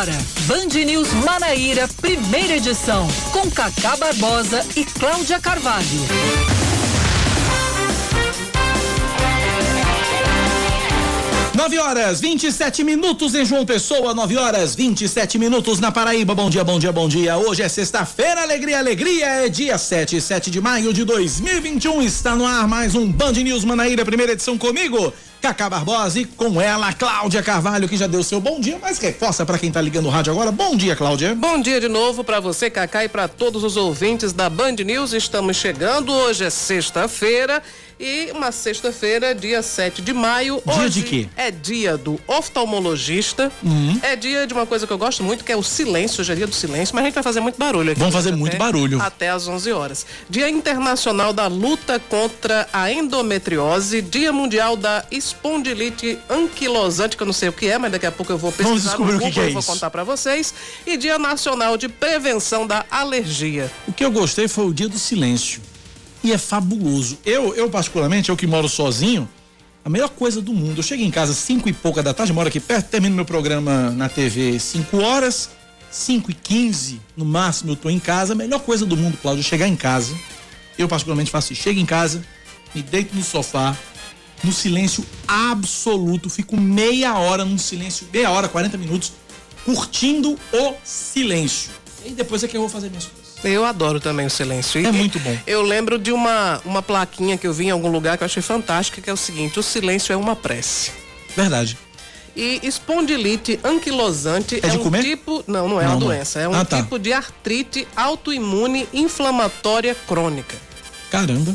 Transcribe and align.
Agora, 0.00 0.18
Band 0.46 0.82
News 0.86 1.12
Manaíra, 1.12 1.86
primeira 2.00 2.56
edição, 2.56 3.06
com 3.32 3.50
Cacá 3.50 3.98
Barbosa 3.98 4.64
e 4.74 4.82
Cláudia 4.82 5.38
Carvalho. 5.38 5.84
Nove 11.54 11.78
horas 11.78 12.18
27 12.18 12.82
minutos 12.82 13.34
em 13.34 13.44
João 13.44 13.66
Pessoa, 13.66 14.14
9 14.14 14.38
horas 14.38 14.74
27 14.74 15.38
minutos 15.38 15.78
na 15.78 15.92
Paraíba. 15.92 16.34
Bom 16.34 16.48
dia, 16.48 16.64
bom 16.64 16.78
dia, 16.78 16.92
bom 16.92 17.06
dia. 17.06 17.36
Hoje 17.36 17.60
é 17.60 17.68
sexta-feira, 17.68 18.40
alegria, 18.40 18.78
alegria. 18.78 19.26
É 19.26 19.48
dia 19.50 19.76
7, 19.76 20.18
7 20.18 20.50
de 20.50 20.62
maio 20.62 20.94
de 20.94 21.04
2021. 21.04 22.00
Está 22.00 22.34
no 22.34 22.46
ar 22.46 22.66
mais 22.66 22.94
um 22.94 23.06
Band 23.12 23.32
News 23.32 23.66
Manaíra, 23.66 24.02
primeira 24.02 24.32
edição 24.32 24.56
comigo. 24.56 25.12
Cacá 25.40 25.70
Barbosa 25.70 26.20
e 26.20 26.26
com 26.26 26.60
ela, 26.60 26.92
Cláudia 26.92 27.42
Carvalho, 27.42 27.88
que 27.88 27.96
já 27.96 28.06
deu 28.06 28.22
seu 28.22 28.40
bom 28.40 28.60
dia, 28.60 28.78
mas 28.80 28.98
reforça 28.98 29.46
para 29.46 29.58
quem 29.58 29.72
tá 29.72 29.80
ligando 29.80 30.04
o 30.06 30.10
rádio 30.10 30.32
agora. 30.32 30.52
Bom 30.52 30.76
dia, 30.76 30.94
Cláudia. 30.94 31.34
Bom 31.34 31.58
dia 31.60 31.80
de 31.80 31.88
novo 31.88 32.22
para 32.22 32.40
você, 32.40 32.68
Cacá, 32.68 33.04
e 33.04 33.08
para 33.08 33.26
todos 33.26 33.64
os 33.64 33.74
ouvintes 33.76 34.34
da 34.34 34.50
Band 34.50 34.72
News. 34.84 35.14
Estamos 35.14 35.56
chegando, 35.56 36.12
hoje 36.12 36.44
é 36.44 36.50
sexta-feira 36.50 37.62
e 37.98 38.30
uma 38.34 38.52
sexta-feira, 38.52 39.34
dia 39.34 39.62
7 39.62 40.02
de 40.02 40.12
maio. 40.12 40.62
Dia 40.74 40.90
de 40.90 41.02
quê? 41.02 41.28
É 41.36 41.50
dia 41.50 41.96
do 41.96 42.18
oftalmologista. 42.26 43.50
Uhum. 43.62 43.98
É 44.02 44.16
dia 44.16 44.46
de 44.46 44.52
uma 44.54 44.66
coisa 44.66 44.86
que 44.86 44.92
eu 44.92 44.98
gosto 44.98 45.22
muito, 45.22 45.42
que 45.44 45.52
é 45.52 45.56
o 45.56 45.62
silêncio. 45.62 46.20
Hoje 46.20 46.32
é 46.32 46.34
dia 46.34 46.46
do 46.46 46.54
silêncio, 46.54 46.94
mas 46.94 47.02
a 47.02 47.06
gente 47.06 47.14
vai 47.14 47.22
fazer 47.22 47.40
muito 47.40 47.58
barulho 47.58 47.90
aqui. 47.92 47.98
Vamos 47.98 48.14
fazer 48.14 48.30
até- 48.30 48.38
muito 48.38 48.56
barulho. 48.58 49.00
Até 49.02 49.30
às 49.30 49.46
11 49.48 49.72
horas. 49.72 50.06
Dia 50.28 50.48
Internacional 50.50 51.32
da 51.32 51.46
Luta 51.46 51.98
contra 51.98 52.68
a 52.72 52.90
Endometriose. 52.90 54.00
Dia 54.02 54.32
Mundial 54.32 54.76
da 54.76 55.04
Espondilite 55.30 56.18
Anquilosante, 56.28 57.16
que 57.16 57.22
eu 57.22 57.26
não 57.26 57.32
sei 57.32 57.48
o 57.48 57.52
que 57.52 57.66
é, 57.66 57.78
mas 57.78 57.92
daqui 57.92 58.06
a 58.06 58.12
pouco 58.12 58.32
eu 58.32 58.38
vou 58.38 58.50
pesquisar 58.50 58.68
Vamos 58.68 58.82
descobrir 58.82 59.12
no 59.12 59.18
o 59.18 59.20
que 59.20 59.28
Google 59.28 59.44
é 59.44 59.50
e 59.50 59.52
vou 59.52 59.60
isso. 59.60 59.72
contar 59.72 59.90
para 59.90 60.04
vocês. 60.04 60.52
E 60.86 60.96
Dia 60.96 61.18
Nacional 61.18 61.76
de 61.76 61.88
Prevenção 61.88 62.66
da 62.66 62.84
Alergia. 62.90 63.70
O 63.86 63.92
que 63.92 64.04
eu 64.04 64.10
gostei 64.10 64.48
foi 64.48 64.66
o 64.66 64.74
dia 64.74 64.88
do 64.88 64.98
silêncio. 64.98 65.62
E 66.22 66.32
é 66.32 66.38
fabuloso. 66.38 67.18
Eu, 67.24 67.54
eu 67.54 67.70
particularmente, 67.70 68.28
eu 68.28 68.36
que 68.36 68.46
moro 68.46 68.68
sozinho, 68.68 69.28
a 69.84 69.88
melhor 69.88 70.10
coisa 70.10 70.42
do 70.42 70.52
mundo. 70.52 70.78
Eu 70.78 70.82
chego 70.82 71.02
em 71.02 71.10
casa 71.10 71.32
às 71.32 71.38
5 71.38 71.68
e 71.68 71.72
pouca 71.72 72.02
da 72.02 72.12
tarde, 72.12 72.32
moro 72.32 72.48
aqui 72.48 72.60
perto, 72.60 72.88
termino 72.90 73.14
meu 73.16 73.24
programa 73.24 73.90
na 73.90 74.08
TV 74.08 74.58
5 74.58 74.98
horas, 74.98 75.50
5 75.90 76.30
e 76.30 76.34
15, 76.34 77.00
no 77.16 77.24
máximo 77.24 77.72
eu 77.72 77.76
tô 77.76 77.88
em 77.88 77.98
casa. 77.98 78.32
A 78.34 78.36
melhor 78.36 78.60
coisa 78.60 78.84
do 78.84 78.96
mundo, 78.96 79.16
Cláudio, 79.20 79.40
é 79.40 79.44
chegar 79.44 79.66
em 79.68 79.76
casa. 79.76 80.14
Eu 80.78 80.88
particularmente 80.88 81.30
faço 81.30 81.52
isso. 81.52 81.62
Chego 81.62 81.80
em 81.80 81.86
casa, 81.86 82.22
me 82.74 82.82
deito 82.82 83.14
no 83.14 83.22
sofá, 83.24 83.76
no 84.42 84.52
silêncio 84.52 85.04
absoluto, 85.26 86.28
fico 86.30 86.56
meia 86.56 87.14
hora 87.18 87.44
num 87.44 87.58
silêncio, 87.58 88.06
meia 88.12 88.30
hora, 88.30 88.48
40 88.48 88.76
minutos, 88.78 89.12
curtindo 89.64 90.38
o 90.52 90.74
silêncio. 90.84 91.70
E 92.04 92.10
depois 92.10 92.42
é 92.42 92.48
que 92.48 92.56
eu 92.56 92.60
vou 92.62 92.70
fazer 92.70 92.88
minhas 92.88 93.04
coisas. 93.04 93.20
Eu 93.44 93.64
adoro 93.64 94.00
também 94.00 94.26
o 94.26 94.30
silêncio. 94.30 94.80
E 94.80 94.86
É 94.86 94.92
muito 94.92 95.18
bom. 95.18 95.36
Eu 95.46 95.62
lembro 95.62 95.98
de 95.98 96.12
uma, 96.12 96.60
uma 96.64 96.82
plaquinha 96.82 97.36
que 97.38 97.46
eu 97.46 97.52
vi 97.52 97.66
em 97.66 97.70
algum 97.70 97.90
lugar 97.90 98.16
que 98.18 98.22
eu 98.22 98.26
achei 98.26 98.42
fantástica, 98.42 99.00
que 99.00 99.08
é 99.08 99.12
o 99.12 99.16
seguinte: 99.16 99.58
o 99.58 99.62
silêncio 99.62 100.12
é 100.12 100.16
uma 100.16 100.36
prece. 100.36 100.90
Verdade. 101.36 101.76
E 102.36 102.60
espondilite 102.62 103.58
anquilosante 103.64 104.60
É 104.62 104.68
de 104.68 104.76
um 104.76 104.82
comer? 104.82 105.02
tipo. 105.02 105.42
Não, 105.46 105.68
não 105.68 105.80
é 105.80 105.84
Não, 105.84 105.92
uma 105.92 106.00
doença. 106.00 106.38
É 106.40 106.48
um 106.48 106.54
Ah, 106.54 106.64
tá. 106.64 106.82
tipo 106.82 106.98
de 106.98 107.12
artrite 107.12 107.86
autoimune 107.96 108.86
inflamatória 108.92 109.94
crônica. 110.06 110.56
Caramba. 111.10 111.54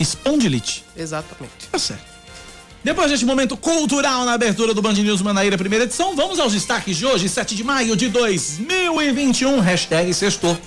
Espondilite. 0.00 0.82
Exatamente. 0.96 1.68
Tá 1.70 1.78
certo. 1.78 2.02
Depois 2.82 3.10
deste 3.10 3.26
momento 3.26 3.58
cultural 3.58 4.24
na 4.24 4.32
abertura 4.32 4.72
do 4.72 4.80
Band 4.80 4.94
News 4.94 5.20
Manaíra, 5.20 5.58
primeira 5.58 5.84
edição, 5.84 6.16
vamos 6.16 6.40
aos 6.40 6.54
destaques 6.54 6.96
de 6.96 7.04
hoje, 7.04 7.28
7 7.28 7.54
de 7.54 7.62
maio 7.62 7.94
de 7.94 8.08
2021. 8.08 9.60
Hashtag 9.60 10.14
sextou. 10.14 10.58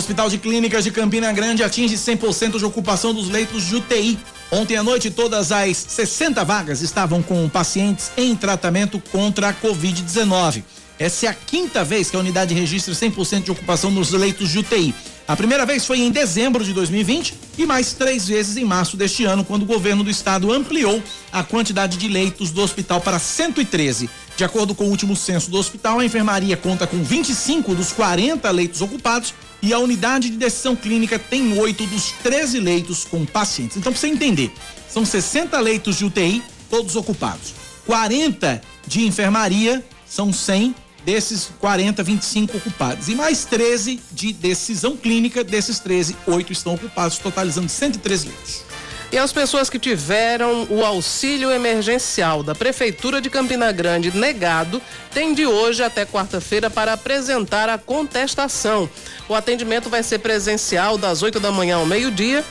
Hospital 0.00 0.30
de 0.30 0.38
Clínicas 0.38 0.82
de 0.82 0.90
Campina 0.90 1.30
Grande 1.30 1.62
atinge 1.62 1.94
100% 1.94 2.56
de 2.56 2.64
ocupação 2.64 3.12
dos 3.12 3.28
leitos 3.28 3.66
de 3.66 3.76
UTI. 3.76 4.18
Ontem 4.50 4.74
à 4.74 4.82
noite, 4.82 5.10
todas 5.10 5.52
as 5.52 5.76
60 5.76 6.42
vagas 6.42 6.80
estavam 6.80 7.22
com 7.22 7.46
pacientes 7.50 8.10
em 8.16 8.34
tratamento 8.34 8.98
contra 9.12 9.50
a 9.50 9.54
Covid-19. 9.54 10.64
Essa 10.98 11.26
é 11.26 11.28
a 11.28 11.34
quinta 11.34 11.84
vez 11.84 12.08
que 12.08 12.16
a 12.16 12.18
unidade 12.18 12.54
registra 12.54 12.94
100% 12.94 13.42
de 13.42 13.50
ocupação 13.50 13.90
nos 13.90 14.10
leitos 14.12 14.48
de 14.48 14.60
UTI. 14.60 14.94
A 15.28 15.36
primeira 15.36 15.66
vez 15.66 15.84
foi 15.84 16.00
em 16.00 16.10
dezembro 16.10 16.64
de 16.64 16.72
2020 16.72 17.34
e 17.58 17.66
mais 17.66 17.92
três 17.92 18.26
vezes 18.26 18.56
em 18.56 18.64
março 18.64 18.96
deste 18.96 19.26
ano, 19.26 19.44
quando 19.44 19.64
o 19.64 19.66
governo 19.66 20.02
do 20.02 20.08
estado 20.10 20.50
ampliou 20.50 21.02
a 21.30 21.44
quantidade 21.44 21.98
de 21.98 22.08
leitos 22.08 22.50
do 22.50 22.62
hospital 22.62 23.02
para 23.02 23.18
113. 23.18 24.08
De 24.34 24.44
acordo 24.44 24.74
com 24.74 24.84
o 24.84 24.88
último 24.88 25.14
censo 25.14 25.50
do 25.50 25.58
hospital, 25.58 26.00
a 26.00 26.04
enfermaria 26.04 26.56
conta 26.56 26.86
com 26.86 27.02
25 27.02 27.74
dos 27.74 27.92
40 27.92 28.50
leitos 28.50 28.80
ocupados 28.80 29.34
e 29.62 29.72
a 29.72 29.78
unidade 29.78 30.30
de 30.30 30.36
decisão 30.36 30.74
clínica 30.74 31.18
tem 31.18 31.58
8 31.58 31.86
dos 31.86 32.12
13 32.22 32.60
leitos 32.60 33.04
com 33.04 33.24
pacientes. 33.24 33.76
Então, 33.76 33.92
para 33.92 34.00
você 34.00 34.08
entender, 34.08 34.52
são 34.88 35.04
60 35.04 35.58
leitos 35.60 35.96
de 35.96 36.04
UTI, 36.04 36.42
todos 36.68 36.96
ocupados. 36.96 37.54
40 37.86 38.60
de 38.86 39.06
enfermaria, 39.06 39.84
são 40.06 40.32
100 40.32 40.74
desses 41.04 41.50
40, 41.60 42.02
25 42.02 42.56
ocupados. 42.56 43.08
E 43.08 43.14
mais 43.14 43.44
13 43.44 44.00
de 44.12 44.32
decisão 44.32 44.96
clínica, 44.96 45.42
desses 45.42 45.78
13, 45.78 46.16
8 46.26 46.52
estão 46.52 46.74
ocupados, 46.74 47.18
totalizando 47.18 47.68
113 47.68 48.28
leitos. 48.28 48.69
E 49.12 49.18
as 49.18 49.32
pessoas 49.32 49.68
que 49.68 49.78
tiveram 49.78 50.68
o 50.70 50.84
auxílio 50.84 51.50
emergencial 51.50 52.44
da 52.44 52.54
Prefeitura 52.54 53.20
de 53.20 53.28
Campina 53.28 53.72
Grande 53.72 54.16
negado 54.16 54.80
têm 55.12 55.34
de 55.34 55.44
hoje 55.44 55.82
até 55.82 56.06
quarta-feira 56.06 56.70
para 56.70 56.92
apresentar 56.92 57.68
a 57.68 57.76
contestação. 57.76 58.88
O 59.28 59.34
atendimento 59.34 59.90
vai 59.90 60.04
ser 60.04 60.20
presencial 60.20 60.96
das 60.96 61.24
8 61.24 61.40
da 61.40 61.50
manhã 61.50 61.78
ao 61.78 61.86
meio-dia 61.86 62.44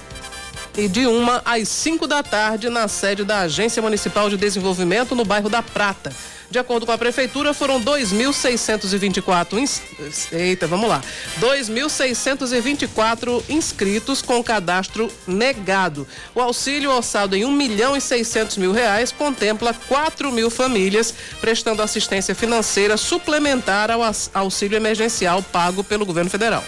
e 0.78 0.90
de 0.90 1.08
uma 1.08 1.42
às 1.46 1.69
5 1.69 2.06
da 2.06 2.22
tarde 2.22 2.68
na 2.68 2.90
sede 2.90 3.24
da 3.24 3.40
Agência 3.40 3.81
Municipal 3.81 4.30
de 4.30 4.36
Desenvolvimento 4.36 5.16
no 5.16 5.24
bairro 5.24 5.50
da 5.50 5.64
Prata. 5.64 6.14
De 6.52 6.58
acordo 6.58 6.86
com 6.86 6.92
a 6.92 6.98
prefeitura, 6.98 7.54
foram 7.54 7.80
2.624 7.80 9.60
ins... 9.60 9.82
Eita, 10.32 10.66
vamos 10.66 10.90
lá. 10.90 11.00
2.624 11.40 13.44
inscritos 13.50 14.24
com 14.24 14.44
cadastro 14.44 15.12
negado. 15.28 16.08
O 16.34 16.42
auxílio 16.42 16.90
orçado 16.92 17.36
em 17.36 17.46
1 17.46 17.52
milhão 17.52 17.96
e 17.96 18.02
600 18.02 18.58
mil 18.58 18.72
reais 18.72 19.12
contempla 19.12 19.76
4 19.88 20.32
mil 20.32 20.50
famílias 20.50 21.14
prestando 21.40 21.84
assistência 21.84 22.34
financeira 22.34 22.98
suplementar 22.98 23.92
ao 23.92 24.02
auxílio 24.34 24.76
emergencial 24.76 25.44
pago 25.44 25.84
pelo 25.84 26.04
governo 26.04 26.31
federal. 26.31 26.64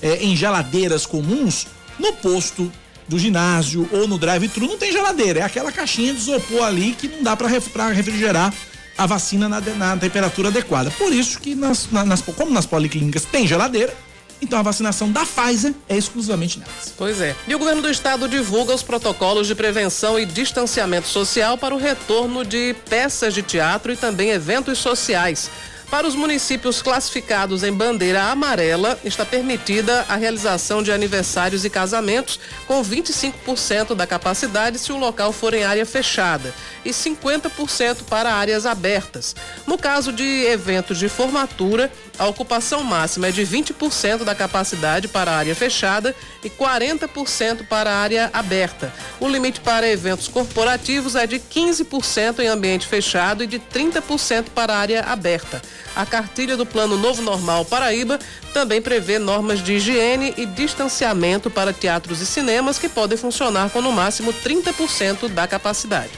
eh, 0.00 0.18
em 0.22 0.34
geladeiras 0.34 1.04
comuns, 1.04 1.66
no 1.98 2.14
posto 2.14 2.72
do 3.06 3.18
ginásio 3.18 3.86
ou 3.92 4.08
no 4.08 4.16
drive-thru 4.16 4.66
não 4.66 4.78
tem 4.78 4.90
geladeira, 4.90 5.40
é 5.40 5.42
aquela 5.42 5.70
caixinha 5.70 6.14
de 6.14 6.20
isopor 6.20 6.64
ali 6.64 6.94
que 6.94 7.08
não 7.08 7.22
dá 7.22 7.36
para 7.36 7.48
refrigerar 7.48 8.54
a 8.96 9.06
vacina 9.06 9.48
na, 9.48 9.60
na, 9.60 9.96
temperatura 9.96 10.48
adequada. 10.48 10.90
Por 10.92 11.12
isso 11.12 11.38
que 11.38 11.54
nas, 11.54 11.90
nas, 11.90 12.22
como 12.22 12.50
nas 12.50 12.66
policlínicas 12.66 13.24
tem 13.24 13.46
geladeira, 13.46 13.94
então 14.42 14.58
a 14.58 14.62
vacinação 14.62 15.10
da 15.10 15.24
Pfizer 15.24 15.72
é 15.88 15.96
exclusivamente 15.96 16.58
nelas. 16.58 16.92
Pois 16.98 17.20
é. 17.20 17.34
E 17.46 17.54
o 17.54 17.58
governo 17.58 17.80
do 17.80 17.88
estado 17.88 18.28
divulga 18.28 18.74
os 18.74 18.82
protocolos 18.82 19.46
de 19.46 19.54
prevenção 19.54 20.18
e 20.18 20.26
distanciamento 20.26 21.06
social 21.06 21.56
para 21.56 21.72
o 21.72 21.78
retorno 21.78 22.44
de 22.44 22.74
peças 22.90 23.32
de 23.32 23.42
teatro 23.42 23.92
e 23.92 23.96
também 23.96 24.30
eventos 24.30 24.78
sociais. 24.78 25.48
Para 25.92 26.08
os 26.08 26.14
municípios 26.14 26.80
classificados 26.80 27.62
em 27.62 27.70
bandeira 27.70 28.22
amarela, 28.22 28.98
está 29.04 29.26
permitida 29.26 30.06
a 30.08 30.16
realização 30.16 30.82
de 30.82 30.90
aniversários 30.90 31.66
e 31.66 31.70
casamentos 31.70 32.40
com 32.66 32.82
25% 32.82 33.94
da 33.94 34.06
capacidade 34.06 34.78
se 34.78 34.90
o 34.90 34.96
local 34.96 35.34
for 35.34 35.52
em 35.52 35.64
área 35.64 35.84
fechada 35.84 36.54
e 36.82 36.92
50% 36.92 38.04
para 38.08 38.32
áreas 38.32 38.64
abertas. 38.64 39.36
No 39.66 39.76
caso 39.76 40.14
de 40.14 40.24
eventos 40.46 40.98
de 40.98 41.10
formatura, 41.10 41.92
a 42.18 42.26
ocupação 42.26 42.82
máxima 42.82 43.28
é 43.28 43.30
de 43.30 43.42
20% 43.42 44.24
da 44.24 44.34
capacidade 44.34 45.08
para 45.08 45.32
área 45.32 45.54
fechada 45.54 46.14
e 46.42 46.48
40% 46.48 47.66
para 47.66 47.94
área 47.94 48.30
aberta. 48.32 48.90
O 49.20 49.28
limite 49.28 49.60
para 49.60 49.86
eventos 49.86 50.26
corporativos 50.26 51.16
é 51.16 51.26
de 51.26 51.38
15% 51.38 52.38
em 52.38 52.48
ambiente 52.48 52.86
fechado 52.86 53.44
e 53.44 53.46
de 53.46 53.58
30% 53.58 54.46
para 54.54 54.74
área 54.74 55.02
aberta. 55.02 55.60
A 55.94 56.06
cartilha 56.06 56.56
do 56.56 56.64
Plano 56.64 56.96
Novo 56.96 57.22
Normal 57.22 57.64
Paraíba 57.64 58.18
também 58.52 58.80
prevê 58.80 59.18
normas 59.18 59.62
de 59.62 59.74
higiene 59.74 60.34
e 60.36 60.46
distanciamento 60.46 61.50
para 61.50 61.72
teatros 61.72 62.20
e 62.20 62.26
cinemas 62.26 62.78
que 62.78 62.88
podem 62.88 63.18
funcionar 63.18 63.70
com 63.70 63.82
no 63.82 63.92
máximo 63.92 64.32
30% 64.32 65.28
da 65.28 65.46
capacidade. 65.46 66.10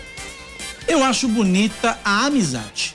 Eu 0.87 1.03
acho 1.03 1.27
bonita 1.29 1.99
a 2.05 2.27
amizade. 2.27 2.95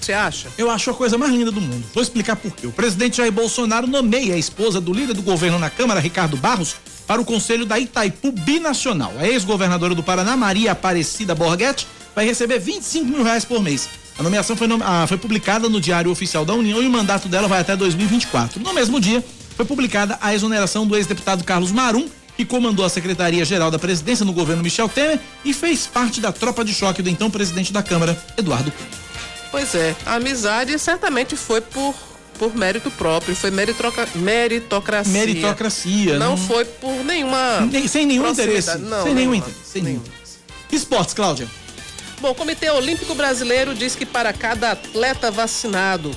Você 0.00 0.12
acha? 0.12 0.48
Eu 0.58 0.68
acho 0.68 0.90
a 0.90 0.94
coisa 0.94 1.16
mais 1.16 1.32
linda 1.32 1.52
do 1.52 1.60
mundo. 1.60 1.84
Vou 1.94 2.02
explicar 2.02 2.34
por 2.34 2.50
quê. 2.50 2.66
O 2.66 2.72
presidente 2.72 3.18
Jair 3.18 3.30
Bolsonaro 3.30 3.86
nomeia 3.86 4.34
a 4.34 4.38
esposa 4.38 4.80
do 4.80 4.92
líder 4.92 5.14
do 5.14 5.22
governo 5.22 5.60
na 5.60 5.70
Câmara, 5.70 6.00
Ricardo 6.00 6.36
Barros, 6.36 6.74
para 7.06 7.20
o 7.20 7.24
conselho 7.24 7.64
da 7.64 7.78
Itaipu 7.78 8.32
Binacional. 8.32 9.12
A 9.18 9.28
ex-governadora 9.28 9.94
do 9.94 10.02
Paraná, 10.02 10.36
Maria 10.36 10.72
Aparecida 10.72 11.36
Borghetti, 11.36 11.86
vai 12.16 12.24
receber 12.24 12.58
25 12.58 13.06
mil 13.06 13.22
reais 13.22 13.44
por 13.44 13.62
mês. 13.62 13.88
A 14.18 14.22
nomeação 14.22 14.56
foi, 14.56 14.68
ah, 14.82 15.06
foi 15.06 15.16
publicada 15.16 15.68
no 15.68 15.80
Diário 15.80 16.10
Oficial 16.10 16.44
da 16.44 16.54
União 16.54 16.82
e 16.82 16.86
o 16.86 16.90
mandato 16.90 17.28
dela 17.28 17.48
vai 17.48 17.60
até 17.60 17.76
2024. 17.76 18.60
No 18.60 18.72
mesmo 18.72 19.00
dia, 19.00 19.24
foi 19.56 19.64
publicada 19.64 20.18
a 20.20 20.34
exoneração 20.34 20.86
do 20.86 20.96
ex-deputado 20.96 21.44
Carlos 21.44 21.72
Marum, 21.72 22.08
que 22.36 22.44
comandou 22.44 22.84
a 22.84 22.88
Secretaria-Geral 22.88 23.70
da 23.70 23.78
Presidência 23.78 24.24
no 24.24 24.32
governo 24.32 24.62
Michel 24.62 24.88
Temer 24.88 25.18
e 25.44 25.52
fez 25.52 25.86
parte 25.86 26.20
da 26.20 26.32
tropa 26.32 26.64
de 26.64 26.74
choque 26.74 27.02
do 27.02 27.08
então 27.08 27.30
presidente 27.30 27.72
da 27.72 27.82
Câmara, 27.82 28.20
Eduardo 28.36 28.70
Cunha. 28.70 28.90
Pois 29.50 29.74
é, 29.74 29.94
a 30.06 30.14
amizade 30.14 30.78
certamente 30.78 31.36
foi 31.36 31.60
por 31.60 31.94
por 32.38 32.56
mérito 32.56 32.90
próprio, 32.90 33.36
foi 33.36 33.52
meritocracia. 33.52 35.12
Meritocracia. 35.12 36.18
Não, 36.18 36.30
não, 36.30 36.36
foi 36.36 36.64
por 36.64 37.04
nenhuma. 37.04 37.60
Nem, 37.70 37.86
sem 37.86 38.04
nenhum 38.04 38.28
interesse. 38.28 38.78
Não, 38.78 39.04
sem 39.04 39.14
nenhum 39.14 39.34
interesse. 39.34 39.60
Sem 39.64 39.82
nenhum. 39.82 40.02
Esportes, 40.72 41.14
Cláudia. 41.14 41.46
Bom, 42.22 42.30
o 42.30 42.34
Comitê 42.36 42.70
Olímpico 42.70 43.16
Brasileiro 43.16 43.74
diz 43.74 43.96
que 43.96 44.06
para 44.06 44.32
cada 44.32 44.70
atleta 44.70 45.28
vacinado 45.28 46.14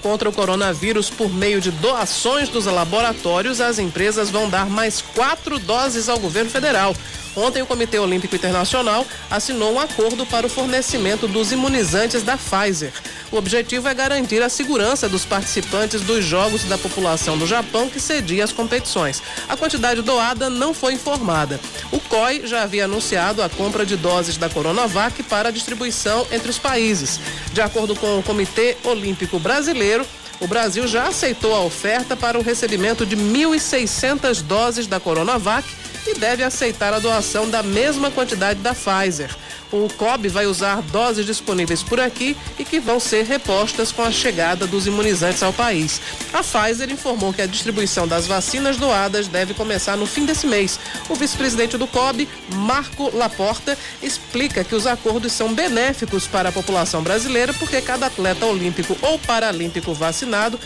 contra 0.00 0.28
o 0.28 0.32
coronavírus 0.32 1.10
por 1.10 1.28
meio 1.28 1.60
de 1.60 1.72
doações 1.72 2.48
dos 2.48 2.66
laboratórios, 2.66 3.60
as 3.60 3.80
empresas 3.80 4.30
vão 4.30 4.48
dar 4.48 4.66
mais 4.70 5.02
quatro 5.02 5.58
doses 5.58 6.08
ao 6.08 6.20
governo 6.20 6.50
federal. 6.50 6.94
Ontem, 7.36 7.62
o 7.62 7.66
Comitê 7.66 7.98
Olímpico 7.98 8.36
Internacional 8.36 9.06
assinou 9.30 9.74
um 9.74 9.80
acordo 9.80 10.24
para 10.24 10.46
o 10.46 10.50
fornecimento 10.50 11.26
dos 11.26 11.52
imunizantes 11.52 12.22
da 12.22 12.36
Pfizer. 12.36 12.92
O 13.32 13.36
objetivo 13.36 13.88
é 13.88 13.94
garantir 13.94 14.42
a 14.42 14.48
segurança 14.48 15.08
dos 15.08 15.24
participantes 15.24 16.02
dos 16.02 16.24
Jogos 16.24 16.64
da 16.64 16.78
população 16.78 17.36
do 17.36 17.46
Japão 17.46 17.88
que 17.88 17.98
cedia 17.98 18.44
as 18.44 18.52
competições. 18.52 19.22
A 19.48 19.56
quantidade 19.56 20.02
doada 20.02 20.48
não 20.48 20.72
foi 20.72 20.92
informada. 20.92 21.58
O 21.90 21.98
COI 21.98 22.46
já 22.46 22.62
havia 22.62 22.84
anunciado 22.84 23.42
a 23.42 23.48
compra 23.48 23.84
de 23.84 23.96
doses 23.96 24.36
da 24.36 24.48
Coronavac 24.48 25.22
para 25.24 25.50
distribuição 25.50 26.26
entre 26.30 26.48
os 26.48 26.58
países. 26.58 27.18
De 27.52 27.60
acordo 27.60 27.96
com 27.96 28.18
o 28.18 28.22
Comitê 28.22 28.76
Olímpico 28.84 29.38
Brasileiro, 29.40 30.06
o 30.40 30.46
Brasil 30.46 30.86
já 30.86 31.08
aceitou 31.08 31.54
a 31.54 31.60
oferta 31.60 32.16
para 32.16 32.38
o 32.38 32.42
recebimento 32.42 33.06
de 33.06 33.16
1.600 33.16 34.42
doses 34.42 34.86
da 34.86 35.00
Coronavac 35.00 35.66
e 36.06 36.14
deve 36.14 36.42
aceitar 36.42 36.92
a 36.92 36.98
doação 36.98 37.48
da 37.48 37.62
mesma 37.62 38.10
quantidade 38.10 38.60
da 38.60 38.74
Pfizer. 38.74 39.34
O 39.72 39.88
COB 39.96 40.28
vai 40.28 40.46
usar 40.46 40.80
doses 40.82 41.26
disponíveis 41.26 41.82
por 41.82 41.98
aqui 41.98 42.36
e 42.58 42.64
que 42.64 42.78
vão 42.78 43.00
ser 43.00 43.24
repostas 43.24 43.90
com 43.90 44.02
a 44.02 44.10
chegada 44.12 44.66
dos 44.66 44.86
imunizantes 44.86 45.42
ao 45.42 45.52
país. 45.52 46.00
A 46.32 46.42
Pfizer 46.42 46.90
informou 46.92 47.32
que 47.32 47.42
a 47.42 47.46
distribuição 47.46 48.06
das 48.06 48.26
vacinas 48.26 48.76
doadas 48.76 49.26
deve 49.26 49.52
começar 49.52 49.96
no 49.96 50.06
fim 50.06 50.24
desse 50.24 50.46
mês. 50.46 50.78
O 51.08 51.14
vice-presidente 51.14 51.76
do 51.76 51.88
COB, 51.88 52.28
Marco 52.52 53.10
Laporta, 53.16 53.76
explica 54.00 54.62
que 54.62 54.76
os 54.76 54.86
acordos 54.86 55.32
são 55.32 55.52
benéficos 55.52 56.26
para 56.26 56.50
a 56.50 56.52
população 56.52 57.02
brasileira 57.02 57.52
porque 57.54 57.80
cada 57.80 58.06
atleta 58.06 58.46
olímpico 58.46 58.96
ou 59.02 59.18
paralímpico 59.18 59.92
vacinado 59.92 60.58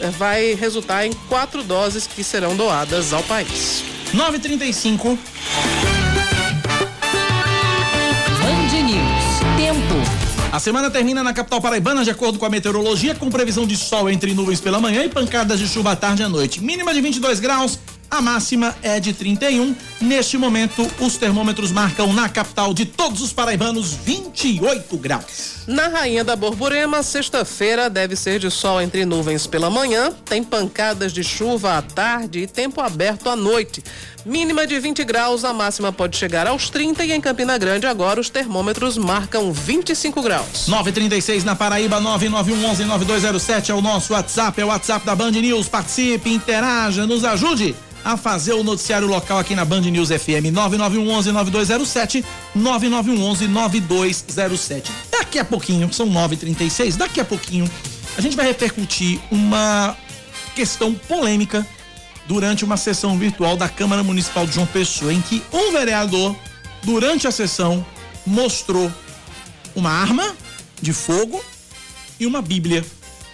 eh, 0.00 0.10
vai 0.10 0.54
resultar 0.54 1.06
em 1.06 1.12
quatro 1.28 1.62
doses 1.62 2.06
que 2.06 2.24
serão 2.24 2.56
doadas 2.56 3.12
ao 3.12 3.22
país. 3.22 3.95
935. 4.12 5.18
Band 8.40 8.82
News. 8.82 9.56
Tempo. 9.56 10.26
A 10.52 10.60
semana 10.60 10.90
termina 10.90 11.22
na 11.22 11.32
capital 11.32 11.60
paraibana, 11.60 12.04
de 12.04 12.10
acordo 12.10 12.38
com 12.38 12.46
a 12.46 12.48
meteorologia, 12.48 13.14
com 13.14 13.28
previsão 13.28 13.66
de 13.66 13.76
sol 13.76 14.08
entre 14.08 14.32
nuvens 14.32 14.60
pela 14.60 14.80
manhã 14.80 15.04
e 15.04 15.08
pancadas 15.08 15.58
de 15.58 15.68
chuva 15.68 15.92
à 15.92 15.96
tarde 15.96 16.22
e 16.22 16.24
à 16.24 16.28
noite. 16.28 16.62
Mínima 16.62 16.94
de 16.94 17.00
22 17.00 17.40
graus, 17.40 17.78
a 18.10 18.20
máxima 18.20 18.74
é 18.82 18.98
de 19.00 19.12
31. 19.12 19.74
Neste 20.00 20.38
momento, 20.38 20.90
os 21.00 21.16
termômetros 21.16 21.72
marcam 21.72 22.12
na 22.12 22.28
capital 22.28 22.72
de 22.72 22.84
todos 22.84 23.20
os 23.20 23.32
paraibanos 23.32 23.92
28 23.92 24.96
graus. 24.96 25.56
Na 25.66 25.88
Rainha 25.88 26.22
da 26.22 26.36
Borborema, 26.36 27.02
sexta-feira 27.02 27.90
deve 27.90 28.14
ser 28.16 28.38
de 28.38 28.50
sol 28.50 28.80
entre 28.80 29.04
nuvens 29.04 29.46
pela 29.46 29.68
manhã, 29.68 30.12
tem 30.24 30.42
pancadas 30.42 31.12
de 31.12 31.24
chuva 31.24 31.76
à 31.76 31.82
tarde 31.82 32.40
e 32.40 32.46
tempo 32.46 32.80
aberto 32.80 33.28
à 33.28 33.36
noite. 33.36 33.82
Mínima 34.26 34.66
de 34.66 34.78
20 34.80 35.04
graus, 35.04 35.44
a 35.44 35.52
máxima 35.52 35.92
pode 35.92 36.16
chegar 36.16 36.48
aos 36.48 36.68
30 36.68 37.04
e 37.04 37.12
em 37.12 37.20
Campina 37.20 37.56
Grande 37.56 37.86
agora 37.86 38.20
os 38.20 38.28
termômetros 38.28 38.98
marcam 38.98 39.52
25 39.52 40.20
graus. 40.20 40.66
936 40.66 41.44
na 41.44 41.54
Paraíba 41.54 42.00
991119207 42.00 43.68
é 43.68 43.74
o 43.74 43.80
nosso 43.80 44.14
WhatsApp, 44.14 44.60
é 44.60 44.64
o 44.64 44.68
WhatsApp 44.68 45.06
da 45.06 45.14
Band 45.14 45.30
News. 45.30 45.68
Participe, 45.68 46.28
interaja, 46.28 47.06
nos 47.06 47.24
ajude 47.24 47.76
a 48.04 48.16
fazer 48.16 48.54
o 48.54 48.64
noticiário 48.64 49.06
local 49.06 49.38
aqui 49.38 49.54
na 49.54 49.64
Band 49.64 49.82
News 49.82 50.08
FM 50.08 50.50
9911-9207, 50.52 52.24
9911-9207. 52.58 54.90
Daqui 55.08 55.38
a 55.38 55.44
pouquinho, 55.44 55.92
são 55.92 56.10
9h36, 56.10 56.96
daqui 56.96 57.20
a 57.20 57.24
pouquinho 57.24 57.70
a 58.18 58.20
gente 58.20 58.34
vai 58.34 58.48
repercutir 58.48 59.20
uma 59.30 59.96
questão 60.56 60.92
polêmica 60.92 61.64
durante 62.26 62.64
uma 62.64 62.76
sessão 62.76 63.18
virtual 63.18 63.56
da 63.56 63.68
Câmara 63.68 64.02
Municipal 64.02 64.46
de 64.46 64.54
João 64.54 64.66
Pessoa, 64.66 65.12
em 65.12 65.20
que 65.20 65.42
um 65.52 65.72
vereador, 65.72 66.34
durante 66.82 67.26
a 67.26 67.30
sessão, 67.30 67.84
mostrou 68.26 68.90
uma 69.74 69.90
arma 69.90 70.34
de 70.80 70.92
fogo 70.92 71.42
e 72.18 72.26
uma 72.26 72.42
Bíblia 72.42 72.84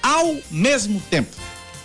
ao 0.03 0.37
mesmo 0.51 1.01
tempo. 1.09 1.31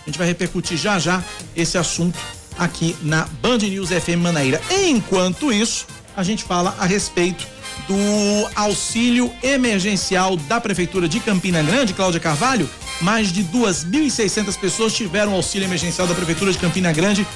A 0.06 0.10
gente 0.10 0.18
vai 0.18 0.28
repercutir 0.28 0.78
já 0.78 0.98
já 1.00 1.24
esse 1.56 1.78
assunto 1.78 2.18
aqui 2.58 2.96
na 3.02 3.28
Band 3.42 3.60
News 3.60 3.90
FM 3.90 4.22
Manaíra. 4.22 4.62
Enquanto 4.72 5.52
isso, 5.52 5.86
a 6.16 6.24
gente 6.24 6.44
fala 6.44 6.76
a 6.80 6.86
respeito 6.86 7.46
do 7.88 8.50
auxílio 8.56 9.32
emergencial 9.44 10.36
da 10.36 10.60
Prefeitura 10.60 11.08
de 11.08 11.20
Campina 11.20 11.62
Grande, 11.62 11.94
Cláudia 11.94 12.20
Carvalho, 12.20 12.70
mais 13.02 13.32
de 13.32 13.44
2.600 13.44 14.58
pessoas 14.58 14.94
tiveram 14.94 15.34
auxílio 15.34 15.66
emergencial 15.68 16.08
da 16.08 16.16
Prefeitura 16.16 16.52
de 16.52 16.58
Campina 16.58 16.92
Grande 16.92 17.28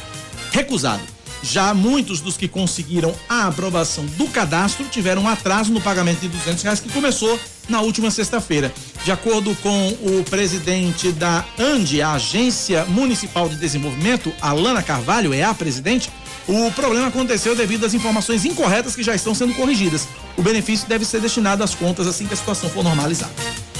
recusado. 0.51 1.03
Já 1.44 1.74
muitos 1.74 2.22
dos 2.22 2.38
que 2.38 2.48
conseguiram 2.48 3.15
a 3.27 3.48
aprovação 3.48 4.06
do 4.06 4.27
cadastro 4.27 4.86
tiveram 4.86 5.27
atraso 5.27 5.74
no 5.74 5.82
pagamento 5.82 6.20
de 6.20 6.27
200 6.27 6.62
reais 6.63 6.80
que 6.80 6.91
começou 6.91 7.39
na 7.68 7.82
última 7.82 8.12
sexta-feira. 8.12 8.72
De 9.03 9.12
acordo 9.12 9.56
com 9.56 9.88
o 9.89 10.24
presidente 10.30 11.12
da 11.12 11.44
ANDE, 11.58 12.01
a 12.01 12.13
Agência 12.13 12.86
Municipal 12.86 13.50
de 13.50 13.56
Desenvolvimento, 13.56 14.32
Alana 14.39 14.84
Carvalho, 14.84 15.34
é 15.34 15.44
a 15.44 15.53
presidente, 15.53 16.12
o 16.48 16.72
problema 16.72 17.08
aconteceu 17.08 17.56
devido 17.56 17.86
às 17.86 17.94
informações 17.94 18.46
incorretas 18.46 18.96
que 18.96 19.01
já 19.01 19.15
estão 19.15 19.34
sendo 19.34 19.53
corrigidas. 19.56 20.08
O 20.38 20.41
benefício 20.44 20.88
deve 20.88 21.06
ser 21.06 21.22
destinado 21.22 21.63
às 21.63 21.74
contas 21.74 22.06
assim 22.06 22.27
que 22.27 22.34
a 22.34 22.38
situação 22.38 22.70
for 22.70 22.84
normalizada. 22.84 23.34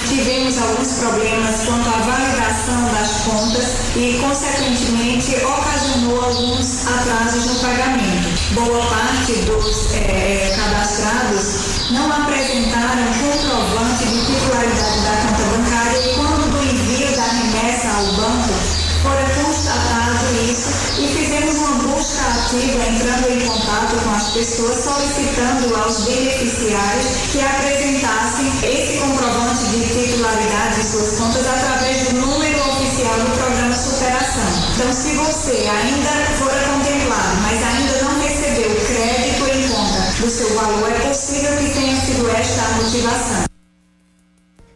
Tivemos 0.08 0.58
alguns 0.62 0.94
problemas 1.00 1.66
quanto 1.66 1.88
à 1.88 2.02
validação 2.02 2.92
das 2.94 3.22
contas 3.24 3.96
e, 3.96 4.20
consequentemente, 4.20 5.36
ocasionou 5.46 6.22
alguns 6.24 6.88
atrasos 6.88 7.46
no 7.46 7.56
pagamento. 7.60 8.54
Boa 8.54 8.86
parte 8.88 9.34
dos 9.46 9.94
é, 9.94 10.54
cadastrados 10.56 11.92
não 11.92 12.12
apresentaram 12.12 13.06
comprovante 13.14 14.06
de 14.06 14.26
titularidade 14.26 15.02
da 15.02 15.16
conta 15.28 15.44
bancária 15.58 15.98
e, 15.98 16.16
quando 16.16 16.52
do 16.52 16.64
envio 16.64 17.16
da 17.16 17.24
remessa 17.24 17.88
ao 17.98 18.06
banco, 18.14 18.54
fora 19.02 19.26
constatado 19.44 20.26
isso 20.52 21.02
e 21.02 21.08
fizemos 21.08 21.56
uma 21.56 21.72
busca 21.84 22.22
ativa 22.22 22.86
entrando 22.86 23.30
em 23.30 23.46
contato 23.46 23.96
pessoas 24.34 24.84
solicitando 24.84 25.76
aos 25.76 26.06
beneficiários 26.06 27.06
que 27.32 27.42
apresentassem 27.42 28.48
esse 28.64 29.00
comprovante 29.00 29.66
de 29.66 29.82
titularidade 29.88 30.76
de 30.76 30.88
suas 30.88 31.20
contas 31.20 31.46
através 31.46 32.08
do 32.08 32.16
número 32.16 32.58
oficial 32.72 33.14
do 33.20 33.38
programa 33.38 33.76
Superação. 33.76 34.42
Então, 34.74 34.94
se 34.94 35.16
você 35.16 35.68
ainda 35.68 36.12
for 36.38 36.50
contemplado, 36.50 37.42
mas 37.42 37.62
ainda 37.62 38.04
não 38.04 38.22
recebeu 38.22 38.76
crédito 38.88 39.44
em 39.50 39.68
conta 39.68 40.22
do 40.22 40.30
seu 40.30 40.56
valor, 40.56 40.92
é 40.92 41.00
possível 41.10 41.58
que 41.58 41.70
tenha 41.74 42.00
sido 42.00 42.30
esta 42.30 42.62
a 42.62 42.84
motivação. 42.84 43.46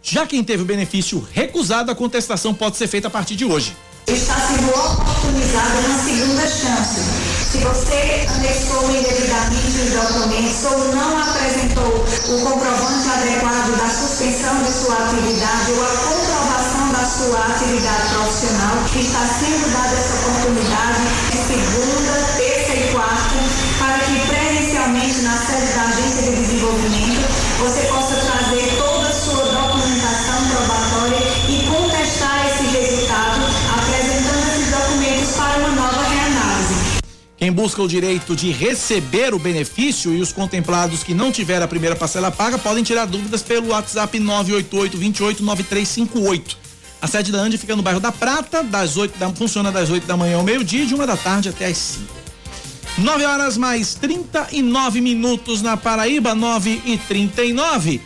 Já 0.02 0.28
quem 0.28 0.44
teve 0.44 0.64
o 0.64 0.66
benefício 0.66 1.26
recusado, 1.32 1.92
a 1.92 1.96
contestação 1.96 2.54
pode 2.54 2.78
ser 2.78 2.88
feita 2.88 3.08
a 3.08 3.12
partir 3.12 3.36
de 3.36 3.46
hoje 3.46 3.76
está 4.08 4.36
sendo 4.36 4.70
oportunizada 4.70 5.80
uma 5.80 6.04
segunda 6.04 6.42
chance. 6.48 7.35
Se 7.56 7.62
você 7.64 8.28
anexou 8.28 8.92
indevidamente 8.92 9.80
os 9.80 9.92
documentos 9.92 10.66
ou 10.66 10.94
não 10.94 11.18
apresentou 11.22 12.04
o 12.04 12.42
comprovante 12.44 13.08
adequado 13.08 13.78
da 13.78 13.88
suspensão 13.88 14.62
de 14.62 14.74
sua 14.74 15.06
atividade 15.06 15.72
ou 15.72 15.82
a 15.82 15.88
comprovação 15.88 16.92
da 16.92 17.06
sua 17.06 17.40
atividade 17.56 18.10
profissional, 18.14 18.76
está 18.94 19.24
sendo 19.40 19.72
dada 19.72 19.96
essa 19.96 20.28
oportunidade 20.28 21.00
de 21.32 21.38
segunda, 21.48 22.14
terça 22.36 22.74
e 22.76 22.92
quarta, 22.92 23.40
para 23.80 24.00
que 24.00 24.20
presencialmente 24.28 25.22
na 25.22 25.38
sede 25.38 25.72
da 25.76 25.84
Agência 25.84 26.24
de 26.24 26.36
Desenvolvimento 26.36 27.24
você 27.60 27.88
possa 27.88 28.16
trazer 28.16 28.68
toda 28.76 29.08
a 29.08 29.14
sua 29.14 29.46
documentação 29.46 30.44
probatória 30.52 31.24
e 31.48 31.66
contestar 31.72 32.48
esse 32.52 32.66
resultado 32.78 33.46
para 35.38 35.58
uma 35.58 35.70
nova 35.70 36.02
reanálise. 36.04 37.00
Quem 37.46 37.52
busca 37.52 37.80
o 37.80 37.88
direito 37.88 38.36
de 38.36 38.52
receber 38.52 39.32
o 39.32 39.38
benefício 39.38 40.12
e 40.12 40.20
os 40.20 40.34
contemplados 40.34 41.04
que 41.04 41.14
não 41.14 41.32
tiveram 41.32 41.66
a 41.66 41.68
primeira 41.68 41.96
parcela 41.96 42.32
paga 42.32 42.58
podem 42.58 42.84
tirar 42.84 43.06
dúvidas 43.06 43.44
pelo 43.44 43.68
WhatsApp 43.68 44.18
988 44.18 44.98
28 44.98 45.44
9358. 45.44 46.58
A 47.00 47.06
sede 47.06 47.32
da 47.32 47.38
Ande 47.38 47.60
fica 47.60 47.76
no 47.76 47.84
bairro 47.84 48.00
da 48.00 48.12
Prata, 48.12 48.64
das 48.64 48.98
8 48.98 49.20
da, 49.20 49.30
funciona 49.30 49.72
das 49.72 49.92
8 49.92 50.08
da 50.08 50.18
manhã 50.18 50.38
ao 50.38 50.44
meio-dia 50.44 50.86
e 50.86 50.88
de 50.88 50.96
uma 50.96 51.06
da 51.06 51.16
tarde 51.16 51.50
até 51.50 51.68
as 51.68 51.78
5. 51.78 52.08
9 52.98 53.26
horas 53.26 53.58
mais 53.58 53.94
39 53.94 55.00
minutos 55.00 55.62
na 55.62 55.78
Paraíba, 55.78 56.34
9 56.34 56.82
e 56.84 56.98
39. 56.98 58.02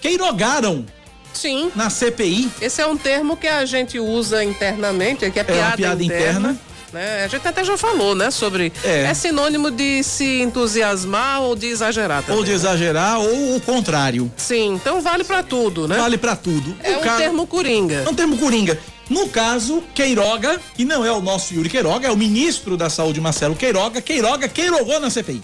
Queirogaram 0.00 0.86
Sim. 1.34 1.70
Na 1.76 1.90
CPI. 1.90 2.50
Esse 2.62 2.80
é 2.80 2.86
um 2.86 2.96
termo 2.96 3.36
que 3.36 3.46
a 3.46 3.66
gente 3.66 3.98
usa 3.98 4.42
internamente, 4.42 5.30
que 5.30 5.38
é 5.38 5.44
piada, 5.44 5.74
é 5.74 5.76
piada 5.76 6.02
interna. 6.02 6.30
interna. 6.52 6.65
Né? 6.92 7.24
A 7.24 7.28
gente 7.28 7.46
até 7.46 7.64
já 7.64 7.76
falou, 7.76 8.14
né, 8.14 8.30
sobre 8.30 8.72
é. 8.84 9.02
é. 9.02 9.14
sinônimo 9.14 9.70
de 9.70 10.02
se 10.02 10.40
entusiasmar 10.40 11.42
ou 11.42 11.56
de 11.56 11.66
exagerar 11.66 12.22
também, 12.22 12.38
Ou 12.38 12.44
de 12.44 12.52
exagerar 12.52 13.18
ou 13.20 13.56
o 13.56 13.60
contrário. 13.60 14.30
Sim, 14.36 14.74
então 14.74 15.00
vale 15.00 15.24
para 15.24 15.42
tudo, 15.42 15.88
né? 15.88 15.96
Vale 15.96 16.16
para 16.16 16.36
tudo. 16.36 16.76
É 16.82 16.92
no 16.92 16.98
um 16.98 17.02
caso, 17.02 17.18
termo 17.18 17.46
coringa. 17.46 18.04
É 18.06 18.08
um 18.08 18.14
termo 18.14 18.38
coringa. 18.38 18.78
No 19.08 19.28
caso, 19.28 19.84
Queiroga, 19.94 20.60
que 20.74 20.84
não 20.84 21.04
é 21.04 21.12
o 21.12 21.20
nosso 21.20 21.54
Yuri 21.54 21.68
Queiroga, 21.68 22.08
é 22.08 22.10
o 22.10 22.16
ministro 22.16 22.76
da 22.76 22.90
Saúde, 22.90 23.20
Marcelo 23.20 23.54
Queiroga, 23.54 24.00
Queiroga 24.00 24.48
queirogou 24.48 24.98
na 24.98 25.10
CPI 25.10 25.42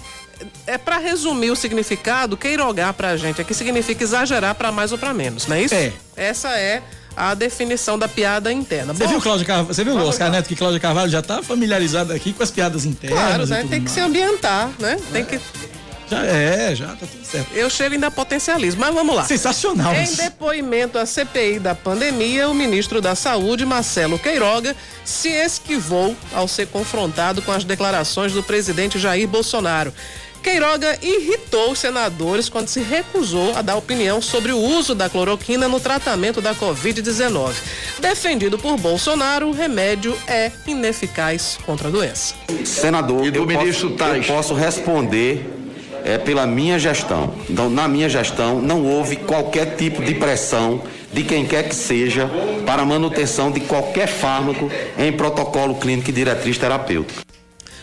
é 0.67 0.77
para 0.77 0.99
resumir 0.99 1.51
o 1.51 1.57
significado, 1.57 2.37
queirogar 2.37 2.93
pra 2.95 3.17
gente 3.17 3.41
aqui 3.41 3.55
significa 3.55 4.03
exagerar 4.03 4.55
para 4.55 4.73
mais 4.73 4.93
ou 4.93 4.99
para 4.99 5.15
menos, 5.15 5.47
não 5.47 5.57
é 5.57 5.63
isso? 5.63 5.75
É. 5.75 5.93
Essa 6.17 6.59
é 6.59 6.83
a 7.17 7.35
definição 7.35 7.99
da 7.99 8.09
piada 8.09 8.53
interna. 8.53 8.93
Você 8.93 9.07
viu, 9.07 9.21
Cláudio 9.21 9.47
Carvalho, 9.47 9.75
você 9.75 9.85
viu, 9.85 9.97
Oscar 9.97 10.31
Neto, 10.31 10.49
que 10.49 10.57
Cláudio 10.57 10.81
Carvalho 10.81 11.11
já 11.11 11.23
tá 11.23 11.43
familiarizado 11.43 12.13
aqui 12.13 12.33
com 12.33 12.43
as 12.43 12.51
piadas 12.51 12.85
internas? 12.85 13.19
Claro, 13.19 13.47
né? 13.47 13.67
Tem 13.69 13.83
que 13.83 13.91
se 13.91 14.01
ambientar, 14.01 14.71
né? 14.79 14.99
Tem 15.13 15.25
que 15.25 15.41
já 16.13 16.27
é, 16.27 16.75
já 16.75 16.89
tá 16.89 17.07
tudo 17.07 17.25
certo. 17.25 17.55
Eu 17.55 17.71
chego 17.71 17.95
ainda 17.95 18.11
potencialismo, 18.11 18.83
mas 18.83 18.95
vamos 18.95 19.17
lá. 19.17 19.25
Sensacional. 19.25 19.95
Em 19.95 20.15
depoimento 20.15 20.99
à 20.99 21.07
CPI 21.07 21.59
da 21.59 21.75
pandemia, 21.75 22.51
o 22.51 22.55
ministro 22.55 23.01
da 23.01 23.15
Saúde, 23.15 23.65
Marcelo 23.65 24.19
Queiroga, 24.19 24.77
se 25.07 25.31
esquivou 25.31 26.15
ao 26.35 26.47
ser 26.47 26.67
confrontado 26.67 27.41
com 27.41 27.51
as 27.51 27.65
declarações 27.65 28.35
do 28.35 28.43
presidente 28.43 28.99
Jair 28.99 29.27
Bolsonaro. 29.27 29.91
Queiroga 30.43 30.99
irritou 31.01 31.71
os 31.71 31.79
senadores 31.79 32.49
quando 32.49 32.67
se 32.67 32.81
recusou 32.81 33.55
a 33.57 33.63
dar 33.63 33.77
opinião 33.77 34.21
sobre 34.21 34.51
o 34.51 34.59
uso 34.59 34.95
da 34.95 35.09
cloroquina 35.09 35.69
no 35.69 35.79
tratamento 35.79 36.41
da 36.41 36.53
Covid-19. 36.55 37.53
Defendido 38.01 38.59
por 38.59 38.77
Bolsonaro, 38.77 39.49
o 39.49 39.53
remédio 39.53 40.19
é 40.27 40.51
ineficaz 40.67 41.59
contra 41.65 41.87
a 41.87 41.91
doença. 41.91 42.35
Senador, 42.65 43.25
eu 43.25 43.47
posso, 43.47 43.87
eu 43.87 44.25
posso 44.27 44.55
responder 44.55 45.49
é, 46.05 46.19
pela 46.19 46.45
minha 46.45 46.79
gestão. 46.79 47.35
Então, 47.49 47.71
na 47.71 47.87
minha 47.87 48.09
gestão, 48.09 48.61
não 48.61 48.85
houve 48.85 49.17
qualquer 49.17 49.77
tipo 49.77 50.03
de 50.03 50.15
pressão 50.17 50.83
de 51.13 51.23
quem 51.23 51.47
quer 51.47 51.69
que 51.69 51.75
seja 51.75 52.29
para 52.67 52.83
a 52.83 52.85
manutenção 52.85 53.51
de 53.51 53.61
qualquer 53.61 54.09
fármaco 54.09 54.69
em 54.99 55.13
protocolo 55.13 55.77
clínico 55.77 56.11
e 56.11 56.13
diretriz 56.13 56.59
terapêutica. 56.59 57.32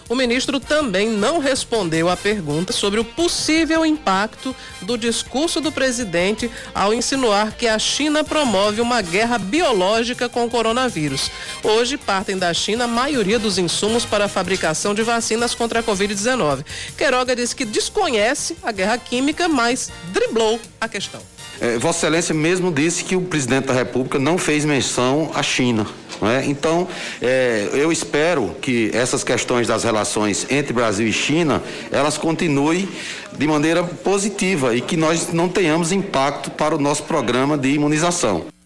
O 0.09 0.15
ministro 0.15 0.59
também 0.59 1.07
não 1.07 1.37
respondeu 1.37 2.09
à 2.09 2.17
pergunta 2.17 2.73
sobre 2.73 2.99
o 2.99 3.05
possível 3.05 3.85
impacto 3.85 4.55
do 4.81 4.97
discurso 4.97 5.61
do 5.61 5.71
presidente 5.71 6.49
ao 6.73 6.91
insinuar 6.91 7.55
que 7.55 7.67
a 7.67 7.77
China 7.77 8.23
promove 8.23 8.81
uma 8.81 9.03
guerra 9.03 9.37
biológica 9.37 10.27
com 10.27 10.45
o 10.45 10.49
coronavírus. 10.49 11.29
Hoje 11.63 11.95
partem 11.95 12.39
da 12.39 12.51
China 12.55 12.85
a 12.85 12.87
maioria 12.87 13.37
dos 13.37 13.59
insumos 13.59 14.03
para 14.03 14.25
a 14.25 14.29
fabricação 14.29 14.95
de 14.95 15.03
vacinas 15.03 15.53
contra 15.53 15.81
a 15.81 15.83
Covid-19. 15.83 16.65
Queiroga 16.97 17.35
disse 17.35 17.55
que 17.55 17.63
desconhece 17.63 18.57
a 18.63 18.71
guerra 18.71 18.97
química, 18.97 19.47
mas 19.47 19.91
driblou 20.11 20.59
a 20.81 20.87
questão. 20.87 21.21
É, 21.61 21.77
Vossa 21.77 21.99
Excelência 21.99 22.33
mesmo 22.33 22.71
disse 22.71 23.03
que 23.03 23.15
o 23.15 23.21
presidente 23.21 23.65
da 23.65 23.73
República 23.73 24.17
não 24.17 24.37
fez 24.37 24.63
menção 24.63 25.31
à 25.33 25.43
China. 25.43 25.85
É? 26.21 26.45
Então, 26.45 26.87
é, 27.21 27.69
eu 27.73 27.91
espero 27.91 28.55
que 28.61 28.91
essas 28.93 29.23
questões 29.23 29.67
das 29.67 29.83
relações 29.83 30.45
entre 30.49 30.73
Brasil 30.73 31.07
e 31.07 31.13
China, 31.13 31.63
elas 31.91 32.17
continuem 32.17 32.89
de 33.37 33.47
maneira 33.47 33.83
positiva 33.83 34.75
e 34.75 34.81
que 34.81 34.97
nós 34.97 35.31
não 35.31 35.47
tenhamos 35.47 35.93
impacto 35.93 36.51
para 36.51 36.75
o 36.75 36.79
nosso 36.79 37.03
programa 37.03 37.57
de 37.57 37.69
imunização. 37.69 38.58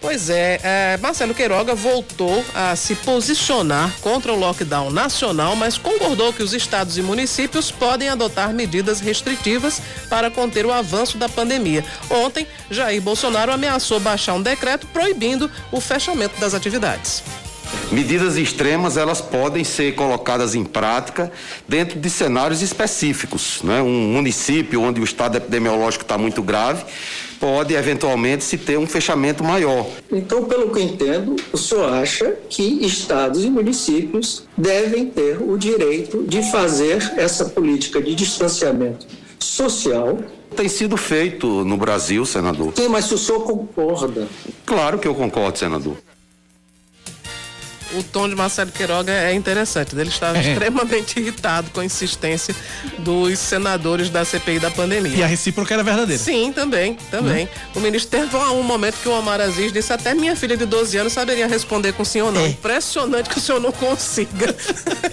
Pois 0.00 0.30
é, 0.30 0.58
é, 0.62 0.96
Marcelo 0.96 1.34
Queiroga 1.34 1.74
voltou 1.74 2.42
a 2.54 2.74
se 2.74 2.94
posicionar 2.94 3.92
contra 4.00 4.32
o 4.32 4.38
lockdown 4.38 4.90
nacional, 4.90 5.54
mas 5.54 5.76
concordou 5.76 6.32
que 6.32 6.42
os 6.42 6.54
estados 6.54 6.96
e 6.96 7.02
municípios 7.02 7.70
podem 7.70 8.08
adotar 8.08 8.54
medidas 8.54 9.00
restritivas 9.00 9.82
para 10.08 10.30
conter 10.30 10.64
o 10.64 10.72
avanço 10.72 11.18
da 11.18 11.28
pandemia. 11.28 11.84
Ontem, 12.08 12.46
Jair 12.70 13.02
Bolsonaro 13.02 13.52
ameaçou 13.52 14.00
baixar 14.00 14.32
um 14.32 14.42
decreto 14.42 14.86
proibindo 14.86 15.50
o 15.70 15.80
fechamento 15.82 16.40
das 16.40 16.54
atividades. 16.54 17.22
Medidas 17.92 18.36
extremas 18.36 18.96
elas 18.96 19.20
podem 19.20 19.64
ser 19.64 19.94
colocadas 19.94 20.54
em 20.54 20.64
prática 20.64 21.30
dentro 21.68 22.00
de 22.00 22.08
cenários 22.08 22.62
específicos, 22.62 23.60
né? 23.62 23.82
Um 23.82 24.12
município 24.12 24.80
onde 24.80 25.00
o 25.00 25.04
estado 25.04 25.36
epidemiológico 25.36 26.02
está 26.02 26.16
muito 26.16 26.42
grave 26.42 26.84
pode 27.40 27.74
eventualmente 27.74 28.44
se 28.44 28.58
ter 28.58 28.78
um 28.78 28.86
fechamento 28.86 29.42
maior. 29.42 29.86
Então, 30.12 30.44
pelo 30.44 30.70
que 30.70 30.78
eu 30.78 30.82
entendo, 30.82 31.36
o 31.52 31.56
senhor 31.56 31.90
acha 31.92 32.36
que 32.48 32.84
estados 32.84 33.42
e 33.42 33.50
municípios 33.50 34.44
devem 34.56 35.06
ter 35.06 35.40
o 35.40 35.56
direito 35.56 36.22
de 36.22 36.42
fazer 36.50 37.14
essa 37.16 37.46
política 37.46 38.00
de 38.00 38.14
distanciamento 38.14 39.06
social 39.38 40.18
tem 40.54 40.68
sido 40.68 40.96
feito 40.96 41.64
no 41.64 41.76
Brasil, 41.76 42.26
senador. 42.26 42.72
Sim, 42.74 42.88
mas 42.88 43.04
se 43.04 43.14
o 43.14 43.18
senhor 43.18 43.44
concorda. 43.44 44.26
Claro 44.66 44.98
que 44.98 45.06
eu 45.06 45.14
concordo, 45.14 45.56
senador 45.56 45.96
o 47.94 48.02
tom 48.02 48.28
de 48.28 48.34
Marcelo 48.34 48.70
Queiroga 48.70 49.12
é 49.12 49.34
interessante. 49.34 49.94
Ele 49.94 50.08
estava 50.08 50.36
é. 50.38 50.40
extremamente 50.40 51.18
irritado 51.18 51.70
com 51.70 51.80
a 51.80 51.84
insistência 51.84 52.54
dos 52.98 53.38
senadores 53.38 54.10
da 54.10 54.24
CPI 54.24 54.58
da 54.58 54.70
pandemia. 54.70 55.16
E 55.16 55.22
a 55.22 55.26
recíproca 55.26 55.74
era 55.74 55.82
verdadeira. 55.82 56.22
Sim, 56.22 56.52
também, 56.52 56.96
também. 57.10 57.46
Hum. 57.46 57.70
O 57.76 57.80
ministro 57.80 58.10
teve 58.10 58.36
um 58.36 58.62
momento 58.62 58.96
que 59.02 59.08
o 59.08 59.12
Omar 59.12 59.40
Aziz 59.40 59.72
disse 59.72 59.92
até 59.92 60.14
minha 60.14 60.36
filha 60.36 60.56
de 60.56 60.66
12 60.66 60.96
anos 60.96 61.12
saberia 61.12 61.46
responder 61.46 61.92
com 61.92 62.04
sim 62.04 62.20
ou 62.20 62.32
não. 62.32 62.42
É. 62.42 62.48
Impressionante 62.48 63.28
que 63.28 63.38
o 63.38 63.40
senhor 63.40 63.60
não 63.60 63.72
consiga. 63.72 64.54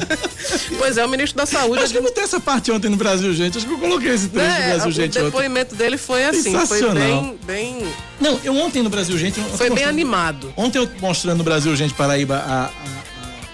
pois 0.78 0.98
é, 0.98 1.06
o 1.06 1.10
ministro 1.10 1.38
da 1.38 1.46
Saúde... 1.46 1.84
Acho 1.84 1.94
que 1.94 2.00
não 2.00 2.12
tem 2.12 2.24
essa 2.24 2.40
parte 2.40 2.72
ontem 2.72 2.90
no 2.90 2.98
Brasil, 2.98 3.34
gente. 3.34 3.58
Acho 3.58 3.68
que 3.68 3.74
eu 3.74 3.80
coloquei 3.80 4.12
esse 4.12 4.30
trecho 4.30 4.46
é, 4.46 4.60
no 4.60 4.76
Brasil, 4.76 4.92
gente. 4.92 5.20
O 5.20 5.26
depoimento 5.26 5.74
ontem. 5.74 5.84
dele 5.84 5.98
foi 5.98 6.26
assim, 6.26 6.58
foi 6.66 6.94
bem, 6.94 7.40
bem... 7.46 7.94
Não, 8.20 8.40
eu 8.44 8.56
ontem 8.56 8.82
no 8.82 8.90
Brasil, 8.90 9.18
gente... 9.18 9.40
Foi 9.40 9.70
bem 9.70 9.84
animado. 9.84 10.52
Ontem 10.58 10.80
eu 10.80 10.90
mostrando 11.00 11.38
no 11.38 11.44
Brasil, 11.44 11.76
gente, 11.76 11.94
Paraíba, 11.94 12.38
a, 12.38 12.64
a, 12.64 12.66
a 12.66 12.72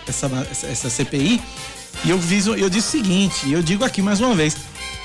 essa, 0.08 0.30
essa, 0.68 0.90
CPI, 0.90 1.42
e 2.06 2.10
eu, 2.10 2.20
fiz, 2.20 2.48
eu 2.48 2.70
disse 2.70 2.88
o 2.88 3.04
seguinte, 3.04 3.52
eu 3.52 3.62
digo 3.62 3.84
aqui 3.84 4.02
mais 4.02 4.20
uma 4.20 4.34
vez, 4.34 4.56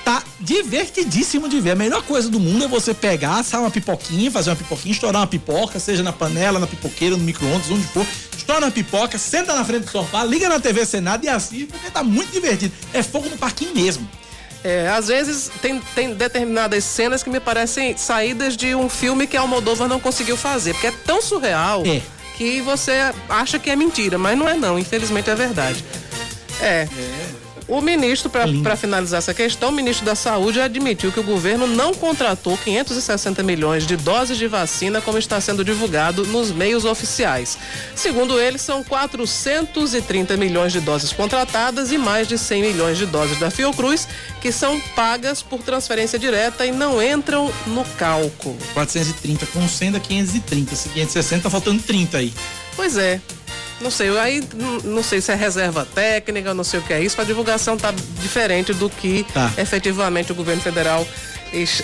tá 0.05 0.23
divertidíssimo 0.41 1.49
de 1.49 1.61
ver. 1.61 1.73
A 1.73 1.77
melhor 1.77 2.03
coisa 2.03 2.29
do 2.29 2.41
mundo 2.41 2.65
é 2.65 2.69
você 2.69 2.95
pegar, 2.95 3.41
assar 3.41 3.61
uma 3.61 3.71
pipoquinha, 3.71 4.31
fazer 4.31 4.51
uma 4.51 4.57
pipoquinha, 4.57 4.93
estourar 4.93 5.21
uma 5.21 5.27
pipoca, 5.27 5.79
seja 5.79 6.03
na 6.03 6.13
panela, 6.13 6.59
na 6.59 6.67
pipoqueira, 6.67 7.17
no 7.17 7.23
micro-ondas, 7.23 7.71
onde 7.71 7.87
for. 7.89 8.07
Estoura 8.37 8.65
uma 8.65 8.71
pipoca, 8.71 9.19
senta 9.19 9.55
na 9.55 9.65
frente 9.65 9.85
do 9.85 9.91
sofá, 9.91 10.25
liga 10.25 10.49
na 10.49 10.59
TV 10.59 10.87
Senado 10.87 11.25
e 11.25 11.29
assiste, 11.29 11.67
porque 11.67 11.91
tá 11.91 12.03
muito 12.03 12.33
divertido. 12.33 12.73
É 12.93 13.03
fogo 13.03 13.29
no 13.29 13.37
parquinho 13.37 13.75
mesmo. 13.75 14.09
É, 14.65 14.89
às 14.89 15.09
vezes 15.09 15.51
tem, 15.63 15.81
tem 15.95 16.15
determinadas 16.15 16.83
cenas 16.85 17.23
que 17.23 17.31
me 17.31 17.39
parecem 17.39 17.97
saídas 17.97 18.57
de 18.57 18.75
um 18.75 18.89
filme 18.89 19.27
que 19.27 19.37
a 19.37 19.41
Almodóvar 19.41 19.89
não 19.89 20.01
conseguiu 20.01 20.37
fazer, 20.37 20.73
porque 20.73 20.89
é 20.89 20.95
tão 21.05 21.23
surreal. 21.23 21.85
É 21.87 22.03
que 22.39 22.61
você 22.61 23.13
acha 23.29 23.59
que 23.59 23.69
é 23.69 23.75
mentira, 23.75 24.17
mas 24.17 24.39
não 24.39 24.49
é 24.49 24.55
não, 24.55 24.79
infelizmente 24.79 25.29
é 25.29 25.35
verdade. 25.35 25.85
É. 26.61 26.65
é. 26.65 26.89
O 27.69 27.83
ministro, 27.83 28.31
para 28.31 28.77
finalizar 28.77 29.19
essa 29.19 29.35
questão, 29.35 29.69
o 29.69 29.73
ministro 29.73 30.07
da 30.07 30.15
Saúde 30.15 30.59
admitiu 30.59 31.13
que 31.13 31.21
o 31.21 31.23
governo 31.23 31.67
não 31.67 31.93
contratou 31.93 32.57
560 32.57 33.43
milhões 33.43 33.87
de 33.87 33.95
doses 33.95 34.39
de 34.39 34.47
vacina, 34.47 35.03
como 35.03 35.19
está 35.19 35.39
sendo 35.39 35.63
divulgado 35.63 36.27
nos 36.27 36.51
meios 36.51 36.87
oficiais. 36.87 37.59
Segundo 37.95 38.41
ele, 38.41 38.57
são 38.57 38.83
430 38.83 40.35
milhões 40.39 40.73
de 40.73 40.81
doses 40.81 41.13
contratadas 41.13 41.93
e 41.93 41.99
mais 41.99 42.27
de 42.27 42.39
100 42.39 42.63
milhões 42.63 42.97
de 42.97 43.05
doses 43.05 43.39
da 43.39 43.51
Fiocruz, 43.51 44.09
que 44.41 44.51
são 44.51 44.81
pagas 44.97 45.43
por 45.43 45.61
transferência 45.61 46.19
direta 46.19 46.65
e 46.65 46.73
não 46.73 47.03
entram 47.03 47.53
no 47.67 47.85
cálculo. 47.99 48.57
430 48.73 49.45
com 49.47 49.69
100 49.69 49.93
dá 49.93 50.01
530. 50.01 50.75
Se 50.75 50.89
560, 50.89 51.43
tá 51.43 51.51
faltando 51.51 51.83
30 51.83 52.17
aí. 52.17 52.33
Pois 52.75 52.97
é. 52.97 53.21
Não 53.81 53.91
sei, 53.91 54.17
aí 54.19 54.43
não 54.85 55.03
sei 55.03 55.21
se 55.21 55.31
é 55.31 55.35
reserva 55.35 55.87
técnica, 55.95 56.53
não 56.53 56.65
sei 56.65 56.81
o 56.81 56.83
que 56.83 56.93
é 56.93 57.01
isso. 57.01 57.21
A 57.21 57.25
divulgação 57.25 57.77
tá 57.77 57.93
diferente 58.21 58.73
do 58.75 58.91
que 58.91 59.25
tá. 59.33 59.53
efetivamente 59.57 60.33
o 60.33 60.35
governo 60.35 60.61
federal 60.61 61.07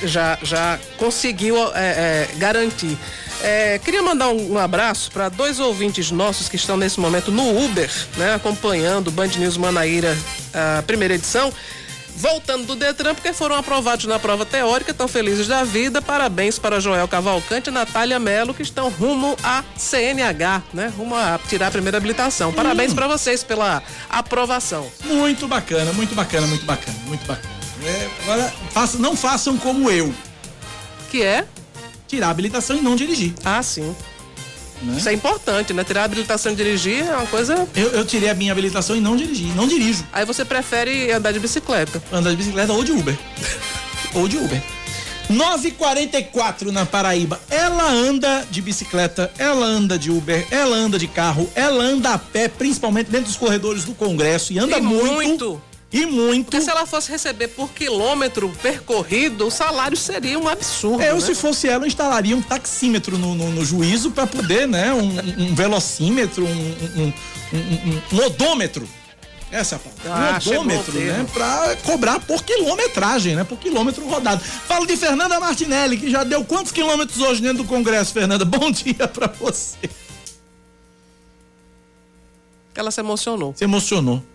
já, 0.04 0.38
já 0.42 0.78
conseguiu 0.96 1.56
é, 1.56 1.70
é, 1.74 2.28
garantir. 2.36 2.98
É, 3.42 3.78
queria 3.78 4.02
mandar 4.02 4.28
um, 4.28 4.52
um 4.52 4.58
abraço 4.58 5.10
para 5.10 5.28
dois 5.28 5.60
ouvintes 5.60 6.10
nossos 6.10 6.48
que 6.48 6.56
estão 6.56 6.76
nesse 6.76 6.98
momento 6.98 7.30
no 7.30 7.64
Uber, 7.64 7.90
né, 8.16 8.34
acompanhando 8.34 9.08
o 9.08 9.10
Band 9.10 9.28
News 9.38 9.56
Manaíra, 9.56 10.16
a 10.52 10.82
primeira 10.82 11.14
edição 11.14 11.52
voltando 12.16 12.66
do 12.66 12.76
Detran, 12.76 13.14
porque 13.14 13.32
foram 13.32 13.56
aprovados 13.56 14.04
na 14.06 14.18
prova 14.18 14.46
teórica, 14.46 14.90
estão 14.90 15.08
felizes 15.08 15.46
da 15.46 15.64
vida. 15.64 16.00
Parabéns 16.00 16.58
para 16.58 16.80
Joel 16.80 17.08
Cavalcante 17.08 17.70
e 17.70 17.72
Natália 17.72 18.18
Melo, 18.18 18.54
que 18.54 18.62
estão 18.62 18.88
rumo 18.88 19.36
à 19.42 19.64
CNH, 19.76 20.62
né? 20.72 20.92
Rumo 20.96 21.14
a 21.14 21.38
tirar 21.48 21.68
a 21.68 21.70
primeira 21.70 21.98
habilitação. 21.98 22.52
Parabéns 22.52 22.92
hum. 22.92 22.94
para 22.94 23.08
vocês 23.08 23.42
pela 23.42 23.82
aprovação. 24.08 24.90
Muito 25.04 25.48
bacana, 25.48 25.92
muito 25.92 26.14
bacana, 26.14 26.46
muito 26.46 26.64
bacana, 26.64 26.98
muito 27.06 27.26
bacana. 27.26 27.54
É, 27.84 28.08
agora, 28.22 28.54
faça, 28.70 28.98
não 28.98 29.16
façam 29.16 29.58
como 29.58 29.90
eu. 29.90 30.14
Que 31.10 31.22
é? 31.22 31.46
Tirar 32.08 32.28
a 32.28 32.30
habilitação 32.30 32.76
e 32.76 32.80
não 32.80 32.96
dirigir. 32.96 33.34
Ah, 33.44 33.62
sim. 33.62 33.94
Né? 34.82 34.96
Isso 34.98 35.08
é 35.08 35.12
importante, 35.12 35.72
né? 35.72 35.84
Tirar 35.84 36.02
a 36.02 36.04
habilitação 36.04 36.52
de 36.52 36.62
dirigir 36.62 37.06
é 37.06 37.16
uma 37.16 37.26
coisa. 37.26 37.68
Eu, 37.74 37.88
eu 37.90 38.04
tirei 38.04 38.28
a 38.28 38.34
minha 38.34 38.52
habilitação 38.52 38.96
e 38.96 39.00
não 39.00 39.16
dirigi, 39.16 39.46
não 39.56 39.66
dirijo. 39.66 40.04
Aí 40.12 40.24
você 40.24 40.44
prefere 40.44 41.10
andar 41.12 41.32
de 41.32 41.40
bicicleta? 41.40 42.02
Andar 42.12 42.30
de 42.30 42.36
bicicleta 42.36 42.72
ou 42.72 42.84
de 42.84 42.92
Uber. 42.92 43.16
ou 44.14 44.28
de 44.28 44.36
Uber. 44.36 44.62
944 45.28 46.70
na 46.70 46.84
Paraíba. 46.84 47.40
Ela 47.50 47.90
anda 47.90 48.46
de 48.50 48.60
bicicleta, 48.60 49.32
ela 49.38 49.64
anda 49.66 49.98
de 49.98 50.10
Uber, 50.10 50.46
ela 50.50 50.76
anda 50.76 50.98
de 50.98 51.06
carro, 51.06 51.48
ela 51.54 51.82
anda 51.82 52.10
a 52.10 52.18
pé, 52.18 52.48
principalmente 52.48 53.10
dentro 53.10 53.28
dos 53.28 53.36
corredores 53.36 53.84
do 53.84 53.94
Congresso 53.94 54.52
e 54.52 54.58
anda 54.58 54.78
e 54.78 54.82
muito. 54.82 55.12
muito 55.12 55.62
e 55.94 56.04
muito. 56.06 56.46
Porque 56.46 56.60
se 56.60 56.68
ela 56.68 56.84
fosse 56.84 57.08
receber 57.08 57.46
por 57.48 57.70
quilômetro 57.70 58.48
percorrido, 58.60 59.46
o 59.46 59.50
salário 59.50 59.96
seria 59.96 60.36
um 60.36 60.48
absurdo. 60.48 61.00
Eu, 61.00 61.14
né? 61.14 61.20
se 61.20 61.36
fosse 61.36 61.68
ela, 61.68 61.84
eu 61.84 61.86
instalaria 61.86 62.36
um 62.36 62.42
taxímetro 62.42 63.16
no, 63.16 63.32
no, 63.36 63.50
no 63.52 63.64
juízo 63.64 64.10
para 64.10 64.26
poder, 64.26 64.66
né? 64.66 64.92
Um, 64.92 65.44
um 65.44 65.54
velocímetro, 65.54 66.44
um, 66.44 67.12
um, 68.12 68.24
odômetro. 68.26 68.88
Essa 69.52 69.76
é. 69.76 69.78
Ah, 70.08 70.40
um 70.44 70.50
odômetro, 70.50 70.98
né? 70.98 71.26
Pra 71.32 71.76
cobrar 71.84 72.18
por 72.18 72.42
quilometragem, 72.42 73.36
né? 73.36 73.44
Por 73.44 73.56
quilômetro 73.56 74.04
rodado. 74.04 74.42
Falo 74.42 74.86
de 74.86 74.96
Fernanda 74.96 75.38
Martinelli, 75.38 75.96
que 75.96 76.10
já 76.10 76.24
deu 76.24 76.44
quantos 76.44 76.72
quilômetros 76.72 77.20
hoje 77.20 77.40
dentro 77.40 77.58
do 77.58 77.68
Congresso, 77.68 78.12
Fernanda? 78.12 78.42
Bom 78.44 78.72
dia 78.72 79.06
para 79.06 79.28
você. 79.28 79.88
Ela 82.74 82.90
se 82.90 82.98
emocionou. 82.98 83.54
Se 83.56 83.62
emocionou. 83.62 84.33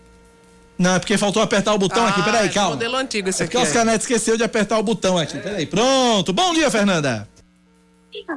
Não, 0.80 0.94
é 0.94 0.98
porque 0.98 1.18
faltou 1.18 1.42
apertar 1.42 1.74
o 1.74 1.78
botão 1.78 2.06
ah, 2.06 2.08
aqui. 2.08 2.22
Peraí, 2.22 2.48
calma. 2.48 2.70
modelo 2.70 2.96
antigo 2.96 3.28
esse 3.28 3.42
é 3.42 3.44
aqui. 3.44 3.54
É 3.54 3.60
porque 3.60 3.76
o 3.76 3.80
Oscar 3.82 3.94
esqueceu 3.96 4.38
de 4.38 4.42
apertar 4.42 4.78
o 4.78 4.82
botão 4.82 5.18
aqui. 5.18 5.38
Peraí, 5.38 5.66
pronto. 5.66 6.32
Bom 6.32 6.54
dia, 6.54 6.70
Fernanda. 6.70 7.28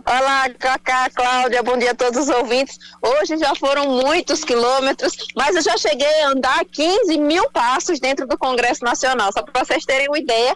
Olá, 0.06 0.50
Cacá, 0.50 1.10
Cláudia, 1.10 1.64
bom 1.64 1.78
dia 1.78 1.92
a 1.92 1.96
todos 1.96 2.24
os 2.24 2.28
ouvintes. 2.28 2.78
Hoje 3.02 3.38
já 3.38 3.56
foram 3.56 3.88
muitos 4.04 4.44
quilômetros, 4.44 5.14
mas 5.34 5.56
eu 5.56 5.62
já 5.62 5.78
cheguei 5.78 6.22
a 6.22 6.32
andar 6.32 6.66
15 6.66 7.18
mil 7.18 7.50
passos 7.50 7.98
dentro 8.02 8.28
do 8.28 8.38
Congresso 8.38 8.84
Nacional, 8.84 9.32
só 9.32 9.42
para 9.42 9.64
vocês 9.64 9.86
terem 9.86 10.10
uma 10.10 10.20
ideia, 10.20 10.54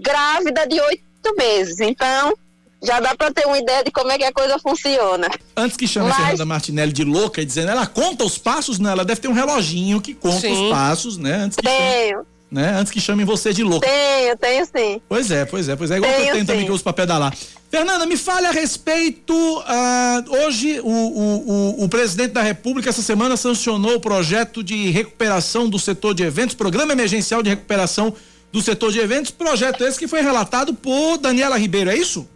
grávida 0.00 0.66
de 0.66 0.80
oito 0.80 1.36
meses. 1.36 1.78
Então, 1.78 2.32
já 2.82 3.00
dá 3.00 3.14
para 3.14 3.32
ter 3.32 3.46
uma 3.46 3.58
ideia 3.58 3.82
de 3.82 3.90
como 3.90 4.10
é 4.10 4.18
que 4.18 4.24
a 4.24 4.32
coisa 4.32 4.58
funciona. 4.58 5.28
Antes 5.56 5.76
que 5.76 5.86
chame 5.86 6.08
Mas... 6.08 6.16
a 6.16 6.20
Fernanda 6.20 6.44
Martinelli 6.44 6.92
de 6.92 7.04
louca 7.04 7.42
e 7.42 7.44
dizendo, 7.44 7.70
ela 7.70 7.86
conta 7.86 8.24
os 8.24 8.38
passos, 8.38 8.78
né? 8.78 8.92
Ela 8.92 9.04
deve 9.04 9.20
ter 9.20 9.28
um 9.28 9.32
reloginho 9.32 10.00
que 10.00 10.14
conta 10.14 10.40
sim. 10.40 10.52
os 10.52 10.70
passos, 10.70 11.18
né? 11.18 11.34
Antes 11.34 11.56
que 11.56 11.62
tenho. 11.62 12.18
Chame, 12.18 12.26
né? 12.50 12.74
Antes 12.78 12.92
que 12.92 13.00
chamem 13.00 13.26
você 13.26 13.52
de 13.52 13.62
louca. 13.62 13.86
Tenho, 13.86 14.36
tenho 14.36 14.64
sim. 14.64 15.02
Pois 15.08 15.30
é, 15.30 15.44
pois 15.44 15.68
é, 15.68 15.76
pois 15.76 15.90
é. 15.90 15.96
Igual 15.96 16.10
tenho, 16.10 16.22
que 16.22 16.28
eu 16.28 16.32
tenho 16.34 16.44
sim. 16.44 16.46
também 16.46 16.64
que 16.64 16.70
eu 16.70 16.74
uso 16.74 16.84
pra 16.84 16.92
pedalar. 16.92 17.34
Fernanda, 17.70 18.06
me 18.06 18.16
fale 18.16 18.46
a 18.46 18.50
respeito. 18.50 19.34
Uh, 19.34 20.44
hoje, 20.44 20.80
o, 20.80 20.86
o, 20.86 21.50
o, 21.80 21.84
o, 21.84 21.88
presidente 21.88 22.32
da 22.32 22.42
República, 22.42 22.88
essa 22.88 23.02
semana, 23.02 23.36
sancionou 23.36 23.96
o 23.96 24.00
projeto 24.00 24.62
de 24.62 24.90
recuperação 24.90 25.68
do 25.68 25.78
setor 25.78 26.14
de 26.14 26.22
eventos, 26.22 26.54
programa 26.54 26.92
emergencial 26.92 27.42
de 27.42 27.50
recuperação 27.50 28.14
do 28.50 28.62
setor 28.62 28.92
de 28.92 29.00
eventos. 29.00 29.30
Projeto 29.30 29.84
esse 29.84 29.98
que 29.98 30.08
foi 30.08 30.22
relatado 30.22 30.72
por 30.72 31.18
Daniela 31.18 31.58
Ribeiro, 31.58 31.90
é 31.90 31.96
isso? 31.96 32.26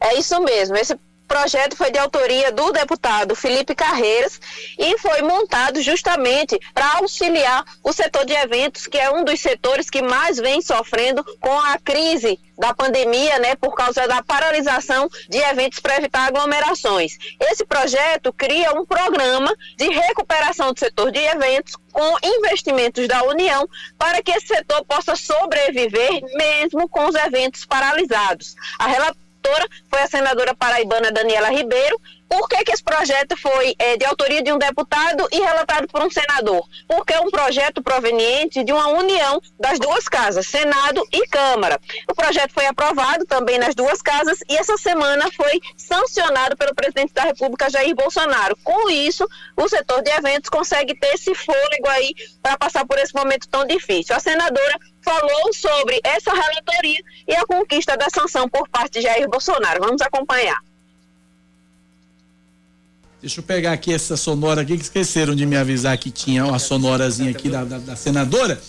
É 0.00 0.14
isso 0.14 0.40
mesmo. 0.40 0.76
Esse 0.76 0.98
projeto 1.28 1.76
foi 1.76 1.90
de 1.90 1.98
autoria 1.98 2.50
do 2.50 2.72
deputado 2.72 3.36
Felipe 3.36 3.74
Carreiras 3.74 4.40
e 4.78 4.96
foi 4.98 5.20
montado 5.20 5.80
justamente 5.82 6.58
para 6.72 6.96
auxiliar 6.96 7.64
o 7.84 7.92
setor 7.92 8.24
de 8.24 8.32
eventos, 8.32 8.86
que 8.86 8.96
é 8.96 9.10
um 9.10 9.22
dos 9.22 9.38
setores 9.38 9.90
que 9.90 10.00
mais 10.00 10.38
vem 10.38 10.62
sofrendo 10.62 11.22
com 11.38 11.60
a 11.60 11.78
crise 11.78 12.40
da 12.58 12.74
pandemia, 12.74 13.38
né, 13.38 13.54
por 13.54 13.76
causa 13.76 14.08
da 14.08 14.20
paralisação 14.20 15.08
de 15.28 15.38
eventos 15.38 15.78
para 15.78 15.96
evitar 15.96 16.26
aglomerações. 16.26 17.12
Esse 17.40 17.64
projeto 17.64 18.32
cria 18.32 18.72
um 18.72 18.84
programa 18.84 19.54
de 19.76 19.88
recuperação 19.88 20.72
do 20.72 20.80
setor 20.80 21.12
de 21.12 21.20
eventos 21.20 21.76
com 21.92 22.16
investimentos 22.22 23.06
da 23.06 23.22
União 23.24 23.68
para 23.96 24.22
que 24.22 24.32
esse 24.32 24.48
setor 24.48 24.84
possa 24.84 25.14
sobreviver 25.14 26.20
mesmo 26.34 26.88
com 26.88 27.06
os 27.06 27.14
eventos 27.14 27.64
paralisados. 27.64 28.56
A 28.78 28.88
relatora 29.38 29.68
foi 29.88 30.00
a 30.00 30.06
senadora 30.06 30.54
paraibana 30.54 31.10
Daniela 31.10 31.50
Ribeiro. 31.50 32.00
Por 32.28 32.46
que, 32.46 32.62
que 32.62 32.72
esse 32.72 32.84
projeto 32.84 33.34
foi 33.38 33.74
é, 33.78 33.96
de 33.96 34.04
autoria 34.04 34.42
de 34.42 34.52
um 34.52 34.58
deputado 34.58 35.26
e 35.32 35.40
relatado 35.40 35.88
por 35.88 36.02
um 36.02 36.10
senador? 36.10 36.62
Porque 36.86 37.14
é 37.14 37.20
um 37.20 37.30
projeto 37.30 37.82
proveniente 37.82 38.62
de 38.62 38.70
uma 38.70 38.88
união 38.88 39.40
das 39.58 39.78
duas 39.78 40.06
casas, 40.06 40.46
Senado 40.46 41.02
e 41.10 41.26
Câmara. 41.28 41.80
O 42.06 42.14
projeto 42.14 42.52
foi 42.52 42.66
aprovado 42.66 43.24
também 43.24 43.58
nas 43.58 43.74
duas 43.74 44.02
casas 44.02 44.40
e 44.46 44.56
essa 44.58 44.76
semana 44.76 45.30
foi 45.34 45.58
sancionado 45.74 46.54
pelo 46.54 46.74
presidente 46.74 47.14
da 47.14 47.22
República, 47.22 47.70
Jair 47.70 47.94
Bolsonaro. 47.94 48.54
Com 48.62 48.90
isso, 48.90 49.26
o 49.56 49.66
setor 49.66 50.02
de 50.02 50.10
eventos 50.10 50.50
consegue 50.50 50.94
ter 50.98 51.14
esse 51.14 51.34
fôlego 51.34 51.88
aí 51.88 52.12
para 52.42 52.58
passar 52.58 52.86
por 52.86 52.98
esse 52.98 53.14
momento 53.14 53.48
tão 53.48 53.64
difícil. 53.64 54.14
A 54.14 54.20
senadora 54.20 54.78
falou 55.08 55.54
sobre 55.54 55.98
essa 56.04 56.30
relatoria 56.32 57.00
e 57.26 57.34
a 57.34 57.46
conquista 57.46 57.96
da 57.96 58.08
sanção 58.14 58.46
por 58.46 58.68
parte 58.68 58.94
de 58.94 59.02
Jair 59.02 59.28
Bolsonaro. 59.28 59.80
Vamos 59.80 60.02
acompanhar. 60.02 60.58
Deixa 63.20 63.40
eu 63.40 63.44
pegar 63.44 63.72
aqui 63.72 63.92
essa 63.92 64.16
sonora 64.16 64.60
aqui, 64.60 64.76
que 64.76 64.82
esqueceram 64.82 65.34
de 65.34 65.44
me 65.46 65.56
avisar 65.56 65.96
que 65.98 66.10
tinha 66.10 66.44
uma 66.44 66.58
sonorazinha 66.58 67.30
aqui 67.30 67.48
da, 67.48 67.64
da, 67.64 67.78
da 67.78 67.96
senadora. 67.96 68.60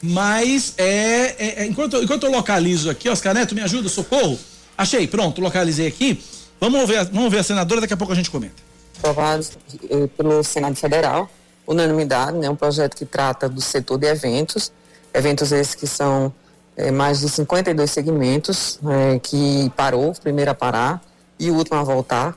Mas 0.00 0.74
é, 0.78 1.34
é, 1.38 1.62
é, 1.62 1.66
enquanto, 1.66 2.02
enquanto 2.02 2.24
eu 2.24 2.30
localizo 2.30 2.88
aqui, 2.88 3.10
Oscar 3.10 3.34
Neto, 3.34 3.54
me 3.54 3.60
ajuda, 3.60 3.88
socorro. 3.88 4.38
Achei, 4.78 5.06
pronto, 5.06 5.42
localizei 5.42 5.86
aqui. 5.86 6.22
Vamos 6.58 6.88
ver, 6.88 7.04
vamos 7.06 7.30
ver 7.30 7.40
a 7.40 7.42
senadora, 7.42 7.82
daqui 7.82 7.92
a 7.92 7.96
pouco 7.96 8.12
a 8.12 8.16
gente 8.16 8.30
comenta. 8.30 8.62
Aprovados 8.98 9.52
eh, 9.90 10.06
pelo 10.16 10.42
Senado 10.42 10.76
Federal, 10.76 11.30
unanimidade, 11.66 12.38
né, 12.38 12.48
um 12.48 12.56
projeto 12.56 12.96
que 12.96 13.04
trata 13.04 13.48
do 13.48 13.60
setor 13.60 13.98
de 13.98 14.06
eventos, 14.06 14.72
eventos 15.12 15.52
esses 15.52 15.74
que 15.74 15.86
são 15.86 16.32
eh, 16.76 16.90
mais 16.90 17.20
de 17.20 17.28
52 17.28 17.90
segmentos, 17.90 18.78
eh, 18.88 19.18
que 19.18 19.70
parou, 19.76 20.12
primeiro 20.22 20.50
a 20.50 20.54
parar 20.54 21.02
e 21.38 21.50
o 21.50 21.54
último 21.54 21.78
a 21.78 21.82
voltar, 21.82 22.36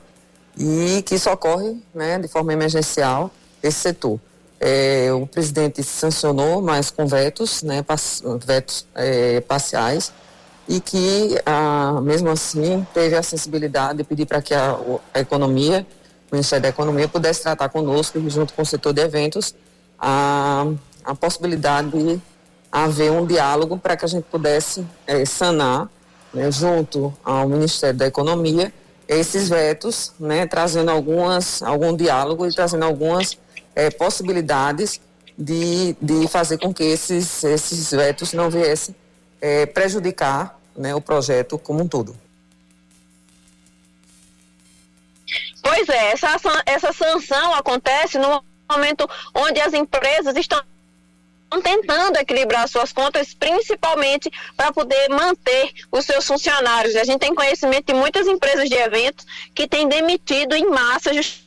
e 0.56 1.02
que 1.02 1.18
socorre 1.18 1.76
né, 1.94 2.18
de 2.18 2.28
forma 2.28 2.52
emergencial 2.52 3.30
esse 3.62 3.78
setor. 3.78 4.20
É, 4.60 5.12
o 5.12 5.26
presidente 5.26 5.82
sancionou, 5.82 6.62
mas 6.62 6.90
com 6.90 7.06
vetos, 7.06 7.62
né, 7.62 7.84
vetos 8.46 8.86
é, 8.94 9.40
parciais, 9.40 10.12
e 10.66 10.80
que, 10.80 11.38
ah, 11.44 12.00
mesmo 12.02 12.30
assim, 12.30 12.86
teve 12.94 13.14
a 13.14 13.22
sensibilidade 13.22 13.98
de 13.98 14.04
pedir 14.04 14.24
para 14.24 14.40
que 14.40 14.54
a, 14.54 14.78
a, 15.12 15.20
economia, 15.20 15.86
o 16.30 16.34
Ministério 16.34 16.62
da 16.62 16.68
Economia, 16.70 17.06
pudesse 17.06 17.42
tratar 17.42 17.68
conosco, 17.68 18.18
junto 18.30 18.54
com 18.54 18.62
o 18.62 18.66
setor 18.66 18.94
de 18.94 19.02
eventos, 19.02 19.54
a, 19.98 20.66
a 21.04 21.14
possibilidade 21.14 21.90
de 21.90 22.20
haver 22.74 23.12
um 23.12 23.24
diálogo 23.24 23.78
para 23.78 23.96
que 23.96 24.04
a 24.04 24.08
gente 24.08 24.24
pudesse 24.24 24.84
é, 25.06 25.24
sanar, 25.24 25.88
né, 26.32 26.50
junto 26.50 27.14
ao 27.24 27.48
Ministério 27.48 27.96
da 27.96 28.04
Economia, 28.04 28.74
esses 29.06 29.48
vetos, 29.48 30.12
né, 30.18 30.44
trazendo 30.44 30.90
algumas, 30.90 31.62
algum 31.62 31.94
diálogo 31.94 32.44
e 32.44 32.52
trazendo 32.52 32.84
algumas 32.84 33.38
é, 33.76 33.90
possibilidades 33.90 35.00
de, 35.38 35.96
de 36.02 36.26
fazer 36.26 36.58
com 36.58 36.74
que 36.74 36.82
esses, 36.82 37.44
esses 37.44 37.92
vetos 37.92 38.32
não 38.32 38.50
viessem 38.50 38.92
é, 39.40 39.66
prejudicar 39.66 40.58
né, 40.76 40.92
o 40.96 41.00
projeto 41.00 41.56
como 41.56 41.84
um 41.84 41.86
todo. 41.86 42.16
Pois 45.62 45.88
é, 45.88 46.10
essa, 46.10 46.28
essa 46.66 46.92
sanção 46.92 47.54
acontece 47.54 48.18
no 48.18 48.42
momento 48.68 49.08
onde 49.32 49.60
as 49.60 49.72
empresas 49.72 50.36
estão 50.36 50.60
tentando 51.60 52.18
equilibrar 52.18 52.68
suas 52.68 52.92
contas, 52.92 53.34
principalmente 53.34 54.30
para 54.56 54.72
poder 54.72 55.08
manter 55.10 55.72
os 55.90 56.04
seus 56.04 56.26
funcionários. 56.26 56.96
A 56.96 57.04
gente 57.04 57.20
tem 57.20 57.34
conhecimento 57.34 57.86
de 57.86 57.94
muitas 57.94 58.26
empresas 58.26 58.68
de 58.68 58.76
eventos 58.76 59.26
que 59.54 59.66
têm 59.66 59.88
demitido 59.88 60.54
em 60.54 60.68
massa 60.68 61.12
justamente 61.12 61.43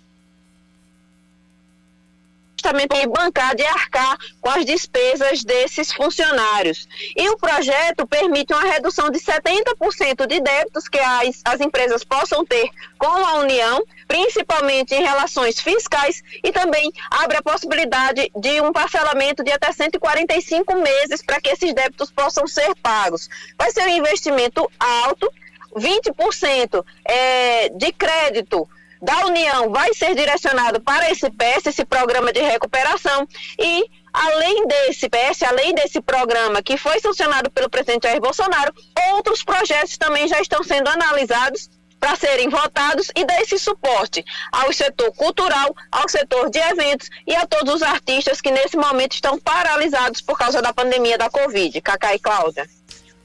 justamente 2.57 2.87
para 2.87 3.07
bancar, 3.07 3.55
de 3.55 3.63
arcar 3.63 4.17
com 4.41 4.49
as 4.49 4.65
despesas 4.65 5.43
desses 5.43 5.93
funcionários. 5.93 6.87
E 7.15 7.29
o 7.29 7.37
projeto 7.37 8.05
permite 8.07 8.53
uma 8.53 8.63
redução 8.63 9.09
de 9.09 9.19
70% 9.19 10.25
de 10.25 10.39
débitos 10.39 10.87
que 10.87 10.99
as, 10.99 11.41
as 11.45 11.61
empresas 11.61 12.03
possam 12.03 12.43
ter 12.43 12.67
com 12.97 13.07
a 13.07 13.35
União, 13.35 13.83
principalmente 14.07 14.95
em 14.95 15.03
relações 15.03 15.59
fiscais, 15.59 16.23
e 16.43 16.51
também 16.51 16.91
abre 17.11 17.37
a 17.37 17.41
possibilidade 17.41 18.31
de 18.35 18.61
um 18.61 18.73
parcelamento 18.73 19.43
de 19.43 19.51
até 19.51 19.71
145 19.71 20.75
meses 20.75 21.21
para 21.21 21.39
que 21.39 21.49
esses 21.49 21.73
débitos 21.73 22.11
possam 22.11 22.47
ser 22.47 22.73
pagos. 22.81 23.29
Vai 23.57 23.71
ser 23.71 23.83
um 23.83 23.97
investimento 23.97 24.69
alto, 24.79 25.31
20% 25.75 26.83
é, 27.05 27.69
de 27.69 27.91
crédito 27.91 28.67
da 29.01 29.25
União 29.25 29.69
vai 29.69 29.93
ser 29.93 30.15
direcionado 30.15 30.81
para 30.81 31.09
esse 31.11 31.29
PS, 31.29 31.67
esse 31.67 31.85
programa 31.85 32.31
de 32.31 32.41
recuperação, 32.41 33.27
e 33.59 33.85
além 34.13 34.67
desse 34.67 35.07
PS, 35.09 35.43
além 35.43 35.73
desse 35.75 36.01
programa 36.01 36.61
que 36.63 36.77
foi 36.77 36.99
sancionado 36.99 37.51
pelo 37.51 37.69
presidente 37.69 38.07
Jair 38.07 38.19
Bolsonaro, 38.19 38.73
outros 39.13 39.43
projetos 39.43 39.97
também 39.97 40.27
já 40.27 40.39
estão 40.41 40.63
sendo 40.63 40.89
analisados 40.89 41.69
para 41.99 42.15
serem 42.15 42.49
votados 42.49 43.11
e 43.15 43.25
dar 43.25 43.41
esse 43.41 43.57
suporte 43.57 44.23
ao 44.51 44.71
setor 44.71 45.11
cultural, 45.13 45.75
ao 45.91 46.07
setor 46.07 46.49
de 46.49 46.59
eventos 46.59 47.09
e 47.25 47.35
a 47.35 47.45
todos 47.45 47.75
os 47.75 47.81
artistas 47.81 48.39
que 48.39 48.51
nesse 48.51 48.77
momento 48.77 49.13
estão 49.13 49.39
paralisados 49.39 50.21
por 50.21 50.37
causa 50.37 50.61
da 50.61 50.73
pandemia 50.73 51.17
da 51.17 51.29
Covid. 51.29 51.81
Cacá 51.81 52.13
e 52.13 52.19
Cláudia. 52.19 52.67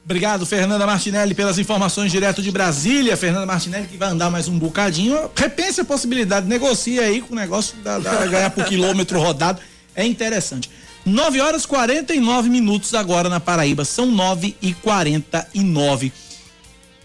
Obrigado, 0.05 0.45
Fernanda 0.45 0.85
Martinelli, 0.85 1.33
pelas 1.33 1.59
informações 1.59 2.11
direto 2.11 2.43
de 2.43 2.51
Brasília. 2.51 3.17
Fernanda 3.17 3.47
Martinelli 3.47 3.87
que 3.87 3.97
vai 3.97 4.11
andar 4.11 4.31
mais 4.31 4.49
um 4.49 4.59
bocadinho. 4.59 5.31
Repense 5.35 5.81
a 5.81 5.85
possibilidade, 5.85 6.49
negocie 6.49 6.99
aí 6.99 7.21
com 7.21 7.33
o 7.33 7.37
negócio 7.37 7.77
da, 7.79 7.99
da 7.99 8.27
ganhar 8.27 8.51
por 8.51 8.65
quilômetro 8.65 9.21
rodado. 9.21 9.61
É 9.95 10.05
interessante. 10.05 10.69
9 11.05 11.41
horas 11.41 11.67
49 11.67 12.49
minutos 12.49 12.95
agora 12.95 13.29
na 13.29 13.39
Paraíba. 13.39 13.85
São 13.85 14.07
9 14.07 14.57
e 14.61 14.75
49 14.75 16.13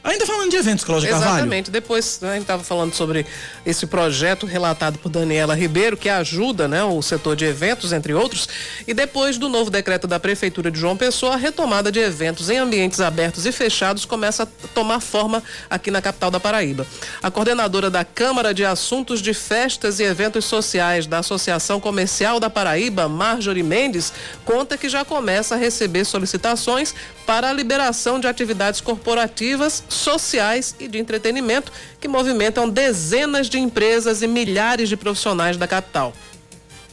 Ainda 0.07 0.25
falando 0.25 0.49
de 0.49 0.55
eventos, 0.55 0.85
Cláudia 0.85 1.09
Carvalho. 1.09 1.31
Exatamente. 1.31 1.69
Depois 1.69 2.19
né, 2.21 2.29
a 2.29 2.33
gente 2.35 2.43
estava 2.43 2.63
falando 2.63 2.93
sobre 2.93 3.25
esse 3.65 3.85
projeto 3.85 4.45
relatado 4.45 4.97
por 4.99 5.09
Daniela 5.09 5.53
Ribeiro, 5.53 5.97
que 5.97 6.07
ajuda 6.07 6.65
né, 6.65 6.81
o 6.81 7.01
setor 7.01 7.35
de 7.35 7.43
eventos, 7.43 7.91
entre 7.91 8.13
outros. 8.13 8.47
E 8.87 8.93
depois 8.93 9.37
do 9.37 9.49
novo 9.49 9.69
decreto 9.69 10.07
da 10.07 10.17
Prefeitura 10.17 10.71
de 10.71 10.79
João 10.79 10.95
Pessoa, 10.95 11.33
a 11.33 11.35
retomada 11.35 11.91
de 11.91 11.99
eventos 11.99 12.49
em 12.49 12.57
ambientes 12.57 13.01
abertos 13.01 13.45
e 13.45 13.51
fechados 13.51 14.05
começa 14.05 14.43
a 14.43 14.67
tomar 14.73 15.01
forma 15.01 15.43
aqui 15.69 15.91
na 15.91 16.01
capital 16.01 16.31
da 16.31 16.39
Paraíba. 16.39 16.87
A 17.21 17.29
coordenadora 17.29 17.89
da 17.89 18.05
Câmara 18.05 18.53
de 18.53 18.63
Assuntos 18.63 19.21
de 19.21 19.33
Festas 19.33 19.99
e 19.99 20.03
Eventos 20.03 20.45
Sociais 20.45 21.05
da 21.05 21.19
Associação 21.19 21.81
Comercial 21.81 22.39
da 22.39 22.49
Paraíba, 22.49 23.09
Marjorie 23.09 23.61
Mendes, 23.61 24.13
conta 24.45 24.77
que 24.77 24.87
já 24.87 25.03
começa 25.03 25.55
a 25.55 25.57
receber 25.57 26.05
solicitações 26.05 26.95
para 27.27 27.49
a 27.49 27.53
liberação 27.53 28.21
de 28.21 28.25
atividades 28.25 28.79
corporativas 28.79 29.83
sociais 29.89 30.73
e 30.79 30.87
de 30.87 30.97
entretenimento 30.97 31.73
que 31.99 32.07
movimentam 32.07 32.69
dezenas 32.69 33.49
de 33.49 33.59
empresas 33.59 34.21
e 34.21 34.27
milhares 34.27 34.87
de 34.87 34.95
profissionais 34.95 35.57
da 35.57 35.67
capital. 35.67 36.13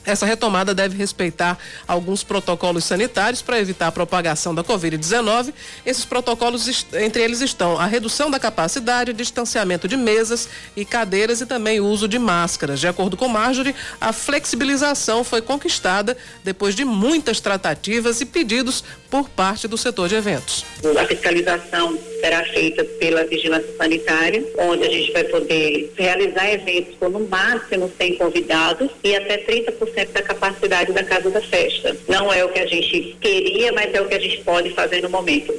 Essa 0.06 0.26
retomada 0.26 0.74
deve 0.74 0.96
respeitar 0.96 1.58
alguns 1.88 2.22
protocolos 2.22 2.84
sanitários 2.84 3.40
para 3.40 3.58
evitar 3.58 3.86
a 3.86 3.92
propagação 3.92 4.54
da 4.54 4.62
Covid-19. 4.62 5.52
Esses 5.84 6.04
protocolos, 6.04 6.84
entre 6.92 7.22
eles 7.22 7.40
estão 7.40 7.78
a 7.78 7.86
redução 7.86 8.30
da 8.30 8.38
capacidade, 8.38 9.12
distanciamento 9.12 9.88
de 9.88 9.96
mesas 9.96 10.48
e 10.76 10.84
cadeiras 10.84 11.40
e 11.40 11.46
também 11.46 11.80
o 11.80 11.86
uso 11.86 12.06
de 12.06 12.18
máscaras. 12.18 12.80
De 12.80 12.86
acordo 12.86 13.16
com 13.16 13.28
Marjorie, 13.28 13.74
a 14.00 14.12
flexibilização 14.12 15.24
foi 15.24 15.40
conquistada 15.40 16.16
depois 16.42 16.74
de 16.74 16.84
muitas 16.84 17.40
tratativas 17.40 18.20
e 18.20 18.26
pedidos 18.26 18.84
por 19.10 19.28
parte 19.28 19.66
do 19.66 19.78
setor 19.78 20.08
de 20.08 20.16
eventos. 20.16 20.64
A 20.98 21.06
fiscalização 21.06 21.98
será 22.20 22.44
feita 22.46 22.84
pela 22.84 23.24
vigilância 23.24 23.74
sanitária, 23.76 24.44
onde 24.58 24.84
a 24.84 24.90
gente 24.90 25.12
vai 25.12 25.24
poder 25.24 25.92
realizar 25.96 26.50
eventos 26.50 26.94
com 26.98 27.08
no 27.08 27.20
máximo 27.28 27.90
100 27.96 28.16
convidados 28.16 28.90
e 29.02 29.14
até 29.14 29.38
30% 29.38 29.93
da 29.94 30.22
capacidade 30.22 30.92
da 30.92 31.04
casa 31.04 31.30
da 31.30 31.40
festa. 31.40 31.96
Não 32.08 32.32
é 32.32 32.44
o 32.44 32.48
que 32.48 32.58
a 32.58 32.66
gente 32.66 33.16
queria, 33.20 33.72
mas 33.72 33.94
é 33.94 34.00
o 34.00 34.08
que 34.08 34.14
a 34.14 34.20
gente 34.20 34.42
pode 34.42 34.70
fazer 34.70 35.02
no 35.02 35.10
momento. 35.10 35.54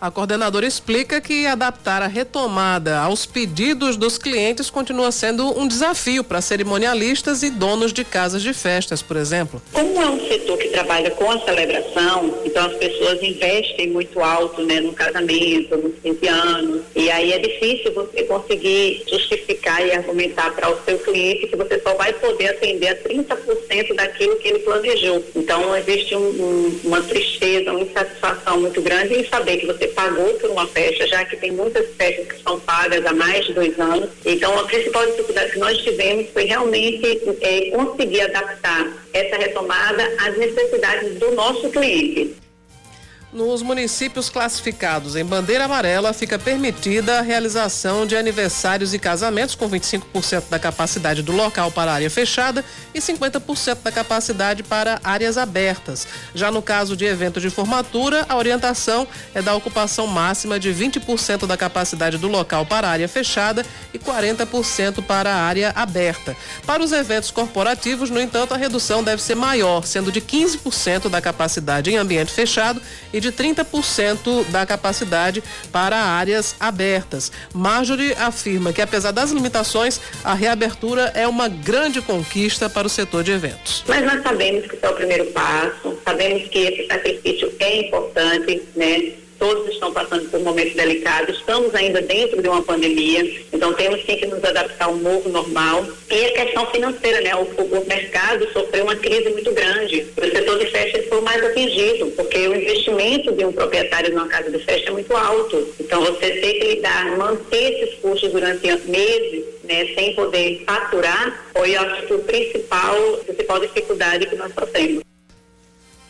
A 0.00 0.10
coordenadora 0.10 0.66
explica 0.66 1.20
que 1.20 1.46
adaptar 1.46 2.02
a 2.02 2.06
retomada 2.06 2.98
aos 2.98 3.24
pedidos 3.24 3.96
dos 3.96 4.18
clientes 4.18 4.68
continua 4.68 5.10
sendo 5.10 5.58
um 5.58 5.66
desafio 5.66 6.22
para 6.22 6.40
cerimonialistas 6.40 7.42
e 7.42 7.50
donos 7.50 7.92
de 7.92 8.04
casas 8.04 8.42
de 8.42 8.52
festas, 8.52 9.00
por 9.00 9.16
exemplo. 9.16 9.62
Como 9.72 10.02
é 10.02 10.08
um 10.08 10.20
setor 10.28 10.58
que 10.58 10.68
trabalha 10.68 11.10
com 11.12 11.30
a 11.30 11.40
celebração, 11.40 12.38
então 12.44 12.66
as 12.66 12.74
pessoas 12.74 13.22
investem 13.22 13.90
muito 13.90 14.20
alto 14.20 14.62
né, 14.62 14.80
no 14.80 14.92
casamento, 14.92 15.76
nos 15.76 15.94
15 16.02 16.28
anos, 16.28 16.82
e 16.94 17.10
aí 17.10 17.32
é 17.32 17.38
difícil 17.38 17.94
você 17.94 18.24
conseguir 18.24 19.02
justificar 19.08 19.86
e 19.86 19.92
argumentar 19.92 20.50
para 20.54 20.70
o 20.70 20.78
seu 20.84 20.98
cliente 20.98 21.46
que 21.46 21.56
você 21.56 21.80
só 21.80 21.94
vai 21.94 22.12
poder 22.12 22.48
atender 22.48 22.88
a 22.88 22.96
30% 22.96 23.94
daquilo 23.94 24.36
que 24.36 24.48
ele 24.48 24.58
planejou. 24.60 25.24
Então 25.34 25.74
existe 25.76 26.14
um, 26.14 26.20
um, 26.20 26.80
uma 26.84 27.00
tristeza, 27.00 27.70
uma 27.70 27.80
insatisfação 27.80 28.60
muito 28.60 28.82
grande 28.82 29.14
em 29.14 29.24
saber 29.26 29.58
que 29.58 29.66
você 29.66 29.83
pagou 29.88 30.34
por 30.34 30.50
uma 30.50 30.66
festa, 30.66 31.06
já 31.06 31.24
que 31.24 31.36
tem 31.36 31.52
muitas 31.52 31.86
festas 31.96 32.26
que 32.26 32.42
são 32.42 32.58
pagas 32.60 33.04
há 33.04 33.12
mais 33.12 33.46
de 33.46 33.52
dois 33.52 33.78
anos. 33.78 34.10
Então, 34.24 34.58
a 34.58 34.64
principal 34.64 35.06
dificuldade 35.06 35.52
que 35.52 35.58
nós 35.58 35.78
tivemos 35.78 36.30
foi 36.30 36.44
realmente 36.44 37.20
é, 37.40 37.70
conseguir 37.70 38.22
adaptar 38.22 38.92
essa 39.12 39.36
retomada 39.36 40.02
às 40.20 40.36
necessidades 40.36 41.18
do 41.18 41.30
nosso 41.32 41.68
cliente. 41.70 42.43
Nos 43.34 43.62
municípios 43.62 44.30
classificados 44.30 45.16
em 45.16 45.24
bandeira 45.24 45.64
amarela, 45.64 46.12
fica 46.12 46.38
permitida 46.38 47.18
a 47.18 47.20
realização 47.20 48.06
de 48.06 48.14
aniversários 48.14 48.94
e 48.94 48.98
casamentos 48.98 49.56
com 49.56 49.68
25% 49.68 50.44
da 50.48 50.56
capacidade 50.56 51.20
do 51.20 51.32
local 51.32 51.68
para 51.72 51.92
área 51.92 52.08
fechada 52.08 52.64
e 52.94 53.00
50% 53.00 53.78
da 53.82 53.90
capacidade 53.90 54.62
para 54.62 55.00
áreas 55.02 55.36
abertas. 55.36 56.06
Já 56.32 56.52
no 56.52 56.62
caso 56.62 56.96
de 56.96 57.06
evento 57.06 57.40
de 57.40 57.50
formatura, 57.50 58.24
a 58.28 58.36
orientação 58.36 59.04
é 59.34 59.42
da 59.42 59.52
ocupação 59.52 60.06
máxima 60.06 60.60
de 60.60 60.72
20% 60.72 61.44
da 61.44 61.56
capacidade 61.56 62.16
do 62.16 62.28
local 62.28 62.64
para 62.64 62.88
área 62.88 63.08
fechada 63.08 63.66
e 63.92 63.98
40% 63.98 65.02
para 65.04 65.34
área 65.34 65.72
aberta. 65.74 66.36
Para 66.64 66.84
os 66.84 66.92
eventos 66.92 67.32
corporativos, 67.32 68.10
no 68.10 68.20
entanto, 68.20 68.54
a 68.54 68.56
redução 68.56 69.02
deve 69.02 69.20
ser 69.20 69.34
maior, 69.34 69.84
sendo 69.84 70.12
de 70.12 70.20
15% 70.20 71.08
da 71.08 71.20
capacidade 71.20 71.90
em 71.90 71.96
ambiente 71.96 72.30
fechado 72.30 72.80
e 73.12 73.23
de 73.24 73.32
30% 73.32 74.44
da 74.50 74.66
capacidade 74.66 75.42
para 75.72 75.96
áreas 75.96 76.54
abertas. 76.60 77.32
Marjorie 77.54 78.12
afirma 78.14 78.72
que, 78.72 78.82
apesar 78.82 79.10
das 79.10 79.30
limitações, 79.30 80.00
a 80.22 80.34
reabertura 80.34 81.12
é 81.14 81.26
uma 81.26 81.48
grande 81.48 82.02
conquista 82.02 82.68
para 82.68 82.86
o 82.86 82.90
setor 82.90 83.24
de 83.24 83.32
eventos. 83.32 83.84
Mas 83.88 84.04
nós 84.04 84.22
sabemos 84.22 84.66
que 84.66 84.76
isso 84.76 84.84
é 84.84 84.90
o 84.90 84.94
primeiro 84.94 85.24
passo, 85.26 85.98
sabemos 86.04 86.48
que 86.48 86.58
esse 86.58 86.86
sacrifício 86.86 87.52
é 87.58 87.86
importante, 87.86 88.62
né? 88.76 89.23
Todos 89.38 89.68
estão 89.72 89.92
passando 89.92 90.28
por 90.30 90.40
momentos 90.40 90.74
delicados, 90.74 91.36
estamos 91.38 91.74
ainda 91.74 92.00
dentro 92.02 92.40
de 92.40 92.48
uma 92.48 92.62
pandemia, 92.62 93.42
então 93.52 93.72
temos 93.74 94.04
sim 94.04 94.16
que 94.16 94.26
nos 94.26 94.42
adaptar 94.42 94.86
ao 94.86 94.96
novo 94.96 95.28
normal. 95.28 95.86
E 96.10 96.24
a 96.26 96.32
questão 96.32 96.66
financeira, 96.70 97.20
né? 97.20 97.34
O, 97.34 97.42
o 97.42 97.86
mercado 97.86 98.46
sofreu 98.52 98.84
uma 98.84 98.96
crise 98.96 99.30
muito 99.30 99.52
grande. 99.52 100.06
O 100.16 100.24
setor 100.24 100.58
de 100.58 100.66
festa 100.66 101.02
foi 101.08 101.20
mais 101.20 101.42
atingido, 101.44 102.06
porque 102.16 102.48
o 102.48 102.54
investimento 102.54 103.32
de 103.32 103.44
um 103.44 103.52
proprietário 103.52 104.14
numa 104.14 104.28
casa 104.28 104.50
de 104.50 104.58
festa 104.58 104.90
é 104.90 104.92
muito 104.92 105.14
alto. 105.16 105.68
Então 105.80 106.00
você 106.02 106.30
tem 106.30 106.58
que 106.58 106.74
lidar, 106.74 107.16
manter 107.16 107.82
esses 107.82 107.98
custos 108.00 108.32
durante 108.32 108.66
meses, 108.88 109.44
né, 109.64 109.86
sem 109.94 110.14
poder 110.14 110.62
faturar, 110.66 111.46
foi 111.52 111.74
acho 111.74 112.06
que 112.06 112.14
o 112.14 112.18
principal, 112.20 112.96
principal 113.26 113.60
dificuldade 113.60 114.26
que 114.26 114.36
nós 114.36 114.52
sofremos. 114.52 115.13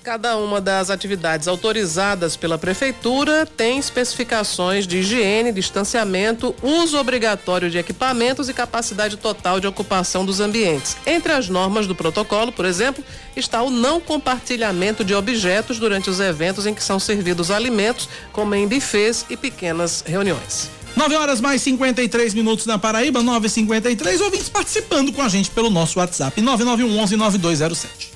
Cada 0.05 0.37
uma 0.37 0.61
das 0.61 0.90
atividades 0.90 1.49
autorizadas 1.49 2.37
pela 2.37 2.59
Prefeitura 2.59 3.47
tem 3.47 3.79
especificações 3.79 4.87
de 4.87 4.99
higiene, 4.99 5.51
distanciamento, 5.51 6.55
uso 6.62 6.99
obrigatório 6.99 7.71
de 7.71 7.79
equipamentos 7.79 8.51
e 8.51 8.53
capacidade 8.53 9.17
total 9.17 9.59
de 9.59 9.67
ocupação 9.67 10.23
dos 10.23 10.40
ambientes. 10.40 10.95
Entre 11.07 11.33
as 11.33 11.49
normas 11.49 11.87
do 11.87 11.95
protocolo, 11.95 12.53
por 12.53 12.67
exemplo, 12.67 13.03
está 13.35 13.62
o 13.62 13.71
não 13.71 13.99
compartilhamento 13.99 15.03
de 15.03 15.14
objetos 15.14 15.79
durante 15.79 16.11
os 16.11 16.21
eventos 16.21 16.67
em 16.67 16.75
que 16.75 16.85
são 16.85 17.01
servidos 17.01 17.51
alimentos, 17.51 18.07
como 18.31 18.55
em 18.55 18.69
bufês 18.69 19.25
e 19.31 19.38
pequenas 19.38 20.05
reuniões. 20.07 20.69
9 20.95 21.17
horas 21.17 21.40
mais 21.40 21.62
53 21.62 22.35
minutos 22.35 22.67
na 22.67 22.79
Paraíba, 22.79 23.23
9h53. 23.23 24.21
Ouvintes 24.21 24.51
participando 24.51 25.14
com 25.14 25.23
a 25.23 25.31
gente 25.31 25.51
pelo 25.51 25.71
nosso 25.71 25.99
WhatsApp, 25.99 26.43
9911 26.43 27.17
9207. 27.17 28.13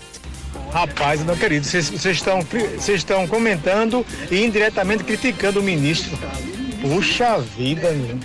Rapaz, 0.72 1.22
meu 1.24 1.36
querido, 1.36 1.66
vocês 1.66 1.90
estão, 2.04 2.40
vocês 2.76 2.98
estão 2.98 3.26
comentando 3.26 4.04
e 4.30 4.44
indiretamente 4.44 5.04
criticando 5.04 5.60
o 5.60 5.62
ministro. 5.62 6.18
Puxa 6.80 7.38
vida, 7.38 7.90
meu. 7.92 8.18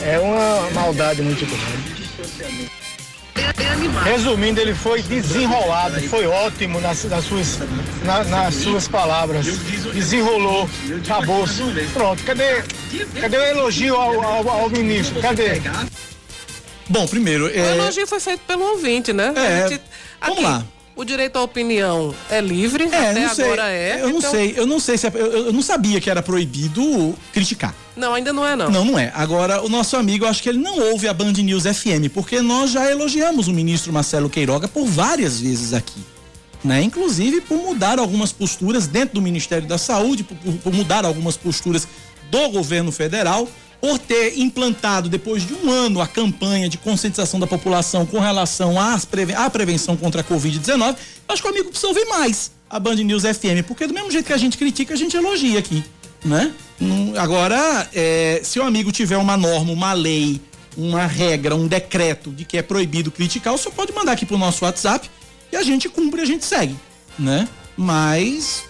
É 0.00 0.18
uma 0.18 0.70
maldade 0.70 1.22
muito 1.22 1.44
grande. 1.46 1.94
Resumindo, 4.04 4.60
ele 4.60 4.74
foi 4.74 5.02
desenrolado, 5.02 6.00
foi 6.08 6.26
ótimo 6.26 6.80
nas, 6.80 7.04
nas 7.04 7.24
suas, 7.24 7.58
na, 8.04 8.24
nas 8.24 8.54
suas 8.54 8.86
palavras. 8.86 9.46
Desenrolou, 9.92 10.68
acabou. 11.04 11.44
Pronto, 11.92 12.22
cadê, 12.24 12.62
cadê 13.20 13.36
o 13.36 13.42
elogio 13.42 13.96
ao, 13.96 14.22
ao, 14.22 14.48
ao 14.48 14.70
ministro? 14.70 15.20
Cadê? 15.20 15.60
Bom, 16.88 17.06
primeiro. 17.06 17.48
É... 17.48 17.60
O 17.60 17.74
elogio 17.76 18.06
foi 18.06 18.20
feito 18.20 18.40
pelo 18.46 18.64
ouvinte, 18.72 19.12
né? 19.12 19.32
É. 19.36 19.68
Gente, 19.68 19.82
vamos 20.20 20.42
lá. 20.42 20.64
O 20.96 21.04
direito 21.04 21.36
à 21.36 21.42
opinião 21.42 22.14
é 22.30 22.40
livre, 22.40 22.84
é, 22.84 23.10
até 23.10 23.24
agora 23.24 23.68
é. 23.68 24.00
Eu 24.00 24.10
então... 24.10 24.12
não 24.12 24.30
sei, 24.30 24.54
eu 24.56 24.66
não 24.66 24.80
sei 24.80 24.96
se 24.96 25.06
é, 25.08 25.12
eu, 25.14 25.46
eu, 25.46 25.52
não 25.52 25.60
sabia 25.60 26.00
que 26.00 26.08
era 26.08 26.22
proibido 26.22 27.16
criticar. 27.32 27.74
Não, 27.96 28.14
ainda 28.14 28.32
não 28.32 28.46
é 28.46 28.54
não. 28.54 28.70
Não, 28.70 28.84
não 28.84 28.98
é. 28.98 29.10
Agora, 29.12 29.60
o 29.62 29.68
nosso 29.68 29.96
amigo, 29.96 30.24
eu 30.24 30.28
acho 30.28 30.40
que 30.40 30.48
ele 30.48 30.58
não 30.58 30.78
ouve 30.92 31.08
a 31.08 31.12
Band 31.12 31.32
News 31.32 31.64
FM, 31.64 32.12
porque 32.12 32.40
nós 32.40 32.70
já 32.70 32.88
elogiamos 32.88 33.48
o 33.48 33.52
ministro 33.52 33.92
Marcelo 33.92 34.30
Queiroga 34.30 34.68
por 34.68 34.86
várias 34.86 35.40
vezes 35.40 35.74
aqui. 35.74 36.00
Né? 36.62 36.82
Inclusive 36.82 37.40
por 37.40 37.58
mudar 37.58 37.98
algumas 37.98 38.30
posturas 38.30 38.86
dentro 38.86 39.16
do 39.16 39.20
Ministério 39.20 39.66
da 39.66 39.78
Saúde, 39.78 40.22
por, 40.22 40.36
por 40.36 40.72
mudar 40.72 41.04
algumas 41.04 41.36
posturas 41.36 41.88
do 42.30 42.48
governo 42.50 42.92
federal 42.92 43.48
por 43.80 43.98
ter 43.98 44.38
implantado, 44.38 45.08
depois 45.08 45.46
de 45.46 45.54
um 45.54 45.70
ano, 45.70 46.00
a 46.00 46.06
campanha 46.06 46.68
de 46.68 46.78
conscientização 46.78 47.38
da 47.38 47.46
população 47.46 48.06
com 48.06 48.18
relação 48.18 48.80
às 48.80 49.04
preve 49.04 49.34
à 49.34 49.48
prevenção 49.50 49.96
contra 49.96 50.20
a 50.20 50.24
Covid-19, 50.24 50.96
acho 51.28 51.42
que 51.42 51.48
o 51.48 51.50
amigo 51.50 51.68
precisa 51.68 51.88
ouvir 51.88 52.06
mais 52.06 52.52
a 52.68 52.80
Band 52.80 52.96
News 52.96 53.22
FM, 53.22 53.66
porque 53.66 53.86
do 53.86 53.94
mesmo 53.94 54.10
jeito 54.10 54.26
que 54.26 54.32
a 54.32 54.38
gente 54.38 54.56
critica, 54.56 54.94
a 54.94 54.96
gente 54.96 55.16
elogia 55.16 55.58
aqui, 55.58 55.84
né? 56.24 56.52
Agora, 57.16 57.88
é, 57.94 58.40
se 58.42 58.58
o 58.58 58.62
amigo 58.62 58.90
tiver 58.90 59.16
uma 59.16 59.36
norma, 59.36 59.72
uma 59.72 59.92
lei, 59.92 60.40
uma 60.76 61.06
regra, 61.06 61.54
um 61.54 61.66
decreto 61.66 62.30
de 62.30 62.44
que 62.44 62.56
é 62.56 62.62
proibido 62.62 63.10
criticar, 63.10 63.54
o 63.54 63.58
senhor 63.58 63.74
pode 63.74 63.92
mandar 63.92 64.12
aqui 64.12 64.26
pro 64.26 64.36
nosso 64.36 64.64
WhatsApp 64.64 65.08
e 65.52 65.56
a 65.56 65.62
gente 65.62 65.88
cumpre, 65.88 66.20
a 66.20 66.24
gente 66.24 66.44
segue, 66.44 66.74
né? 67.18 67.48
Mas 67.76 68.64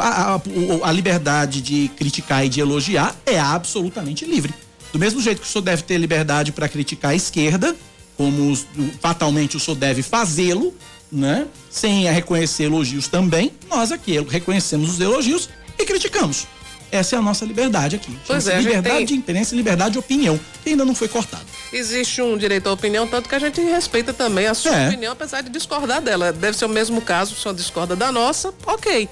a, 0.00 0.34
a, 0.36 0.40
a, 0.88 0.92
liberdade 0.92 1.60
de 1.60 1.88
criticar 1.96 2.44
e 2.44 2.48
de 2.48 2.60
elogiar 2.60 3.14
é 3.26 3.38
absolutamente 3.38 4.24
livre. 4.24 4.52
Do 4.92 4.98
mesmo 4.98 5.20
jeito 5.20 5.40
que 5.40 5.46
o 5.46 5.50
senhor 5.50 5.62
deve 5.62 5.82
ter 5.82 5.98
liberdade 5.98 6.52
para 6.52 6.68
criticar 6.68 7.12
a 7.12 7.14
esquerda, 7.14 7.74
como 8.16 8.50
os, 8.50 8.66
fatalmente 9.00 9.56
o 9.56 9.60
senhor 9.60 9.76
deve 9.76 10.02
fazê-lo, 10.02 10.72
né? 11.10 11.46
Sem 11.70 12.04
reconhecer 12.04 12.64
elogios 12.64 13.08
também, 13.08 13.52
nós 13.68 13.92
aqui 13.92 14.20
reconhecemos 14.20 14.94
os 14.94 15.00
elogios 15.00 15.48
e 15.78 15.84
criticamos. 15.84 16.46
Essa 16.94 17.16
é 17.16 17.18
a 17.18 17.22
nossa 17.22 17.44
liberdade 17.44 17.96
aqui. 17.96 18.16
Pois 18.24 18.46
é, 18.46 18.56
liberdade 18.60 18.98
tem... 18.98 19.06
de 19.06 19.14
imprensa 19.14 19.52
e 19.52 19.58
liberdade 19.58 19.94
de 19.94 19.98
opinião, 19.98 20.38
que 20.62 20.70
ainda 20.70 20.84
não 20.84 20.94
foi 20.94 21.08
cortado. 21.08 21.44
Existe 21.72 22.22
um 22.22 22.38
direito 22.38 22.68
à 22.68 22.72
opinião, 22.72 23.04
tanto 23.04 23.28
que 23.28 23.34
a 23.34 23.38
gente 23.38 23.60
respeita 23.60 24.12
também 24.12 24.46
a 24.46 24.54
sua 24.54 24.76
é. 24.76 24.86
opinião, 24.86 25.12
apesar 25.12 25.40
de 25.40 25.50
discordar 25.50 26.00
dela. 26.00 26.32
Deve 26.32 26.56
ser 26.56 26.66
o 26.66 26.68
mesmo 26.68 27.02
caso, 27.02 27.34
o 27.34 27.36
senhor 27.36 27.52
discorda 27.52 27.96
da 27.96 28.12
nossa, 28.12 28.54
ok. 28.64 29.08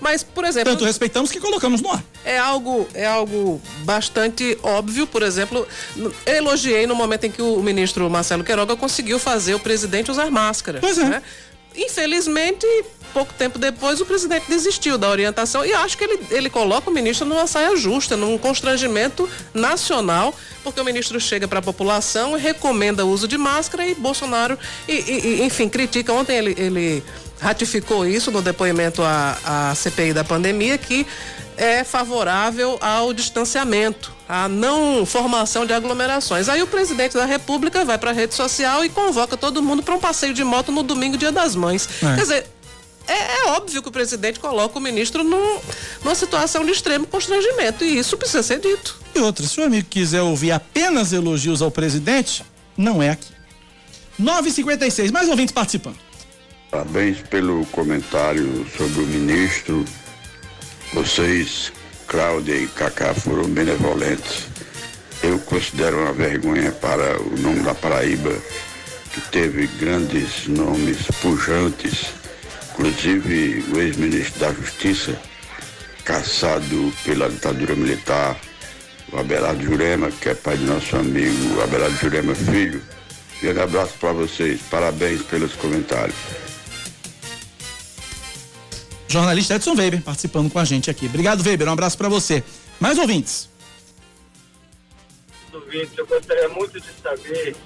Mas, 0.00 0.22
por 0.22 0.44
exemplo. 0.44 0.72
Tanto 0.72 0.84
respeitamos 0.84 1.30
que 1.30 1.38
colocamos 1.38 1.80
no 1.80 1.90
ar. 1.92 2.02
É 2.24 2.38
algo, 2.38 2.88
é 2.94 3.06
algo 3.06 3.60
bastante 3.84 4.58
óbvio, 4.62 5.06
por 5.06 5.22
exemplo. 5.22 5.66
Eu 6.26 6.34
elogiei 6.34 6.86
no 6.86 6.94
momento 6.94 7.24
em 7.24 7.30
que 7.30 7.42
o 7.42 7.60
ministro 7.60 8.08
Marcelo 8.08 8.42
Queiroga 8.42 8.74
conseguiu 8.76 9.18
fazer 9.18 9.54
o 9.54 9.60
presidente 9.60 10.10
usar 10.10 10.30
máscara. 10.30 10.80
Pois 10.80 10.98
é. 10.98 11.04
Né? 11.04 11.22
Infelizmente, 11.76 12.66
pouco 13.12 13.32
tempo 13.34 13.58
depois, 13.58 14.00
o 14.00 14.06
presidente 14.06 14.46
desistiu 14.48 14.98
da 14.98 15.08
orientação 15.08 15.64
e 15.64 15.72
acho 15.72 15.96
que 15.96 16.04
ele, 16.04 16.20
ele 16.30 16.50
coloca 16.50 16.90
o 16.90 16.92
ministro 16.92 17.26
numa 17.26 17.46
saia 17.46 17.76
justa, 17.76 18.16
num 18.16 18.36
constrangimento 18.36 19.28
nacional, 19.54 20.34
porque 20.64 20.80
o 20.80 20.84
ministro 20.84 21.20
chega 21.20 21.46
para 21.46 21.60
a 21.60 21.62
população 21.62 22.36
e 22.36 22.40
recomenda 22.40 23.04
o 23.04 23.10
uso 23.10 23.28
de 23.28 23.38
máscara 23.38 23.86
e 23.86 23.94
Bolsonaro, 23.94 24.58
e, 24.88 24.92
e, 24.92 25.42
enfim, 25.42 25.68
critica. 25.68 26.12
Ontem 26.12 26.36
ele, 26.36 26.54
ele 26.58 27.04
ratificou 27.40 28.06
isso 28.06 28.30
no 28.30 28.42
depoimento 28.42 29.02
à, 29.02 29.70
à 29.70 29.74
CPI 29.74 30.12
da 30.12 30.22
pandemia, 30.22 30.76
que 30.76 31.06
é 31.56 31.84
favorável 31.84 32.78
ao 32.80 33.12
distanciamento, 33.12 34.12
à 34.28 34.48
não 34.48 35.04
formação 35.04 35.66
de 35.66 35.72
aglomerações. 35.72 36.48
Aí 36.48 36.62
o 36.62 36.66
presidente 36.66 37.14
da 37.14 37.24
República 37.24 37.84
vai 37.84 37.98
para 37.98 38.10
a 38.10 38.14
rede 38.14 38.34
social 38.34 38.84
e 38.84 38.88
convoca 38.88 39.36
todo 39.36 39.62
mundo 39.62 39.82
para 39.82 39.94
um 39.94 40.00
passeio 40.00 40.32
de 40.32 40.44
moto 40.44 40.72
no 40.72 40.82
domingo, 40.82 41.18
dia 41.18 41.32
das 41.32 41.54
mães. 41.54 41.88
É. 42.02 42.14
Quer 42.14 42.22
dizer, 42.22 42.46
é, 43.06 43.12
é, 43.12 43.46
óbvio 43.48 43.82
que 43.82 43.88
o 43.88 43.92
presidente 43.92 44.38
coloca 44.38 44.78
o 44.78 44.80
ministro 44.80 45.24
num, 45.24 45.58
numa 46.02 46.14
situação 46.14 46.64
de 46.64 46.70
extremo 46.70 47.06
constrangimento 47.06 47.84
e 47.84 47.98
isso 47.98 48.16
precisa 48.16 48.42
ser 48.42 48.60
dito. 48.60 48.98
E 49.14 49.18
outra, 49.18 49.46
se 49.46 49.60
o 49.60 49.64
amigo 49.64 49.88
quiser 49.90 50.22
ouvir 50.22 50.52
apenas 50.52 51.12
elogios 51.12 51.60
ao 51.60 51.70
presidente, 51.70 52.44
não 52.76 53.02
é 53.02 53.10
aqui. 53.10 53.32
9h56, 54.20 55.10
mais 55.10 55.28
ouvintes 55.28 55.52
participando. 55.52 56.09
Parabéns 56.70 57.18
pelo 57.22 57.66
comentário 57.66 58.64
sobre 58.76 59.00
o 59.00 59.06
ministro. 59.06 59.84
Vocês, 60.94 61.72
Cláudia 62.06 62.54
e 62.54 62.68
Cacá, 62.68 63.12
foram 63.12 63.42
benevolentes. 63.44 64.46
Eu 65.20 65.36
considero 65.40 65.98
uma 66.00 66.12
vergonha 66.12 66.70
para 66.70 67.20
o 67.20 67.36
nome 67.40 67.60
da 67.60 67.74
Paraíba, 67.74 68.32
que 69.12 69.20
teve 69.32 69.66
grandes 69.80 70.46
nomes 70.46 70.98
pujantes, 71.20 72.06
inclusive 72.72 73.64
o 73.74 73.80
ex-ministro 73.80 74.38
da 74.38 74.52
Justiça, 74.52 75.20
caçado 76.04 76.92
pela 77.04 77.28
ditadura 77.28 77.74
militar, 77.74 78.38
o 79.12 79.18
Abelardo 79.18 79.64
Jurema, 79.64 80.08
que 80.12 80.28
é 80.28 80.34
pai 80.34 80.56
de 80.56 80.64
nosso 80.64 80.94
amigo 80.94 81.60
Abelardo 81.62 81.96
Jurema 81.96 82.34
Filho. 82.36 82.80
Grande 83.42 83.60
abraço 83.60 83.94
para 83.98 84.12
vocês, 84.12 84.60
parabéns 84.70 85.22
pelos 85.22 85.54
comentários. 85.56 86.14
Jornalista 89.10 89.56
Edson 89.56 89.74
Weber 89.74 90.02
participando 90.02 90.50
com 90.50 90.58
a 90.58 90.64
gente 90.64 90.90
aqui. 90.90 91.06
Obrigado, 91.06 91.42
Weber. 91.44 91.68
Um 91.68 91.72
abraço 91.72 91.98
para 91.98 92.08
você. 92.08 92.42
Mais 92.78 92.98
ouvintes. 92.98 93.48
Ouvintes, 95.52 95.98
eu 95.98 96.06
gostaria 96.06 96.48
muito 96.50 96.80
de 96.80 96.86
saber 97.02 97.56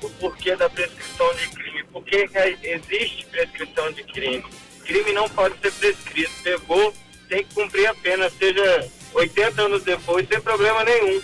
o 0.00 0.08
porquê 0.10 0.54
da 0.56 0.70
prescrição 0.70 1.34
de 1.34 1.48
crime. 1.48 1.84
Por 1.92 2.04
que 2.04 2.28
existe 2.62 3.26
prescrição 3.26 3.92
de 3.92 4.04
crime? 4.04 4.44
Crime 4.84 5.12
não 5.12 5.28
pode 5.28 5.54
ser 5.60 5.72
prescrito. 5.72 6.30
Pegou, 6.42 6.94
tem 7.28 7.44
que 7.44 7.54
cumprir 7.54 7.86
a 7.86 7.94
pena, 7.94 8.30
seja 8.30 8.88
80 9.14 9.62
anos 9.62 9.82
depois, 9.82 10.26
sem 10.28 10.40
problema 10.40 10.84
nenhum. 10.84 11.20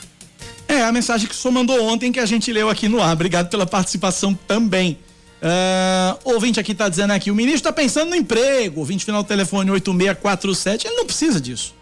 É 0.66 0.82
a 0.82 0.92
mensagem 0.92 1.26
que 1.26 1.34
o 1.34 1.36
senhor 1.36 1.52
mandou 1.52 1.82
ontem 1.84 2.12
que 2.12 2.20
a 2.20 2.26
gente 2.26 2.52
leu 2.52 2.68
aqui 2.68 2.88
no 2.88 3.00
ar. 3.00 3.12
Obrigado 3.12 3.48
pela 3.48 3.66
participação 3.66 4.34
também. 4.34 4.98
Uh, 5.40 6.18
ouvinte 6.35 6.59
aqui 6.59 6.72
está 6.72 6.88
dizendo 6.88 7.12
aqui, 7.12 7.31
o 7.31 7.35
ministro 7.35 7.61
está 7.61 7.72
pensando 7.72 8.11
no 8.11 8.16
emprego. 8.16 8.81
Ouvinte 8.81 9.05
final 9.05 9.22
do 9.22 9.27
telefone 9.27 9.70
8647, 9.70 10.87
ele 10.87 10.96
não 10.96 11.07
precisa 11.07 11.40
disso. 11.40 11.74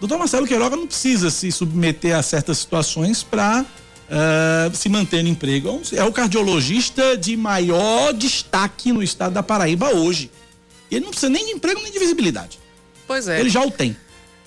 Doutor 0.00 0.18
Marcelo 0.18 0.46
Queiroga 0.46 0.76
não 0.76 0.86
precisa 0.86 1.30
se 1.30 1.52
submeter 1.52 2.16
a 2.16 2.22
certas 2.22 2.58
situações 2.58 3.22
para 3.22 3.62
uh, 3.62 3.66
ah, 4.10 4.70
se 4.74 4.88
manter 4.88 5.22
no 5.22 5.28
emprego. 5.28 5.80
É 5.92 6.02
o 6.02 6.10
cardiologista 6.10 7.16
de 7.16 7.36
maior 7.36 8.12
destaque 8.12 8.92
no 8.92 9.00
estado 9.00 9.32
da 9.32 9.44
Paraíba 9.44 9.94
hoje. 9.94 10.28
Ele 10.90 11.04
não 11.04 11.10
precisa 11.10 11.30
nem 11.30 11.46
de 11.46 11.52
emprego 11.52 11.80
nem 11.80 11.92
de 11.92 12.00
visibilidade. 12.00 12.58
Pois 13.06 13.28
é. 13.28 13.38
Ele 13.38 13.48
já 13.48 13.64
o 13.64 13.70
tem. 13.70 13.96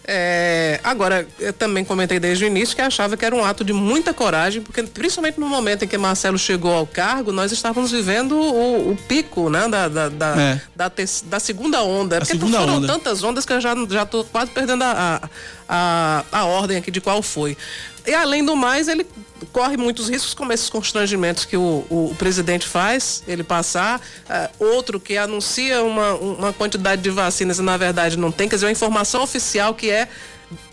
É, 0.08 0.80
agora, 0.84 1.28
eu 1.39 1.52
também 1.52 1.84
comentei 1.84 2.20
desde 2.20 2.46
o 2.46 2.48
início 2.48 2.76
que 2.76 2.82
achava 2.82 3.18
que 3.18 3.26
era 3.26 3.36
um 3.36 3.44
ato 3.44 3.63
de 3.63 3.74
muita 3.74 4.13
coragem, 4.13 4.62
porque 4.62 4.84
principalmente 4.84 5.39
no 5.39 5.48
momento 5.48 5.84
em 5.84 5.88
que 5.88 5.98
Marcelo 5.98 6.38
chegou 6.38 6.72
ao 6.72 6.86
cargo, 6.86 7.32
nós 7.32 7.52
estávamos 7.52 7.91
vivendo 7.91 8.34
o, 8.34 8.91
o 8.91 8.96
pico 9.08 9.50
né, 9.50 9.68
da, 9.68 9.88
da, 9.88 10.10
da, 10.10 10.41
é. 10.41 10.62
da, 10.76 10.89
te, 10.89 11.06
da, 11.26 11.39
segunda 11.39 11.82
onda. 11.82 12.18
A 12.18 12.20
porque 12.20 12.34
segunda 12.34 12.60
foram 12.60 12.78
onda. 12.78 12.88
tantas 12.88 13.24
ondas 13.24 13.46
que 13.46 13.54
eu 13.54 13.60
já, 13.60 13.74
já 13.89 14.06
tô 14.06 14.24
quase 14.26 14.52
perdendo 14.52 14.84
a, 14.84 15.28
a, 15.68 16.24
a 16.32 16.46
ordem 16.46 16.78
aqui 16.78 16.91
de 16.91 17.02
qual 17.02 17.24
foi. 17.24 17.58
E 18.06 18.13
além 18.13 18.46
do 18.46 18.56
mais, 18.56 18.88
ele 18.88 19.08
corre 19.45 19.77
muitos 19.77 20.10
riscos, 20.10 20.34
como 20.34 20.51
esses 20.51 20.69
constrangimentos 20.69 21.45
que 21.45 21.58
o, 21.58 21.86
o, 21.89 22.12
o 22.12 22.15
presidente 22.15 22.67
faz, 22.67 23.23
ele 23.27 23.43
passar. 23.43 23.99
Uh, 23.99 24.65
outro 24.65 24.99
que 24.99 25.17
anuncia 25.17 25.84
uma, 25.84 26.13
uma 26.15 26.53
quantidade 26.53 27.01
de 27.01 27.10
vacinas 27.10 27.60
e 27.60 27.62
na 27.62 27.77
verdade 27.77 28.17
não 28.17 28.31
tem, 28.31 28.47
quer 28.49 28.55
dizer, 28.55 28.65
uma 28.65 28.71
informação 28.71 29.23
oficial 29.23 29.73
que 29.73 29.89
é 29.89 30.08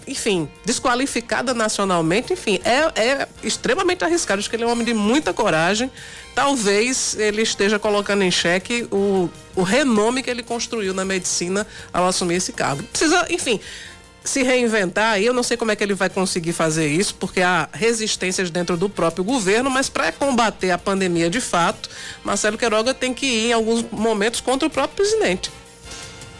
enfim, 0.06 0.48
desqualificada 0.64 1.54
nacionalmente, 1.54 2.32
enfim, 2.32 2.60
é, 2.64 3.00
é 3.00 3.28
extremamente 3.42 4.04
arriscado. 4.04 4.40
Acho 4.40 4.50
que 4.50 4.56
ele 4.56 4.64
é 4.64 4.66
um 4.66 4.70
homem 4.70 4.84
de 4.84 4.92
muita 4.92 5.32
coragem. 5.32 5.90
Talvez 6.34 7.14
ele 7.18 7.42
esteja 7.42 7.78
colocando 7.78 8.22
em 8.22 8.30
xeque 8.30 8.86
o, 8.90 9.30
o 9.54 9.62
renome 9.62 10.22
que 10.22 10.30
ele 10.30 10.42
construiu 10.42 10.92
na 10.92 11.04
medicina 11.04 11.66
ao 11.92 12.06
assumir 12.06 12.36
esse 12.36 12.52
cargo. 12.52 12.82
Precisa, 12.84 13.26
enfim, 13.30 13.60
se 14.24 14.42
reinventar, 14.42 15.20
eu 15.20 15.32
não 15.32 15.42
sei 15.42 15.56
como 15.56 15.70
é 15.70 15.76
que 15.76 15.82
ele 15.82 15.94
vai 15.94 16.08
conseguir 16.08 16.52
fazer 16.52 16.86
isso, 16.86 17.14
porque 17.16 17.42
há 17.42 17.68
resistências 17.72 18.50
dentro 18.50 18.76
do 18.76 18.88
próprio 18.88 19.24
governo, 19.24 19.68
mas 19.70 19.88
para 19.88 20.12
combater 20.12 20.70
a 20.70 20.78
pandemia 20.78 21.28
de 21.28 21.40
fato, 21.40 21.90
Marcelo 22.22 22.56
Queiroga 22.56 22.94
tem 22.94 23.12
que 23.12 23.26
ir 23.26 23.48
em 23.48 23.52
alguns 23.52 23.84
momentos 23.90 24.40
contra 24.40 24.68
o 24.68 24.70
próprio 24.70 24.96
presidente. 25.04 25.50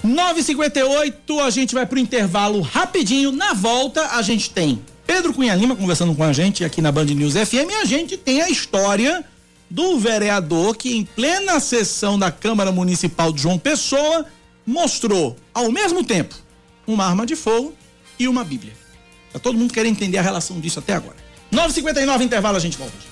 958, 0.03 1.40
a 1.40 1.51
gente 1.51 1.75
vai 1.75 1.87
pro 1.87 1.99
intervalo 1.99 2.61
rapidinho. 2.61 3.31
Na 3.31 3.53
volta, 3.53 4.16
a 4.16 4.23
gente 4.23 4.51
tem 4.51 4.83
Pedro 5.07 5.33
Cunha 5.33 5.55
Lima 5.55 5.77
conversando 5.77 6.14
com 6.14 6.25
a 6.25 6.33
gente 6.33 6.64
aqui 6.64 6.81
na 6.81 6.90
Band 6.90 7.05
News 7.05 7.35
FM 7.35 7.71
e 7.71 7.75
a 7.75 7.85
gente 7.85 8.16
tem 8.16 8.42
a 8.42 8.49
história 8.49 9.25
do 9.71 9.99
vereador 9.99 10.77
que, 10.77 10.97
em 10.97 11.05
plena 11.05 11.59
sessão 11.61 12.18
da 12.18 12.31
Câmara 12.31 12.71
Municipal 12.73 13.33
de 13.33 13.42
João 13.42 13.59
Pessoa, 13.59 14.27
mostrou, 14.66 15.37
ao 15.55 15.71
mesmo 15.71 16.05
tempo, 16.05 16.35
uma 16.87 17.05
arma 17.07 17.27
de 17.27 17.37
fogo 17.37 17.75
e 18.18 18.29
uma 18.29 18.45
Bíblia. 18.45 18.73
Tá 19.33 19.38
todo 19.38 19.57
mundo 19.57 19.73
querendo 19.73 19.92
entender 19.92 20.18
a 20.18 20.23
relação 20.23 20.61
disso 20.61 20.79
até 20.79 20.92
agora. 20.92 21.16
9h59, 21.53 22.23
intervalo, 22.23 22.57
a 22.57 22.61
gente 22.61 22.77
volta. 22.79 23.12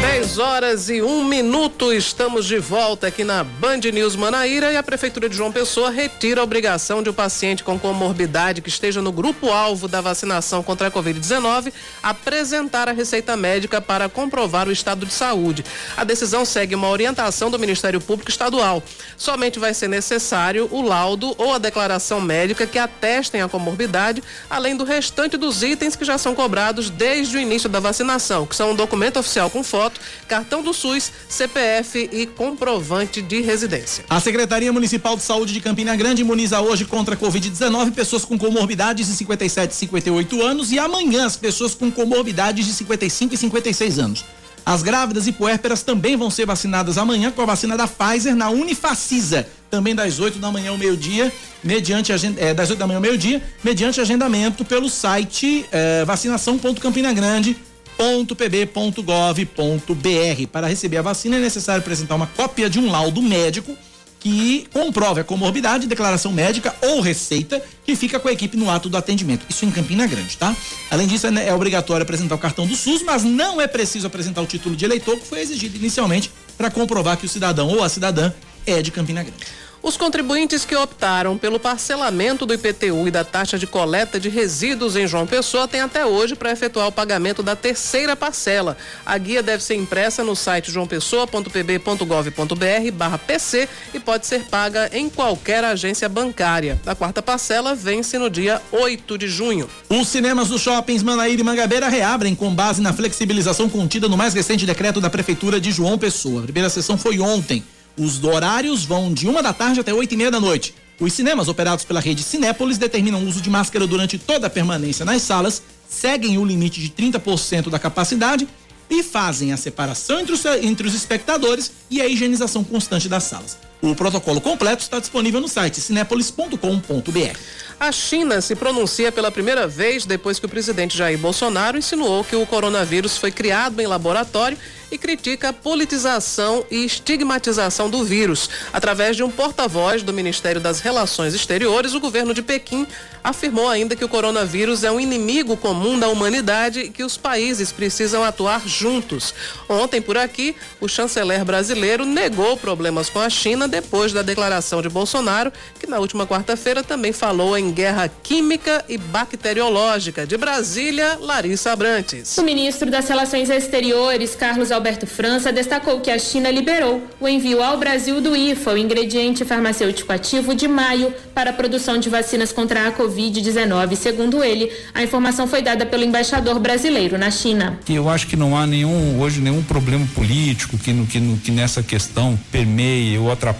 10 0.00 0.38
horas 0.38 0.88
e 0.88 1.02
um 1.02 1.24
minuto, 1.24 1.92
estamos 1.92 2.46
de 2.46 2.56
volta 2.60 3.08
aqui 3.08 3.24
na 3.24 3.42
Band 3.42 3.78
News 3.92 4.14
Manaíra 4.14 4.72
e 4.72 4.76
a 4.76 4.82
Prefeitura 4.82 5.28
de 5.28 5.36
João 5.36 5.50
Pessoa 5.50 5.90
retira 5.90 6.40
a 6.40 6.44
obrigação 6.44 7.02
de 7.02 7.08
o 7.08 7.12
um 7.12 7.14
paciente 7.14 7.64
com 7.64 7.76
comorbidade 7.76 8.60
que 8.60 8.68
esteja 8.68 9.02
no 9.02 9.10
grupo-alvo 9.10 9.88
da 9.88 10.00
vacinação 10.00 10.62
contra 10.62 10.86
a 10.86 10.90
Covid-19 10.90 11.72
apresentar 12.00 12.88
a 12.88 12.92
receita 12.92 13.36
médica 13.36 13.80
para 13.80 14.08
comprovar 14.08 14.68
o 14.68 14.72
estado 14.72 15.04
de 15.04 15.12
saúde. 15.12 15.64
A 15.96 16.04
decisão 16.04 16.44
segue 16.44 16.76
uma 16.76 16.88
orientação 16.88 17.50
do 17.50 17.58
Ministério 17.58 18.00
Público 18.00 18.30
Estadual. 18.30 18.80
Somente 19.16 19.58
vai 19.58 19.74
ser 19.74 19.88
necessário 19.88 20.68
o 20.70 20.80
laudo 20.80 21.34
ou 21.36 21.52
a 21.52 21.58
declaração 21.58 22.20
médica 22.20 22.68
que 22.68 22.78
atestem 22.78 23.42
a 23.42 23.48
comorbidade, 23.48 24.22
além 24.48 24.76
do 24.76 24.84
restante 24.84 25.36
dos 25.36 25.64
itens 25.64 25.96
que 25.96 26.04
já 26.04 26.16
são 26.16 26.36
cobrados 26.36 26.88
desde 26.88 27.36
o 27.36 27.40
início 27.40 27.68
da 27.68 27.80
vacinação, 27.80 28.46
que 28.46 28.54
são 28.54 28.70
um 28.70 28.76
documento 28.76 29.18
oficial 29.18 29.50
com 29.50 29.64
foto 29.64 29.87
foto, 29.88 30.00
cartão 30.26 30.62
do 30.62 30.72
SUS, 30.72 31.10
CPF 31.28 32.08
e 32.12 32.26
comprovante 32.26 33.22
de 33.22 33.40
residência. 33.40 34.04
A 34.08 34.20
Secretaria 34.20 34.72
Municipal 34.72 35.16
de 35.16 35.22
Saúde 35.22 35.52
de 35.52 35.60
Campina 35.60 35.96
Grande 35.96 36.22
imuniza 36.22 36.60
hoje 36.60 36.84
contra 36.84 37.14
a 37.14 37.18
Covid-19 37.18 37.92
pessoas 37.92 38.24
com 38.24 38.38
comorbidades 38.38 39.08
de 39.08 39.14
57 39.14 39.72
e 39.72 39.74
58 39.74 40.42
anos 40.42 40.70
e 40.70 40.78
amanhã 40.78 41.24
as 41.24 41.36
pessoas 41.36 41.74
com 41.74 41.90
comorbidades 41.90 42.66
de 42.66 42.72
55 42.72 43.34
e 43.34 43.36
56 43.36 43.98
anos. 43.98 44.24
As 44.66 44.82
grávidas 44.82 45.26
e 45.26 45.32
puérperas 45.32 45.82
também 45.82 46.14
vão 46.14 46.30
ser 46.30 46.44
vacinadas 46.44 46.98
amanhã 46.98 47.30
com 47.30 47.40
a 47.40 47.46
vacina 47.46 47.74
da 47.74 47.88
Pfizer 47.88 48.36
na 48.36 48.50
Unifacisa, 48.50 49.46
também 49.70 49.94
das 49.94 50.20
8 50.20 50.38
da 50.38 50.52
manhã 50.52 50.70
ao 50.72 50.76
meio-dia, 50.76 51.32
mediante 51.64 52.12
é, 52.12 52.52
das 52.52 52.68
8 52.68 52.78
da 52.78 52.86
manhã 52.86 52.98
ao 52.98 53.02
meio-dia, 53.02 53.42
mediante 53.64 53.98
agendamento 53.98 54.66
pelo 54.66 54.90
site 54.90 55.64
é, 55.72 56.04
vacinação.campinagrande.com 56.04 57.67
www.pb.gov.br. 57.98 60.46
Para 60.52 60.68
receber 60.68 60.98
a 60.98 61.02
vacina 61.02 61.36
é 61.36 61.40
necessário 61.40 61.80
apresentar 61.80 62.14
uma 62.14 62.28
cópia 62.28 62.70
de 62.70 62.78
um 62.78 62.90
laudo 62.90 63.20
médico 63.20 63.76
que 64.20 64.66
comprove 64.72 65.20
a 65.20 65.24
comorbidade, 65.24 65.86
declaração 65.86 66.32
médica 66.32 66.74
ou 66.82 67.00
receita 67.00 67.62
que 67.84 67.94
fica 67.94 68.18
com 68.18 68.28
a 68.28 68.32
equipe 68.32 68.56
no 68.56 68.70
ato 68.70 68.88
do 68.88 68.96
atendimento. 68.96 69.46
Isso 69.48 69.64
em 69.64 69.70
Campina 69.70 70.06
Grande, 70.06 70.36
tá? 70.36 70.54
Além 70.90 71.06
disso, 71.06 71.26
é, 71.26 71.48
é 71.48 71.54
obrigatório 71.54 72.02
apresentar 72.02 72.34
o 72.34 72.38
cartão 72.38 72.66
do 72.66 72.74
SUS, 72.74 73.02
mas 73.02 73.22
não 73.22 73.60
é 73.60 73.66
preciso 73.66 74.06
apresentar 74.06 74.42
o 74.42 74.46
título 74.46 74.74
de 74.74 74.84
eleitor 74.84 75.16
que 75.18 75.26
foi 75.26 75.40
exigido 75.40 75.76
inicialmente 75.76 76.30
para 76.56 76.70
comprovar 76.70 77.16
que 77.16 77.26
o 77.26 77.28
cidadão 77.28 77.68
ou 77.68 77.82
a 77.82 77.88
cidadã 77.88 78.32
é 78.66 78.82
de 78.82 78.90
Campina 78.90 79.22
Grande. 79.22 79.46
Os 79.82 79.96
contribuintes 79.96 80.64
que 80.64 80.74
optaram 80.74 81.38
pelo 81.38 81.60
parcelamento 81.60 82.44
do 82.44 82.52
IPTU 82.52 83.06
e 83.06 83.10
da 83.10 83.24
taxa 83.24 83.58
de 83.58 83.66
coleta 83.66 84.18
de 84.18 84.28
resíduos 84.28 84.96
em 84.96 85.06
João 85.06 85.26
Pessoa 85.26 85.68
têm 85.68 85.80
até 85.80 86.04
hoje 86.04 86.34
para 86.34 86.50
efetuar 86.50 86.88
o 86.88 86.92
pagamento 86.92 87.42
da 87.42 87.54
terceira 87.54 88.16
parcela. 88.16 88.76
A 89.06 89.16
guia 89.16 89.42
deve 89.42 89.62
ser 89.62 89.76
impressa 89.76 90.24
no 90.24 90.34
site 90.34 90.72
joaopessoa.pb.gov.br 90.72 92.92
barra 92.92 93.18
PC 93.18 93.68
e 93.94 94.00
pode 94.00 94.26
ser 94.26 94.44
paga 94.44 94.90
em 94.92 95.08
qualquer 95.08 95.64
agência 95.64 96.08
bancária. 96.08 96.80
A 96.84 96.94
quarta 96.94 97.22
parcela 97.22 97.74
vence 97.74 98.18
no 98.18 98.28
dia 98.28 98.60
8 98.72 99.16
de 99.16 99.28
junho. 99.28 99.70
Os 99.88 100.08
cinemas 100.08 100.48
dos 100.48 100.60
shoppings 100.60 101.04
Manaíra 101.04 101.40
e 101.40 101.44
Mangabeira 101.44 101.88
reabrem 101.88 102.34
com 102.34 102.52
base 102.52 102.82
na 102.82 102.92
flexibilização 102.92 103.68
contida 103.68 104.08
no 104.08 104.16
mais 104.16 104.34
recente 104.34 104.66
decreto 104.66 105.00
da 105.00 105.08
Prefeitura 105.08 105.60
de 105.60 105.70
João 105.70 105.96
Pessoa. 105.96 106.40
A 106.40 106.44
primeira 106.44 106.68
sessão 106.68 106.98
foi 106.98 107.20
ontem. 107.20 107.62
Os 107.98 108.22
horários 108.22 108.84
vão 108.84 109.12
de 109.12 109.26
uma 109.26 109.42
da 109.42 109.52
tarde 109.52 109.80
até 109.80 109.92
oito 109.92 110.14
e 110.14 110.16
meia 110.16 110.30
da 110.30 110.38
noite. 110.38 110.72
Os 111.00 111.12
cinemas 111.12 111.48
operados 111.48 111.84
pela 111.84 111.98
rede 111.98 112.22
Cinépolis 112.22 112.78
determinam 112.78 113.20
o 113.20 113.26
uso 113.26 113.40
de 113.40 113.50
máscara 113.50 113.88
durante 113.88 114.16
toda 114.16 114.46
a 114.46 114.50
permanência 114.50 115.04
nas 115.04 115.22
salas, 115.22 115.62
seguem 115.88 116.38
o 116.38 116.44
limite 116.44 116.80
de 116.80 116.90
30% 116.90 117.68
da 117.68 117.78
capacidade 117.78 118.46
e 118.88 119.02
fazem 119.02 119.52
a 119.52 119.56
separação 119.56 120.20
entre 120.20 120.32
os, 120.32 120.44
entre 120.44 120.86
os 120.86 120.94
espectadores 120.94 121.72
e 121.90 122.00
a 122.00 122.06
higienização 122.06 122.62
constante 122.62 123.08
das 123.08 123.24
salas. 123.24 123.58
O 123.80 123.94
protocolo 123.94 124.40
completo 124.40 124.82
está 124.82 124.98
disponível 124.98 125.40
no 125.40 125.48
site 125.48 125.80
cinepolis.com.br. 125.80 127.38
A 127.78 127.92
China 127.92 128.40
se 128.40 128.56
pronuncia 128.56 129.12
pela 129.12 129.30
primeira 129.30 129.68
vez 129.68 130.04
depois 130.04 130.40
que 130.40 130.46
o 130.46 130.48
presidente 130.48 130.98
Jair 130.98 131.16
Bolsonaro 131.16 131.78
insinuou 131.78 132.24
que 132.24 132.34
o 132.34 132.44
coronavírus 132.44 133.16
foi 133.16 133.30
criado 133.30 133.78
em 133.80 133.86
laboratório 133.86 134.58
e 134.90 134.98
critica 134.98 135.50
a 135.50 135.52
politização 135.52 136.64
e 136.70 136.84
estigmatização 136.84 137.88
do 137.88 138.02
vírus. 138.02 138.48
Através 138.72 139.16
de 139.16 139.22
um 139.22 139.30
porta-voz 139.30 140.02
do 140.02 140.12
Ministério 140.12 140.60
das 140.60 140.80
Relações 140.80 141.34
Exteriores, 141.34 141.94
o 141.94 142.00
governo 142.00 142.34
de 142.34 142.42
Pequim 142.42 142.86
afirmou 143.22 143.68
ainda 143.68 143.94
que 143.94 144.04
o 144.04 144.08
coronavírus 144.08 144.82
é 144.82 144.90
um 144.90 144.98
inimigo 144.98 145.56
comum 145.56 145.98
da 145.98 146.08
humanidade 146.08 146.80
e 146.80 146.90
que 146.90 147.04
os 147.04 147.16
países 147.16 147.70
precisam 147.70 148.24
atuar 148.24 148.66
juntos. 148.66 149.34
Ontem, 149.68 150.00
por 150.00 150.16
aqui, 150.16 150.56
o 150.80 150.88
chanceler 150.88 151.44
brasileiro 151.44 152.06
negou 152.06 152.56
problemas 152.56 153.10
com 153.10 153.20
a 153.20 153.28
China 153.28 153.67
depois 153.68 154.12
da 154.12 154.22
declaração 154.22 154.82
de 154.82 154.88
Bolsonaro, 154.88 155.52
que 155.78 155.86
na 155.86 155.98
última 155.98 156.26
quarta-feira 156.26 156.82
também 156.82 157.12
falou 157.12 157.56
em 157.56 157.70
guerra 157.70 158.10
química 158.22 158.84
e 158.88 158.98
bacteriológica. 158.98 160.26
De 160.26 160.36
Brasília, 160.36 161.18
Larissa 161.20 161.72
Abrantes. 161.72 162.36
O 162.38 162.42
ministro 162.42 162.90
das 162.90 163.08
Relações 163.08 163.50
Exteriores, 163.50 164.34
Carlos 164.34 164.72
Alberto 164.72 165.06
França 165.06 165.52
destacou 165.52 166.00
que 166.00 166.10
a 166.10 166.18
China 166.18 166.50
liberou 166.50 167.02
o 167.20 167.28
envio 167.28 167.62
ao 167.62 167.78
Brasil 167.78 168.20
do 168.20 168.34
IFA, 168.34 168.72
o 168.72 168.78
ingrediente 168.78 169.44
farmacêutico 169.44 170.12
ativo 170.12 170.54
de 170.54 170.66
maio, 170.66 171.12
para 171.34 171.50
a 171.50 171.52
produção 171.52 171.98
de 171.98 172.08
vacinas 172.08 172.52
contra 172.52 172.88
a 172.88 172.92
Covid-19. 172.92 173.96
Segundo 173.96 174.42
ele, 174.42 174.72
a 174.94 175.02
informação 175.02 175.46
foi 175.46 175.62
dada 175.62 175.84
pelo 175.84 176.04
embaixador 176.04 176.58
brasileiro 176.58 177.18
na 177.18 177.30
China. 177.30 177.78
Eu 177.88 178.08
acho 178.08 178.26
que 178.26 178.36
não 178.36 178.56
há 178.56 178.66
nenhum 178.66 179.20
hoje 179.20 179.40
nenhum 179.40 179.62
problema 179.62 180.06
político 180.14 180.78
que, 180.78 180.92
no, 180.92 181.06
que, 181.06 181.20
no, 181.20 181.36
que 181.38 181.50
nessa 181.50 181.82
questão 181.82 182.38
permeie 182.50 183.18
ou 183.18 183.30
atrapalhe 183.30 183.57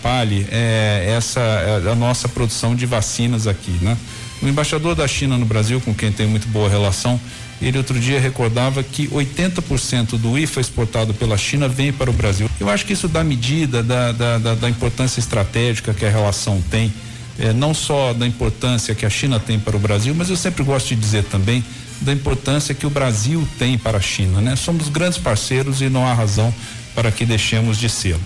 é, 0.51 1.15
essa 1.17 1.41
é, 1.41 1.91
a 1.91 1.95
nossa 1.95 2.29
produção 2.29 2.75
de 2.75 2.87
vacinas 2.87 3.47
aqui, 3.47 3.73
né? 3.83 3.97
O 4.41 4.47
embaixador 4.47 4.95
da 4.95 5.07
China 5.09 5.37
no 5.37 5.45
Brasil, 5.45 5.81
com 5.81 5.93
quem 5.93 6.13
tem 6.13 6.27
muito 6.27 6.47
boa 6.49 6.69
relação, 6.69 7.21
ele 7.61 7.77
outro 7.77 7.99
dia 7.99 8.21
recordava 8.21 8.83
que 8.83 9.09
80% 9.09 10.17
do 10.17 10.39
IFA 10.39 10.61
exportado 10.61 11.13
pela 11.13 11.37
China 11.37 11.69
vem 11.69 11.93
para 11.93 12.09
o 12.09 12.13
Brasil. 12.13 12.49
Eu 12.61 12.71
acho 12.71 12.87
que 12.87 12.93
isso 12.93 13.09
dá 13.09 13.25
medida 13.25 13.83
da, 13.83 14.13
da, 14.13 14.39
da, 14.39 14.55
da 14.55 14.71
importância 14.71 15.19
estratégica 15.19 15.93
que 15.93 16.05
a 16.05 16.11
relação 16.11 16.63
tem, 16.71 16.93
eh, 17.39 17.53
não 17.53 17.75
só 17.75 18.13
da 18.13 18.27
importância 18.27 18.95
que 18.95 19.05
a 19.05 19.11
China 19.11 19.41
tem 19.41 19.59
para 19.59 19.77
o 19.77 19.79
Brasil, 19.81 20.15
mas 20.15 20.31
eu 20.31 20.37
sempre 20.37 20.63
gosto 20.63 20.89
de 20.89 20.97
dizer 20.97 21.25
também 21.25 21.65
da 22.01 22.13
importância 22.13 22.75
que 22.75 22.87
o 22.87 22.91
Brasil 22.91 23.47
tem 23.59 23.77
para 23.77 23.99
a 23.99 24.01
China, 24.01 24.41
né? 24.41 24.55
Somos 24.55 24.89
grandes 24.89 25.19
parceiros 25.19 25.81
e 25.81 25.89
não 25.89 26.07
há 26.07 26.15
razão 26.15 26.55
para 26.95 27.11
que 27.11 27.27
deixemos 27.27 27.77
de 27.77 27.89
ser. 27.89 28.17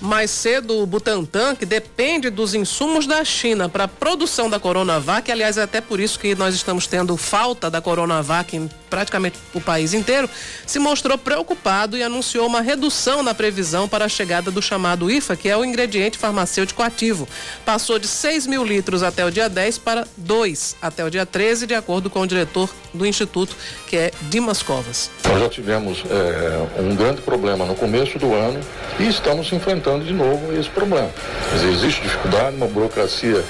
Mais 0.00 0.30
cedo, 0.30 0.82
o 0.82 0.86
Butantan, 0.86 1.56
que 1.56 1.64
depende 1.64 2.28
dos 2.28 2.54
insumos 2.54 3.06
da 3.06 3.24
China 3.24 3.68
para 3.68 3.84
a 3.84 3.88
produção 3.88 4.50
da 4.50 4.60
Coronavac, 4.60 5.30
aliás, 5.32 5.56
é 5.56 5.62
até 5.62 5.80
por 5.80 6.00
isso 6.00 6.18
que 6.18 6.34
nós 6.34 6.54
estamos 6.54 6.86
tendo 6.86 7.16
falta 7.16 7.70
da 7.70 7.80
Coronavac 7.80 8.54
em 8.54 8.68
praticamente 8.90 9.36
o 9.52 9.60
país 9.60 9.94
inteiro, 9.94 10.28
se 10.66 10.78
mostrou 10.78 11.18
preocupado 11.18 11.96
e 11.96 12.02
anunciou 12.02 12.46
uma 12.46 12.60
redução 12.60 13.22
na 13.22 13.34
previsão 13.34 13.88
para 13.88 14.04
a 14.04 14.08
chegada 14.08 14.50
do 14.50 14.62
chamado 14.62 15.10
IFA, 15.10 15.36
que 15.36 15.48
é 15.48 15.56
o 15.56 15.64
ingrediente 15.64 16.16
farmacêutico 16.16 16.82
ativo. 16.82 17.28
Passou 17.64 17.98
de 17.98 18.06
6 18.06 18.46
mil 18.46 18.64
litros 18.64 19.02
até 19.02 19.24
o 19.24 19.30
dia 19.30 19.48
10 19.48 19.78
para 19.78 20.06
2 20.16 20.76
até 20.80 21.04
o 21.04 21.10
dia 21.10 21.26
13, 21.26 21.66
de 21.66 21.74
acordo 21.74 22.08
com 22.08 22.20
o 22.20 22.26
diretor 22.26 22.70
do 22.94 23.04
Instituto, 23.04 23.56
que 23.86 23.96
é 23.96 24.12
Dimas 24.22 24.62
Covas. 24.62 25.10
Nós 25.24 25.40
já 25.40 25.48
tivemos 25.48 26.04
é, 26.08 26.80
um 26.80 26.94
grande 26.94 27.22
problema 27.22 27.64
no 27.64 27.74
começo 27.74 28.18
do 28.18 28.34
ano 28.34 28.60
e 28.98 29.08
estamos 29.08 29.52
enfrentando 29.52 29.85
enfrentando 29.86 30.04
de 30.04 30.12
novo 30.12 30.52
esse 30.58 30.68
problema. 30.68 31.08
Dizer, 31.52 31.68
existe 31.68 32.02
dificuldade, 32.02 32.56
uma 32.56 32.66
burocracia 32.66 33.42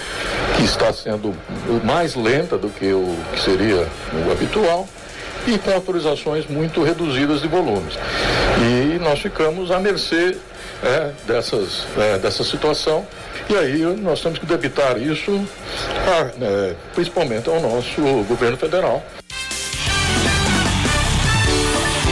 que 0.56 0.64
está 0.64 0.92
sendo 0.92 1.34
mais 1.84 2.14
lenta 2.14 2.58
do 2.58 2.68
que 2.68 2.92
o 2.92 3.16
que 3.32 3.40
seria 3.40 3.86
o 4.26 4.30
habitual 4.30 4.86
e 5.46 5.58
com 5.58 5.72
autorizações 5.72 6.46
muito 6.46 6.82
reduzidas 6.82 7.40
de 7.40 7.48
volumes. 7.48 7.94
E 8.60 8.98
nós 8.98 9.20
ficamos 9.20 9.70
à 9.70 9.78
mercê 9.78 10.36
é, 10.82 11.10
dessas, 11.26 11.86
é, 11.96 12.18
dessa 12.18 12.44
situação. 12.44 13.06
E 13.48 13.56
aí 13.56 13.82
nós 14.00 14.20
temos 14.20 14.38
que 14.38 14.46
debitar 14.46 15.00
isso 15.00 15.32
a, 16.06 16.44
é, 16.44 16.74
principalmente 16.94 17.48
ao 17.48 17.60
nosso 17.60 18.02
governo 18.28 18.56
federal. 18.56 19.02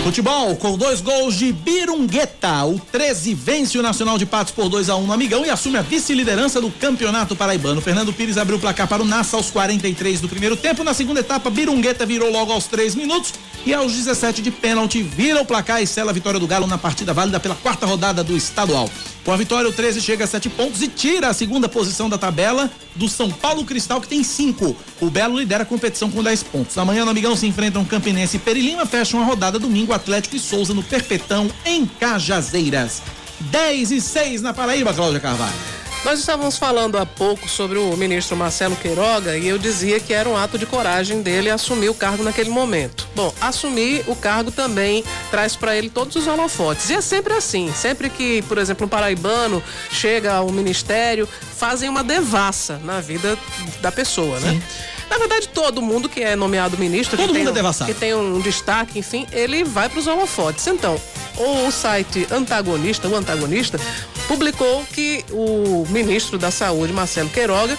Futebol 0.04 0.54
com 0.56 0.76
dois 0.76 1.00
gols 1.00 1.34
de 1.34 1.50
Birungueta. 1.50 2.62
O 2.66 2.78
13 2.78 3.32
vence 3.32 3.78
o 3.78 3.82
Nacional 3.82 4.18
de 4.18 4.26
Patos 4.26 4.52
por 4.52 4.68
2 4.68 4.90
a 4.90 4.96
1 4.96 5.02
um 5.02 5.06
no 5.06 5.12
Amigão 5.14 5.46
e 5.46 5.48
assume 5.48 5.78
a 5.78 5.82
vice-liderança 5.82 6.60
do 6.60 6.70
Campeonato 6.70 7.34
Paraibano. 7.34 7.80
Fernando 7.80 8.12
Pires 8.12 8.36
abriu 8.36 8.58
o 8.58 8.60
placar 8.60 8.86
para 8.86 9.02
o 9.02 9.06
Nassa 9.06 9.38
aos 9.38 9.50
43 9.50 10.20
do 10.20 10.28
primeiro 10.28 10.58
tempo. 10.58 10.84
Na 10.84 10.92
segunda 10.92 11.20
etapa, 11.20 11.48
Birungueta 11.48 12.04
virou 12.04 12.30
logo 12.30 12.52
aos 12.52 12.66
3 12.66 12.94
minutos 12.94 13.32
e 13.64 13.72
aos 13.72 13.94
17 13.94 14.42
de 14.42 14.50
pênalti 14.50 15.02
vira 15.02 15.40
o 15.40 15.46
placar 15.46 15.82
e 15.82 15.86
sela 15.86 16.10
a 16.10 16.14
vitória 16.14 16.38
do 16.38 16.46
Galo 16.46 16.66
na 16.66 16.76
partida 16.76 17.14
válida 17.14 17.40
pela 17.40 17.54
quarta 17.54 17.86
rodada 17.86 18.22
do 18.22 18.36
estadual. 18.36 18.90
Com 19.24 19.32
a 19.32 19.36
vitória, 19.36 19.68
o 19.68 19.72
13 19.72 20.02
chega 20.02 20.24
a 20.24 20.26
7 20.26 20.50
pontos 20.50 20.82
e 20.82 20.88
tira 20.88 21.28
a 21.28 21.32
segunda 21.32 21.66
posição 21.66 22.10
da 22.10 22.18
tabela 22.18 22.70
do 22.94 23.08
São 23.08 23.30
Paulo 23.30 23.64
Cristal, 23.64 23.98
que 23.98 24.06
tem 24.06 24.22
5. 24.22 24.76
O 25.00 25.10
Belo 25.10 25.38
lidera 25.38 25.62
a 25.62 25.66
competição 25.66 26.10
com 26.10 26.22
10 26.22 26.42
pontos. 26.42 26.76
Amanhã 26.76 27.06
no 27.06 27.10
Amigão 27.10 27.34
se 27.34 27.46
enfrentam 27.46 27.84
Campinense 27.86 28.36
e 28.36 28.40
Perilima, 28.40 28.84
fecham 28.84 29.22
a 29.22 29.24
rodada 29.24 29.58
domingo 29.58 29.94
Atlético 29.94 30.36
e 30.36 30.40
Souza 30.40 30.74
no 30.74 30.82
Perpetão, 30.82 31.50
em 31.64 31.86
Cajazeiras. 31.86 33.00
10 33.40 33.92
e 33.92 34.00
6 34.00 34.42
na 34.42 34.52
Paraíba, 34.52 34.92
Cláudia 34.92 35.20
Carvalho. 35.20 35.83
Nós 36.04 36.20
estávamos 36.20 36.58
falando 36.58 36.98
há 36.98 37.06
pouco 37.06 37.48
sobre 37.48 37.78
o 37.78 37.96
ministro 37.96 38.36
Marcelo 38.36 38.76
Queiroga 38.76 39.38
e 39.38 39.48
eu 39.48 39.56
dizia 39.56 39.98
que 39.98 40.12
era 40.12 40.28
um 40.28 40.36
ato 40.36 40.58
de 40.58 40.66
coragem 40.66 41.22
dele 41.22 41.48
assumir 41.48 41.88
o 41.88 41.94
cargo 41.94 42.22
naquele 42.22 42.50
momento. 42.50 43.08
Bom, 43.16 43.32
assumir 43.40 44.04
o 44.06 44.14
cargo 44.14 44.50
também 44.50 45.02
traz 45.30 45.56
para 45.56 45.74
ele 45.74 45.88
todos 45.88 46.14
os 46.14 46.26
holofotes. 46.26 46.90
E 46.90 46.94
é 46.94 47.00
sempre 47.00 47.32
assim, 47.32 47.72
sempre 47.74 48.10
que, 48.10 48.42
por 48.42 48.58
exemplo, 48.58 48.84
um 48.84 48.88
paraibano 48.88 49.62
chega 49.90 50.34
ao 50.34 50.52
ministério, 50.52 51.26
fazem 51.56 51.88
uma 51.88 52.04
devassa 52.04 52.78
na 52.84 53.00
vida 53.00 53.38
da 53.80 53.90
pessoa, 53.90 54.38
né? 54.40 54.50
Sim. 54.50 54.93
Na 55.10 55.18
verdade, 55.18 55.48
todo 55.48 55.82
mundo 55.82 56.08
que 56.08 56.20
é 56.22 56.34
nomeado 56.34 56.76
ministro, 56.78 57.16
todo 57.16 57.32
que, 57.32 57.38
mundo 57.38 57.52
tem, 57.52 57.62
é 57.62 57.68
um, 57.68 57.86
que 57.86 57.94
tem 57.94 58.14
um 58.14 58.40
destaque, 58.40 58.98
enfim, 58.98 59.26
ele 59.32 59.64
vai 59.64 59.88
para 59.88 59.98
os 59.98 60.06
holofotes. 60.06 60.66
Então, 60.66 61.00
o 61.36 61.70
site 61.70 62.26
antagonista, 62.30 63.08
o 63.08 63.14
antagonista, 63.14 63.78
publicou 64.26 64.84
que 64.92 65.24
o 65.30 65.86
ministro 65.88 66.38
da 66.38 66.50
Saúde, 66.50 66.92
Marcelo 66.92 67.28
Queiroga, 67.28 67.76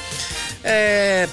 é, 0.64 1.28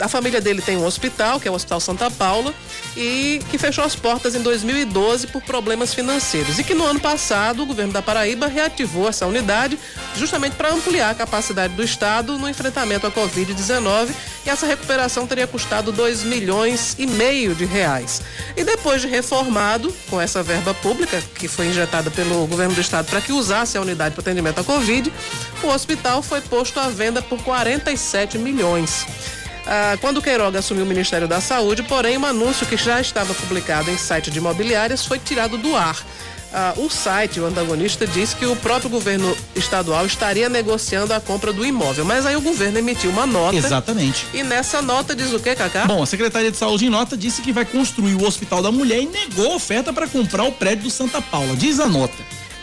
a 0.00 0.08
família 0.08 0.40
dele 0.40 0.62
tem 0.62 0.76
um 0.76 0.84
hospital, 0.84 1.40
que 1.40 1.48
é 1.48 1.50
o 1.50 1.54
Hospital 1.54 1.80
Santa 1.80 2.10
Paula, 2.10 2.54
e 2.98 3.40
que 3.48 3.56
fechou 3.56 3.84
as 3.84 3.94
portas 3.94 4.34
em 4.34 4.42
2012 4.42 5.28
por 5.28 5.40
problemas 5.40 5.94
financeiros. 5.94 6.58
E 6.58 6.64
que 6.64 6.74
no 6.74 6.84
ano 6.84 6.98
passado 6.98 7.62
o 7.62 7.66
governo 7.66 7.92
da 7.92 8.02
Paraíba 8.02 8.48
reativou 8.48 9.08
essa 9.08 9.24
unidade 9.24 9.78
justamente 10.16 10.56
para 10.56 10.72
ampliar 10.72 11.10
a 11.10 11.14
capacidade 11.14 11.74
do 11.74 11.82
Estado 11.84 12.36
no 12.36 12.48
enfrentamento 12.48 13.06
à 13.06 13.10
Covid-19. 13.12 14.10
E 14.44 14.50
essa 14.50 14.66
recuperação 14.66 15.28
teria 15.28 15.46
custado 15.46 15.92
2 15.92 16.24
milhões 16.24 16.96
e 16.98 17.06
meio 17.06 17.54
de 17.54 17.64
reais. 17.64 18.20
E 18.56 18.64
depois 18.64 19.00
de 19.00 19.06
reformado, 19.06 19.94
com 20.10 20.20
essa 20.20 20.42
verba 20.42 20.74
pública 20.74 21.22
que 21.36 21.46
foi 21.46 21.68
injetada 21.68 22.10
pelo 22.10 22.48
governo 22.48 22.74
do 22.74 22.80
Estado 22.80 23.06
para 23.06 23.20
que 23.20 23.30
usasse 23.30 23.78
a 23.78 23.80
unidade 23.80 24.16
para 24.16 24.22
atendimento 24.22 24.58
à 24.58 24.64
Covid, 24.64 25.12
o 25.62 25.68
hospital 25.68 26.20
foi 26.20 26.40
posto 26.40 26.80
à 26.80 26.88
venda 26.88 27.22
por 27.22 27.40
47 27.44 28.38
milhões 28.38 29.06
ah, 29.70 29.98
quando 30.00 30.22
Queiroga 30.22 30.60
assumiu 30.60 30.84
o 30.84 30.88
Ministério 30.88 31.28
da 31.28 31.42
Saúde, 31.42 31.82
porém, 31.82 32.16
um 32.16 32.24
anúncio 32.24 32.66
que 32.66 32.76
já 32.76 33.02
estava 33.02 33.34
publicado 33.34 33.90
em 33.90 33.98
site 33.98 34.30
de 34.30 34.38
imobiliárias 34.38 35.04
foi 35.04 35.18
tirado 35.18 35.58
do 35.58 35.76
ar. 35.76 36.02
Ah, 36.50 36.72
o 36.78 36.88
site, 36.88 37.38
o 37.38 37.44
antagonista, 37.44 38.06
disse 38.06 38.34
que 38.34 38.46
o 38.46 38.56
próprio 38.56 38.88
governo 38.88 39.36
estadual 39.54 40.06
estaria 40.06 40.48
negociando 40.48 41.12
a 41.12 41.20
compra 41.20 41.52
do 41.52 41.66
imóvel. 41.66 42.06
Mas 42.06 42.24
aí 42.24 42.34
o 42.34 42.40
governo 42.40 42.78
emitiu 42.78 43.10
uma 43.10 43.26
nota. 43.26 43.56
Exatamente. 43.56 44.26
E 44.32 44.42
nessa 44.42 44.80
nota 44.80 45.14
diz 45.14 45.34
o 45.34 45.38
quê, 45.38 45.54
Cacá? 45.54 45.84
Bom, 45.84 46.02
a 46.02 46.06
Secretaria 46.06 46.50
de 46.50 46.56
Saúde 46.56 46.86
em 46.86 46.88
nota 46.88 47.14
disse 47.14 47.42
que 47.42 47.52
vai 47.52 47.66
construir 47.66 48.14
o 48.14 48.24
Hospital 48.24 48.62
da 48.62 48.72
Mulher 48.72 49.02
e 49.02 49.06
negou 49.06 49.52
a 49.52 49.56
oferta 49.56 49.92
para 49.92 50.08
comprar 50.08 50.44
o 50.44 50.52
prédio 50.52 50.84
do 50.84 50.90
Santa 50.90 51.20
Paula. 51.20 51.54
Diz 51.54 51.78
a 51.78 51.86
nota. 51.86 52.16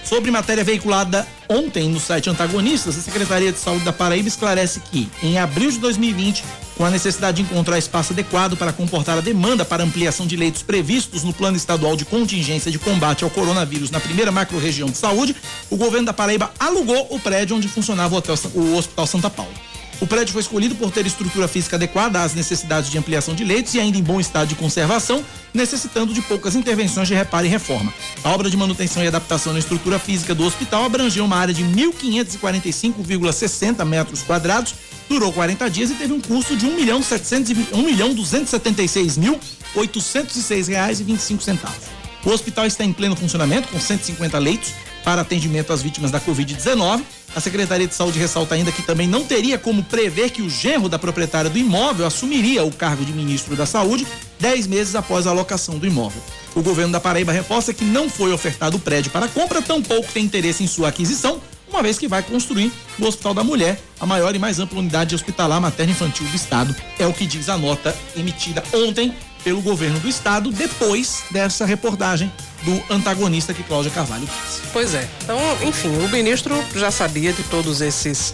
Sobre 0.06 0.30
matéria 0.30 0.64
veiculada 0.64 1.28
ontem 1.50 1.90
no 1.90 2.00
site 2.00 2.30
Antagonistas, 2.30 2.96
a 2.96 3.02
Secretaria 3.02 3.52
de 3.52 3.58
Saúde 3.58 3.84
da 3.84 3.92
Paraíba 3.92 4.28
esclarece 4.28 4.80
que, 4.80 5.10
em 5.24 5.40
abril 5.40 5.72
de 5.72 5.80
2020, 5.80 6.44
com 6.78 6.86
a 6.86 6.92
necessidade 6.92 7.38
de 7.38 7.44
encontrar 7.44 7.80
espaço 7.80 8.14
adequado 8.14 8.56
para 8.56 8.72
comportar 8.72 9.18
a 9.18 9.22
demanda 9.22 9.66
para 9.66 9.84
ampliação 9.84 10.28
de 10.28 10.36
leitos 10.36 10.62
previstos 10.62 11.24
no 11.24 11.34
Plano 11.34 11.58
Estadual 11.58 11.96
de 11.96 12.06
Contingência 12.06 12.72
de 12.72 12.78
Combate 12.78 13.24
ao 13.24 13.32
Coronavírus 13.32 13.90
na 13.90 14.00
primeira 14.00 14.32
macro-região 14.32 14.90
de 14.90 14.98
saúde, 14.98 15.36
o 15.72 15.76
governo 15.76 16.06
da 16.06 16.14
Paraíba 16.14 16.52
alugou 16.60 17.08
o 17.10 17.20
prédio 17.20 17.56
onde 17.56 17.68
funcionava 17.68 18.16
o, 18.16 18.60
o 18.60 18.78
Hospital 18.78 19.08
Santa 19.08 19.30
Paula. 19.32 19.75
O 20.02 20.06
prédio 20.06 20.34
foi 20.34 20.42
escolhido 20.42 20.76
por 20.76 20.92
ter 20.92 21.06
estrutura 21.06 21.48
física 21.48 21.78
adequada 21.78 22.22
às 22.22 22.34
necessidades 22.34 22.90
de 22.90 22.98
ampliação 22.98 23.34
de 23.34 23.46
leitos 23.46 23.74
e 23.74 23.80
ainda 23.80 23.98
em 23.98 24.04
bom 24.04 24.20
estado 24.20 24.50
de 24.50 24.56
conservação, 24.56 25.24
necessitando 25.54 26.14
de 26.14 26.22
poucas 26.22 26.54
intervenções 26.54 27.08
de 27.08 27.14
reparo 27.14 27.46
e 27.46 27.50
reforma. 27.50 27.94
A 28.24 28.30
obra 28.30 28.50
de 28.50 28.58
manutenção 28.58 29.02
e 29.04 29.08
adaptação 29.08 29.54
na 29.54 29.60
estrutura 29.60 29.98
física 29.98 30.36
do 30.36 30.44
hospital 30.44 30.84
abrangeu 30.84 31.24
uma 31.24 31.38
área 31.38 31.54
de 31.54 31.64
1.545,60 31.64 33.86
metros 33.86 34.22
quadrados, 34.22 34.76
durou 35.08 35.32
40 35.32 35.70
dias 35.70 35.92
e 35.92 35.96
teve 35.96 36.12
um 36.12 36.20
custo 36.20 36.58
de 36.58 36.66
1 36.66 36.76
milhão 36.76 37.02
700 37.02 37.54
1 37.72 37.82
milhão 37.82 38.14
276 38.14 39.18
mil 39.18 39.40
806 39.76 40.68
reais 40.68 41.00
e 41.00 41.04
25 41.04 41.42
centavos. 41.42 41.86
O 42.26 42.32
hospital 42.32 42.66
está 42.66 42.84
em 42.84 42.92
pleno 42.92 43.16
funcionamento 43.16 43.70
com 43.70 43.80
150 43.80 44.38
leitos 44.40 44.74
para 45.04 45.22
atendimento 45.22 45.72
às 45.72 45.82
vítimas 45.82 46.12
da 46.12 46.20
Covid-19 46.20 47.02
a 47.36 47.42
Secretaria 47.42 47.86
de 47.86 47.94
Saúde 47.94 48.18
ressalta 48.18 48.56
ainda 48.56 48.72
que 48.72 48.82
também 48.82 49.08
não 49.08 49.26
teria 49.26 49.60
como 49.60 49.84
prever 49.84 50.30
que 50.30 50.42
o 50.42 50.50
genro 50.50 50.88
da 50.88 50.98
proprietária 50.98 51.50
do 51.50 51.58
imóvel 51.58 52.08
assumiria 52.08 52.64
o 52.64 52.72
cargo 52.72 53.04
de 53.04 53.12
ministro 53.12 53.56
da 53.56 53.66
Saúde 53.66 54.08
dez 54.40 54.66
meses 54.66 54.96
após 54.96 55.28
a 55.28 55.32
alocação 55.32 55.78
do 55.78 55.86
imóvel. 55.86 56.22
O 56.56 56.62
governo 56.62 56.94
da 56.94 57.00
Paraíba 57.00 57.34
reforça 57.34 57.74
que 57.74 57.84
não 57.84 58.10
foi 58.10 58.32
ofertado 58.32 58.78
o 58.78 58.80
prédio 58.80 59.12
para 59.12 59.28
compra, 59.28 59.62
tampouco 59.62 60.12
tem 60.14 60.24
interesse 60.24 60.64
em 60.64 60.68
sua 60.68 60.88
aquisição, 60.88 61.42
uma 61.70 61.84
vez 61.84 61.98
que 61.98 62.08
vai 62.08 62.24
construir 62.24 62.72
o 62.98 63.06
Hospital 63.06 63.34
da 63.34 63.44
Mulher, 63.44 63.78
a 64.00 64.06
maior 64.06 64.34
e 64.34 64.40
mais 64.40 64.60
ampla 64.60 64.80
unidade 64.80 65.14
hospitalar 65.14 65.60
materno-infantil 65.60 66.26
do 66.28 66.36
estado. 66.36 66.74
É 66.98 67.06
o 67.06 67.12
que 67.12 67.26
diz 67.26 67.50
a 67.50 67.58
nota 67.58 67.94
emitida 68.16 68.64
ontem 68.74 69.14
pelo 69.46 69.62
governo 69.62 70.00
do 70.00 70.10
estado 70.10 70.52
depois 70.52 71.24
dessa 71.30 71.66
reportagem 71.66 72.34
do 72.64 72.94
antagonista 72.94 73.54
que 73.54 73.62
Cláudia 73.62 73.92
Carvalho 73.92 74.26
fez. 74.26 74.62
Pois 74.74 74.96
é. 74.96 75.08
Então, 75.24 75.38
enfim, 75.62 75.96
o 76.04 76.10
ministro 76.10 76.62
já 76.76 76.90
sabia 76.90 77.32
de 77.32 77.44
todos 77.44 77.80
esses 77.80 78.34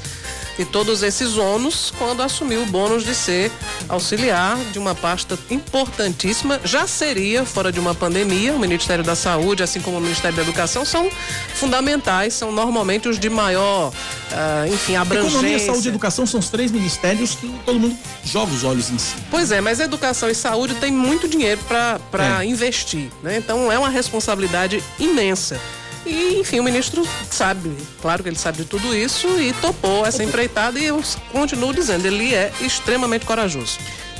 de 0.57 0.65
todos 0.65 1.03
esses 1.03 1.37
ônus 1.37 1.93
quando 1.97 2.21
assumiu 2.21 2.63
o 2.63 2.65
bônus 2.65 3.03
de 3.03 3.15
ser 3.15 3.51
auxiliar 3.87 4.57
de 4.71 4.79
uma 4.79 4.93
pasta 4.93 5.37
importantíssima. 5.49 6.59
Já 6.63 6.87
seria 6.87 7.45
fora 7.45 7.71
de 7.71 7.79
uma 7.79 7.95
pandemia. 7.95 8.53
O 8.53 8.59
Ministério 8.59 9.03
da 9.03 9.15
Saúde, 9.15 9.63
assim 9.63 9.81
como 9.81 9.97
o 9.97 10.01
Ministério 10.01 10.35
da 10.35 10.43
Educação, 10.43 10.85
são 10.85 11.09
fundamentais, 11.55 12.33
são 12.33 12.51
normalmente 12.51 13.07
os 13.07 13.19
de 13.19 13.29
maior, 13.29 13.89
uh, 13.89 14.73
enfim, 14.73 14.95
abrangência. 14.95 15.37
Economia, 15.37 15.59
saúde 15.59 15.87
e 15.87 15.89
educação 15.89 16.25
são 16.25 16.39
os 16.39 16.49
três 16.49 16.71
ministérios 16.71 17.35
que 17.35 17.47
todo 17.65 17.79
mundo 17.79 17.97
joga 18.23 18.53
os 18.53 18.63
olhos 18.63 18.89
em 18.89 18.97
si. 18.97 19.15
Pois 19.29 19.51
é, 19.51 19.61
mas 19.61 19.79
educação 19.79 20.29
e 20.29 20.35
saúde 20.35 20.75
tem 20.75 20.91
muito 20.91 21.27
dinheiro 21.27 21.61
para 21.67 22.41
é. 22.41 22.45
investir, 22.45 23.09
né? 23.23 23.37
Então 23.37 23.71
é 23.71 23.77
uma 23.77 23.89
responsabilidade 23.89 24.83
imensa. 24.99 25.59
E, 26.05 26.39
enfim, 26.39 26.59
o 26.59 26.63
ministro 26.63 27.07
sabe, 27.29 27.71
claro 28.01 28.23
que 28.23 28.29
ele 28.29 28.37
sabe 28.37 28.59
de 28.59 28.65
tudo 28.65 28.95
isso 28.95 29.27
e 29.39 29.53
topou 29.53 30.05
essa 30.05 30.23
empreitada 30.23 30.79
e 30.79 30.85
eu 30.85 31.01
continuo 31.31 31.73
dizendo, 31.73 32.05
ele 32.05 32.33
é 32.33 32.51
extremamente 32.61 33.25
corajoso. 33.25 33.77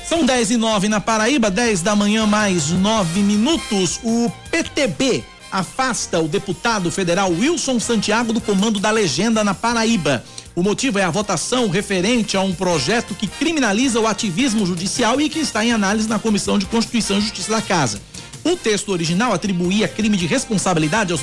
São 0.08 0.26
10 0.26 0.52
e 0.52 0.58
9 0.58 0.90
na 0.90 1.00
Paraíba, 1.00 1.50
10 1.50 1.82
da 1.82 1.96
manhã, 1.96 2.28
mais 2.28 2.70
9 2.70 3.22
minutos. 3.22 4.00
O 4.04 4.32
PTB 4.52 5.24
afasta 5.52 6.20
o 6.20 6.28
deputado 6.28 6.92
federal 6.92 7.32
Wilson 7.32 7.80
Santiago 7.80 8.34
do 8.34 8.42
comando 8.42 8.80
da 8.80 8.92
legenda 8.92 9.44
na 9.44 9.54
Paraíba. 9.54 10.24
O 10.54 10.62
motivo 10.62 11.00
é 11.00 11.04
a 11.04 11.10
votação 11.10 11.70
referente 11.70 12.36
a 12.36 12.42
um 12.42 12.54
projeto 12.54 13.16
que 13.16 13.26
criminaliza 13.26 14.00
o 14.00 14.08
ativismo 14.08 14.66
judicial 14.66 15.20
e 15.22 15.30
que 15.30 15.40
está 15.40 15.64
em 15.64 15.72
análise 15.72 16.10
na 16.10 16.20
Comissão 16.20 16.60
de 16.60 16.66
Constituição 16.66 17.18
e 17.18 17.22
Justiça 17.22 17.52
da 17.52 17.62
Casa. 17.62 18.02
O 18.44 18.56
texto 18.56 18.92
original 18.92 19.34
atribuía 19.34 19.88
crime 19.88 20.18
de 20.18 20.26
responsabilidade 20.26 21.12
aos, 21.12 21.22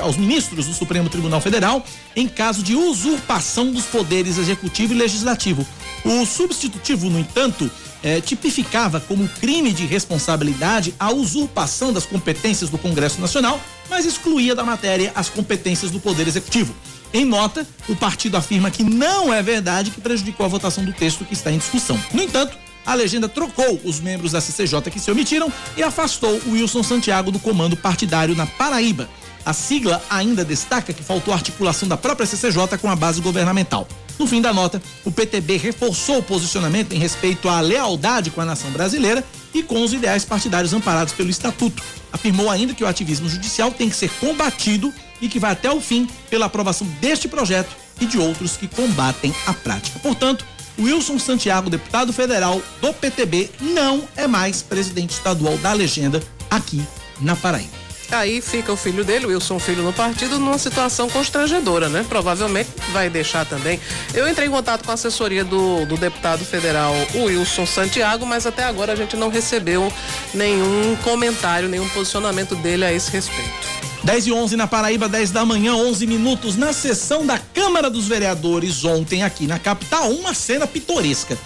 aos 0.00 0.16
ministros 0.16 0.66
do 0.66 0.74
Supremo 0.74 1.08
Tribunal 1.08 1.40
Federal 1.40 1.84
em 2.14 2.28
caso 2.28 2.62
de 2.62 2.74
usurpação 2.74 3.72
dos 3.72 3.84
poderes 3.86 4.38
executivo 4.38 4.92
e 4.92 4.96
legislativo. 4.96 5.66
O 6.04 6.24
substitutivo, 6.24 7.10
no 7.10 7.18
entanto, 7.18 7.70
eh, 8.02 8.20
tipificava 8.20 9.00
como 9.00 9.28
crime 9.28 9.72
de 9.72 9.84
responsabilidade 9.84 10.94
a 10.98 11.12
usurpação 11.12 11.92
das 11.92 12.06
competências 12.06 12.70
do 12.70 12.78
Congresso 12.78 13.20
Nacional, 13.20 13.60
mas 13.88 14.06
excluía 14.06 14.54
da 14.54 14.64
matéria 14.64 15.12
as 15.14 15.28
competências 15.28 15.90
do 15.90 16.00
Poder 16.00 16.26
Executivo. 16.26 16.74
Em 17.12 17.24
nota, 17.24 17.66
o 17.88 17.96
partido 17.96 18.36
afirma 18.36 18.70
que 18.70 18.84
não 18.84 19.34
é 19.34 19.42
verdade 19.42 19.90
que 19.90 20.00
prejudicou 20.00 20.46
a 20.46 20.48
votação 20.48 20.84
do 20.84 20.92
texto 20.92 21.24
que 21.24 21.34
está 21.34 21.50
em 21.50 21.58
discussão. 21.58 22.00
No 22.14 22.22
entanto, 22.22 22.56
a 22.84 22.94
legenda 22.94 23.28
trocou 23.28 23.80
os 23.84 24.00
membros 24.00 24.32
da 24.32 24.40
CCJ 24.40 24.90
que 24.90 25.00
se 25.00 25.10
omitiram 25.10 25.52
e 25.76 25.82
afastou 25.82 26.40
Wilson 26.48 26.82
Santiago 26.82 27.30
do 27.30 27.38
comando 27.38 27.76
partidário 27.76 28.34
na 28.34 28.46
Paraíba. 28.46 29.08
A 29.44 29.52
sigla 29.52 30.02
ainda 30.10 30.44
destaca 30.44 30.92
que 30.92 31.02
faltou 31.02 31.32
articulação 31.32 31.88
da 31.88 31.96
própria 31.96 32.26
CCJ 32.26 32.78
com 32.78 32.90
a 32.90 32.96
base 32.96 33.20
governamental. 33.20 33.88
No 34.18 34.26
fim 34.26 34.42
da 34.42 34.52
nota, 34.52 34.82
o 35.04 35.10
PTB 35.10 35.56
reforçou 35.56 36.18
o 36.18 36.22
posicionamento 36.22 36.92
em 36.92 36.98
respeito 36.98 37.48
à 37.48 37.60
lealdade 37.60 38.30
com 38.30 38.40
a 38.40 38.44
nação 38.44 38.70
brasileira 38.70 39.24
e 39.54 39.62
com 39.62 39.82
os 39.82 39.94
ideais 39.94 40.26
partidários 40.26 40.74
amparados 40.74 41.14
pelo 41.14 41.30
Estatuto. 41.30 41.82
Afirmou 42.12 42.50
ainda 42.50 42.74
que 42.74 42.84
o 42.84 42.86
ativismo 42.86 43.28
judicial 43.28 43.70
tem 43.70 43.88
que 43.88 43.96
ser 43.96 44.10
combatido 44.20 44.92
e 45.22 45.28
que 45.28 45.38
vai 45.38 45.52
até 45.52 45.70
o 45.70 45.80
fim 45.80 46.06
pela 46.28 46.46
aprovação 46.46 46.86
deste 47.00 47.28
projeto 47.28 47.74
e 48.00 48.06
de 48.06 48.18
outros 48.18 48.56
que 48.56 48.68
combatem 48.68 49.34
a 49.46 49.52
prática. 49.52 49.98
Portanto, 50.00 50.44
Wilson 50.80 51.18
Santiago, 51.18 51.68
deputado 51.68 52.12
federal 52.12 52.60
do 52.80 52.92
PTB, 52.92 53.50
não 53.60 54.02
é 54.16 54.26
mais 54.26 54.62
presidente 54.62 55.10
estadual 55.10 55.56
da 55.58 55.72
legenda 55.72 56.22
aqui 56.50 56.82
na 57.20 57.36
Paraíba. 57.36 57.80
Aí 58.10 58.40
fica 58.40 58.72
o 58.72 58.76
filho 58.76 59.04
dele, 59.04 59.26
Wilson 59.26 59.60
Filho, 59.60 59.84
no 59.84 59.92
partido, 59.92 60.38
numa 60.38 60.58
situação 60.58 61.08
constrangedora, 61.08 61.88
né? 61.88 62.04
Provavelmente 62.08 62.68
vai 62.92 63.08
deixar 63.08 63.46
também. 63.46 63.78
Eu 64.12 64.28
entrei 64.28 64.48
em 64.48 64.50
contato 64.50 64.84
com 64.84 64.90
a 64.90 64.94
assessoria 64.94 65.44
do, 65.44 65.86
do 65.86 65.96
deputado 65.96 66.44
federal 66.44 66.92
Wilson 67.14 67.66
Santiago, 67.66 68.26
mas 68.26 68.46
até 68.46 68.64
agora 68.64 68.92
a 68.92 68.96
gente 68.96 69.16
não 69.16 69.28
recebeu 69.28 69.92
nenhum 70.34 70.96
comentário, 71.04 71.68
nenhum 71.68 71.88
posicionamento 71.90 72.56
dele 72.56 72.84
a 72.84 72.92
esse 72.92 73.12
respeito. 73.12 73.79
10 74.02 74.26
e 74.28 74.32
11 74.32 74.56
na 74.56 74.66
Paraíba, 74.66 75.08
10 75.08 75.30
da 75.30 75.44
manhã, 75.44 75.74
11 75.74 76.06
minutos. 76.06 76.56
Na 76.56 76.72
sessão 76.72 77.26
da 77.26 77.38
Câmara 77.38 77.90
dos 77.90 78.08
Vereadores, 78.08 78.84
ontem 78.84 79.22
aqui 79.22 79.46
na 79.46 79.58
capital, 79.58 80.10
uma 80.10 80.32
cena 80.32 80.66
pitoresca. 80.66 81.36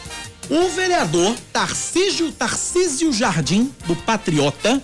O 0.49 0.69
vereador 0.69 1.35
Tarcísio 1.53 2.31
Tarcísio 2.31 3.13
Jardim, 3.13 3.73
do 3.87 3.97
Patriota, 3.97 4.81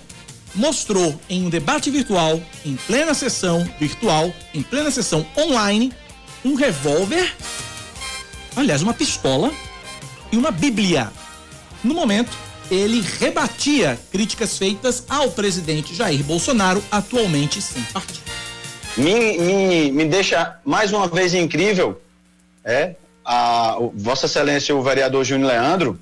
mostrou 0.53 1.19
em 1.29 1.45
um 1.45 1.49
debate 1.49 1.89
virtual, 1.89 2.41
em 2.65 2.75
plena 2.75 3.13
sessão 3.13 3.67
virtual, 3.79 4.33
em 4.53 4.61
plena 4.61 4.91
sessão 4.91 5.25
online, 5.37 5.93
um 6.43 6.55
revólver, 6.55 7.33
aliás, 8.55 8.81
uma 8.81 8.93
pistola 8.93 9.51
e 10.31 10.37
uma 10.37 10.51
bíblia. 10.51 11.11
No 11.83 11.93
momento, 11.93 12.31
ele 12.71 13.01
rebatia 13.01 13.99
críticas 14.09 14.57
feitas 14.57 15.03
ao 15.09 15.29
presidente 15.31 15.93
Jair 15.93 16.23
Bolsonaro, 16.23 16.81
atualmente 16.89 17.61
sem 17.61 17.83
partido. 17.83 18.31
Me, 18.95 19.37
me, 19.37 19.91
me 19.91 20.05
deixa 20.05 20.57
mais 20.63 20.93
uma 20.93 21.07
vez 21.07 21.33
incrível, 21.33 22.01
é, 22.63 22.95
a, 23.25 23.75
Vossa 23.93 24.25
Excelência, 24.25 24.73
o 24.73 24.81
vereador 24.81 25.25
Júnior 25.25 25.51
Leandro, 25.51 25.99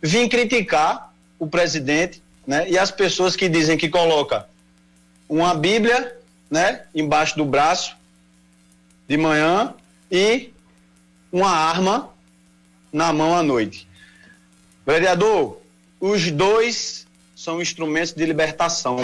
vir 0.00 0.28
criticar 0.28 1.12
o 1.38 1.46
presidente 1.46 2.22
né, 2.46 2.68
e 2.70 2.78
as 2.78 2.90
pessoas 2.90 3.36
que 3.36 3.48
dizem 3.48 3.76
que 3.76 3.88
coloca 3.88 4.48
uma 5.28 5.54
Bíblia 5.54 6.16
né, 6.50 6.82
embaixo 6.94 7.36
do 7.36 7.44
braço 7.44 7.96
de 9.06 9.16
manhã 9.16 9.74
e 10.10 10.50
uma 11.30 11.50
arma 11.50 12.10
na 12.92 13.12
mão 13.12 13.34
à 13.34 13.42
noite. 13.42 13.88
Vereador, 14.86 15.61
os 16.02 16.32
dois 16.32 17.06
são 17.36 17.62
instrumentos 17.62 18.12
de 18.12 18.26
libertação. 18.26 18.96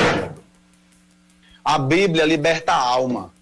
A 1.64 1.78
Bíblia 1.78 2.24
liberta 2.24 2.72
a 2.72 2.76
alma, 2.76 3.32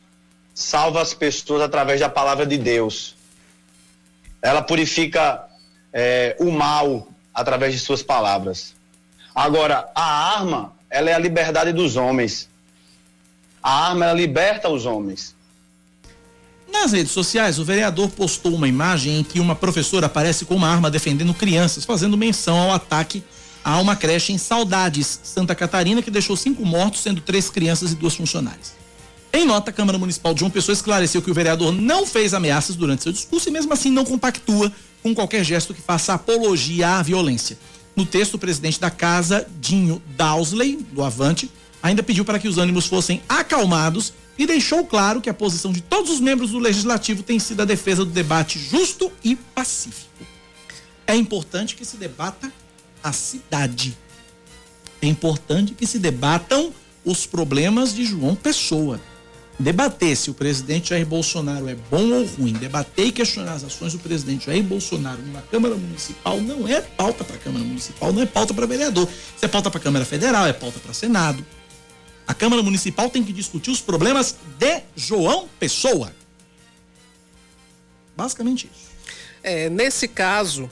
salva 0.54 1.00
as 1.00 1.14
pessoas 1.14 1.62
através 1.62 2.00
da 2.00 2.10
palavra 2.10 2.44
de 2.44 2.58
Deus. 2.58 3.16
Ela 4.42 4.60
purifica 4.60 5.42
é, 5.90 6.36
o 6.38 6.52
mal 6.52 7.08
através 7.32 7.72
de 7.72 7.80
suas 7.80 8.02
palavras. 8.02 8.74
Agora, 9.34 9.90
a 9.94 10.34
arma, 10.36 10.74
ela 10.90 11.08
é 11.08 11.14
a 11.14 11.18
liberdade 11.18 11.72
dos 11.72 11.96
homens. 11.96 12.50
A 13.62 13.88
arma, 13.88 14.04
ela 14.04 14.14
liberta 14.14 14.68
os 14.68 14.84
homens. 14.84 15.34
Nas 16.70 16.92
redes 16.92 17.12
sociais, 17.12 17.58
o 17.58 17.64
vereador 17.64 18.10
postou 18.10 18.54
uma 18.54 18.68
imagem 18.68 19.20
em 19.20 19.24
que 19.24 19.40
uma 19.40 19.54
professora 19.54 20.06
aparece 20.06 20.44
com 20.44 20.56
uma 20.56 20.68
arma 20.68 20.90
defendendo 20.90 21.32
crianças, 21.32 21.86
fazendo 21.86 22.18
menção 22.18 22.58
ao 22.58 22.72
ataque 22.72 23.24
Há 23.66 23.80
uma 23.80 23.96
creche 23.96 24.32
em 24.32 24.38
Saudades, 24.38 25.18
Santa 25.24 25.52
Catarina, 25.52 26.00
que 26.00 26.08
deixou 26.08 26.36
cinco 26.36 26.64
mortos, 26.64 27.00
sendo 27.00 27.20
três 27.20 27.50
crianças 27.50 27.90
e 27.90 27.96
duas 27.96 28.14
funcionárias. 28.14 28.74
Em 29.32 29.44
nota, 29.44 29.70
a 29.70 29.72
Câmara 29.72 29.98
Municipal 29.98 30.32
de 30.32 30.38
João 30.38 30.52
Pessoa 30.52 30.72
esclareceu 30.72 31.20
que 31.20 31.32
o 31.32 31.34
vereador 31.34 31.72
não 31.72 32.06
fez 32.06 32.32
ameaças 32.32 32.76
durante 32.76 33.02
seu 33.02 33.10
discurso 33.10 33.48
e, 33.48 33.50
mesmo 33.50 33.72
assim, 33.72 33.90
não 33.90 34.04
compactua 34.04 34.72
com 35.02 35.12
qualquer 35.12 35.42
gesto 35.42 35.74
que 35.74 35.82
faça 35.82 36.14
apologia 36.14 36.90
à 36.90 37.02
violência. 37.02 37.58
No 37.96 38.06
texto, 38.06 38.34
o 38.34 38.38
presidente 38.38 38.78
da 38.78 38.88
casa, 38.88 39.44
Dinho 39.60 40.00
Dowsley, 40.16 40.76
do 40.92 41.02
Avante, 41.02 41.50
ainda 41.82 42.04
pediu 42.04 42.24
para 42.24 42.38
que 42.38 42.46
os 42.46 42.58
ânimos 42.58 42.86
fossem 42.86 43.20
acalmados 43.28 44.12
e 44.38 44.46
deixou 44.46 44.86
claro 44.86 45.20
que 45.20 45.28
a 45.28 45.34
posição 45.34 45.72
de 45.72 45.80
todos 45.80 46.12
os 46.12 46.20
membros 46.20 46.52
do 46.52 46.60
legislativo 46.60 47.20
tem 47.20 47.40
sido 47.40 47.62
a 47.62 47.64
defesa 47.64 48.04
do 48.04 48.12
debate 48.12 48.60
justo 48.60 49.10
e 49.24 49.34
pacífico. 49.34 50.24
É 51.04 51.16
importante 51.16 51.74
que 51.74 51.84
se 51.84 51.96
debata 51.96 52.52
a 53.06 53.12
cidade. 53.12 53.96
É 55.00 55.06
importante 55.06 55.74
que 55.74 55.86
se 55.86 55.98
debatam 55.98 56.74
os 57.04 57.24
problemas 57.24 57.94
de 57.94 58.04
João 58.04 58.34
Pessoa. 58.34 59.00
Debater 59.58 60.16
se 60.16 60.28
o 60.28 60.34
presidente 60.34 60.90
Jair 60.90 61.06
Bolsonaro 61.06 61.68
é 61.68 61.74
bom 61.74 62.12
ou 62.12 62.26
ruim, 62.26 62.52
debater 62.52 63.06
e 63.06 63.12
questionar 63.12 63.54
as 63.54 63.64
ações 63.64 63.92
do 63.92 64.00
presidente 64.00 64.46
Jair 64.46 64.62
Bolsonaro 64.62 65.22
numa 65.22 65.40
Câmara 65.42 65.76
Municipal 65.76 66.40
não 66.40 66.66
é 66.66 66.80
pauta 66.80 67.22
para 67.24 67.36
a 67.36 67.38
Câmara 67.38 67.64
Municipal, 67.64 68.12
não 68.12 68.22
é 68.22 68.26
pauta 68.26 68.52
para 68.52 68.66
vereador. 68.66 69.08
Isso 69.08 69.44
é 69.44 69.48
pauta 69.48 69.70
para 69.70 69.78
a 69.78 69.82
Câmara 69.82 70.04
Federal, 70.04 70.44
é 70.46 70.52
pauta 70.52 70.80
para 70.80 70.92
Senado. 70.92 71.46
A 72.26 72.34
Câmara 72.34 72.60
Municipal 72.60 73.08
tem 73.08 73.22
que 73.22 73.32
discutir 73.32 73.70
os 73.70 73.80
problemas 73.80 74.36
de 74.58 74.82
João 74.96 75.48
Pessoa. 75.60 76.12
Basicamente 78.16 78.68
isso. 78.74 78.90
É, 79.44 79.70
nesse 79.70 80.08
caso, 80.08 80.68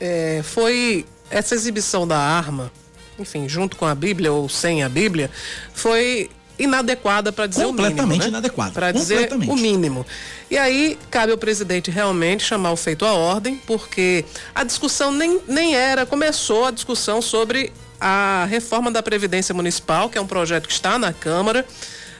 é, 0.00 0.40
foi 0.42 1.04
essa 1.30 1.54
exibição 1.54 2.06
da 2.06 2.18
arma, 2.18 2.70
enfim, 3.18 3.48
junto 3.48 3.76
com 3.76 3.86
a 3.86 3.94
Bíblia 3.94 4.32
ou 4.32 4.48
sem 4.48 4.82
a 4.82 4.88
Bíblia, 4.88 5.30
foi 5.72 6.30
inadequada 6.58 7.32
para 7.32 7.46
dizer 7.46 7.66
o 7.66 7.72
mínimo. 7.72 7.88
Completamente 7.88 8.22
né? 8.22 8.28
inadequada. 8.28 8.72
Para 8.72 8.92
dizer 8.92 9.32
o 9.32 9.56
mínimo. 9.56 10.06
E 10.50 10.56
aí 10.56 10.98
cabe 11.10 11.32
ao 11.32 11.38
presidente 11.38 11.90
realmente 11.90 12.44
chamar 12.44 12.72
o 12.72 12.76
feito 12.76 13.04
à 13.04 13.12
ordem, 13.12 13.56
porque 13.66 14.24
a 14.54 14.64
discussão 14.64 15.12
nem, 15.12 15.40
nem 15.46 15.74
era, 15.74 16.06
começou 16.06 16.66
a 16.66 16.70
discussão 16.70 17.20
sobre 17.20 17.72
a 18.00 18.46
reforma 18.48 18.90
da 18.90 19.02
Previdência 19.02 19.54
Municipal, 19.54 20.08
que 20.08 20.18
é 20.18 20.20
um 20.20 20.26
projeto 20.26 20.66
que 20.66 20.72
está 20.72 20.98
na 20.98 21.12
Câmara. 21.12 21.64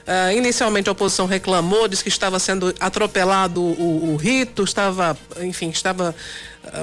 Uh, 0.07 0.37
inicialmente 0.37 0.87
a 0.87 0.93
oposição 0.93 1.25
reclamou, 1.25 1.85
disse 1.85 2.01
que 2.01 2.07
estava 2.09 2.39
sendo 2.39 2.73
atropelado 2.79 3.61
o, 3.61 4.13
o 4.13 4.15
rito, 4.15 4.63
estava, 4.63 5.17
enfim, 5.41 5.69
estava 5.69 6.15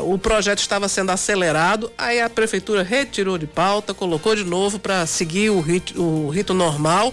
o 0.05 0.19
projeto 0.19 0.59
estava 0.59 0.89
sendo 0.89 1.11
acelerado. 1.11 1.91
Aí 1.97 2.21
a 2.21 2.31
prefeitura 2.31 2.83
retirou 2.83 3.39
de 3.39 3.47
pauta, 3.47 3.95
colocou 3.95 4.35
de 4.35 4.45
novo 4.45 4.79
para 4.79 5.07
seguir 5.07 5.51
o 5.51 5.61
rito, 5.61 6.01
o 6.01 6.29
rito 6.29 6.55
normal. 6.55 7.13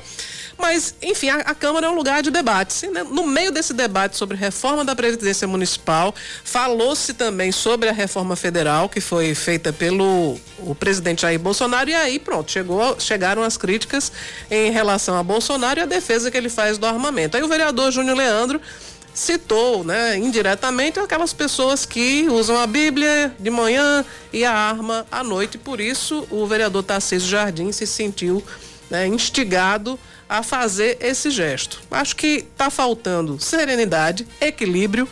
Mas, 0.61 0.93
enfim, 1.01 1.29
a, 1.29 1.37
a 1.37 1.55
Câmara 1.55 1.87
é 1.87 1.89
um 1.89 1.95
lugar 1.95 2.21
de 2.21 2.29
debate. 2.29 2.85
Né? 2.87 3.03
No 3.03 3.25
meio 3.25 3.51
desse 3.51 3.73
debate 3.73 4.15
sobre 4.15 4.37
reforma 4.37 4.85
da 4.85 4.95
Previdência 4.95 5.47
Municipal, 5.47 6.13
falou-se 6.43 7.15
também 7.15 7.51
sobre 7.51 7.89
a 7.89 7.91
reforma 7.91 8.35
federal, 8.35 8.87
que 8.87 9.01
foi 9.01 9.33
feita 9.33 9.73
pelo 9.73 10.37
o 10.59 10.75
presidente 10.75 11.23
Jair 11.23 11.39
Bolsonaro, 11.39 11.89
e 11.89 11.95
aí 11.95 12.19
pronto, 12.19 12.51
chegou, 12.51 12.99
chegaram 12.99 13.41
as 13.41 13.57
críticas 13.57 14.11
em 14.51 14.69
relação 14.69 15.17
a 15.17 15.23
Bolsonaro 15.23 15.79
e 15.79 15.83
a 15.83 15.87
defesa 15.87 16.29
que 16.29 16.37
ele 16.37 16.49
faz 16.49 16.77
do 16.77 16.85
armamento. 16.85 17.35
Aí 17.35 17.41
o 17.41 17.47
vereador 17.47 17.91
Júnior 17.91 18.15
Leandro 18.15 18.61
citou, 19.13 19.83
né, 19.83 20.17
indiretamente 20.17 20.99
aquelas 20.99 21.33
pessoas 21.33 21.85
que 21.85 22.27
usam 22.29 22.57
a 22.57 22.65
Bíblia 22.65 23.35
de 23.39 23.49
manhã 23.49 24.05
e 24.31 24.45
a 24.45 24.53
arma 24.53 25.05
à 25.11 25.23
noite. 25.23 25.57
Por 25.57 25.81
isso, 25.81 26.25
o 26.29 26.45
vereador 26.45 26.83
Tarcísio 26.83 27.29
Jardim 27.29 27.71
se 27.71 27.85
sentiu 27.85 28.43
né, 28.89 29.07
instigado 29.07 29.99
a 30.27 30.43
fazer 30.43 30.97
esse 31.01 31.29
gesto. 31.29 31.81
Acho 31.91 32.15
que 32.15 32.45
está 32.51 32.69
faltando 32.69 33.39
serenidade, 33.39 34.25
equilíbrio 34.39 35.07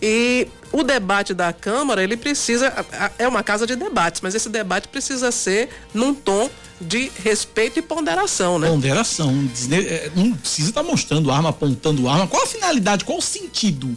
e 0.00 0.48
o 0.74 0.82
debate 0.82 1.32
da 1.32 1.52
Câmara, 1.52 2.02
ele 2.02 2.16
precisa. 2.16 2.72
É 3.16 3.28
uma 3.28 3.44
casa 3.44 3.64
de 3.64 3.76
debates, 3.76 4.20
mas 4.20 4.34
esse 4.34 4.48
debate 4.48 4.88
precisa 4.88 5.30
ser 5.30 5.68
num 5.94 6.12
tom 6.12 6.50
de 6.80 7.12
respeito 7.22 7.78
e 7.78 7.82
ponderação, 7.82 8.58
né? 8.58 8.68
Ponderação. 8.68 9.48
É, 9.70 10.10
não 10.16 10.32
precisa 10.32 10.70
estar 10.70 10.82
tá 10.82 10.88
mostrando 10.88 11.30
arma, 11.30 11.50
apontando 11.50 12.08
arma. 12.08 12.26
Qual 12.26 12.42
a 12.42 12.46
finalidade, 12.46 13.04
qual 13.04 13.18
o 13.18 13.22
sentido? 13.22 13.96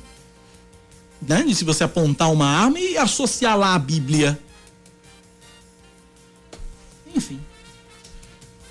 Né? 1.19 1.43
Se 1.51 1.63
você 1.63 1.83
apontar 1.83 2.31
uma 2.31 2.45
arma 2.45 2.79
e 2.79 2.95
associar 2.95 3.57
lá 3.57 3.73
a 3.73 3.79
Bíblia. 3.79 4.39
Enfim. 7.15 7.41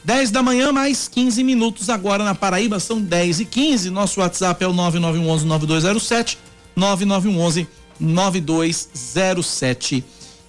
10 0.04 0.30
da 0.30 0.44
manhã, 0.44 0.70
mais 0.70 1.08
15 1.08 1.42
minutos 1.42 1.90
agora 1.90 2.22
na 2.22 2.36
Paraíba, 2.36 2.78
são 2.78 3.00
10 3.00 3.40
e 3.40 3.44
15. 3.44 3.90
Nosso 3.90 4.20
WhatsApp 4.20 4.62
é 4.62 4.68
o 4.68 4.72
9911-9207, 4.72 6.38
9911-9207. 8.02 10.02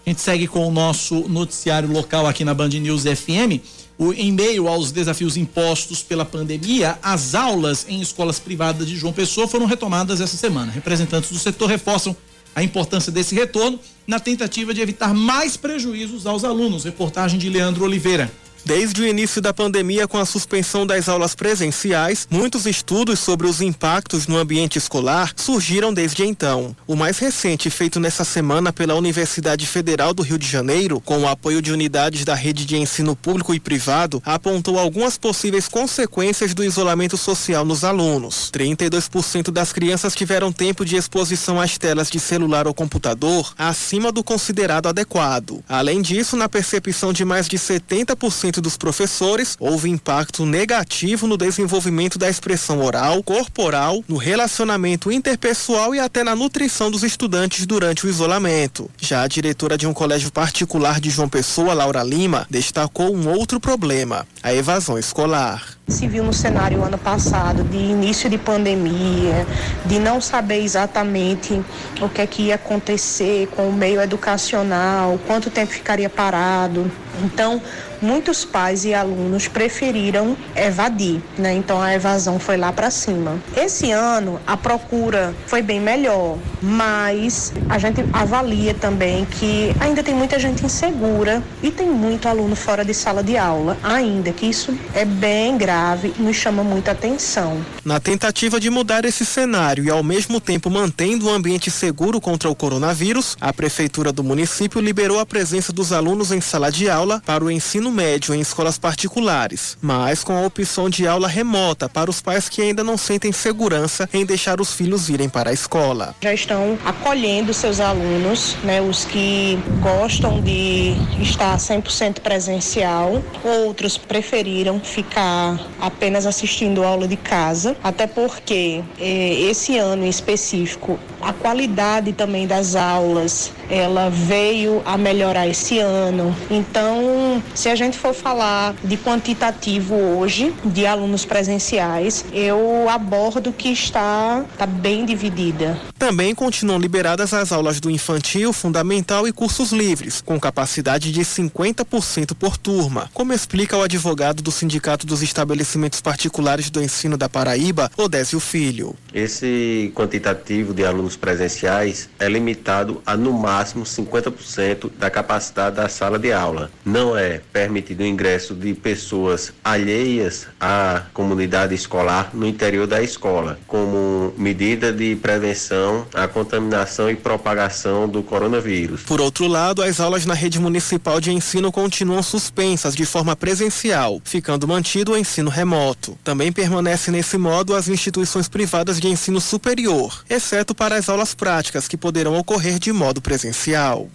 A 0.05 0.09
gente 0.09 0.21
segue 0.21 0.47
com 0.47 0.65
o 0.67 0.71
nosso 0.71 1.27
noticiário 1.27 1.91
local 1.91 2.27
aqui 2.27 2.45
na 2.45 2.53
Band 2.53 2.69
News 2.69 3.03
FM. 3.03 3.59
O, 3.97 4.13
em 4.13 4.31
meio 4.31 4.67
aos 4.67 4.91
desafios 4.91 5.35
impostos 5.35 6.03
pela 6.03 6.23
pandemia, 6.23 6.99
as 7.01 7.33
aulas 7.33 7.87
em 7.89 7.99
escolas 7.99 8.39
privadas 8.39 8.87
de 8.87 8.95
João 8.95 9.11
Pessoa 9.11 9.47
foram 9.47 9.65
retomadas 9.65 10.21
essa 10.21 10.37
semana. 10.37 10.71
Representantes 10.71 11.31
do 11.31 11.39
setor 11.39 11.67
reforçam 11.67 12.15
a 12.55 12.63
importância 12.63 13.11
desse 13.11 13.35
retorno 13.35 13.79
na 14.05 14.19
tentativa 14.19 14.73
de 14.73 14.81
evitar 14.81 15.13
mais 15.13 15.57
prejuízos 15.57 16.25
aos 16.25 16.43
alunos. 16.43 16.85
Reportagem 16.85 17.39
de 17.39 17.49
Leandro 17.49 17.83
Oliveira. 17.83 18.31
Desde 18.67 19.01
o 19.01 19.07
início 19.07 19.41
da 19.41 19.53
pandemia, 19.53 20.09
com 20.09 20.17
a 20.17 20.25
suspensão 20.25 20.85
das 20.85 21.07
aulas 21.07 21.33
presenciais, 21.33 22.27
muitos 22.29 22.65
estudos 22.65 23.17
sobre 23.17 23.47
os 23.47 23.61
impactos 23.61 24.27
no 24.27 24.35
ambiente 24.35 24.77
escolar 24.77 25.31
surgiram 25.37 25.93
desde 25.93 26.25
então. 26.25 26.75
O 26.85 26.93
mais 26.93 27.17
recente, 27.17 27.69
feito 27.69 27.97
nessa 27.97 28.25
semana 28.25 28.73
pela 28.73 28.93
Universidade 28.93 29.65
Federal 29.65 30.13
do 30.13 30.21
Rio 30.21 30.37
de 30.37 30.45
Janeiro, 30.45 30.99
com 30.99 31.19
o 31.19 31.29
apoio 31.29 31.61
de 31.61 31.71
unidades 31.71 32.25
da 32.25 32.35
rede 32.35 32.65
de 32.65 32.75
ensino 32.75 33.15
público 33.15 33.53
e 33.53 33.59
privado, 33.59 34.21
apontou 34.25 34.77
algumas 34.77 35.17
possíveis 35.17 35.69
consequências 35.69 36.53
do 36.53 36.61
isolamento 36.61 37.15
social 37.15 37.63
nos 37.63 37.85
alunos. 37.85 38.51
32% 38.53 39.49
das 39.49 39.71
crianças 39.71 40.13
tiveram 40.13 40.51
tempo 40.51 40.83
de 40.83 40.97
exposição 40.97 41.61
às 41.61 41.77
telas 41.77 42.09
de 42.09 42.19
celular 42.19 42.67
ou 42.67 42.73
computador 42.73 43.53
acima 43.57 44.11
do 44.11 44.25
considerado 44.25 44.87
adequado. 44.87 45.63
Além 45.69 46.01
disso, 46.01 46.35
na 46.35 46.49
percepção 46.49 47.13
de 47.13 47.23
mais 47.23 47.47
de 47.47 47.57
70% 47.57 48.56
dos 48.61 48.77
professores, 48.77 49.55
houve 49.59 49.89
impacto 49.89 50.45
negativo 50.45 51.27
no 51.27 51.37
desenvolvimento 51.37 52.17
da 52.17 52.29
expressão 52.29 52.81
oral, 52.81 53.23
corporal, 53.23 54.03
no 54.07 54.17
relacionamento 54.17 55.11
interpessoal 55.11 55.93
e 55.93 55.99
até 55.99 56.23
na 56.23 56.35
nutrição 56.35 56.89
dos 56.91 57.03
estudantes 57.03 57.65
durante 57.65 58.05
o 58.05 58.09
isolamento. 58.09 58.89
Já 58.97 59.23
a 59.23 59.27
diretora 59.27 59.77
de 59.77 59.87
um 59.87 59.93
colégio 59.93 60.31
particular 60.31 60.99
de 60.99 61.09
João 61.09 61.29
Pessoa, 61.29 61.73
Laura 61.73 62.03
Lima, 62.03 62.47
destacou 62.49 63.15
um 63.15 63.29
outro 63.29 63.59
problema: 63.59 64.27
a 64.41 64.53
evasão 64.53 64.97
escolar 64.97 65.77
se 65.87 66.05
viu 66.05 66.21
no 66.21 66.33
cenário 66.33 66.83
ano 66.83 66.97
passado 66.97 67.63
de 67.63 67.77
início 67.77 68.29
de 68.29 68.37
pandemia, 68.37 69.47
de 69.85 69.99
não 69.99 70.19
saber 70.19 70.61
exatamente 70.61 71.61
o 72.01 72.09
que 72.09 72.21
é 72.21 72.27
que 72.27 72.41
ia 72.43 72.55
acontecer 72.55 73.47
com 73.55 73.69
o 73.69 73.73
meio 73.73 74.01
educacional, 74.01 75.17
quanto 75.25 75.49
tempo 75.49 75.71
ficaria 75.71 76.09
parado. 76.09 76.91
Então, 77.23 77.61
muitos 78.01 78.45
pais 78.45 78.85
e 78.85 78.93
alunos 78.93 79.47
preferiram 79.47 80.35
evadir, 80.55 81.21
né? 81.37 81.53
Então 81.53 81.81
a 81.81 81.93
evasão 81.93 82.39
foi 82.39 82.57
lá 82.57 82.71
para 82.71 82.89
cima. 82.89 83.37
Esse 83.55 83.91
ano 83.91 84.39
a 84.45 84.55
procura 84.55 85.33
foi 85.45 85.61
bem 85.61 85.79
melhor, 85.79 86.37
mas 86.61 87.53
a 87.69 87.77
gente 87.77 88.03
avalia 88.13 88.73
também 88.73 89.25
que 89.25 89.75
ainda 89.79 90.03
tem 90.03 90.13
muita 90.13 90.39
gente 90.39 90.65
insegura 90.65 91.43
e 91.61 91.71
tem 91.71 91.89
muito 91.89 92.27
aluno 92.27 92.55
fora 92.55 92.83
de 92.83 92.93
sala 92.93 93.23
de 93.23 93.37
aula, 93.37 93.77
ainda 93.83 94.31
que 94.31 94.45
isso 94.45 94.77
é 94.93 95.05
bem 95.05 95.57
grave 95.57 96.13
e 96.17 96.21
nos 96.21 96.35
chama 96.35 96.63
muita 96.63 96.91
atenção. 96.91 97.63
Na 97.83 97.99
tentativa 97.99 98.59
de 98.59 98.69
mudar 98.69 99.05
esse 99.05 99.25
cenário 99.25 99.83
e 99.83 99.89
ao 99.89 100.03
mesmo 100.03 100.39
tempo 100.39 100.69
mantendo 100.69 101.27
um 101.27 101.33
ambiente 101.33 101.71
seguro 101.71 102.19
contra 102.19 102.49
o 102.49 102.55
coronavírus, 102.55 103.37
a 103.39 103.53
prefeitura 103.53 104.11
do 104.11 104.23
município 104.23 104.81
liberou 104.81 105.19
a 105.19 105.25
presença 105.25 105.71
dos 105.71 105.91
alunos 105.91 106.31
em 106.31 106.41
sala 106.41 106.71
de 106.71 106.89
aula 106.89 107.21
para 107.25 107.43
o 107.43 107.51
ensino 107.51 107.86
ensino 107.87 107.91
médio 107.91 108.35
em 108.35 108.39
escolas 108.39 108.77
particulares, 108.77 109.77
mas 109.81 110.23
com 110.23 110.33
a 110.33 110.45
opção 110.45 110.89
de 110.89 111.07
aula 111.07 111.27
remota 111.27 111.87
para 111.89 112.09
os 112.09 112.21
pais 112.21 112.49
que 112.49 112.61
ainda 112.61 112.83
não 112.83 112.97
sentem 112.97 113.31
segurança 113.31 114.09
em 114.13 114.25
deixar 114.25 114.59
os 114.59 114.73
filhos 114.73 115.09
irem 115.09 115.29
para 115.29 115.49
a 115.49 115.53
escola. 115.53 116.15
Já 116.21 116.33
estão 116.33 116.77
acolhendo 116.85 117.53
seus 117.53 117.79
alunos, 117.79 118.55
né, 118.63 118.81
os 118.81 119.05
que 119.05 119.57
gostam 119.81 120.41
de 120.41 120.93
estar 121.21 121.57
100% 121.57 122.19
presencial, 122.19 123.23
outros 123.43 123.97
preferiram 123.97 124.79
ficar 124.79 125.59
apenas 125.79 126.25
assistindo 126.25 126.83
aula 126.83 127.07
de 127.07 127.17
casa, 127.17 127.75
até 127.83 128.05
porque 128.05 128.83
eh, 128.99 129.47
esse 129.49 129.77
ano 129.77 130.05
em 130.05 130.09
específico 130.09 130.99
a 131.21 131.33
qualidade 131.33 132.13
também 132.13 132.45
das 132.45 132.75
aulas 132.75 133.51
ela 133.69 134.09
veio 134.09 134.81
a 134.85 134.97
melhorar 134.97 135.47
esse 135.47 135.79
ano. 135.79 136.35
Então, 136.49 137.41
se 137.53 137.69
a 137.69 137.75
gente 137.77 137.97
for 137.97 138.13
falar 138.13 138.75
de 138.83 138.97
quantitativo 138.97 139.95
hoje 139.95 140.53
de 140.65 140.85
alunos 140.85 141.23
presenciais, 141.23 142.25
eu 142.33 142.89
abordo 142.89 143.53
que 143.53 143.69
está, 143.69 144.43
está 144.51 144.65
bem 144.65 145.05
dividida. 145.05 145.79
Também 145.97 146.35
continuam 146.35 146.79
liberadas 146.79 147.33
as 147.33 147.51
aulas 147.51 147.79
do 147.79 147.89
infantil, 147.89 148.51
fundamental 148.51 149.27
e 149.27 149.31
cursos 149.31 149.71
livres, 149.71 150.21
com 150.21 150.39
capacidade 150.39 151.11
de 151.11 151.21
50% 151.21 152.33
por 152.35 152.57
turma, 152.57 153.09
como 153.13 153.33
explica 153.33 153.77
o 153.77 153.81
advogado 153.81 154.41
do 154.41 154.51
Sindicato 154.51 155.05
dos 155.05 155.21
Estabelecimentos 155.21 156.01
Particulares 156.01 156.69
do 156.69 156.81
Ensino 156.81 157.17
da 157.17 157.29
Paraíba, 157.29 157.91
Odésio 157.95 158.39
Filho. 158.39 158.95
Esse 159.13 159.91
quantitativo 159.95 160.73
de 160.73 160.85
alunos 160.85 161.15
presenciais 161.15 162.09
é 162.19 162.27
limitado 162.27 163.01
a 163.05 163.15
no 163.15 163.33
máximo 163.33 163.83
50% 163.83 164.91
da 164.97 165.09
capacidade 165.09 165.75
da 165.75 165.89
sala 165.89 166.17
de 166.17 166.31
aula. 166.31 166.71
Não 166.85 167.17
é 167.17 167.41
permitido 167.67 167.99
o 167.99 168.05
ingresso 168.05 168.55
de 168.55 168.73
pessoas 168.73 169.51
alheias 169.61 170.47
à 170.57 171.03
comunidade 171.13 171.75
escolar 171.75 172.31
no 172.33 172.47
interior 172.47 172.87
da 172.87 173.03
escola, 173.03 173.59
como 173.67 174.33
medida 174.37 174.93
de 174.93 175.17
prevenção 175.17 176.07
à 176.13 176.29
contaminação 176.29 177.09
e 177.11 177.15
propagação 177.15 178.07
do 178.07 178.23
coronavírus. 178.23 179.03
Por 179.03 179.19
outro 179.19 179.47
lado, 179.47 179.83
as 179.83 179.99
aulas 179.99 180.25
na 180.25 180.33
rede 180.33 180.59
municipal 180.59 181.19
de 181.19 181.29
ensino 181.29 181.69
continuam 181.69 182.23
suspensas 182.23 182.95
de 182.95 183.05
forma 183.05 183.35
presencial, 183.35 184.21
ficando 184.23 184.65
mantido 184.65 185.11
o 185.11 185.17
ensino 185.17 185.49
remoto. 185.49 186.17
Também 186.23 186.53
permanece 186.53 187.11
nesse 187.11 187.37
modo 187.37 187.75
as 187.75 187.89
instituições 187.89 188.47
privadas 188.47 188.97
de 188.97 189.09
ensino 189.09 189.41
superior, 189.41 190.23
exceto 190.29 190.73
para 190.73 190.95
as 190.95 191.09
aulas 191.09 191.35
práticas 191.35 191.85
que 191.85 191.97
poderão 191.97 192.37
ocorrer 192.37 192.79
de 192.79 192.93
modo 192.93 193.21
presencial. 193.21 194.07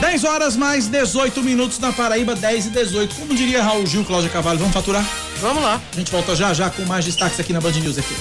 10 0.00 0.24
horas 0.24 0.56
mais 0.56 0.88
18 0.88 1.42
minutos 1.42 1.78
na 1.78 1.92
Paraíba, 1.92 2.34
10 2.34 2.66
e 2.66 2.70
18. 2.70 3.14
Como 3.14 3.34
diria 3.34 3.62
Raul 3.62 3.86
Gil, 3.86 4.04
Cláudia 4.04 4.30
Cavalho, 4.30 4.58
vamos 4.58 4.74
faturar? 4.74 5.04
Vamos 5.40 5.62
lá. 5.62 5.80
A 5.92 5.96
gente 5.96 6.10
volta 6.10 6.36
já 6.36 6.52
já 6.52 6.68
com 6.70 6.82
mais 6.84 7.04
destaques 7.04 7.40
aqui 7.40 7.52
na 7.52 7.60
Band 7.60 7.72
News 7.72 7.98
aqui. 7.98 8.14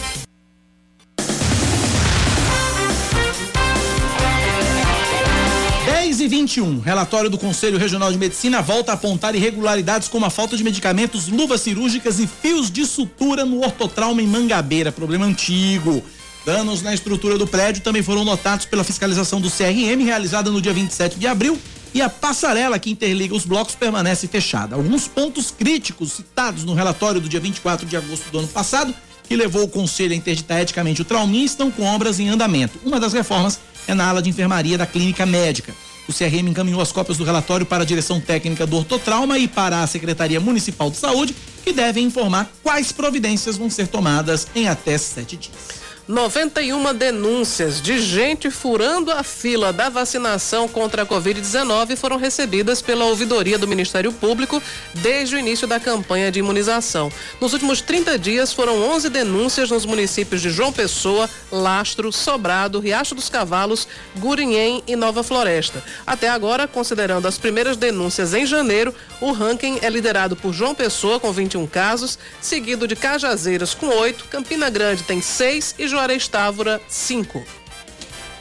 e 6.25 6.27
21. 6.27 6.79
Relatório 6.79 7.29
do 7.29 7.37
Conselho 7.37 7.77
Regional 7.77 8.11
de 8.11 8.17
Medicina 8.17 8.61
volta 8.61 8.91
a 8.91 8.95
apontar 8.95 9.35
irregularidades 9.35 10.07
como 10.07 10.25
a 10.25 10.29
falta 10.31 10.57
de 10.57 10.63
medicamentos, 10.63 11.27
luvas 11.27 11.61
cirúrgicas 11.61 12.19
e 12.19 12.25
fios 12.25 12.71
de 12.71 12.85
sutura 12.85 13.45
no 13.45 13.63
ortotrauma 13.63 14.21
em 14.21 14.27
Mangabeira. 14.27 14.91
Problema 14.91 15.25
antigo. 15.25 16.03
Danos 16.45 16.83
na 16.83 16.93
estrutura 16.93 17.39
do 17.39 17.47
prédio 17.47 17.81
também 17.81 18.03
foram 18.03 18.23
notados 18.23 18.67
pela 18.67 18.83
fiscalização 18.83 19.41
do 19.41 19.49
CRM, 19.49 20.05
realizada 20.05 20.51
no 20.51 20.61
dia 20.61 20.73
27 20.73 21.17
de 21.17 21.25
abril, 21.25 21.57
e 21.91 22.03
a 22.03 22.07
passarela 22.07 22.77
que 22.77 22.91
interliga 22.91 23.33
os 23.33 23.45
blocos 23.45 23.73
permanece 23.73 24.27
fechada. 24.27 24.75
Alguns 24.75 25.07
pontos 25.07 25.49
críticos 25.49 26.11
citados 26.11 26.63
no 26.63 26.75
relatório 26.75 27.19
do 27.19 27.27
dia 27.27 27.39
24 27.39 27.87
de 27.87 27.97
agosto 27.97 28.29
do 28.29 28.37
ano 28.37 28.47
passado, 28.47 28.93
que 29.23 29.35
levou 29.35 29.63
o 29.63 29.67
Conselho 29.67 30.13
a 30.13 30.15
interditar 30.15 30.61
eticamente 30.61 31.01
o 31.01 31.05
trauminha, 31.05 31.45
estão 31.45 31.71
com 31.71 31.81
obras 31.83 32.19
em 32.19 32.29
andamento. 32.29 32.79
Uma 32.85 32.99
das 32.99 33.13
reformas 33.13 33.59
é 33.87 33.95
na 33.95 34.07
ala 34.07 34.21
de 34.21 34.29
enfermaria 34.29 34.77
da 34.77 34.85
clínica 34.85 35.25
médica. 35.25 35.73
O 36.07 36.13
CRM 36.13 36.47
encaminhou 36.47 36.79
as 36.79 36.91
cópias 36.91 37.17
do 37.17 37.23
relatório 37.23 37.65
para 37.65 37.81
a 37.81 37.87
direção 37.87 38.21
técnica 38.21 38.67
do 38.67 38.77
ortotrauma 38.77 39.39
e 39.39 39.47
para 39.47 39.81
a 39.81 39.87
Secretaria 39.87 40.39
Municipal 40.39 40.91
de 40.91 40.97
Saúde, 40.97 41.35
que 41.63 41.73
devem 41.73 42.05
informar 42.05 42.51
quais 42.61 42.91
providências 42.91 43.57
vão 43.57 43.67
ser 43.67 43.87
tomadas 43.87 44.47
em 44.53 44.67
até 44.67 44.95
sete 44.99 45.37
dias. 45.37 45.84
91 46.07 46.93
denúncias 46.93 47.81
de 47.81 47.97
gente 47.99 48.51
furando 48.51 49.11
a 49.11 49.23
fila 49.23 49.73
da 49.73 49.89
vacinação 49.89 50.67
contra 50.67 51.01
a 51.01 51.05
Covid-19 51.05 51.95
foram 51.95 52.17
recebidas 52.17 52.79
pela 52.79 53.05
ouvidoria 53.05 53.57
do 53.57 53.67
Ministério 53.67 54.13
Público 54.13 54.61
desde 54.93 55.35
o 55.35 55.39
início 55.39 55.67
da 55.67 55.79
campanha 55.79 56.31
de 56.31 56.37
imunização. 56.37 57.11
Nos 57.41 57.53
últimos 57.53 57.81
30 57.81 58.19
dias 58.19 58.53
foram 58.53 58.83
11 58.83 59.09
denúncias 59.09 59.71
nos 59.71 59.83
municípios 59.83 60.43
de 60.43 60.51
João 60.51 60.71
Pessoa, 60.71 61.27
Lastro, 61.51 62.11
Sobrado, 62.11 62.79
Riacho 62.79 63.15
dos 63.15 63.27
Cavalos, 63.27 63.87
Gurinhém 64.19 64.83
e 64.85 64.95
Nova 64.95 65.23
Floresta. 65.23 65.83
Até 66.05 66.29
agora, 66.29 66.67
considerando 66.67 67.27
as 67.27 67.39
primeiras 67.39 67.77
denúncias 67.77 68.35
em 68.35 68.45
janeiro, 68.45 68.93
o 69.19 69.31
ranking 69.31 69.79
é 69.81 69.89
liderado 69.89 70.35
por 70.35 70.53
João 70.53 70.75
Pessoa 70.75 71.19
com 71.19 71.31
21 71.31 71.65
casos, 71.65 72.19
seguido 72.39 72.87
de 72.87 72.95
Cajazeiras 72.95 73.73
com 73.73 73.87
8, 73.87 74.25
Campina 74.25 74.69
Grande 74.69 75.01
tem 75.01 75.19
6 75.19 75.73
e 75.79 75.94
Juarez 75.95 76.27
Távora, 76.27 76.81
5. 76.89 77.41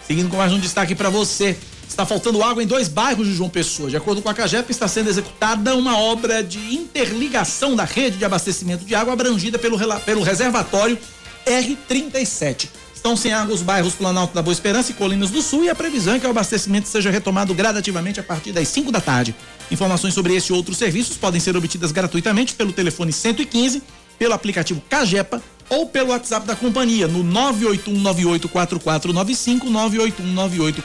Seguindo 0.05 0.29
com 0.29 0.37
mais 0.37 0.53
um 0.53 0.59
destaque 0.59 0.93
para 0.93 1.09
você. 1.09 1.57
Está 1.89 2.05
faltando 2.05 2.43
água 2.43 2.61
em 2.65 2.67
dois 2.67 2.89
bairros 2.89 3.29
de 3.29 3.35
João 3.35 3.49
Pessoa. 3.49 3.89
De 3.89 3.97
acordo 3.97 4.21
com 4.21 4.29
a 4.29 4.35
Cagepa, 4.35 4.73
está 4.73 4.89
sendo 4.89 5.09
executada 5.09 5.77
uma 5.77 5.97
obra 5.97 6.43
de 6.43 6.75
interligação 6.75 7.77
da 7.77 7.85
rede 7.85 8.17
de 8.17 8.25
abastecimento 8.25 8.85
de 8.85 8.93
água 8.93 9.13
abrangida 9.13 9.57
pelo, 9.57 9.79
pelo 10.01 10.25
reservatório 10.25 10.99
R37. 11.47 12.71
Estão 12.93 13.17
sem 13.17 13.33
água 13.33 13.55
os 13.55 13.63
bairros 13.63 13.95
Planalto 13.95 14.35
da 14.35 14.43
Boa 14.43 14.53
Esperança 14.53 14.91
e 14.91 14.95
Colinas 14.95 15.31
do 15.31 15.41
Sul 15.41 15.63
e 15.63 15.71
a 15.71 15.77
previsão 15.77 16.15
é 16.15 16.19
que 16.19 16.27
o 16.27 16.31
abastecimento 16.31 16.89
seja 16.89 17.09
retomado 17.09 17.55
gradativamente 17.55 18.19
a 18.19 18.25
partir 18.25 18.51
das 18.51 18.67
5 18.67 18.91
da 18.91 19.01
tarde. 19.01 19.33
Informações 19.71 20.13
sobre 20.13 20.35
esse 20.35 20.53
e 20.53 20.57
outros 20.57 20.77
serviços 20.77 21.17
podem 21.17 21.41
ser 21.41 21.57
obtidas 21.57 21.93
gratuitamente 21.93 22.55
pelo 22.55 22.73
telefone 22.73 23.13
115, 23.13 23.81
pelo 24.19 24.35
aplicativo 24.35 24.83
Cagepa 24.91 25.41
ou 25.69 25.87
pelo 25.87 26.11
WhatsApp 26.11 26.47
da 26.47 26.57
companhia 26.57 27.09
no 27.09 27.25
981984495, 27.25 29.65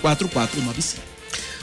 981984495. 0.01 1.09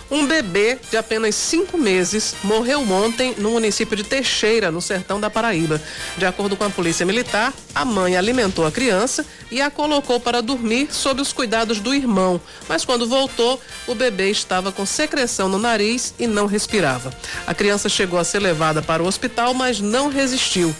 Um 0.09 0.25
bebê 0.25 0.79
de 0.89 0.97
apenas 0.97 1.35
cinco 1.35 1.77
meses 1.77 2.37
morreu 2.45 2.81
ontem 2.93 3.35
no 3.39 3.51
município 3.51 3.97
de 3.97 4.05
Teixeira, 4.05 4.71
no 4.71 4.81
sertão 4.81 5.19
da 5.19 5.29
Paraíba. 5.29 5.83
De 6.17 6.25
acordo 6.25 6.57
com 6.57 6.63
a 6.63 6.71
Polícia 6.71 7.05
Militar, 7.05 7.53
a 7.75 7.85
mãe 7.85 8.17
alimentou 8.17 8.65
a 8.65 8.71
criança 8.71 9.27
e 9.51 9.61
a 9.61 9.69
colocou 9.69 10.21
para 10.21 10.41
dormir 10.41 10.89
sob 10.93 11.21
os 11.21 11.33
cuidados 11.33 11.81
do 11.81 11.93
irmão. 11.93 12.41
Mas 12.69 12.85
quando 12.85 13.09
voltou, 13.09 13.61
o 13.89 13.97
bebê 13.97 14.31
estava 14.31 14.71
com 14.71 14.87
secreção 14.87 15.49
no 15.49 15.59
nariz 15.59 16.15
e 16.21 16.29
não 16.29 16.47
respirava. 16.47 17.13
A 17.45 17.53
criança 17.53 17.89
chegou 17.89 18.19
a 18.19 18.25
ser 18.25 18.39
levada 18.39 18.81
para 18.81 19.03
o 19.03 19.07
hospital, 19.07 19.55
mas 19.55 19.81
não 19.81 20.09
resistiu. 20.09 20.73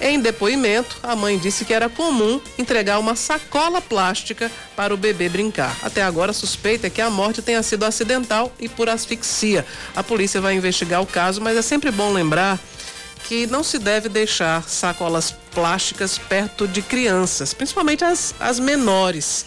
Em 0.00 0.20
depoimento, 0.20 0.98
a 1.02 1.16
mãe 1.16 1.38
disse 1.38 1.64
que 1.64 1.72
era 1.72 1.88
comum 1.88 2.40
entregar 2.58 2.98
uma 2.98 3.16
sacola 3.16 3.80
plástica 3.80 4.50
para 4.74 4.92
o 4.92 4.96
bebê 4.96 5.28
brincar. 5.28 5.74
Até 5.82 6.02
agora, 6.02 6.32
a 6.32 6.34
suspeita 6.34 6.86
é 6.86 6.90
que 6.90 7.00
a 7.00 7.08
morte 7.08 7.40
tenha 7.40 7.62
sido 7.62 7.84
acidental 7.84 8.52
e 8.60 8.68
por 8.68 8.88
asfixia. 8.88 9.64
A 9.94 10.02
polícia 10.02 10.40
vai 10.40 10.54
investigar 10.54 11.00
o 11.00 11.06
caso, 11.06 11.40
mas 11.40 11.56
é 11.56 11.62
sempre 11.62 11.90
bom 11.90 12.12
lembrar 12.12 12.58
que 13.26 13.46
não 13.46 13.64
se 13.64 13.78
deve 13.78 14.08
deixar 14.08 14.68
sacolas 14.68 15.34
plásticas 15.52 16.18
perto 16.18 16.68
de 16.68 16.82
crianças, 16.82 17.52
principalmente 17.54 18.04
as, 18.04 18.34
as 18.38 18.60
menores. 18.60 19.46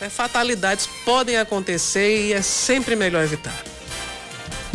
É, 0.00 0.10
fatalidades 0.10 0.86
podem 1.04 1.38
acontecer 1.38 2.26
e 2.26 2.32
é 2.34 2.42
sempre 2.42 2.94
melhor 2.94 3.24
evitar. 3.24 3.75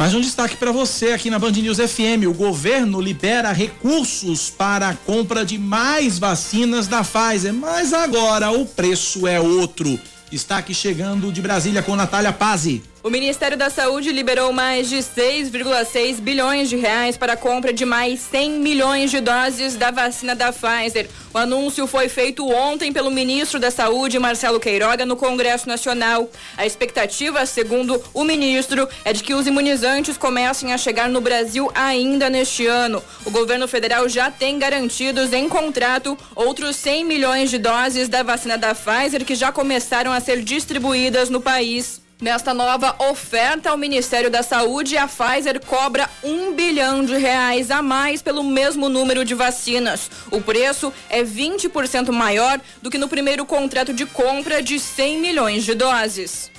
Mais 0.01 0.15
um 0.15 0.19
destaque 0.19 0.57
para 0.57 0.71
você 0.71 1.09
aqui 1.09 1.29
na 1.29 1.37
Band 1.37 1.51
News 1.51 1.77
FM. 1.77 2.25
O 2.27 2.33
governo 2.33 2.99
libera 2.99 3.51
recursos 3.51 4.49
para 4.49 4.89
a 4.89 4.95
compra 4.95 5.45
de 5.45 5.59
mais 5.59 6.17
vacinas 6.17 6.87
da 6.87 7.03
Pfizer, 7.03 7.53
mas 7.53 7.93
agora 7.93 8.49
o 8.49 8.65
preço 8.65 9.27
é 9.27 9.39
outro. 9.39 9.99
Está 10.31 10.57
aqui 10.57 10.73
chegando 10.73 11.31
de 11.31 11.39
Brasília 11.39 11.83
com 11.83 11.95
Natália 11.95 12.33
Pazzi. 12.33 12.81
O 13.03 13.09
Ministério 13.09 13.57
da 13.57 13.71
Saúde 13.71 14.11
liberou 14.11 14.53
mais 14.53 14.87
de 14.87 14.97
6,6 14.97 16.21
bilhões 16.21 16.69
de 16.69 16.75
reais 16.75 17.17
para 17.17 17.33
a 17.33 17.37
compra 17.37 17.73
de 17.73 17.83
mais 17.83 18.19
100 18.19 18.59
milhões 18.59 19.09
de 19.09 19.19
doses 19.19 19.75
da 19.75 19.89
vacina 19.89 20.35
da 20.35 20.53
Pfizer. 20.53 21.09
O 21.33 21.37
anúncio 21.39 21.87
foi 21.87 22.07
feito 22.07 22.47
ontem 22.47 22.93
pelo 22.93 23.09
ministro 23.09 23.59
da 23.59 23.71
Saúde, 23.71 24.19
Marcelo 24.19 24.59
Queiroga, 24.59 25.03
no 25.03 25.15
Congresso 25.15 25.67
Nacional. 25.67 26.29
A 26.55 26.63
expectativa, 26.63 27.43
segundo 27.47 27.99
o 28.13 28.23
ministro, 28.23 28.87
é 29.03 29.11
de 29.11 29.23
que 29.23 29.33
os 29.33 29.47
imunizantes 29.47 30.15
comecem 30.15 30.71
a 30.71 30.77
chegar 30.77 31.09
no 31.09 31.21
Brasil 31.21 31.71
ainda 31.73 32.29
neste 32.29 32.67
ano. 32.67 33.01
O 33.25 33.31
governo 33.31 33.67
federal 33.67 34.07
já 34.07 34.29
tem 34.29 34.59
garantidos 34.59 35.33
em 35.33 35.49
contrato 35.49 36.15
outros 36.35 36.75
100 36.75 37.03
milhões 37.03 37.49
de 37.49 37.57
doses 37.57 38.07
da 38.07 38.21
vacina 38.21 38.59
da 38.59 38.75
Pfizer 38.75 39.25
que 39.25 39.33
já 39.33 39.51
começaram 39.51 40.11
a 40.11 40.19
ser 40.19 40.43
distribuídas 40.43 41.31
no 41.31 41.41
país. 41.41 42.00
Nesta 42.21 42.53
nova 42.53 42.95
oferta 42.99 43.71
ao 43.71 43.77
Ministério 43.77 44.29
da 44.29 44.43
Saúde, 44.43 44.95
a 44.95 45.07
Pfizer 45.07 45.59
cobra 45.59 46.07
um 46.23 46.53
bilhão 46.53 47.03
de 47.03 47.17
reais 47.17 47.71
a 47.71 47.81
mais 47.81 48.21
pelo 48.21 48.43
mesmo 48.43 48.87
número 48.87 49.25
de 49.25 49.33
vacinas. 49.33 50.11
O 50.29 50.39
preço 50.39 50.93
é 51.09 51.23
20% 51.23 52.11
maior 52.11 52.61
do 52.79 52.91
que 52.91 52.99
no 52.99 53.09
primeiro 53.09 53.43
contrato 53.43 53.91
de 53.91 54.05
compra 54.05 54.61
de 54.61 54.79
100 54.79 55.17
milhões 55.19 55.63
de 55.63 55.73
doses. 55.73 56.51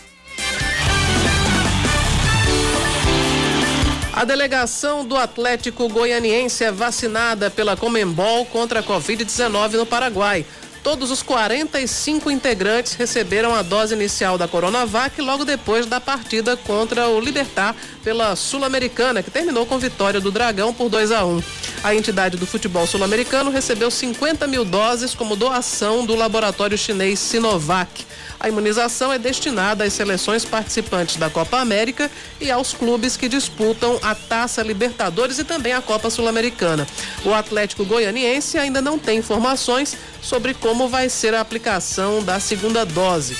A 4.13 4.25
delegação 4.25 5.05
do 5.05 5.17
Atlético 5.17 5.89
Goianiense 5.89 6.65
é 6.65 6.73
vacinada 6.73 7.51
pela 7.51 7.77
Comembol 7.77 8.45
contra 8.47 8.81
a 8.81 8.83
Covid-19 8.83 9.75
no 9.75 9.87
Paraguai. 9.87 10.45
Todos 10.83 11.13
os 11.13 11.23
45 11.23 12.29
integrantes 12.29 12.95
receberam 12.95 13.55
a 13.55 13.63
dose 13.63 13.95
inicial 13.95 14.37
da 14.37 14.49
Coronavac 14.49 15.21
logo 15.21 15.45
depois 15.45 15.87
da 15.87 16.01
partida 16.01 16.57
contra 16.57 17.09
o 17.09 17.21
Libertar 17.21 17.77
pela 18.03 18.35
Sul-Americana, 18.35 19.23
que 19.23 19.31
terminou 19.31 19.65
com 19.65 19.79
vitória 19.79 20.21
do 20.21 20.33
Dragão 20.33 20.75
por 20.75 20.89
2 20.89 21.13
a 21.13 21.25
1. 21.25 21.43
A 21.85 21.95
entidade 21.95 22.37
do 22.37 22.47
futebol 22.47 22.85
sul-americano 22.85 23.51
recebeu 23.51 23.93
50 23.93 24.47
mil 24.49 24.65
doses 24.65 25.15
como 25.15 25.37
doação 25.37 26.05
do 26.05 26.17
laboratório 26.17 26.77
chinês 26.77 27.21
Sinovac. 27.21 28.05
A 28.43 28.49
imunização 28.49 29.13
é 29.13 29.21
destinada 29.21 29.85
às 29.85 29.93
seleções 29.93 30.45
participantes 30.45 31.15
da 31.15 31.31
Copa 31.31 31.61
América 31.61 32.11
e 32.41 32.51
aos 32.51 32.73
clubes 32.73 33.17
que 33.17 33.29
disputam 33.29 34.01
a 34.03 34.17
Taça 34.17 34.65
Libertadores 34.65 35.39
e 35.39 35.45
também 35.45 35.73
a 35.73 35.81
Copa 35.81 36.11
Sul-Americana. 36.11 36.85
O 37.25 37.33
Atlético 37.33 37.85
Goianiense 37.85 38.59
ainda 38.59 38.83
não 38.83 38.99
tem 38.99 39.21
informações 39.21 39.97
sobre 40.21 40.55
como 40.55 40.89
vai 40.89 41.09
ser 41.09 41.35
a 41.35 41.41
aplicação 41.41 42.21
da 42.21 42.41
segunda 42.41 42.85
dose. 42.85 43.37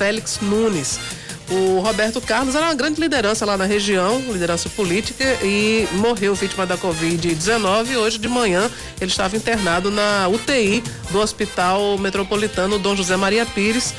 Félix 0.00 0.38
Nunes. 0.40 0.98
O 1.50 1.80
Roberto 1.80 2.22
Carlos 2.22 2.54
era 2.54 2.64
uma 2.64 2.74
grande 2.74 2.98
liderança 2.98 3.44
lá 3.44 3.54
na 3.54 3.66
região, 3.66 4.18
liderança 4.32 4.70
política, 4.70 5.24
e 5.42 5.86
morreu 5.92 6.34
vítima 6.34 6.64
da 6.64 6.78
Covid-19. 6.78 7.98
Hoje 7.98 8.18
de 8.18 8.26
manhã 8.26 8.70
ele 8.98 9.10
estava 9.10 9.36
internado 9.36 9.90
na 9.90 10.26
UTI 10.28 10.82
do 11.10 11.20
Hospital 11.20 11.98
Metropolitano 11.98 12.78
Dom 12.78 12.96
José 12.96 13.14
Maria 13.14 13.44
Pires 13.44 13.92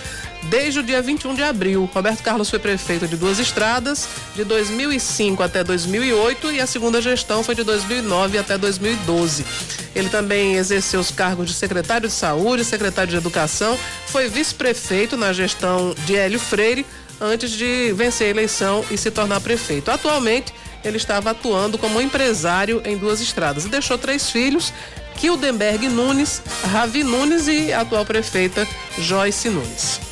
desde 0.43 0.79
o 0.79 0.83
dia 0.83 1.01
21 1.01 1.35
de 1.35 1.43
abril. 1.43 1.89
Roberto 1.93 2.23
Carlos 2.23 2.49
foi 2.49 2.59
prefeito 2.59 3.07
de 3.07 3.15
Duas 3.15 3.39
Estradas 3.39 4.07
de 4.35 4.43
2005 4.43 5.43
até 5.43 5.63
2008 5.63 6.51
e 6.51 6.59
a 6.59 6.67
segunda 6.67 7.01
gestão 7.01 7.43
foi 7.43 7.55
de 7.55 7.63
2009 7.63 8.37
até 8.37 8.57
2012. 8.57 9.45
Ele 9.93 10.09
também 10.09 10.55
exerceu 10.55 10.99
os 10.99 11.11
cargos 11.11 11.47
de 11.47 11.53
secretário 11.53 12.07
de 12.07 12.13
Saúde, 12.13 12.63
secretário 12.63 13.11
de 13.11 13.17
Educação, 13.17 13.77
foi 14.07 14.29
vice-prefeito 14.29 15.17
na 15.17 15.33
gestão 15.33 15.93
de 16.05 16.15
Hélio 16.15 16.39
Freire 16.39 16.85
antes 17.19 17.51
de 17.51 17.93
vencer 17.93 18.27
a 18.27 18.29
eleição 18.31 18.83
e 18.89 18.97
se 18.97 19.11
tornar 19.11 19.39
prefeito. 19.41 19.91
Atualmente, 19.91 20.53
ele 20.83 20.97
estava 20.97 21.31
atuando 21.31 21.77
como 21.77 22.01
empresário 22.01 22.81
em 22.83 22.97
duas 22.97 23.21
estradas 23.21 23.65
e 23.65 23.69
deixou 23.69 23.97
três 23.97 24.31
filhos, 24.31 24.73
Kildenberg 25.17 25.87
Nunes, 25.87 26.41
Ravi 26.71 27.03
Nunes 27.03 27.47
e 27.47 27.71
a 27.71 27.81
atual 27.81 28.03
prefeita 28.03 28.67
Joyce 28.97 29.49
Nunes. 29.49 30.11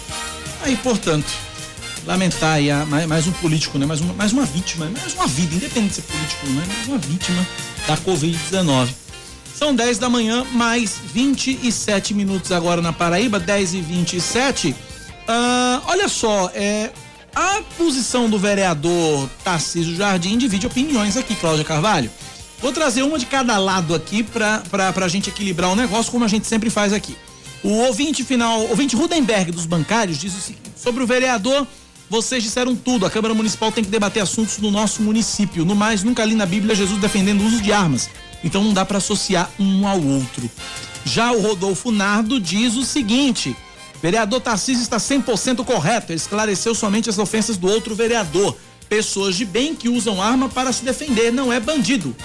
Aí, 0.61 0.75
portanto, 0.77 1.31
lamentar 2.05 2.55
aí 2.55 2.69
mais, 3.07 3.27
um 3.27 3.31
político, 3.33 3.77
né? 3.77 3.85
Mais 3.85 4.01
uma, 4.01 4.13
mais 4.13 4.33
uma 4.33 4.45
vítima, 4.45 4.89
mais 4.89 5.13
uma 5.13 5.27
vida, 5.27 5.55
independente 5.55 5.89
de 5.89 5.95
ser 5.95 6.01
político, 6.03 6.47
né? 6.47 6.63
Mais 6.67 6.87
uma 6.87 6.97
vítima 6.97 7.47
da 7.87 7.97
Covid-19. 7.97 8.89
São 9.55 9.75
10 9.75 9.99
da 9.99 10.09
manhã, 10.09 10.45
mais 10.53 10.97
27 11.13 12.13
minutos 12.13 12.51
agora 12.51 12.81
na 12.81 12.93
Paraíba, 12.93 13.39
10 13.39 13.73
e 13.73 13.81
27. 13.81 14.69
Uh, 14.69 14.75
olha 15.85 16.07
só, 16.07 16.49
é, 16.53 16.91
a 17.35 17.61
posição 17.77 18.29
do 18.29 18.39
vereador 18.39 19.29
Tarcísio 19.43 19.95
Jardim 19.95 20.37
divide 20.37 20.65
opiniões 20.65 21.17
aqui, 21.17 21.35
Cláudia 21.35 21.65
Carvalho. 21.65 22.09
Vou 22.61 22.71
trazer 22.71 23.03
uma 23.03 23.17
de 23.17 23.25
cada 23.25 23.57
lado 23.57 23.95
aqui 23.95 24.23
para 24.23 24.61
a 24.95 25.07
gente 25.07 25.29
equilibrar 25.29 25.71
o 25.71 25.75
negócio, 25.75 26.11
como 26.11 26.25
a 26.25 26.27
gente 26.27 26.47
sempre 26.47 26.69
faz 26.69 26.91
aqui. 26.91 27.15
O 27.63 27.69
ouvinte 27.69 28.23
final, 28.23 28.61
ouvinte 28.67 28.95
Rudenberg 28.95 29.51
dos 29.51 29.65
bancários 29.65 30.17
diz 30.17 30.35
o 30.35 30.39
seguinte: 30.39 30.71
sobre 30.75 31.03
o 31.03 31.07
vereador, 31.07 31.67
vocês 32.09 32.41
disseram 32.41 32.75
tudo. 32.75 33.05
A 33.05 33.09
Câmara 33.09 33.33
Municipal 33.33 33.71
tem 33.71 33.83
que 33.83 33.89
debater 33.89 34.23
assuntos 34.23 34.57
do 34.57 34.71
nosso 34.71 35.01
município. 35.01 35.65
No 35.65 35.75
mais, 35.75 36.03
nunca 36.03 36.23
li 36.23 36.35
na 36.35 36.45
Bíblia 36.45 36.75
Jesus 36.75 36.99
defendendo 36.99 37.41
o 37.41 37.45
uso 37.45 37.61
de 37.61 37.71
armas. 37.71 38.09
Então 38.43 38.63
não 38.63 38.73
dá 38.73 38.85
para 38.85 38.97
associar 38.97 39.51
um 39.59 39.87
ao 39.87 40.01
outro. 40.01 40.49
Já 41.03 41.31
o 41.31 41.41
Rodolfo 41.41 41.91
Nardo 41.91 42.39
diz 42.39 42.75
o 42.75 42.83
seguinte: 42.83 43.55
Vereador 44.01 44.39
Tarcísio 44.39 44.81
está 44.81 44.97
100% 44.97 45.63
correto. 45.65 46.13
Esclareceu 46.13 46.73
somente 46.73 47.09
as 47.09 47.17
ofensas 47.17 47.57
do 47.57 47.67
outro 47.67 47.93
vereador. 47.93 48.55
Pessoas 48.87 49.35
de 49.35 49.45
bem 49.45 49.75
que 49.75 49.89
usam 49.89 50.21
arma 50.21 50.49
para 50.49 50.71
se 50.71 50.83
defender, 50.83 51.31
não 51.31 51.53
é 51.53 51.59
bandido. 51.59 52.15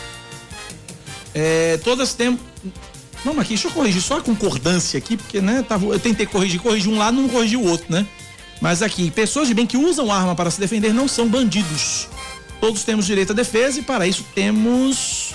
É, 1.35 1.78
todas 1.78 2.14
temos. 2.14 2.41
Vamos 3.25 3.41
aqui, 3.41 3.51
deixa 3.51 3.68
eu 3.68 3.72
corrigir 3.72 4.03
só 4.03 4.18
a 4.18 4.20
concordância 4.20 4.99
aqui, 4.99 5.16
porque, 5.16 5.41
né, 5.41 5.64
tava, 5.66 5.87
eu 5.87 5.99
tentei 5.99 6.27
corrigir, 6.27 6.61
corrigir 6.61 6.93
um 6.93 6.99
lado, 6.99 7.16
não 7.16 7.29
corrigi 7.29 7.57
o 7.57 7.64
outro, 7.64 7.87
né? 7.89 8.07
Mas 8.61 8.83
aqui, 8.83 9.11
pessoas 9.11 9.49
de 9.49 9.55
bem 9.55 9.66
que 9.66 9.77
usam 9.77 10.12
arma 10.12 10.35
para 10.35 10.51
se 10.51 10.61
defender 10.61 10.93
não 10.93 11.09
são 11.09 11.29
bandidos. 11.29 12.09
Todos 12.61 12.85
temos 12.85 13.07
direito 13.07 13.33
à 13.33 13.35
defesa 13.35 13.81
e 13.81 13.83
para 13.83 14.07
isso 14.07 14.25
temos. 14.35 15.33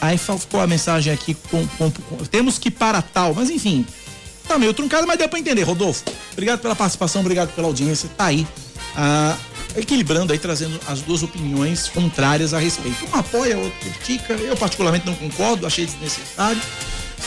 Aí 0.00 0.16
ficou 0.16 0.60
a 0.60 0.66
mensagem 0.66 1.12
aqui 1.12 1.34
com, 1.50 1.66
com, 1.76 1.90
com, 1.90 2.16
temos 2.30 2.58
que 2.58 2.70
para 2.70 3.02
tal, 3.02 3.34
mas 3.34 3.50
enfim, 3.50 3.84
Tá 4.48 4.58
meio 4.58 4.72
truncado, 4.72 5.06
mas 5.06 5.18
deu 5.18 5.28
pra 5.28 5.38
entender, 5.38 5.62
Rodolfo. 5.62 6.02
Obrigado 6.32 6.60
pela 6.60 6.74
participação, 6.74 7.20
obrigado 7.20 7.54
pela 7.54 7.66
audiência. 7.66 8.08
Tá 8.16 8.24
aí. 8.24 8.46
Ah, 8.96 9.36
equilibrando 9.78 10.32
aí, 10.32 10.38
trazendo 10.38 10.80
as 10.86 11.00
duas 11.00 11.22
opiniões 11.22 11.88
contrárias 11.88 12.52
a 12.54 12.58
respeito. 12.58 13.06
Um 13.12 13.18
apoia, 13.18 13.56
outro 13.58 13.78
critica. 13.78 14.34
Eu, 14.34 14.56
particularmente, 14.56 15.06
não 15.06 15.14
concordo, 15.14 15.66
achei 15.66 15.86
desnecessário. 15.86 16.60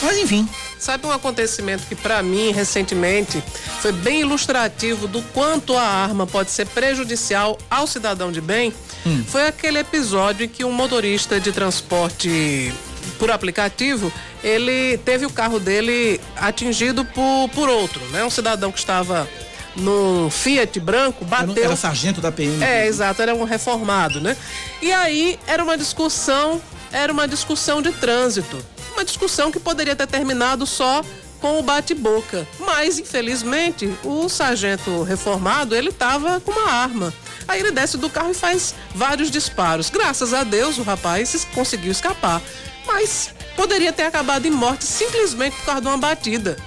Mas, 0.01 0.17
enfim. 0.17 0.47
Sabe 0.79 1.05
um 1.05 1.11
acontecimento 1.11 1.85
que, 1.85 1.95
para 1.95 2.23
mim, 2.23 2.51
recentemente, 2.51 3.41
foi 3.81 3.91
bem 3.91 4.21
ilustrativo 4.21 5.07
do 5.07 5.21
quanto 5.21 5.77
a 5.77 5.83
arma 5.83 6.25
pode 6.25 6.49
ser 6.49 6.65
prejudicial 6.67 7.57
ao 7.69 7.85
cidadão 7.85 8.31
de 8.31 8.41
bem? 8.41 8.73
Hum. 9.05 9.23
Foi 9.27 9.47
aquele 9.47 9.77
episódio 9.77 10.45
em 10.45 10.49
que 10.49 10.63
um 10.65 10.71
motorista 10.71 11.39
de 11.39 11.51
transporte 11.51 12.73
por 13.19 13.29
aplicativo, 13.29 14.11
ele 14.43 14.97
teve 14.99 15.25
o 15.25 15.29
carro 15.29 15.59
dele 15.59 16.19
atingido 16.35 17.05
por, 17.05 17.49
por 17.49 17.69
outro, 17.69 18.03
né? 18.07 18.23
Um 18.23 18.29
cidadão 18.29 18.71
que 18.71 18.79
estava 18.79 19.29
num 19.75 20.29
Fiat 20.29 20.79
branco, 20.79 21.25
bateu. 21.25 21.51
Era, 21.51 21.65
era 21.65 21.75
sargento 21.75 22.21
da 22.21 22.31
PM. 22.31 22.63
É, 22.63 22.87
exato, 22.87 23.21
era 23.21 23.33
um 23.33 23.43
reformado, 23.43 24.19
né? 24.19 24.35
E 24.81 24.91
aí 24.91 25.39
era 25.47 25.63
uma 25.63 25.77
discussão, 25.77 26.61
era 26.91 27.11
uma 27.11 27.27
discussão 27.27 27.81
de 27.81 27.91
trânsito. 27.91 28.63
Uma 28.93 29.05
discussão 29.05 29.51
que 29.51 29.59
poderia 29.59 29.95
ter 29.95 30.07
terminado 30.07 30.65
só 30.65 31.03
com 31.39 31.59
o 31.59 31.63
bate-boca. 31.63 32.47
Mas, 32.59 32.99
infelizmente, 32.99 33.91
o 34.03 34.29
sargento 34.29 35.03
reformado, 35.03 35.75
ele 35.75 35.89
estava 35.89 36.39
com 36.41 36.51
uma 36.51 36.69
arma. 36.69 37.13
Aí 37.47 37.59
ele 37.59 37.71
desce 37.71 37.97
do 37.97 38.09
carro 38.09 38.31
e 38.31 38.35
faz 38.35 38.75
vários 38.93 39.31
disparos. 39.31 39.89
Graças 39.89 40.33
a 40.33 40.43
Deus, 40.43 40.77
o 40.77 40.83
rapaz 40.83 41.47
conseguiu 41.53 41.91
escapar 41.91 42.41
mas 42.85 43.33
poderia 43.55 43.91
ter 43.91 44.03
acabado 44.03 44.45
em 44.45 44.51
morte 44.51 44.85
simplesmente 44.85 45.55
por 45.57 45.65
causa 45.65 45.81
de 45.81 45.87
uma 45.87 45.97
batida. 45.97 46.57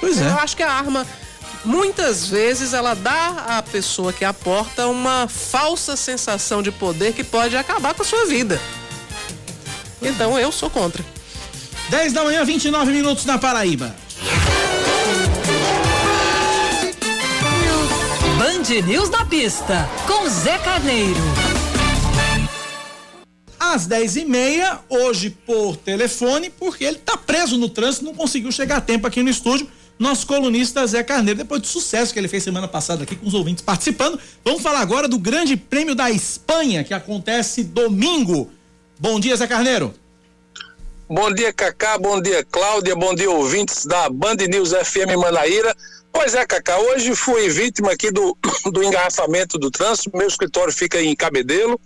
Pois 0.00 0.20
é. 0.20 0.28
Eu 0.28 0.38
acho 0.38 0.56
que 0.56 0.62
a 0.62 0.70
arma 0.70 1.06
muitas 1.64 2.26
vezes 2.26 2.72
ela 2.72 2.94
dá 2.94 3.58
à 3.58 3.62
pessoa 3.62 4.12
que 4.12 4.24
a 4.24 4.32
porta 4.32 4.86
uma 4.86 5.28
falsa 5.28 5.96
sensação 5.96 6.62
de 6.62 6.70
poder 6.70 7.12
que 7.12 7.24
pode 7.24 7.56
acabar 7.56 7.94
com 7.94 8.02
a 8.02 8.06
sua 8.06 8.26
vida. 8.26 8.60
Então 10.00 10.38
eu 10.38 10.52
sou 10.52 10.70
contra. 10.70 11.04
10 11.90 12.12
da 12.12 12.24
manhã, 12.24 12.44
29 12.44 12.92
minutos 12.92 13.24
na 13.24 13.38
Paraíba. 13.38 13.94
Band 18.38 18.86
News 18.86 19.10
na 19.10 19.24
pista, 19.24 19.88
com 20.06 20.28
Zé 20.28 20.58
Carneiro 20.58 21.20
às 23.58 23.86
10 23.86 24.16
e 24.16 24.24
meia, 24.24 24.80
hoje 24.88 25.30
por 25.30 25.76
telefone, 25.76 26.50
porque 26.50 26.84
ele 26.84 26.96
está 26.96 27.16
preso 27.16 27.58
no 27.58 27.68
trânsito, 27.68 28.04
não 28.04 28.14
conseguiu 28.14 28.52
chegar 28.52 28.76
a 28.76 28.80
tempo 28.80 29.06
aqui 29.06 29.22
no 29.22 29.28
estúdio. 29.28 29.68
Nosso 29.98 30.26
colunista 30.26 30.86
Zé 30.86 31.02
Carneiro, 31.02 31.38
depois 31.38 31.60
do 31.60 31.66
sucesso 31.66 32.12
que 32.12 32.20
ele 32.20 32.28
fez 32.28 32.42
semana 32.44 32.68
passada 32.68 33.02
aqui 33.02 33.16
com 33.16 33.26
os 33.26 33.34
ouvintes 33.34 33.62
participando, 33.62 34.18
vamos 34.44 34.62
falar 34.62 34.80
agora 34.80 35.08
do 35.08 35.18
Grande 35.18 35.56
Prêmio 35.56 35.94
da 35.94 36.08
Espanha, 36.10 36.84
que 36.84 36.94
acontece 36.94 37.64
domingo. 37.64 38.50
Bom 38.98 39.18
dia, 39.18 39.36
Zé 39.36 39.46
Carneiro. 39.46 39.92
Bom 41.08 41.32
dia, 41.32 41.52
Cacá. 41.52 41.98
Bom 41.98 42.20
dia, 42.20 42.44
Cláudia. 42.44 42.94
Bom 42.94 43.14
dia, 43.14 43.30
ouvintes 43.30 43.86
da 43.86 44.08
Band 44.08 44.36
News 44.48 44.70
FM 44.72 45.16
Manaíra. 45.18 45.74
Pois 46.12 46.34
é, 46.34 46.44
Cacá, 46.44 46.78
hoje 46.78 47.14
fui 47.14 47.48
vítima 47.48 47.92
aqui 47.92 48.10
do, 48.10 48.36
do 48.72 48.82
engarrafamento 48.82 49.58
do 49.58 49.70
trânsito, 49.70 50.10
meu 50.14 50.26
escritório 50.26 50.72
fica 50.72 51.00
em 51.00 51.14
Cabedelo, 51.14 51.80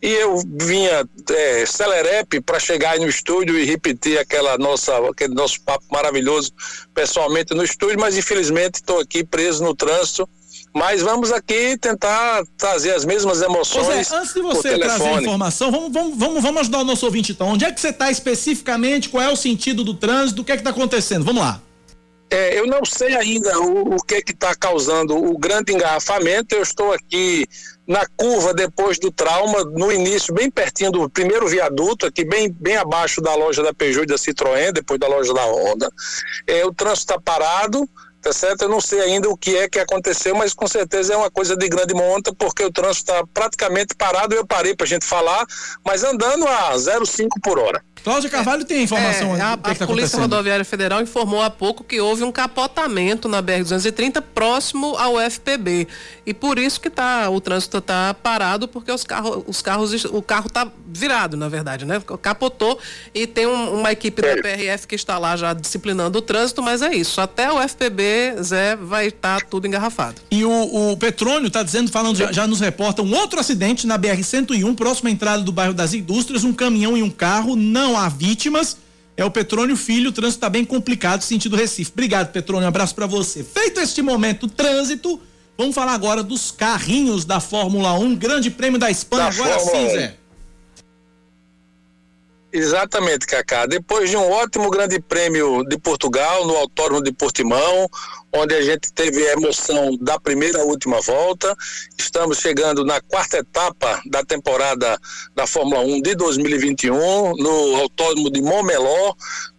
e 0.00 0.08
eu 0.08 0.42
vinha 0.60 1.04
é, 1.30 1.66
celerepe 1.66 2.40
para 2.40 2.58
chegar 2.58 2.98
no 2.98 3.08
estúdio 3.08 3.58
e 3.58 3.64
repetir 3.64 4.18
aquela 4.18 4.56
nossa, 4.58 4.96
aquele 5.08 5.34
nosso 5.34 5.60
papo 5.62 5.84
maravilhoso 5.90 6.52
pessoalmente 6.94 7.54
no 7.54 7.64
estúdio, 7.64 7.98
mas 7.98 8.16
infelizmente 8.16 8.76
estou 8.76 9.00
aqui 9.00 9.24
preso 9.24 9.62
no 9.64 9.74
trânsito, 9.74 10.28
mas 10.74 11.02
vamos 11.02 11.30
aqui 11.32 11.76
tentar 11.76 12.42
trazer 12.56 12.92
as 12.92 13.04
mesmas 13.04 13.42
emoções. 13.42 13.86
Pois 13.86 14.12
é, 14.12 14.16
antes 14.16 14.34
de 14.34 14.40
você 14.40 14.78
trazer 14.78 15.08
a 15.08 15.20
informação, 15.20 15.70
vamos, 15.70 15.92
vamos, 15.92 16.18
vamos, 16.18 16.42
vamos 16.42 16.60
ajudar 16.62 16.78
o 16.78 16.84
nosso 16.84 17.04
ouvinte 17.04 17.32
então. 17.32 17.48
Onde 17.48 17.64
é 17.64 17.72
que 17.72 17.80
você 17.80 17.88
está 17.88 18.10
especificamente? 18.10 19.08
Qual 19.08 19.22
é 19.22 19.30
o 19.30 19.36
sentido 19.36 19.84
do 19.84 19.94
trânsito? 19.94 20.42
O 20.42 20.44
que 20.44 20.52
é 20.52 20.56
que 20.56 20.60
está 20.60 20.70
acontecendo? 20.70 21.24
Vamos 21.24 21.42
lá. 21.42 21.60
É, 22.32 22.58
eu 22.58 22.66
não 22.66 22.82
sei 22.82 23.14
ainda 23.14 23.60
o, 23.60 23.94
o 23.94 24.02
que 24.02 24.24
está 24.26 24.54
causando 24.54 25.14
o 25.14 25.36
grande 25.36 25.70
engarrafamento. 25.70 26.54
Eu 26.54 26.62
estou 26.62 26.90
aqui 26.90 27.46
na 27.86 28.06
curva 28.16 28.54
depois 28.54 28.98
do 28.98 29.12
trauma, 29.12 29.62
no 29.64 29.92
início, 29.92 30.32
bem 30.32 30.50
pertinho 30.50 30.90
do 30.90 31.10
primeiro 31.10 31.46
viaduto, 31.46 32.06
aqui 32.06 32.24
bem, 32.24 32.50
bem 32.50 32.78
abaixo 32.78 33.20
da 33.20 33.34
loja 33.34 33.62
da 33.62 33.74
Peugeot 33.74 34.04
e 34.04 34.06
da 34.06 34.14
Citroën, 34.14 34.72
depois 34.72 34.98
da 34.98 35.08
loja 35.08 35.34
da 35.34 35.44
Honda. 35.44 35.92
É, 36.46 36.64
o 36.64 36.72
trânsito 36.72 37.12
está 37.12 37.20
parado, 37.20 37.86
tá 38.22 38.32
certo? 38.32 38.62
Eu 38.62 38.70
não 38.70 38.80
sei 38.80 39.02
ainda 39.02 39.28
o 39.28 39.36
que 39.36 39.58
é 39.58 39.68
que 39.68 39.78
aconteceu, 39.78 40.34
mas 40.34 40.54
com 40.54 40.66
certeza 40.66 41.12
é 41.12 41.16
uma 41.18 41.30
coisa 41.30 41.54
de 41.54 41.68
grande 41.68 41.92
monta, 41.92 42.32
porque 42.32 42.64
o 42.64 42.72
trânsito 42.72 43.12
está 43.12 43.26
praticamente 43.34 43.94
parado. 43.94 44.34
Eu 44.34 44.46
parei 44.46 44.74
para 44.74 44.86
a 44.86 44.88
gente 44.88 45.04
falar, 45.04 45.44
mas 45.84 46.02
andando 46.02 46.48
a 46.48 46.72
0,5 46.72 47.28
por 47.42 47.58
hora. 47.58 47.84
Cláudia 48.04 48.28
Carvalho 48.28 48.64
tem 48.64 48.82
informação 48.82 49.36
É, 49.36 49.40
a, 49.40 49.56
que 49.56 49.70
a 49.70 49.72
que 49.74 49.78
tá 49.80 49.86
Polícia. 49.86 50.18
Rodoviária 50.18 50.64
Federal 50.64 51.00
informou 51.02 51.40
há 51.42 51.48
pouco 51.50 51.84
que 51.84 52.00
houve 52.00 52.22
um 52.24 52.32
capotamento 52.32 53.28
na 53.28 53.42
BR-230 53.42 54.22
próximo 54.34 54.96
ao 54.96 55.18
FPB. 55.20 55.86
E 56.26 56.34
por 56.34 56.58
isso 56.58 56.80
que 56.80 56.90
tá, 56.90 57.28
o 57.30 57.40
trânsito 57.40 57.78
está 57.78 58.14
parado, 58.14 58.66
porque 58.68 58.90
os 58.92 59.04
carros, 59.04 59.42
os 59.46 59.62
carros, 59.62 60.04
o 60.04 60.22
carro 60.22 60.46
está 60.46 60.66
virado, 60.86 61.36
na 61.36 61.48
verdade, 61.48 61.84
né? 61.84 62.00
Capotou 62.20 62.78
e 63.14 63.26
tem 63.26 63.46
um- 63.46 63.80
uma 63.80 63.92
equipe 63.92 64.20
da 64.22 64.36
PRF 64.40 64.86
que 64.86 64.94
está 64.94 65.18
lá 65.18 65.36
já 65.36 65.52
disciplinando 65.52 66.18
o 66.18 66.22
trânsito, 66.22 66.62
mas 66.62 66.82
é 66.82 66.94
isso. 66.94 67.20
Até 67.20 67.50
o 67.52 67.60
FPB, 67.60 68.36
Zé, 68.42 68.76
vai 68.76 69.06
estar 69.08 69.42
tudo 69.46 69.66
engarrafado. 69.66 70.20
E 70.30 70.44
o, 70.44 70.92
o 70.92 70.96
Petrônio 70.96 71.46
está 71.48 71.62
dizendo, 71.62 71.90
falando, 71.90 72.16
já, 72.16 72.30
já 72.32 72.46
nos 72.46 72.60
reporta 72.60 73.02
um 73.02 73.14
outro 73.14 73.38
acidente 73.40 73.86
na 73.86 73.98
BR-101, 73.98 74.74
próxima 74.74 75.08
à 75.08 75.12
entrada 75.12 75.42
do 75.42 75.52
bairro 75.52 75.74
das 75.74 75.94
Indústrias, 75.94 76.44
um 76.44 76.52
caminhão 76.52 76.96
e 76.96 77.02
um 77.02 77.10
carro, 77.10 77.56
não 77.56 77.91
há 77.96 78.08
vítimas. 78.08 78.76
É 79.16 79.24
o 79.24 79.30
Petrônio 79.30 79.76
Filho, 79.76 80.08
o 80.08 80.12
trânsito 80.12 80.38
está 80.38 80.48
bem 80.48 80.64
complicado, 80.64 81.22
sentido 81.22 81.54
Recife. 81.54 81.92
Obrigado, 81.92 82.32
Petrônio, 82.32 82.64
um 82.64 82.68
abraço 82.68 82.94
para 82.94 83.06
você. 83.06 83.44
Feito 83.44 83.78
este 83.78 84.00
momento 84.00 84.48
trânsito, 84.48 85.20
vamos 85.56 85.74
falar 85.74 85.92
agora 85.92 86.22
dos 86.22 86.50
carrinhos 86.50 87.24
da 87.24 87.38
Fórmula 87.38 87.92
1, 87.92 88.16
Grande 88.16 88.50
Prêmio 88.50 88.78
da 88.78 88.90
Espanha. 88.90 89.24
Da 89.24 89.28
agora 89.28 89.58
Fórmula 89.60 89.88
sim, 89.90 89.94
1. 89.96 89.98
Zé. 89.98 90.16
Exatamente, 92.52 93.26
Cacá. 93.26 93.64
Depois 93.64 94.10
de 94.10 94.16
um 94.16 94.30
ótimo 94.30 94.68
grande 94.70 95.00
prêmio 95.00 95.64
de 95.64 95.78
Portugal, 95.78 96.46
no 96.46 96.54
Autódromo 96.56 97.02
de 97.02 97.10
Portimão, 97.10 97.88
onde 98.30 98.54
a 98.54 98.60
gente 98.60 98.92
teve 98.92 99.26
a 99.26 99.32
emoção 99.32 99.96
da 99.98 100.20
primeira 100.20 100.60
à 100.60 100.64
última 100.64 101.00
volta, 101.00 101.56
estamos 101.98 102.38
chegando 102.38 102.84
na 102.84 103.00
quarta 103.00 103.38
etapa 103.38 104.02
da 104.04 104.22
temporada 104.22 104.98
da 105.34 105.46
Fórmula 105.46 105.80
1 105.80 106.02
de 106.02 106.14
2021, 106.14 107.36
no 107.38 107.76
Autódromo 107.80 108.30
de 108.30 108.42
Montmeló, 108.42 109.14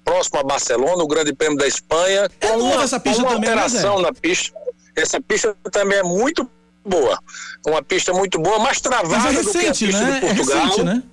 próximo 0.06 0.40
a 0.40 0.44
Barcelona, 0.44 1.04
o 1.04 1.08
Grande 1.08 1.34
Prêmio 1.34 1.58
da 1.58 1.68
Espanha, 1.68 2.30
com 2.40 2.58
nova 2.58 2.76
uma, 2.76 2.84
essa 2.84 3.00
pista 3.00 3.22
uma 3.24 3.32
também, 3.32 3.50
né, 3.50 3.56
alteração 3.56 3.98
Zé? 3.98 4.02
na 4.04 4.14
pista. 4.14 4.54
Essa 4.96 5.20
pista 5.20 5.56
também 5.72 5.98
é 5.98 6.04
muito 6.04 6.48
boa. 6.86 7.18
Uma 7.66 7.82
pista 7.82 8.14
muito 8.14 8.38
boa, 8.38 8.60
mais 8.60 8.80
travada 8.80 9.18
Mas 9.18 9.36
é 9.40 9.42
do 9.42 9.50
que 9.52 9.58
a 9.58 9.62
recente, 9.62 9.86
pista 9.88 10.02
né? 10.04 10.20
de 10.20 10.26
É 10.26 10.36
Portugal. 10.36 10.64
recente, 10.66 10.84
né? 10.84 11.04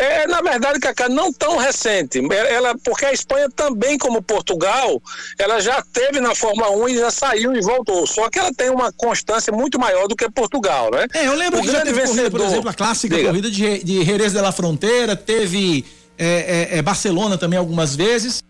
É, 0.00 0.26
na 0.26 0.40
verdade, 0.40 0.80
Cacá, 0.80 1.10
não 1.10 1.30
tão 1.30 1.58
recente. 1.58 2.20
Ela, 2.32 2.74
porque 2.82 3.04
a 3.04 3.12
Espanha 3.12 3.50
também, 3.54 3.98
como 3.98 4.22
Portugal, 4.22 5.00
ela 5.38 5.60
já 5.60 5.82
teve 5.92 6.20
na 6.20 6.34
Fórmula 6.34 6.70
1 6.70 6.88
e 6.88 6.96
já 6.98 7.10
saiu 7.10 7.54
e 7.54 7.60
voltou. 7.60 8.06
Só 8.06 8.30
que 8.30 8.38
ela 8.38 8.50
tem 8.54 8.70
uma 8.70 8.90
constância 8.92 9.52
muito 9.52 9.78
maior 9.78 10.08
do 10.08 10.16
que 10.16 10.30
Portugal, 10.30 10.90
né? 10.90 11.06
É, 11.12 11.26
eu 11.26 11.34
lembro 11.34 11.58
o 11.60 11.62
que 11.62 11.70
já 11.70 11.82
teve 11.82 12.00
corrida, 12.00 12.30
por 12.30 12.38
vencedor- 12.38 12.46
exemplo, 12.46 12.70
a 12.70 12.74
clássica 12.74 13.14
Diga. 13.14 13.28
corrida 13.28 13.50
de, 13.50 13.84
de 13.84 14.02
Jerez 14.02 14.32
de 14.32 14.40
la 14.40 14.52
Fronteira, 14.52 15.14
teve 15.14 15.84
é, 16.16 16.68
é, 16.74 16.78
é, 16.78 16.82
Barcelona 16.82 17.36
também 17.36 17.58
algumas 17.58 17.94
vezes. 17.94 18.42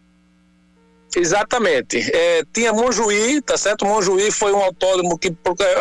Exatamente. 1.17 1.99
É, 2.15 2.45
tinha 2.53 2.73
Monjuí, 2.73 3.43
tá 3.43 3.57
certo? 3.59 3.85
Monjuí 3.85 4.31
foi 4.31 4.53
um 4.53 4.63
autódromo 4.63 5.19
que 5.19 5.35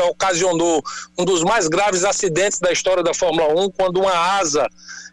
ocasionou 0.10 0.84
um 1.18 1.24
dos 1.24 1.44
mais 1.44 1.68
graves 1.68 2.04
acidentes 2.04 2.60
da 2.60 2.72
história 2.72 3.04
da 3.04 3.14
Fórmula 3.14 3.48
1, 3.66 3.70
quando 3.70 4.00
uma 4.00 4.12
asa 4.40 4.68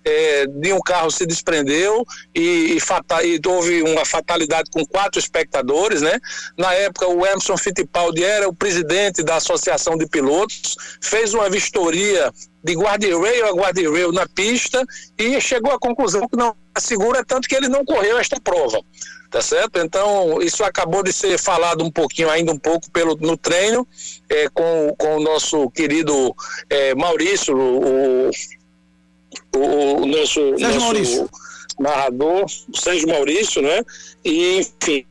é, 0.06 0.46
de 0.46 0.72
um 0.72 0.80
carro 0.80 1.10
se 1.10 1.26
desprendeu 1.26 2.04
e, 2.32 2.76
e 2.76 2.80
fata- 2.80 3.24
e 3.24 3.40
houve 3.44 3.82
uma 3.82 4.04
fatalidade 4.04 4.70
com 4.70 4.86
quatro 4.86 5.18
espectadores, 5.18 6.00
né? 6.00 6.20
Na 6.56 6.72
época, 6.74 7.08
o 7.08 7.26
Emerson 7.26 7.56
Fittipaldi 7.56 8.22
era 8.22 8.48
o 8.48 8.54
presidente 8.54 9.24
da 9.24 9.36
Associação 9.36 9.98
de 9.98 10.06
Pilotos, 10.06 10.76
fez 11.00 11.34
uma 11.34 11.50
vistoria 11.50 12.32
de 12.62 12.74
guarda-rail 12.74 13.46
a 13.46 13.52
guarda-rail 13.52 14.12
na 14.12 14.28
pista 14.28 14.84
e 15.18 15.40
chegou 15.40 15.72
à 15.72 15.78
conclusão 15.78 16.28
que 16.28 16.36
não 16.36 16.54
é 16.76 16.80
segura, 16.80 17.24
tanto 17.24 17.48
que 17.48 17.56
ele 17.56 17.68
não 17.68 17.84
correu 17.84 18.18
esta 18.18 18.40
prova 18.40 18.80
tá 19.30 19.42
certo? 19.42 19.78
Então, 19.80 20.40
isso 20.40 20.64
acabou 20.64 21.02
de 21.02 21.12
ser 21.12 21.38
falado 21.38 21.84
um 21.84 21.90
pouquinho, 21.90 22.30
ainda 22.30 22.52
um 22.52 22.58
pouco 22.58 22.90
pelo, 22.90 23.16
no 23.16 23.36
treino, 23.36 23.86
é, 24.30 24.48
com, 24.48 24.94
com 24.96 25.16
o 25.16 25.20
nosso 25.20 25.70
querido 25.70 26.34
é, 26.70 26.94
Maurício, 26.94 27.56
o, 27.56 28.30
o, 29.56 30.02
o 30.02 30.06
nosso, 30.06 30.40
Sérgio 30.40 30.68
nosso 30.68 30.80
Maurício. 30.80 31.30
narrador, 31.78 32.44
o 32.44 32.76
Sérgio 32.76 33.08
Maurício, 33.08 33.62
né? 33.62 33.82
E, 34.24 34.60
enfim. 34.60 35.04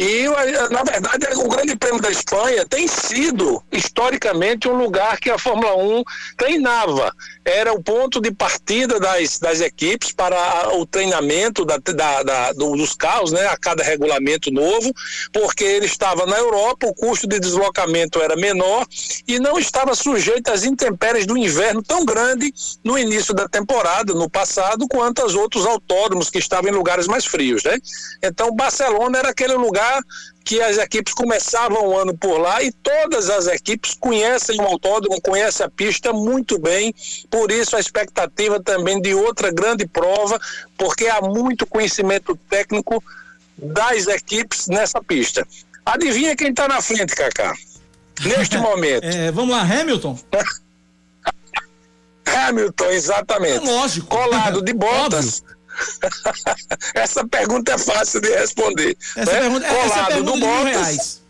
E, 0.00 0.26
na 0.70 0.84
verdade, 0.84 1.26
o 1.34 1.48
Grande 1.48 1.74
Prêmio 1.74 2.00
da 2.00 2.08
Espanha 2.08 2.64
tem 2.64 2.86
sido, 2.86 3.60
historicamente, 3.72 4.68
um 4.68 4.76
lugar 4.78 5.18
que 5.18 5.28
a 5.28 5.36
Fórmula 5.36 5.74
1 5.76 6.04
treinava. 6.36 7.12
Era 7.44 7.72
o 7.72 7.82
ponto 7.82 8.20
de 8.20 8.30
partida 8.30 9.00
das, 9.00 9.40
das 9.40 9.60
equipes 9.60 10.12
para 10.12 10.70
o 10.76 10.86
treinamento 10.86 11.64
da, 11.64 11.78
da- 11.78 12.22
da- 12.22 12.52
do- 12.52 12.76
dos 12.76 12.94
carros, 12.94 13.32
né, 13.32 13.46
a 13.48 13.56
cada 13.56 13.82
regulamento 13.82 14.52
novo, 14.52 14.92
porque 15.32 15.64
ele 15.64 15.86
estava 15.86 16.26
na 16.26 16.36
Europa, 16.38 16.86
o 16.86 16.94
custo 16.94 17.26
de 17.26 17.40
deslocamento 17.40 18.22
era 18.22 18.36
menor 18.36 18.86
e 19.26 19.40
não 19.40 19.58
estava 19.58 19.96
sujeito 19.96 20.52
às 20.52 20.62
intempéries 20.62 21.26
do 21.26 21.36
inverno 21.36 21.82
tão 21.82 22.04
grande 22.04 22.54
no 22.84 22.96
início 22.96 23.34
da 23.34 23.48
temporada, 23.48 24.14
no 24.14 24.30
passado, 24.30 24.86
quanto 24.88 25.22
aos 25.22 25.34
outros 25.34 25.66
autódromos 25.66 26.30
que 26.30 26.38
estavam 26.38 26.70
em 26.70 26.74
lugares 26.74 27.08
mais 27.08 27.24
frios. 27.24 27.64
Né? 27.64 27.78
Então, 28.22 28.54
Barcelona 28.54 29.18
era 29.18 29.30
aquele 29.30 29.54
lugar 29.54 29.87
que 30.44 30.60
as 30.62 30.78
equipes 30.78 31.12
começavam 31.12 31.86
o 31.86 31.98
ano 31.98 32.16
por 32.16 32.38
lá 32.38 32.62
e 32.62 32.72
todas 32.72 33.28
as 33.28 33.46
equipes 33.46 33.94
conhecem 33.94 34.58
o 34.60 34.64
autódromo, 34.64 35.20
conhecem 35.20 35.66
a 35.66 35.68
pista 35.68 36.12
muito 36.12 36.58
bem, 36.58 36.94
por 37.30 37.52
isso 37.52 37.76
a 37.76 37.80
expectativa 37.80 38.58
também 38.58 39.00
de 39.00 39.14
outra 39.14 39.52
grande 39.52 39.86
prova, 39.86 40.40
porque 40.76 41.06
há 41.06 41.20
muito 41.20 41.66
conhecimento 41.66 42.34
técnico 42.48 43.02
das 43.58 44.06
equipes 44.06 44.68
nessa 44.68 45.02
pista. 45.02 45.46
Adivinha 45.84 46.36
quem 46.36 46.50
está 46.50 46.66
na 46.66 46.80
frente, 46.80 47.14
Kaká? 47.14 47.54
Neste 48.22 48.56
momento. 48.58 49.04
É, 49.04 49.30
vamos 49.30 49.54
lá, 49.54 49.62
Hamilton. 49.62 50.18
Hamilton, 52.24 52.86
exatamente. 52.86 53.66
lógico. 53.66 54.06
Colado 54.06 54.62
de 54.62 54.72
botas. 54.72 55.42
essa 56.94 57.26
pergunta 57.26 57.72
é 57.72 57.78
fácil 57.78 58.20
de 58.20 58.28
responder. 58.30 58.96
Essa 59.16 59.32
né? 59.32 59.40
pergunta- 59.40 59.66
essa 59.66 59.76
é 59.76 59.88
Colado 59.88 60.06
pergunta 60.08 60.32
do 60.32 60.40
Bottas. 60.40 61.22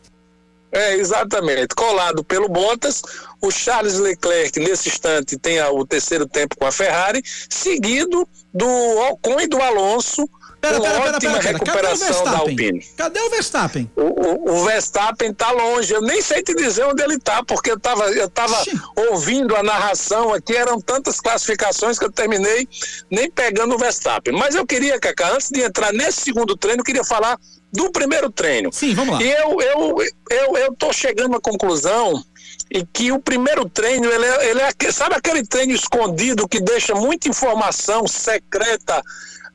É, 0.70 0.94
exatamente. 0.96 1.74
Colado 1.74 2.22
pelo 2.22 2.48
Bottas, 2.48 3.02
o 3.40 3.50
Charles 3.50 3.94
Leclerc, 3.98 4.58
nesse 4.60 4.88
instante, 4.88 5.38
tem 5.38 5.60
o 5.62 5.84
terceiro 5.86 6.26
tempo 6.26 6.56
com 6.58 6.66
a 6.66 6.72
Ferrari, 6.72 7.22
seguido 7.48 8.28
do 8.52 8.66
Ocon 9.10 9.40
e 9.40 9.46
do 9.46 9.60
Alonso, 9.62 10.28
Pera, 10.60 10.80
pera, 10.80 11.00
pera, 11.00 11.16
ótima 11.16 11.38
pera, 11.38 11.42
pera. 11.42 11.58
Cadê 11.60 11.70
o 11.70 11.72
recuperação 11.72 12.24
da 12.24 12.30
Verstappen? 12.32 12.50
Alpine. 12.50 12.86
Cadê 12.96 13.20
o 13.20 13.30
Verstappen? 13.30 13.90
O, 13.94 14.02
o- 14.02 14.50
o 14.56 14.64
Verstappen 14.64 15.32
tá 15.32 15.52
longe, 15.52 15.94
eu 15.94 16.02
nem 16.02 16.20
sei 16.20 16.42
te 16.42 16.52
dizer 16.52 16.84
onde 16.84 17.00
ele 17.00 17.16
tá, 17.20 17.44
porque 17.44 17.70
eu 17.70 17.78
tava, 17.78 18.10
eu 18.10 18.28
tava 18.28 18.60
ouvindo 19.08 19.54
a 19.54 19.62
narração 19.62 20.34
aqui, 20.34 20.56
eram 20.56 20.80
tantas 20.80 21.20
classificações 21.20 21.96
que 21.96 22.04
eu 22.04 22.10
terminei 22.10 22.68
nem 23.08 23.30
pegando 23.30 23.76
o 23.76 23.78
Verstappen. 23.78 24.34
Mas 24.36 24.56
eu 24.56 24.66
queria, 24.66 24.98
Cacá, 24.98 25.30
antes 25.32 25.48
de 25.48 25.62
entrar 25.62 25.92
nesse 25.92 26.22
segundo 26.22 26.56
treino, 26.56 26.80
eu 26.80 26.84
queria 26.84 27.04
falar 27.04 27.38
do 27.72 27.90
primeiro 27.90 28.30
treino. 28.30 28.70
Sim, 28.72 28.94
vamos 28.94 29.14
lá. 29.14 29.22
E 29.22 29.30
eu, 29.30 29.60
eu, 29.60 29.96
eu, 30.30 30.56
eu 30.56 30.74
tô 30.74 30.92
chegando 30.92 31.36
à 31.36 31.40
conclusão 31.40 32.24
e 32.70 32.84
que 32.84 33.12
o 33.12 33.18
primeiro 33.18 33.68
treino, 33.68 34.06
ele 34.06 34.24
é, 34.24 34.50
ele 34.50 34.60
é 34.60 34.92
sabe 34.92 35.14
aquele 35.14 35.46
treino 35.46 35.72
escondido 35.72 36.48
que 36.48 36.60
deixa 36.60 36.94
muita 36.94 37.28
informação 37.28 38.06
secreta 38.06 39.02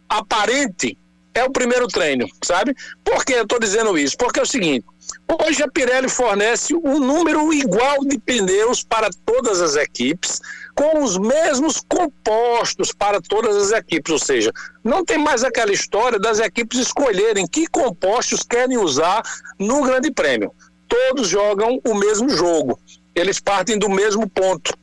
aparente? 0.08 0.98
É 1.36 1.44
o 1.44 1.52
primeiro 1.52 1.88
treino, 1.88 2.28
sabe? 2.44 2.76
Por 3.04 3.26
que 3.26 3.34
eu 3.34 3.42
estou 3.42 3.60
dizendo 3.60 3.98
isso? 3.98 4.16
Porque 4.16 4.40
é 4.40 4.44
o 4.44 4.48
seguinte: 4.48 4.86
hoje 5.28 5.64
a 5.64 5.68
Pirelli 5.68 6.08
fornece 6.08 6.76
um 6.76 7.00
número 7.00 7.52
igual 7.52 8.06
de 8.06 8.20
pneus 8.20 8.84
para 8.84 9.10
todas 9.26 9.60
as 9.60 9.76
equipes, 9.76 10.40
com 10.76 11.04
os 11.04 11.18
mesmos 11.18 11.82
compostos 11.88 12.92
para 12.92 13.22
todas 13.22 13.56
as 13.56 13.72
equipes, 13.72 14.12
ou 14.12 14.20
seja, 14.20 14.52
não 14.84 15.06
tem 15.06 15.18
mais 15.18 15.44
aquela 15.44 15.72
história 15.72 16.20
das 16.20 16.40
equipes 16.40 16.80
escolherem 16.80 17.48
que 17.48 17.68
compostos 17.68 18.44
querem 18.44 18.78
usar 18.78 19.22
no 19.60 19.84
Grande 19.84 20.12
Prêmio. 20.12 20.52
Todos 20.88 21.28
jogam 21.28 21.80
o 21.86 21.96
mesmo 21.96 22.30
jogo, 22.30 22.80
eles 23.16 23.40
partem 23.40 23.78
do 23.78 23.90
mesmo 23.90 24.28
ponto. 24.28 24.76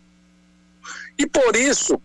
E 1.18 1.26
por 1.26 1.54
isso, 1.56 2.00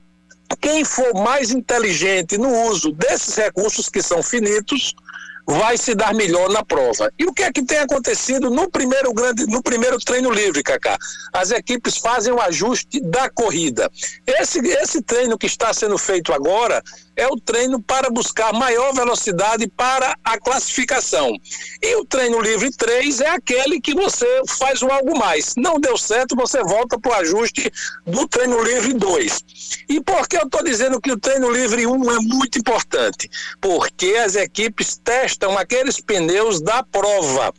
quem 0.59 0.83
for 0.83 1.13
mais 1.13 1.51
inteligente 1.51 2.37
no 2.37 2.67
uso 2.67 2.91
desses 2.91 3.35
recursos 3.35 3.89
que 3.89 4.01
são 4.01 4.21
finitos, 4.21 4.93
vai 5.45 5.77
se 5.77 5.93
dar 5.93 6.13
melhor 6.13 6.49
na 6.49 6.63
prova. 6.63 7.11
E 7.19 7.25
o 7.25 7.33
que 7.33 7.43
é 7.43 7.51
que 7.51 7.63
tem 7.63 7.77
acontecido 7.77 8.49
no 8.49 8.69
primeiro 8.69 9.13
grande, 9.13 9.45
no 9.45 9.61
primeiro 9.61 9.97
treino 9.99 10.31
livre, 10.31 10.63
Kaká? 10.63 10.97
As 11.31 11.51
equipes 11.51 11.97
fazem 11.97 12.33
o 12.33 12.41
ajuste 12.41 12.99
da 13.01 13.29
corrida. 13.29 13.89
Esse, 14.25 14.59
esse 14.59 15.01
treino 15.01 15.37
que 15.37 15.45
está 15.45 15.73
sendo 15.73 15.97
feito 15.97 16.33
agora 16.33 16.81
é 17.15 17.27
o 17.27 17.39
treino 17.39 17.81
para 17.81 18.09
buscar 18.09 18.53
maior 18.53 18.93
velocidade 18.93 19.67
para 19.67 20.15
a 20.23 20.39
classificação. 20.39 21.37
E 21.81 21.95
o 21.95 22.05
treino 22.05 22.41
livre 22.41 22.71
3 22.71 23.21
é 23.21 23.29
aquele 23.29 23.79
que 23.79 23.93
você 23.93 24.25
faz 24.57 24.81
um 24.81 24.91
algo 24.91 25.17
mais. 25.17 25.55
Não 25.55 25.79
deu 25.79 25.97
certo, 25.97 26.35
você 26.35 26.61
volta 26.63 26.99
para 26.99 27.11
o 27.11 27.15
ajuste 27.15 27.71
do 28.05 28.27
treino 28.27 28.61
livre 28.63 28.93
2. 28.93 29.43
E 29.89 30.01
por 30.01 30.27
que 30.27 30.37
eu 30.37 30.43
estou 30.43 30.63
dizendo 30.63 30.99
que 30.99 31.11
o 31.11 31.19
treino 31.19 31.49
livre 31.49 31.87
1 31.87 32.11
é 32.11 32.19
muito 32.19 32.59
importante? 32.59 33.29
Porque 33.61 34.15
as 34.23 34.35
equipes 34.35 34.99
testam 35.03 35.57
aqueles 35.57 35.99
pneus 35.99 36.61
da 36.61 36.83
prova, 36.83 37.53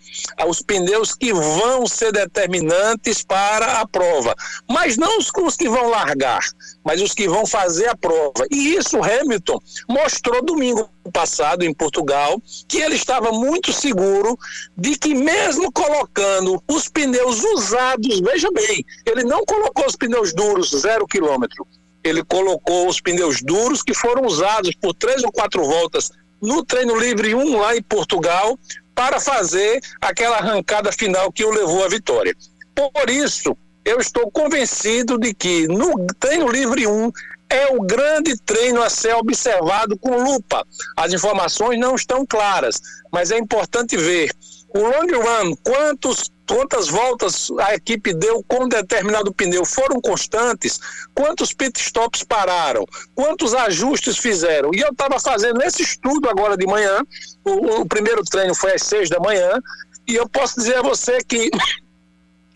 os 0.46 0.61
pneus 0.62 1.14
que 1.14 1.32
vão 1.32 1.86
ser 1.86 2.12
determinantes 2.12 3.22
para 3.22 3.80
a 3.80 3.86
prova, 3.86 4.34
mas 4.68 4.96
não 4.96 5.18
os 5.18 5.57
que 5.57 5.68
vão 5.68 5.88
largar, 5.88 6.40
mas 6.87 7.03
os 7.03 7.12
que 7.12 7.28
vão 7.28 7.45
fazer 7.45 7.89
a 7.89 7.97
prova. 7.97 8.47
E 8.49 8.76
isso 8.76 9.03
Hamilton 9.03 9.59
mostrou 9.89 10.41
domingo 10.41 10.89
passado 11.12 11.64
em 11.64 11.74
Portugal 11.74 12.41
que 12.68 12.78
ele 12.78 12.95
estava 12.95 13.32
muito 13.32 13.72
seguro 13.72 14.39
de 14.76 14.97
que 14.97 15.12
mesmo 15.12 15.72
colocando 15.72 16.62
os 16.68 16.89
pneus 16.89 17.43
usados, 17.43 18.20
veja 18.20 18.49
bem, 18.53 18.84
ele 19.05 19.24
não 19.24 19.45
colocou 19.45 19.84
os 19.84 19.97
pneus 19.97 20.32
duros 20.32 20.70
zero 20.70 21.09
quilômetro, 21.09 21.66
ele 22.05 22.22
colocou 22.22 22.87
os 22.87 23.01
pneus 23.01 23.43
duros 23.43 23.82
que 23.82 23.93
foram 23.93 24.24
usados 24.24 24.72
por 24.80 24.95
três 24.95 25.24
ou 25.24 25.32
quatro 25.32 25.64
voltas 25.64 26.12
no 26.41 26.64
treino 26.64 26.97
livre 26.97 27.34
1 27.34 27.59
lá 27.59 27.76
em 27.76 27.82
Portugal 27.82 28.57
para 28.95 29.18
fazer 29.18 29.80
aquela 30.01 30.37
arrancada 30.37 30.93
final 30.93 31.32
que 31.32 31.45
o 31.45 31.51
levou 31.51 31.84
à 31.84 31.89
vitória. 31.89 32.37
Por 32.76 33.11
isso, 33.11 33.57
eu 33.87 34.01
estou 34.01 34.28
convencido 34.32 35.16
de 35.16 35.32
que 35.32 35.68
no 35.68 35.95
treino 36.18 36.49
livre 36.51 36.89
1 36.89 37.12
é 37.49 37.68
o 37.72 37.80
grande 37.82 38.37
treino 38.39 38.82
a 38.82 38.91
ser 38.91 39.14
observado 39.14 39.97
com 39.97 40.24
lupa. 40.24 40.66
As 40.97 41.12
informações 41.12 41.78
não 41.78 41.95
estão 41.95 42.26
claras, 42.26 42.82
mas 43.12 43.30
é 43.30 43.39
importante 43.39 43.97
ver. 43.97 44.32
O 44.74 44.80
long 44.80 45.22
run, 45.22 45.55
quantos, 45.62 46.32
quantas 46.49 46.89
voltas 46.89 47.49
a 47.61 47.76
equipe 47.76 48.12
deu 48.12 48.45
com 48.49 48.68
determinado 48.68 49.32
pneu 49.32 49.64
foram 49.64 50.01
constantes, 50.01 50.80
quantos 51.14 51.53
pit 51.53 51.80
stops 51.80 52.24
pararam, 52.24 52.84
quantos 53.14 53.55
ajustes 53.55 54.18
fizeram. 54.18 54.72
E 54.74 54.80
eu 54.80 54.91
estava 54.91 55.20
fazendo 55.20 55.62
esse 55.62 55.82
estudo 55.82 56.28
agora 56.28 56.57
de 56.57 56.66
manhã, 56.66 57.01
o, 57.45 57.82
o 57.82 57.87
primeiro 57.87 58.24
treino 58.24 58.55
foi 58.55 58.74
às 58.74 58.82
seis 58.82 59.09
da 59.09 59.20
manhã, 59.20 59.62
e 60.09 60.16
eu 60.16 60.28
posso 60.28 60.57
dizer 60.57 60.78
a 60.78 60.82
você 60.82 61.18
que 61.26 61.49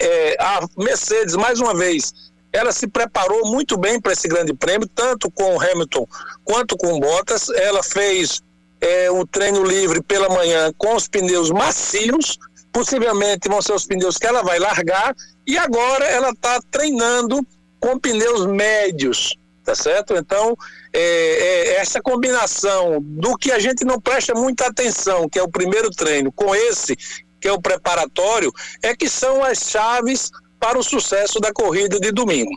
é, 0.00 0.36
a 0.40 0.66
Mercedes, 0.76 1.36
mais 1.36 1.60
uma 1.60 1.74
vez, 1.74 2.12
ela 2.52 2.72
se 2.72 2.88
preparou 2.88 3.46
muito 3.46 3.76
bem 3.76 4.00
para 4.00 4.12
esse 4.12 4.26
grande 4.26 4.52
prêmio, 4.54 4.88
tanto 4.88 5.30
com 5.30 5.56
o 5.56 5.60
Hamilton 5.60 6.06
quanto 6.44 6.76
com 6.76 6.94
o 6.94 7.00
Bottas. 7.00 7.48
Ela 7.50 7.82
fez 7.82 8.40
é, 8.80 9.10
o 9.10 9.26
treino 9.26 9.62
livre 9.62 10.02
pela 10.02 10.28
manhã 10.28 10.72
com 10.76 10.94
os 10.96 11.06
pneus 11.06 11.50
macios, 11.50 12.38
possivelmente 12.72 13.48
vão 13.48 13.62
ser 13.62 13.72
os 13.72 13.86
pneus 13.86 14.16
que 14.16 14.26
ela 14.26 14.42
vai 14.42 14.58
largar, 14.58 15.14
e 15.46 15.58
agora 15.58 16.04
ela 16.06 16.30
está 16.30 16.60
treinando 16.70 17.46
com 17.78 17.98
pneus 17.98 18.46
médios, 18.46 19.36
tá 19.64 19.74
certo? 19.74 20.14
Então, 20.16 20.56
é, 20.92 21.00
é, 21.00 21.74
essa 21.76 22.00
combinação 22.00 22.98
do 23.00 23.36
que 23.36 23.52
a 23.52 23.58
gente 23.58 23.84
não 23.84 24.00
presta 24.00 24.34
muita 24.34 24.66
atenção, 24.66 25.28
que 25.28 25.38
é 25.38 25.42
o 25.42 25.48
primeiro 25.48 25.90
treino, 25.90 26.32
com 26.32 26.54
esse, 26.54 26.96
que 27.40 27.48
é 27.48 27.52
o 27.52 27.60
preparatório, 27.60 28.52
é 28.82 28.94
que 28.94 29.08
são 29.08 29.42
as 29.42 29.58
chaves 29.58 30.30
para 30.60 30.78
o 30.78 30.82
sucesso 30.82 31.40
da 31.40 31.52
corrida 31.52 31.98
de 31.98 32.12
domingo. 32.12 32.50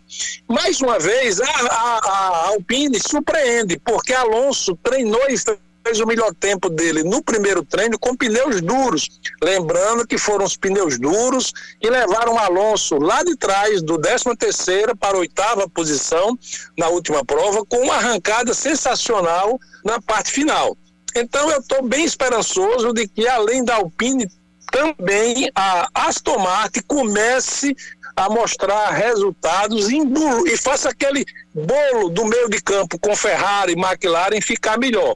Mais 0.48 0.82
uma 0.82 1.00
vez, 1.00 1.40
a, 1.40 1.46
a, 1.48 2.00
a 2.04 2.48
Alpine 2.50 3.00
surpreende, 3.00 3.80
porque 3.80 4.14
Alonso 4.14 4.78
treinou 4.84 5.26
e 5.30 5.38
fez 5.86 6.00
o 6.00 6.06
melhor 6.06 6.34
tempo 6.36 6.70
dele 6.70 7.04
no 7.04 7.22
primeiro 7.22 7.64
treino 7.64 8.00
com 8.00 8.16
pneus 8.16 8.62
duros. 8.62 9.20
Lembrando 9.42 10.08
que 10.08 10.18
foram 10.18 10.46
os 10.46 10.58
pneus 10.58 10.98
duros 10.98 11.52
que 11.80 11.90
levaram 11.90 12.38
Alonso 12.38 12.98
lá 12.98 13.24
de 13.24 13.36
trás, 13.36 13.82
do 13.82 13.98
13 13.98 14.36
terceira 14.38 14.96
para 14.96 15.18
a 15.18 15.20
oitava 15.20 15.70
posição 15.70 16.38
na 16.78 16.88
última 16.90 17.24
prova, 17.24 17.66
com 17.66 17.78
uma 17.78 17.96
arrancada 17.96 18.54
sensacional 18.54 19.60
na 19.84 20.02
parte 20.02 20.32
final. 20.32 20.78
Então 21.16 21.50
eu 21.52 21.60
estou 21.60 21.84
bem 21.84 22.04
esperançoso 22.04 22.92
de 22.94 23.08
que 23.08 23.28
além 23.28 23.64
da 23.64 23.76
Alpine 23.76 24.28
também 24.74 25.52
a 25.56 25.88
Aston 25.94 26.40
Martin 26.40 26.82
comece 26.88 27.76
a 28.16 28.28
mostrar 28.28 28.90
resultados 28.90 29.88
e 29.90 30.58
faça 30.58 30.90
aquele 30.90 31.24
bolo 31.54 32.10
do 32.10 32.26
meio 32.26 32.50
de 32.50 32.60
campo 32.60 32.98
com 32.98 33.16
Ferrari 33.16 33.74
e 33.74 33.80
McLaren 33.80 34.42
ficar 34.42 34.80
melhor 34.80 35.16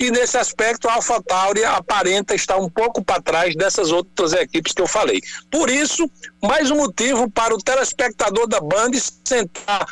e 0.00 0.10
nesse 0.10 0.36
aspecto 0.36 0.88
a 0.88 0.94
AlphaTauri 0.94 1.64
aparenta 1.64 2.34
estar 2.34 2.56
um 2.56 2.68
pouco 2.68 3.02
para 3.02 3.20
trás 3.20 3.56
dessas 3.56 3.90
outras 3.90 4.32
equipes 4.32 4.72
que 4.72 4.80
eu 4.80 4.86
falei. 4.86 5.20
Por 5.50 5.68
isso, 5.68 6.08
mais 6.42 6.70
um 6.70 6.76
motivo 6.76 7.28
para 7.30 7.54
o 7.54 7.58
telespectador 7.58 8.46
da 8.46 8.60
Band 8.60 8.92
sentar 9.24 9.86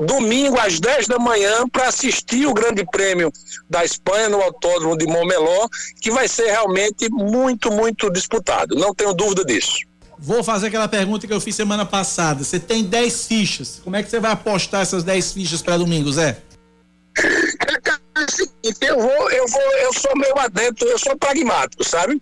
domingo 0.00 0.58
às 0.58 0.78
10 0.78 1.08
da 1.08 1.18
manhã 1.18 1.68
para 1.68 1.88
assistir 1.88 2.46
o 2.46 2.54
Grande 2.54 2.84
Prêmio 2.86 3.32
da 3.68 3.84
Espanha 3.84 4.28
no 4.28 4.40
Autódromo 4.40 4.96
de 4.96 5.06
Montmeló, 5.06 5.68
que 6.00 6.10
vai 6.10 6.28
ser 6.28 6.46
realmente 6.46 7.08
muito, 7.10 7.72
muito 7.72 8.10
disputado. 8.10 8.76
Não 8.76 8.94
tenho 8.94 9.12
dúvida 9.12 9.44
disso. 9.44 9.78
Vou 10.22 10.44
fazer 10.44 10.66
aquela 10.66 10.86
pergunta 10.86 11.26
que 11.26 11.32
eu 11.32 11.40
fiz 11.40 11.56
semana 11.56 11.86
passada. 11.86 12.44
Você 12.44 12.60
tem 12.60 12.84
10 12.84 13.26
fichas. 13.26 13.80
Como 13.82 13.96
é 13.96 14.02
que 14.02 14.10
você 14.10 14.20
vai 14.20 14.30
apostar 14.30 14.82
essas 14.82 15.02
10 15.02 15.32
fichas 15.32 15.62
para 15.62 15.78
domingo, 15.78 16.12
Zé? 16.12 16.36
o 18.24 18.30
seguinte, 18.30 18.78
eu 18.82 19.00
vou, 19.00 19.30
eu 19.30 19.46
vou, 19.48 19.72
eu 19.78 19.92
sou 19.92 20.16
meio 20.16 20.38
adentro, 20.38 20.86
eu 20.88 20.98
sou 20.98 21.16
pragmático, 21.16 21.84
sabe? 21.84 22.20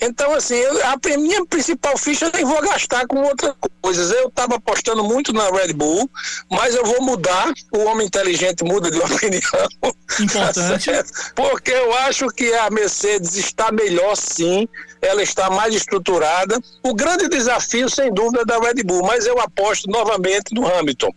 Então, 0.00 0.32
assim, 0.34 0.54
eu, 0.54 0.80
a 0.86 0.96
minha 1.18 1.44
principal 1.46 1.96
ficha 1.96 2.26
eu 2.26 2.32
nem 2.32 2.44
vou 2.44 2.60
gastar 2.62 3.06
com 3.06 3.22
outras 3.22 3.54
coisas. 3.82 4.10
Eu 4.12 4.28
estava 4.28 4.56
apostando 4.56 5.02
muito 5.02 5.32
na 5.32 5.50
Red 5.50 5.72
Bull, 5.72 6.08
mas 6.50 6.74
eu 6.74 6.84
vou 6.84 7.02
mudar. 7.02 7.52
O 7.72 7.84
homem 7.84 8.06
inteligente 8.06 8.64
muda 8.64 8.90
de 8.90 8.98
opinião. 9.02 9.68
Importante. 10.20 10.90
Tá 10.90 11.04
Porque 11.34 11.70
eu 11.70 11.92
acho 11.98 12.28
que 12.28 12.52
a 12.54 12.70
Mercedes 12.70 13.36
está 13.36 13.72
melhor 13.72 14.16
sim, 14.16 14.68
ela 15.00 15.22
está 15.22 15.50
mais 15.50 15.74
estruturada. 15.74 16.58
O 16.82 16.94
grande 16.94 17.28
desafio, 17.28 17.88
sem 17.88 18.12
dúvida, 18.12 18.42
é 18.42 18.44
da 18.44 18.58
Red 18.58 18.82
Bull, 18.84 19.02
mas 19.02 19.26
eu 19.26 19.38
aposto 19.40 19.90
novamente 19.90 20.54
no 20.54 20.66
Hamilton. 20.66 21.10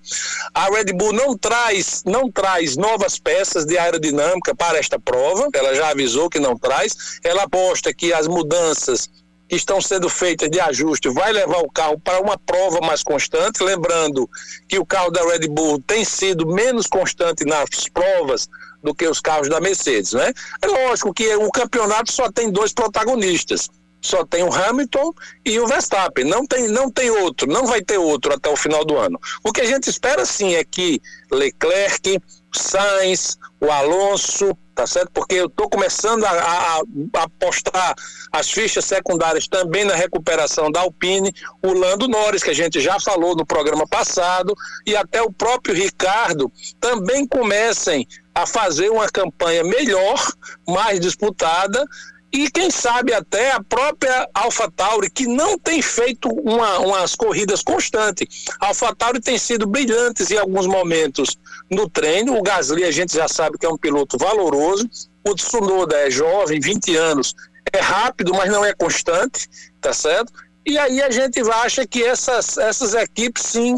A 0.53 0.65
Red 0.65 0.93
Bull 0.93 1.13
não 1.13 1.37
traz, 1.37 2.03
não 2.05 2.31
traz 2.31 2.77
novas 2.77 3.17
peças 3.17 3.65
de 3.65 3.77
aerodinâmica 3.77 4.55
para 4.55 4.77
esta 4.77 4.99
prova, 4.99 5.47
ela 5.53 5.73
já 5.75 5.89
avisou 5.89 6.29
que 6.29 6.39
não 6.39 6.57
traz. 6.57 7.19
Ela 7.23 7.43
aposta 7.43 7.93
que 7.93 8.13
as 8.13 8.27
mudanças 8.27 9.09
que 9.51 9.57
estão 9.57 9.81
sendo 9.81 10.09
feitas 10.09 10.49
de 10.49 10.61
ajuste 10.61 11.09
vai 11.09 11.33
levar 11.33 11.59
o 11.59 11.69
carro 11.69 11.99
para 11.99 12.21
uma 12.21 12.37
prova 12.37 12.79
mais 12.79 13.03
constante, 13.03 13.61
lembrando 13.61 14.29
que 14.65 14.79
o 14.79 14.85
carro 14.85 15.11
da 15.11 15.21
Red 15.25 15.45
Bull 15.49 15.81
tem 15.85 16.05
sido 16.05 16.47
menos 16.47 16.87
constante 16.87 17.43
nas 17.43 17.67
provas 17.93 18.47
do 18.83 18.93
que 18.93 19.07
os 19.07 19.19
carros 19.19 19.49
da 19.49 19.59
Mercedes, 19.59 20.13
né? 20.13 20.31
É 20.61 20.67
lógico 20.67 21.13
que 21.13 21.35
o 21.35 21.49
campeonato 21.51 22.11
só 22.11 22.31
tem 22.31 22.51
dois 22.51 22.73
protagonistas, 22.73 23.69
só 24.01 24.25
tem 24.25 24.43
o 24.43 24.53
Hamilton 24.53 25.13
e 25.45 25.59
o 25.59 25.67
Verstappen, 25.67 26.25
não 26.25 26.45
tem, 26.45 26.67
não 26.67 26.89
tem 26.89 27.09
outro, 27.11 27.47
não 27.47 27.67
vai 27.67 27.81
ter 27.81 27.97
outro 27.97 28.33
até 28.33 28.49
o 28.49 28.55
final 28.55 28.83
do 28.83 28.97
ano. 28.97 29.19
O 29.43 29.51
que 29.51 29.61
a 29.61 29.65
gente 29.65 29.89
espera 29.89 30.25
sim 30.25 30.55
é 30.55 30.63
que 30.63 30.99
Leclerc, 31.31 32.19
Sainz, 32.53 33.37
o 33.61 33.71
Alonso, 33.71 34.57
tá 34.73 34.87
certo? 34.87 35.11
Porque 35.13 35.35
eu 35.35 35.45
estou 35.45 35.69
começando 35.69 36.25
a, 36.25 36.31
a, 36.31 36.81
a 37.13 37.29
postar 37.39 37.93
as 38.31 38.49
fichas 38.49 38.85
secundárias 38.85 39.47
também 39.47 39.85
na 39.85 39.93
recuperação 39.93 40.71
da 40.71 40.81
Alpine, 40.81 41.33
o 41.63 41.71
Lando 41.71 42.07
Norris, 42.07 42.43
que 42.43 42.49
a 42.49 42.55
gente 42.55 42.79
já 42.81 42.99
falou 42.99 43.35
no 43.35 43.45
programa 43.45 43.87
passado, 43.87 44.55
e 44.85 44.95
até 44.95 45.21
o 45.21 45.31
próprio 45.31 45.75
Ricardo 45.75 46.51
também 46.79 47.27
comecem 47.27 48.07
a 48.33 48.45
fazer 48.45 48.89
uma 48.89 49.09
campanha 49.09 49.63
melhor, 49.63 50.19
mais 50.67 50.99
disputada, 50.99 51.85
e 52.33 52.49
quem 52.49 52.71
sabe 52.71 53.13
até 53.13 53.51
a 53.51 53.61
própria 53.61 54.29
AlphaTauri, 54.33 55.09
que 55.09 55.27
não 55.27 55.59
tem 55.59 55.81
feito 55.81 56.29
uma, 56.29 56.79
umas 56.79 57.13
corridas 57.13 57.61
constantes. 57.61 58.45
A 58.59 58.67
AlphaTauri 58.67 59.19
tem 59.19 59.37
sido 59.37 59.67
brilhantes 59.67 60.31
em 60.31 60.37
alguns 60.37 60.65
momentos 60.65 61.37
no 61.69 61.89
treino. 61.89 62.37
O 62.37 62.41
Gasly 62.41 62.85
a 62.85 62.91
gente 62.91 63.13
já 63.13 63.27
sabe 63.27 63.57
que 63.57 63.65
é 63.65 63.69
um 63.69 63.77
piloto 63.77 64.17
valoroso. 64.17 64.89
O 65.27 65.35
Tsunoda 65.35 65.97
é 65.97 66.09
jovem, 66.09 66.61
20 66.61 66.95
anos, 66.95 67.35
é 67.73 67.79
rápido, 67.79 68.33
mas 68.33 68.49
não 68.49 68.63
é 68.63 68.73
constante, 68.73 69.49
tá 69.81 69.93
certo? 69.93 70.31
E 70.65 70.77
aí 70.77 71.01
a 71.01 71.09
gente 71.09 71.41
acha 71.51 71.85
que 71.85 72.03
essas, 72.03 72.57
essas 72.57 72.93
equipes 72.93 73.43
sim 73.43 73.75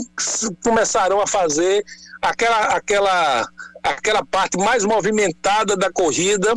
começarão 0.63 1.19
a 1.21 1.27
fazer 1.27 1.83
aquela, 2.21 2.65
aquela, 2.67 3.47
aquela 3.83 4.25
parte 4.25 4.57
mais 4.57 4.85
movimentada 4.85 5.75
da 5.75 5.91
corrida 5.91 6.55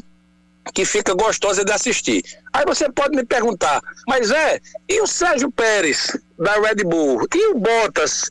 que 0.73 0.85
fica 0.85 1.15
gostosa 1.15 1.65
de 1.65 1.73
assistir. 1.73 2.25
Aí 2.53 2.65
você 2.65 2.91
pode 2.91 3.17
me 3.17 3.25
perguntar, 3.25 3.83
mas 4.09 4.31
é, 4.31 4.61
e 4.89 5.01
o 5.01 5.07
Sérgio 5.07 5.51
Pérez 5.51 6.17
da 6.39 6.55
Red 6.55 6.85
Bull? 6.85 7.27
E 7.35 7.49
o 7.53 7.59
Bottas 7.59 8.31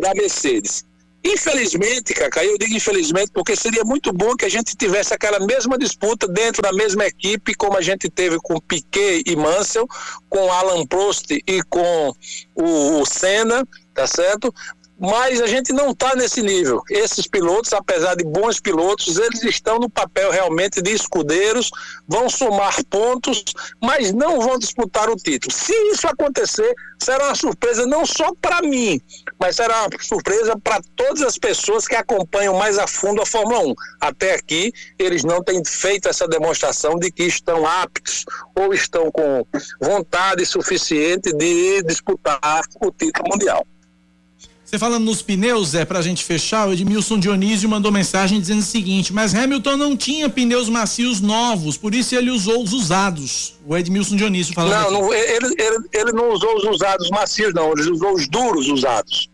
da 0.00 0.14
Mercedes? 0.14 0.84
Infelizmente, 1.26 2.12
Cacá, 2.12 2.44
eu 2.44 2.58
digo 2.58 2.74
infelizmente 2.74 3.30
porque 3.32 3.56
seria 3.56 3.82
muito 3.82 4.12
bom 4.12 4.36
que 4.36 4.44
a 4.44 4.48
gente 4.48 4.76
tivesse 4.76 5.14
aquela 5.14 5.40
mesma 5.40 5.78
disputa 5.78 6.28
dentro 6.28 6.60
da 6.60 6.70
mesma 6.70 7.06
equipe, 7.06 7.54
como 7.54 7.78
a 7.78 7.80
gente 7.80 8.10
teve 8.10 8.38
com 8.42 8.60
Piquet 8.60 9.22
e 9.24 9.34
Mansell, 9.34 9.88
com 10.28 10.52
Alan 10.52 10.86
Prost 10.86 11.30
e 11.30 11.62
com 11.70 12.12
o, 12.54 13.00
o 13.00 13.06
Senna, 13.06 13.66
tá 13.94 14.06
certo? 14.06 14.54
Mas 14.98 15.40
a 15.40 15.46
gente 15.46 15.72
não 15.72 15.90
está 15.90 16.14
nesse 16.14 16.42
nível. 16.42 16.82
Esses 16.88 17.26
pilotos, 17.26 17.72
apesar 17.72 18.14
de 18.14 18.24
bons 18.24 18.60
pilotos, 18.60 19.18
eles 19.18 19.42
estão 19.42 19.78
no 19.78 19.90
papel 19.90 20.30
realmente 20.30 20.80
de 20.80 20.92
escudeiros, 20.92 21.70
vão 22.06 22.28
somar 22.28 22.84
pontos, 22.86 23.44
mas 23.82 24.12
não 24.12 24.40
vão 24.40 24.58
disputar 24.58 25.08
o 25.10 25.16
título. 25.16 25.52
Se 25.52 25.72
isso 25.90 26.06
acontecer, 26.06 26.72
será 27.02 27.26
uma 27.26 27.34
surpresa 27.34 27.86
não 27.86 28.06
só 28.06 28.32
para 28.40 28.62
mim, 28.62 29.00
mas 29.38 29.56
será 29.56 29.82
uma 29.82 29.90
surpresa 30.02 30.58
para 30.62 30.80
todas 30.96 31.22
as 31.22 31.36
pessoas 31.36 31.86
que 31.86 31.96
acompanham 31.96 32.54
mais 32.54 32.78
a 32.78 32.86
fundo 32.86 33.20
a 33.20 33.26
Fórmula 33.26 33.60
1. 33.60 33.74
Até 34.00 34.34
aqui, 34.34 34.72
eles 34.98 35.24
não 35.24 35.42
têm 35.42 35.62
feito 35.64 36.08
essa 36.08 36.28
demonstração 36.28 36.98
de 36.98 37.10
que 37.10 37.24
estão 37.24 37.66
aptos 37.66 38.24
ou 38.54 38.72
estão 38.72 39.10
com 39.10 39.46
vontade 39.80 40.46
suficiente 40.46 41.32
de 41.32 41.82
disputar 41.82 42.62
o 42.80 42.90
título 42.90 43.28
mundial. 43.30 43.66
Você 44.74 44.78
falando 44.80 45.04
nos 45.04 45.22
pneus, 45.22 45.72
é 45.76 45.84
pra 45.84 46.02
gente 46.02 46.24
fechar, 46.24 46.68
o 46.68 46.72
Edmilson 46.72 47.16
Dionísio 47.16 47.68
mandou 47.68 47.92
mensagem 47.92 48.40
dizendo 48.40 48.58
o 48.58 48.64
seguinte: 48.64 49.12
mas 49.12 49.32
Hamilton 49.32 49.76
não 49.76 49.96
tinha 49.96 50.28
pneus 50.28 50.68
macios 50.68 51.20
novos, 51.20 51.76
por 51.76 51.94
isso 51.94 52.16
ele 52.16 52.28
usou 52.28 52.60
os 52.60 52.72
usados. 52.72 53.54
O 53.64 53.76
Edmilson 53.76 54.16
Dionísio 54.16 54.52
falando. 54.52 54.90
Não, 54.90 54.90
não 54.90 55.14
ele, 55.14 55.54
ele, 55.56 55.78
ele 55.92 56.12
não 56.12 56.32
usou 56.32 56.56
os 56.56 56.64
usados 56.64 57.08
macios, 57.10 57.54
não, 57.54 57.70
ele 57.70 57.88
usou 57.88 58.14
os 58.14 58.26
duros 58.26 58.66
usados. 58.66 59.30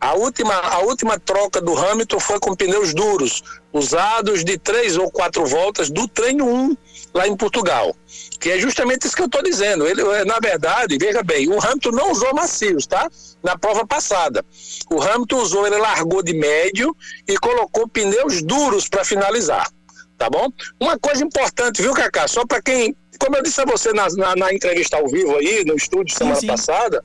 A 0.00 0.14
última, 0.14 0.54
a 0.54 0.78
última 0.82 1.18
troca 1.18 1.60
do 1.60 1.76
Hamilton 1.76 2.20
foi 2.20 2.38
com 2.38 2.54
pneus 2.54 2.94
duros, 2.94 3.42
usados 3.72 4.44
de 4.44 4.56
três 4.56 4.96
ou 4.96 5.10
quatro 5.10 5.44
voltas 5.44 5.90
do 5.90 6.06
treino 6.06 6.46
1 6.46 6.76
lá 7.14 7.28
em 7.28 7.36
Portugal. 7.36 7.96
Que 8.40 8.50
é 8.50 8.58
justamente 8.58 9.06
isso 9.06 9.14
que 9.14 9.22
eu 9.22 9.26
estou 9.26 9.42
dizendo. 9.42 9.86
Ele, 9.86 10.02
é, 10.02 10.24
na 10.24 10.38
verdade, 10.40 10.98
veja 10.98 11.22
bem, 11.22 11.48
o 11.48 11.58
Hamilton 11.64 11.92
não 11.92 12.10
usou 12.10 12.34
macios, 12.34 12.86
tá? 12.86 13.08
Na 13.42 13.56
prova 13.56 13.86
passada. 13.86 14.44
O 14.90 15.00
Hamilton 15.00 15.36
usou, 15.36 15.66
ele 15.66 15.78
largou 15.78 16.22
de 16.22 16.34
médio 16.34 16.94
e 17.26 17.36
colocou 17.38 17.88
pneus 17.88 18.42
duros 18.42 18.88
para 18.88 19.04
finalizar. 19.04 19.70
Tá 20.18 20.28
bom? 20.30 20.48
Uma 20.80 20.98
coisa 20.98 21.24
importante, 21.24 21.82
viu, 21.82 21.92
Cacá? 21.92 22.28
Só 22.28 22.46
para 22.46 22.62
quem. 22.62 22.96
Como 23.18 23.36
eu 23.36 23.42
disse 23.42 23.60
a 23.60 23.64
você 23.64 23.92
na, 23.92 24.08
na, 24.10 24.36
na, 24.36 24.52
entrevista 24.52 24.96
ao 24.96 25.08
vivo 25.08 25.36
aí, 25.36 25.64
no 25.64 25.74
estúdio 25.74 26.16
semana 26.16 26.36
sim, 26.36 26.42
sim. 26.42 26.46
passada, 26.48 27.02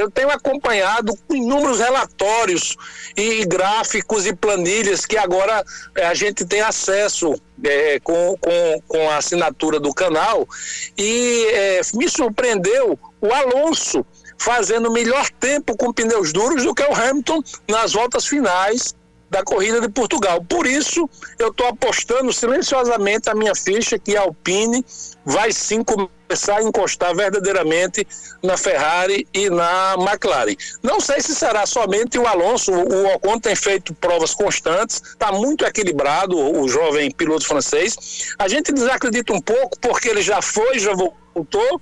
eu 0.00 0.10
tenho 0.10 0.30
acompanhado 0.30 1.12
inúmeros 1.28 1.78
relatórios 1.78 2.76
e 3.16 3.44
gráficos 3.44 4.26
e 4.26 4.34
planilhas 4.34 5.04
que 5.04 5.16
agora 5.16 5.62
é, 5.94 6.06
a 6.06 6.14
gente 6.14 6.44
tem 6.44 6.60
acesso 6.60 7.34
é, 7.62 8.00
com, 8.00 8.36
com, 8.40 8.82
com 8.88 9.10
a 9.10 9.18
assinatura 9.18 9.78
do 9.78 9.92
canal 9.92 10.48
e 10.96 11.46
é, 11.52 11.80
me 11.94 12.08
surpreendeu 12.08 12.98
o 13.20 13.32
Alonso 13.32 14.04
fazendo 14.38 14.90
melhor 14.90 15.28
tempo 15.38 15.76
com 15.76 15.92
pneus 15.92 16.32
duros 16.32 16.64
do 16.64 16.74
que 16.74 16.82
o 16.82 16.94
Hamilton 16.94 17.42
nas 17.68 17.92
voltas 17.92 18.26
finais 18.26 18.94
da 19.28 19.44
corrida 19.44 19.80
de 19.80 19.88
Portugal. 19.88 20.42
Por 20.42 20.66
isso, 20.66 21.08
eu 21.38 21.48
estou 21.48 21.68
apostando 21.68 22.32
silenciosamente 22.32 23.30
a 23.30 23.34
minha 23.34 23.54
ficha 23.54 23.98
que 23.98 24.16
a 24.16 24.22
Alpine 24.22 24.84
vai 25.24 25.52
sim 25.52 25.84
começar 26.30 26.58
a 26.58 26.62
encostar 26.62 27.14
verdadeiramente 27.14 28.06
na 28.40 28.56
Ferrari 28.56 29.26
e 29.34 29.50
na 29.50 29.96
McLaren. 29.98 30.54
Não 30.80 31.00
sei 31.00 31.20
se 31.20 31.34
será 31.34 31.66
somente 31.66 32.18
o 32.20 32.26
Alonso, 32.26 32.70
o 32.70 33.14
Ocon 33.14 33.40
tem 33.40 33.56
feito 33.56 33.92
provas 33.94 34.32
constantes, 34.32 35.02
está 35.02 35.32
muito 35.32 35.64
equilibrado 35.64 36.38
o 36.38 36.68
jovem 36.68 37.10
piloto 37.10 37.44
francês. 37.44 38.32
A 38.38 38.46
gente 38.46 38.72
desacredita 38.72 39.32
um 39.32 39.40
pouco 39.40 39.76
porque 39.80 40.08
ele 40.08 40.22
já 40.22 40.40
foi, 40.40 40.78
já 40.78 40.92
voltou 40.94 41.80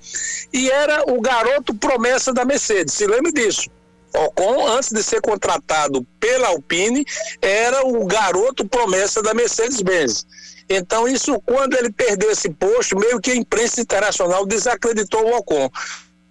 e 0.50 0.70
era 0.70 1.02
o 1.12 1.20
garoto 1.20 1.74
promessa 1.74 2.32
da 2.32 2.44
Mercedes. 2.46 2.94
Se 2.94 3.06
lembre 3.06 3.32
disso. 3.32 3.68
Ocon, 4.14 4.66
antes 4.66 4.90
de 4.90 5.02
ser 5.02 5.20
contratado 5.20 6.06
pela 6.18 6.48
Alpine, 6.48 7.04
era 7.40 7.86
o 7.86 8.06
garoto 8.06 8.66
promessa 8.66 9.22
da 9.22 9.34
Mercedes-Benz. 9.34 10.26
Então, 10.68 11.08
isso, 11.08 11.40
quando 11.40 11.74
ele 11.74 11.90
perdeu 11.90 12.30
esse 12.30 12.50
posto, 12.50 12.98
meio 12.98 13.20
que 13.20 13.30
a 13.30 13.36
imprensa 13.36 13.80
internacional 13.80 14.44
desacreditou 14.44 15.24
o 15.24 15.36
Ocon. 15.36 15.70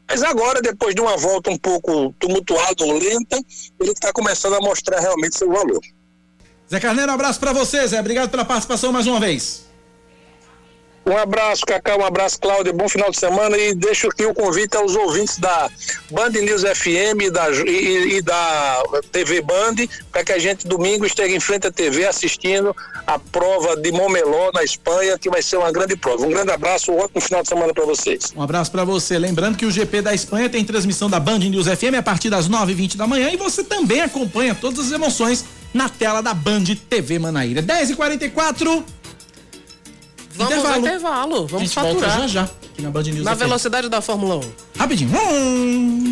Mas 0.07 0.23
agora, 0.23 0.61
depois 0.61 0.95
de 0.95 1.01
uma 1.01 1.17
volta 1.17 1.49
um 1.49 1.57
pouco 1.57 2.13
tumultuada 2.19 2.83
ou 2.85 2.97
lenta, 2.97 3.37
ele 3.79 3.91
está 3.91 4.13
começando 4.13 4.55
a 4.55 4.61
mostrar 4.61 4.99
realmente 4.99 5.37
seu 5.37 5.49
valor. 5.49 5.81
Zé 6.69 6.79
Carneiro, 6.79 7.11
um 7.11 7.15
abraço 7.15 7.39
para 7.39 7.51
você, 7.51 7.85
Zé. 7.87 7.99
Obrigado 7.99 8.29
pela 8.29 8.45
participação 8.45 8.91
mais 8.91 9.07
uma 9.07 9.19
vez. 9.19 9.66
Um 11.07 11.17
abraço, 11.17 11.65
Cacá, 11.65 11.95
um 11.95 12.05
abraço, 12.05 12.37
Cláudia, 12.37 12.73
bom 12.73 12.89
final 12.89 13.09
de 13.09 13.17
semana 13.17 13.57
e 13.57 13.73
deixo 13.73 14.09
aqui 14.09 14.25
o 14.25 14.33
convite 14.33 14.75
aos 14.75 14.93
ouvintes 14.93 15.37
da 15.37 15.69
Band 16.11 16.31
News 16.31 16.63
FM 16.63 17.21
e 17.21 17.31
da, 17.31 17.49
e, 17.49 18.17
e 18.17 18.21
da 18.21 18.83
TV 19.09 19.41
Band, 19.41 19.75
para 20.11 20.25
que 20.25 20.33
a 20.33 20.37
gente 20.37 20.67
domingo 20.67 21.05
esteja 21.05 21.33
em 21.33 21.39
frente 21.39 21.65
à 21.65 21.71
TV 21.71 22.05
assistindo 22.05 22.75
a 23.07 23.17
prova 23.17 23.77
de 23.77 23.89
Momeló 23.89 24.51
na 24.53 24.65
Espanha, 24.65 25.17
que 25.17 25.29
vai 25.29 25.41
ser 25.41 25.55
uma 25.55 25.71
grande 25.71 25.95
prova. 25.95 26.25
Um 26.25 26.29
grande 26.29 26.51
abraço, 26.51 26.91
um 26.91 26.97
ótimo 26.97 27.21
final 27.21 27.41
de 27.41 27.47
semana 27.47 27.73
para 27.73 27.85
vocês. 27.85 28.33
Um 28.35 28.41
abraço 28.41 28.69
para 28.69 28.83
você. 28.83 29.17
Lembrando 29.17 29.55
que 29.55 29.65
o 29.65 29.71
GP 29.71 30.01
da 30.01 30.13
Espanha 30.13 30.49
tem 30.49 30.65
transmissão 30.65 31.09
da 31.09 31.21
Band 31.21 31.39
News 31.39 31.67
FM 31.67 31.95
a 31.97 32.03
partir 32.03 32.29
das 32.29 32.49
9h20 32.49 32.97
da 32.97 33.07
manhã 33.07 33.29
e 33.31 33.37
você 33.37 33.63
também 33.63 34.01
acompanha 34.01 34.53
todas 34.53 34.87
as 34.87 34.91
emoções 34.91 35.45
na 35.73 35.87
tela 35.87 36.21
da 36.21 36.33
Band 36.33 36.65
TV 36.89 37.17
Manaíra. 37.17 37.63
10h44. 37.63 38.83
Vamos 40.37 40.53
intervalo. 40.53 40.79
intervalo. 40.79 41.47
Vamos 41.47 41.73
faturar. 41.73 42.21
já 42.21 42.27
já. 42.27 42.43
Aqui 42.43 42.81
na 42.81 42.91
Band 42.91 43.03
News. 43.03 43.23
Na 43.23 43.33
velocidade 43.33 43.89
da 43.89 44.01
Fórmula 44.01 44.37
1. 44.37 44.41
Rapidinho. 44.77 45.11
Hum. 45.17 46.11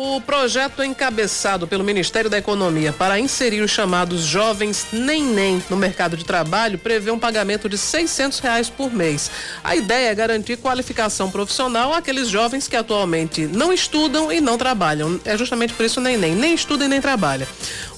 O 0.00 0.20
projeto 0.20 0.80
encabeçado 0.84 1.66
pelo 1.66 1.82
Ministério 1.82 2.30
da 2.30 2.38
Economia 2.38 2.92
para 2.92 3.18
inserir 3.18 3.62
os 3.62 3.72
chamados 3.72 4.20
jovens 4.20 4.86
nem-nem 4.92 5.60
no 5.68 5.76
mercado 5.76 6.16
de 6.16 6.24
trabalho 6.24 6.78
prevê 6.78 7.10
um 7.10 7.18
pagamento 7.18 7.68
de 7.68 7.76
600 7.76 8.38
reais 8.38 8.70
por 8.70 8.94
mês. 8.94 9.28
A 9.64 9.74
ideia 9.74 10.10
é 10.10 10.14
garantir 10.14 10.56
qualificação 10.58 11.32
profissional 11.32 11.92
àqueles 11.92 12.28
jovens 12.28 12.68
que 12.68 12.76
atualmente 12.76 13.48
não 13.48 13.72
estudam 13.72 14.30
e 14.30 14.40
não 14.40 14.56
trabalham. 14.56 15.20
É 15.24 15.36
justamente 15.36 15.74
por 15.74 15.84
isso 15.84 16.00
nem-nem, 16.00 16.32
nem 16.32 16.54
estuda 16.54 16.84
e 16.84 16.88
nem 16.88 17.00
trabalha. 17.00 17.48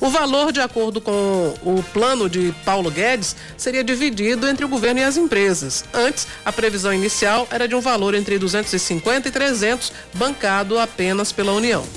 O 0.01 0.09
valor, 0.09 0.53
de 0.53 0.61
acordo 0.63 1.03
com 1.03 1.55
o 1.63 1.85
plano 1.93 2.31
de 2.31 2.55
Paulo 2.65 2.91
Guedes, 2.91 3.37
seria 3.59 3.85
dividido 3.85 4.49
entre 4.49 4.65
o 4.65 4.69
governo 4.69 5.01
e 5.01 5.05
as 5.05 5.19
empresas. 5.19 5.85
Antes, 5.93 6.27
a 6.47 6.51
previsão 6.51 6.95
inicial 6.95 7.47
era 7.51 7.69
de 7.69 7.75
um 7.75 7.81
valor 7.83 8.15
entre 8.15 8.39
250 8.39 9.29
e 9.29 9.31
300, 9.31 9.93
bancado 10.15 10.79
apenas 10.79 11.31
pela 11.31 11.53
União. 11.53 11.90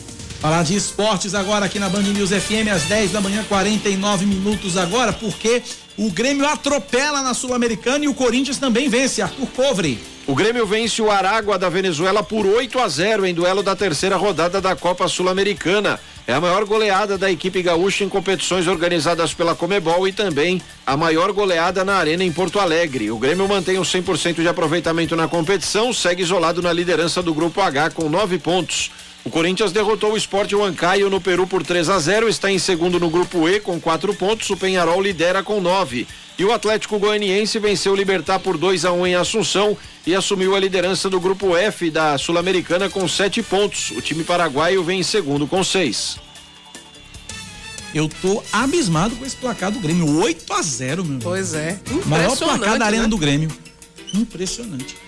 Falar 0.44 0.64
de 0.64 0.76
esportes 0.76 1.34
agora 1.34 1.68
aqui 1.68 1.80
na 1.80 1.88
Band 1.88 2.02
News 2.02 2.32
FM 2.32 2.68
às 2.70 2.84
10 2.84 3.14
da 3.14 3.22
manhã, 3.22 3.46
49 3.48 4.26
minutos 4.26 4.76
agora, 4.76 5.14
porque 5.14 5.64
o 5.96 6.12
Grêmio 6.12 6.46
atropela 6.46 7.22
na 7.22 7.34
Sul-Americana 7.34 8.04
e 8.04 8.10
o 8.10 8.14
Corinthians 8.14 8.58
também 8.58 8.90
vence. 8.90 9.22
Arthur 9.22 9.48
Covre. 9.56 10.04
O 10.28 10.36
Grêmio 10.36 10.68
vence 10.68 11.02
o 11.02 11.10
Aragua 11.10 11.58
da 11.58 11.70
Venezuela 11.70 12.22
por 12.22 12.46
8 12.46 12.78
a 12.78 12.90
0 12.90 13.26
em 13.26 13.34
duelo 13.34 13.64
da 13.64 13.74
terceira 13.74 14.18
rodada 14.18 14.60
da 14.60 14.76
Copa 14.76 15.08
Sul-Americana. 15.08 15.98
É 16.28 16.34
a 16.34 16.42
maior 16.42 16.66
goleada 16.66 17.18
da 17.18 17.32
equipe 17.32 17.62
gaúcha 17.62 18.04
em 18.04 18.10
competições 18.10 18.68
organizadas 18.68 19.34
pela 19.34 19.56
Comebol 19.56 20.06
e 20.10 20.12
também 20.12 20.62
a 20.86 20.98
maior 20.98 21.32
goleada 21.32 21.86
na 21.86 21.96
Arena 21.96 22.22
em 22.22 22.34
Porto 22.34 22.60
Alegre. 22.60 23.10
O 23.12 23.18
Grêmio 23.18 23.48
mantém 23.48 23.80
o 23.80 23.84
100% 23.84 24.42
de 24.42 24.48
aproveitamento 24.50 25.16
na 25.16 25.26
competição, 25.26 25.94
segue 25.94 26.22
isolado 26.22 26.62
na 26.62 26.74
liderança 26.74 27.24
do 27.24 27.34
Grupo 27.34 27.62
H 27.62 27.92
com 27.92 28.10
nove 28.10 28.38
pontos. 28.38 28.92
O 29.26 29.30
Corinthians 29.30 29.72
derrotou 29.72 30.14
o 30.14 30.18
Sport 30.18 30.52
Huancayo 30.52 31.10
no 31.10 31.22
Peru 31.22 31.48
por 31.48 31.64
3 31.64 31.88
a 31.90 31.98
0, 31.98 32.28
está 32.28 32.52
em 32.52 32.60
segundo 32.60 33.00
no 33.00 33.10
grupo 33.10 33.48
E 33.48 33.60
com 33.60 33.80
quatro 33.80 34.14
pontos. 34.14 34.50
O 34.50 34.58
Penharol 34.58 35.02
lidera 35.02 35.42
com 35.42 35.62
nove. 35.62 36.06
E 36.38 36.44
o 36.44 36.52
Atlético 36.52 37.00
Goianiense 37.00 37.58
venceu 37.58 37.94
o 37.94 37.96
Libertar 37.96 38.40
por 38.40 38.58
2 38.58 38.84
a 38.84 38.92
1 38.92 39.00
um 39.00 39.08
em 39.08 39.16
Assunção 39.16 39.78
e 40.06 40.14
assumiu 40.14 40.56
a 40.56 40.60
liderança 40.60 41.10
do 41.10 41.22
grupo 41.22 41.56
F 41.56 41.90
da 41.90 42.18
Sul-Americana 42.18 42.90
com 42.90 43.08
sete 43.08 43.42
pontos. 43.42 43.92
O 43.92 44.02
time 44.02 44.26
paraguaio 44.26 44.84
vem 44.84 45.00
em 45.00 45.04
segundo 45.04 45.48
com 45.48 45.64
seis. 45.64 46.18
Eu 47.96 48.10
tô 48.10 48.44
abismado 48.52 49.16
com 49.16 49.26
esse 49.26 49.38
placar 49.38 49.72
do 49.72 49.80
Grêmio. 49.80 50.20
8 50.20 50.52
a 50.52 50.62
0 50.62 51.06
meu. 51.06 51.20
Pois 51.20 51.54
é. 51.54 51.80
Maior 52.08 52.36
placar 52.36 52.78
da 52.78 52.86
Arena 52.86 53.04
né? 53.04 53.10
do 53.10 53.18
Grêmio. 53.18 53.50
Impressionante. 54.14 55.03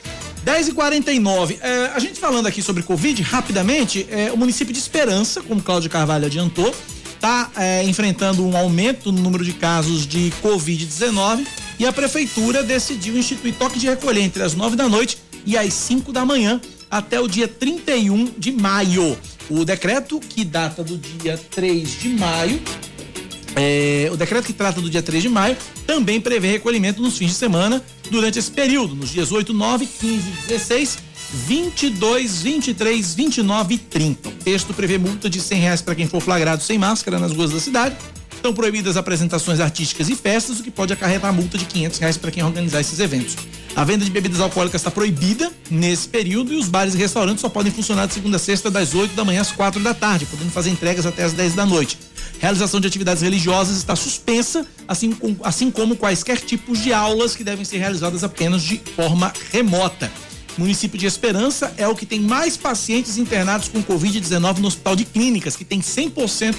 10 0.45 0.67
e 0.67 0.73
49 0.73 1.57
é, 1.59 1.87
A 1.95 1.99
gente 1.99 2.19
falando 2.19 2.45
aqui 2.45 2.61
sobre 2.61 2.83
Covid, 2.83 3.19
rapidamente, 3.23 4.05
é, 4.11 4.31
o 4.31 4.37
município 4.37 4.71
de 4.71 4.79
Esperança, 4.79 5.41
como 5.41 5.59
Cláudio 5.59 5.89
Carvalho 5.89 6.27
adiantou, 6.27 6.73
está 7.15 7.49
é, 7.57 7.83
enfrentando 7.83 8.45
um 8.45 8.55
aumento 8.55 9.11
no 9.11 9.23
número 9.23 9.43
de 9.43 9.53
casos 9.53 10.05
de 10.05 10.31
Covid-19 10.43 11.47
e 11.79 11.85
a 11.87 11.91
prefeitura 11.91 12.61
decidiu 12.61 13.17
instituir 13.17 13.55
toque 13.55 13.79
de 13.79 13.87
recolher 13.87 14.21
entre 14.21 14.43
as 14.43 14.53
9 14.53 14.75
da 14.75 14.87
noite 14.87 15.17
e 15.47 15.57
as 15.57 15.73
5 15.73 16.13
da 16.13 16.23
manhã 16.23 16.61
até 16.91 17.19
o 17.19 17.27
dia 17.27 17.47
31 17.47 18.25
de 18.37 18.51
maio. 18.51 19.17
O 19.49 19.65
decreto, 19.65 20.19
que 20.19 20.45
data 20.45 20.83
do 20.83 20.95
dia 20.95 21.39
3 21.49 22.01
de 22.01 22.09
maio, 22.09 22.61
é, 23.55 24.09
o 24.11 24.17
decreto 24.17 24.45
que 24.45 24.53
trata 24.53 24.81
do 24.81 24.89
dia 24.89 25.01
3 25.01 25.23
de 25.23 25.29
maio 25.29 25.55
também 25.87 26.19
prevê 26.19 26.51
recolhimento 26.51 27.01
nos 27.01 27.17
fins 27.17 27.29
de 27.29 27.35
semana 27.35 27.81
durante 28.11 28.37
esse 28.37 28.51
período, 28.51 28.93
nos 28.93 29.09
dias 29.09 29.31
8, 29.31 29.53
9, 29.53 29.85
15, 29.85 30.23
16, 30.47 30.97
22, 31.33 32.41
23, 32.41 33.13
29 33.13 33.73
e 33.73 33.77
30. 33.77 34.29
O 34.29 34.31
texto 34.33 34.73
prevê 34.73 34.97
multa 34.97 35.29
de 35.29 35.39
100 35.39 35.59
reais 35.59 35.81
para 35.81 35.95
quem 35.95 36.07
for 36.07 36.21
flagrado 36.21 36.63
sem 36.63 36.77
máscara 36.77 37.17
nas 37.17 37.31
ruas 37.31 37.51
da 37.51 37.59
cidade. 37.59 37.95
Estão 38.35 38.53
proibidas 38.53 38.95
apresentações 38.95 39.59
artísticas 39.59 40.07
e 40.07 40.15
festas, 40.15 40.59
o 40.59 40.63
que 40.63 40.69
pode 40.69 40.93
acarretar 40.93 41.33
multa 41.33 41.57
de 41.57 41.65
500 41.65 41.99
reais 41.99 42.17
para 42.17 42.29
quem 42.29 42.43
organizar 42.43 42.81
esses 42.81 42.99
eventos. 42.99 43.35
A 43.75 43.83
venda 43.83 44.05
de 44.05 44.11
bebidas 44.11 44.39
alcoólicas 44.39 44.81
está 44.81 44.91
proibida 44.91 45.51
nesse 45.69 46.07
período 46.07 46.53
e 46.53 46.57
os 46.57 46.67
bares 46.67 46.93
e 46.93 46.97
restaurantes 46.97 47.41
só 47.41 47.49
podem 47.49 47.71
funcionar 47.71 48.05
de 48.05 48.13
segunda 48.13 48.35
a 48.35 48.39
sexta, 48.39 48.69
das 48.69 48.93
8 48.93 49.15
da 49.15 49.25
manhã 49.25 49.41
às 49.41 49.51
4 49.51 49.81
da 49.81 49.93
tarde, 49.93 50.25
podendo 50.25 50.51
fazer 50.51 50.69
entregas 50.69 51.05
até 51.05 51.23
às 51.23 51.33
10 51.33 51.55
da 51.55 51.65
noite. 51.65 51.97
Realização 52.45 52.79
de 52.79 52.85
atividades 52.85 53.23
religiosas 53.23 53.75
está 53.75 53.95
suspensa, 53.95 54.67
assim, 54.87 55.11
com, 55.13 55.35
assim 55.41 55.71
como 55.71 55.95
quaisquer 55.95 56.39
tipos 56.39 56.77
de 56.77 56.93
aulas 56.93 57.35
que 57.35 57.43
devem 57.43 57.65
ser 57.65 57.79
realizadas 57.79 58.23
apenas 58.23 58.61
de 58.61 58.77
forma 58.95 59.33
remota. 59.51 60.11
O 60.55 60.61
município 60.61 60.95
de 60.95 61.07
Esperança 61.07 61.73
é 61.75 61.87
o 61.87 61.95
que 61.95 62.05
tem 62.05 62.19
mais 62.19 62.55
pacientes 62.55 63.17
internados 63.17 63.67
com 63.67 63.81
Covid-19 63.81 64.59
no 64.59 64.67
Hospital 64.67 64.95
de 64.95 65.05
Clínicas, 65.05 65.55
que 65.55 65.65
tem 65.65 65.79
100% 65.81 66.55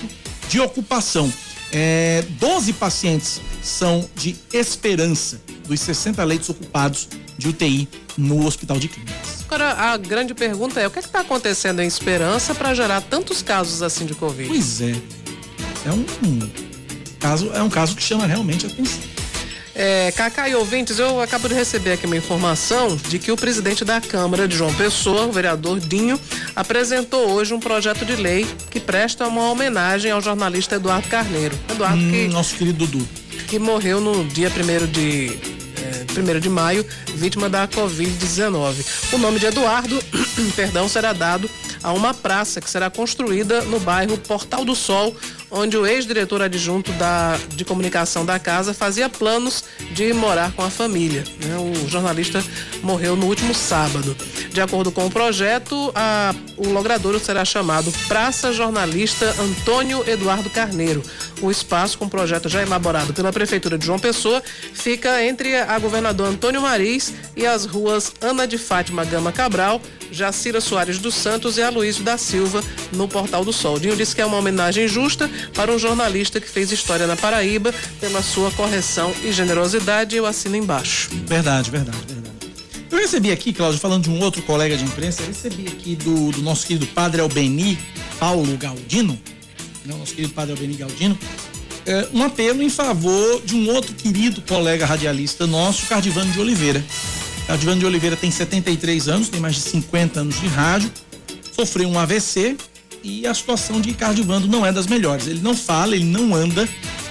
de 0.48 0.58
ocupação. 0.58 1.32
É, 1.72 2.24
12 2.30 2.72
pacientes 2.72 3.40
são 3.62 4.10
de 4.16 4.34
Esperança, 4.52 5.40
dos 5.68 5.78
60 5.78 6.24
leitos 6.24 6.48
ocupados 6.48 7.08
de 7.38 7.48
UTI 7.48 7.88
no 8.18 8.44
Hospital 8.44 8.80
de 8.80 8.88
Clínicas. 8.88 9.44
Agora, 9.44 9.72
a 9.72 9.96
grande 9.96 10.34
pergunta 10.34 10.80
é: 10.80 10.88
o 10.88 10.90
que 10.90 10.98
está 10.98 11.20
acontecendo 11.20 11.80
em 11.80 11.86
Esperança 11.86 12.56
para 12.56 12.74
gerar 12.74 13.02
tantos 13.02 13.40
casos 13.40 13.82
assim 13.82 14.04
de 14.04 14.16
Covid? 14.16 14.48
Pois 14.48 14.80
é. 14.80 14.92
É 15.86 15.92
um, 15.92 16.04
um 16.28 16.50
caso, 17.20 17.50
é 17.54 17.62
um 17.62 17.70
caso 17.70 17.94
que 17.94 18.02
chama 18.02 18.26
realmente 18.26 18.66
a 18.66 18.68
atenção. 18.68 19.16
É, 19.78 20.10
Cacá 20.12 20.48
e 20.48 20.54
ouvintes, 20.54 20.98
eu 20.98 21.20
acabo 21.20 21.48
de 21.48 21.54
receber 21.54 21.92
aqui 21.92 22.06
uma 22.06 22.16
informação 22.16 22.96
de 22.96 23.18
que 23.18 23.30
o 23.30 23.36
presidente 23.36 23.84
da 23.84 24.00
Câmara 24.00 24.48
de 24.48 24.56
João 24.56 24.72
Pessoa, 24.74 25.26
o 25.26 25.32
vereador 25.32 25.78
Dinho, 25.78 26.18
apresentou 26.56 27.30
hoje 27.30 27.52
um 27.52 27.60
projeto 27.60 28.04
de 28.04 28.16
lei 28.16 28.46
que 28.70 28.80
presta 28.80 29.28
uma 29.28 29.50
homenagem 29.50 30.10
ao 30.10 30.20
jornalista 30.20 30.76
Eduardo 30.76 31.06
Carneiro. 31.08 31.54
Eduardo 31.70 32.02
hum, 32.02 32.10
que. 32.10 32.26
Nosso 32.28 32.56
querido 32.56 32.86
Dudu. 32.86 33.06
Que 33.46 33.58
morreu 33.58 34.00
no 34.00 34.24
dia 34.24 34.48
1 34.50 34.86
de. 34.90 35.38
É, 35.76 36.36
1 36.36 36.40
de 36.40 36.48
maio, 36.48 36.84
vítima 37.16 37.48
da 37.48 37.66
Covid-19. 37.66 38.84
O 39.12 39.18
nome 39.18 39.40
de 39.40 39.46
Eduardo, 39.46 39.98
perdão, 40.54 40.88
será 40.88 41.12
dado 41.12 41.50
a 41.82 41.92
uma 41.92 42.12
praça 42.12 42.60
que 42.60 42.68
será 42.68 42.90
construída 42.90 43.62
no 43.62 43.78
bairro 43.80 44.18
Portal 44.18 44.64
do 44.64 44.74
Sol, 44.74 45.16
onde 45.50 45.76
o 45.76 45.86
ex-diretor 45.86 46.42
adjunto 46.42 46.92
da, 46.92 47.38
de 47.48 47.64
comunicação 47.64 48.24
da 48.26 48.38
casa 48.38 48.74
fazia 48.74 49.08
planos 49.08 49.64
de 49.92 50.12
morar 50.12 50.52
com 50.52 50.62
a 50.62 50.70
família. 50.70 51.24
Né? 51.44 51.56
O 51.56 51.88
jornalista 51.88 52.44
morreu 52.82 53.16
no 53.16 53.26
último 53.26 53.54
sábado. 53.54 54.16
De 54.50 54.60
acordo 54.60 54.90
com 54.90 55.06
o 55.06 55.10
projeto, 55.10 55.92
a, 55.94 56.34
o 56.56 56.68
logradouro 56.68 57.20
será 57.20 57.44
chamado 57.44 57.92
Praça 58.08 58.52
Jornalista 58.52 59.34
Antônio 59.38 60.02
Eduardo 60.08 60.50
Carneiro. 60.50 61.02
O 61.40 61.50
espaço, 61.50 61.98
com 61.98 62.08
projeto 62.08 62.48
já 62.48 62.62
elaborado 62.62 63.12
pela 63.12 63.32
Prefeitura 63.32 63.78
de 63.78 63.86
João 63.86 63.98
Pessoa, 63.98 64.42
fica 64.72 65.22
entre 65.22 65.56
a 65.56 65.78
governador 65.78 66.28
Antônio 66.28 66.62
Maris 66.62 67.05
e 67.36 67.46
as 67.46 67.64
ruas 67.64 68.12
Ana 68.20 68.46
de 68.46 68.58
Fátima 68.58 69.04
Gama 69.04 69.32
Cabral, 69.32 69.80
Jacira 70.10 70.60
Soares 70.60 70.98
dos 70.98 71.14
Santos 71.14 71.58
e 71.58 71.62
Aloysio 71.62 72.04
da 72.04 72.16
Silva, 72.16 72.62
no 72.92 73.08
Portal 73.08 73.44
do 73.44 73.52
Sol. 73.52 73.78
Dinho 73.78 73.96
disse 73.96 74.14
que 74.14 74.20
é 74.20 74.26
uma 74.26 74.38
homenagem 74.38 74.88
justa 74.88 75.30
para 75.54 75.72
um 75.72 75.78
jornalista 75.78 76.40
que 76.40 76.48
fez 76.48 76.72
história 76.72 77.06
na 77.06 77.16
Paraíba 77.16 77.74
pela 78.00 78.22
sua 78.22 78.50
correção 78.52 79.12
e 79.22 79.32
generosidade. 79.32 80.16
Eu 80.16 80.26
assino 80.26 80.56
embaixo. 80.56 81.10
Verdade, 81.26 81.70
verdade, 81.70 81.98
verdade. 82.06 82.26
Eu 82.90 82.98
recebi 82.98 83.32
aqui, 83.32 83.52
Cláudio, 83.52 83.80
falando 83.80 84.04
de 84.04 84.10
um 84.10 84.20
outro 84.22 84.40
colega 84.42 84.76
de 84.76 84.84
imprensa, 84.84 85.22
eu 85.22 85.26
recebi 85.26 85.66
aqui 85.66 85.96
do, 85.96 86.30
do 86.30 86.40
nosso 86.40 86.66
querido 86.66 86.86
padre 86.86 87.20
Albeni 87.20 87.78
Paulo 88.18 88.56
Galdino, 88.56 89.18
né, 89.84 89.94
o 89.94 89.98
nosso 89.98 90.14
querido 90.14 90.32
padre 90.32 90.52
Albeni 90.52 90.74
Galdino, 90.74 91.18
é, 91.86 92.08
um 92.12 92.22
apelo 92.22 92.62
em 92.62 92.68
favor 92.68 93.42
de 93.44 93.54
um 93.54 93.70
outro 93.70 93.94
querido 93.94 94.42
colega 94.42 94.84
radialista 94.84 95.46
nosso, 95.46 95.86
Cardivano 95.86 96.30
de 96.32 96.40
Oliveira. 96.40 96.84
Cardivano 97.46 97.78
de 97.78 97.86
Oliveira 97.86 98.16
tem 98.16 98.30
73 98.30 99.08
anos, 99.08 99.28
tem 99.28 99.40
mais 99.40 99.54
de 99.54 99.62
50 99.62 100.20
anos 100.20 100.40
de 100.40 100.48
rádio, 100.48 100.90
sofreu 101.54 101.88
um 101.88 101.98
AVC 101.98 102.56
e 103.04 103.24
a 103.26 103.32
situação 103.32 103.80
de 103.80 103.94
Cardivando 103.94 104.48
não 104.48 104.66
é 104.66 104.72
das 104.72 104.88
melhores. 104.88 105.28
Ele 105.28 105.40
não 105.40 105.56
fala, 105.56 105.94
ele 105.94 106.04
não 106.04 106.34
anda, 106.34 106.68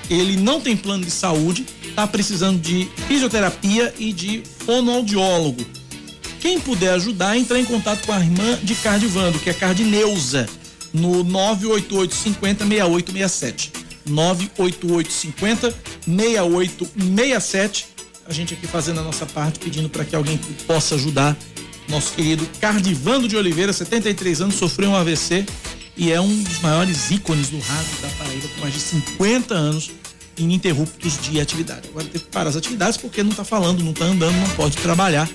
ele 0.10 0.36
não 0.36 0.60
tem 0.60 0.76
plano 0.76 1.06
de 1.06 1.12
saúde, 1.12 1.66
está 1.88 2.06
precisando 2.06 2.60
de 2.60 2.90
fisioterapia 3.08 3.94
e 3.98 4.12
de 4.12 4.44
fonoaudiólogo. 4.66 5.66
Quem 6.42 6.60
puder 6.60 6.94
ajudar, 6.96 7.38
entrar 7.38 7.60
em 7.60 7.66
contato 7.66 8.06
com 8.06 8.12
a 8.12 8.20
irmã 8.20 8.60
de 8.62 8.76
Cardivando, 8.76 9.40
que 9.40 9.50
é 9.50 9.54
Cardineuza, 9.54 10.48
no 10.94 11.24
98850 11.24 12.66
6867. 12.66 13.85
98850 14.08 15.74
6867. 16.08 17.88
A 18.28 18.34
gente 18.34 18.54
aqui 18.54 18.66
fazendo 18.68 19.00
a 19.00 19.04
nossa 19.04 19.26
parte, 19.26 19.60
pedindo 19.60 19.90
para 19.90 20.04
que 20.04 20.16
alguém 20.16 20.38
possa 20.66 20.96
ajudar 20.96 21.38
nosso 21.88 22.14
querido 22.14 22.48
Cardivando 22.60 23.28
de 23.28 23.36
Oliveira, 23.36 23.72
73 23.72 24.42
anos, 24.42 24.56
sofreu 24.56 24.90
um 24.90 24.96
AVC 24.96 25.46
e 25.96 26.12
é 26.12 26.20
um 26.20 26.44
dos 26.44 26.60
maiores 26.60 27.12
ícones 27.12 27.50
do 27.50 27.60
rádio 27.60 28.02
da 28.02 28.08
Paraíba, 28.10 28.48
com 28.56 28.62
mais 28.62 28.74
de 28.74 28.80
50 28.80 29.54
anos 29.54 29.92
ininterruptos 30.38 31.20
de 31.22 31.40
atividade. 31.40 31.88
Agora 31.90 32.06
teve 32.06 32.26
que 32.26 32.32
parar 32.32 32.50
as 32.50 32.56
atividades 32.56 32.98
porque 32.98 33.24
não 33.24 33.32
está 33.32 33.46
falando, 33.46 33.84
não 33.84 33.92
está 33.92 34.06
andando, 34.06 34.36
não 34.36 34.50
pode 34.56 34.76
trabalhar. 34.78 35.30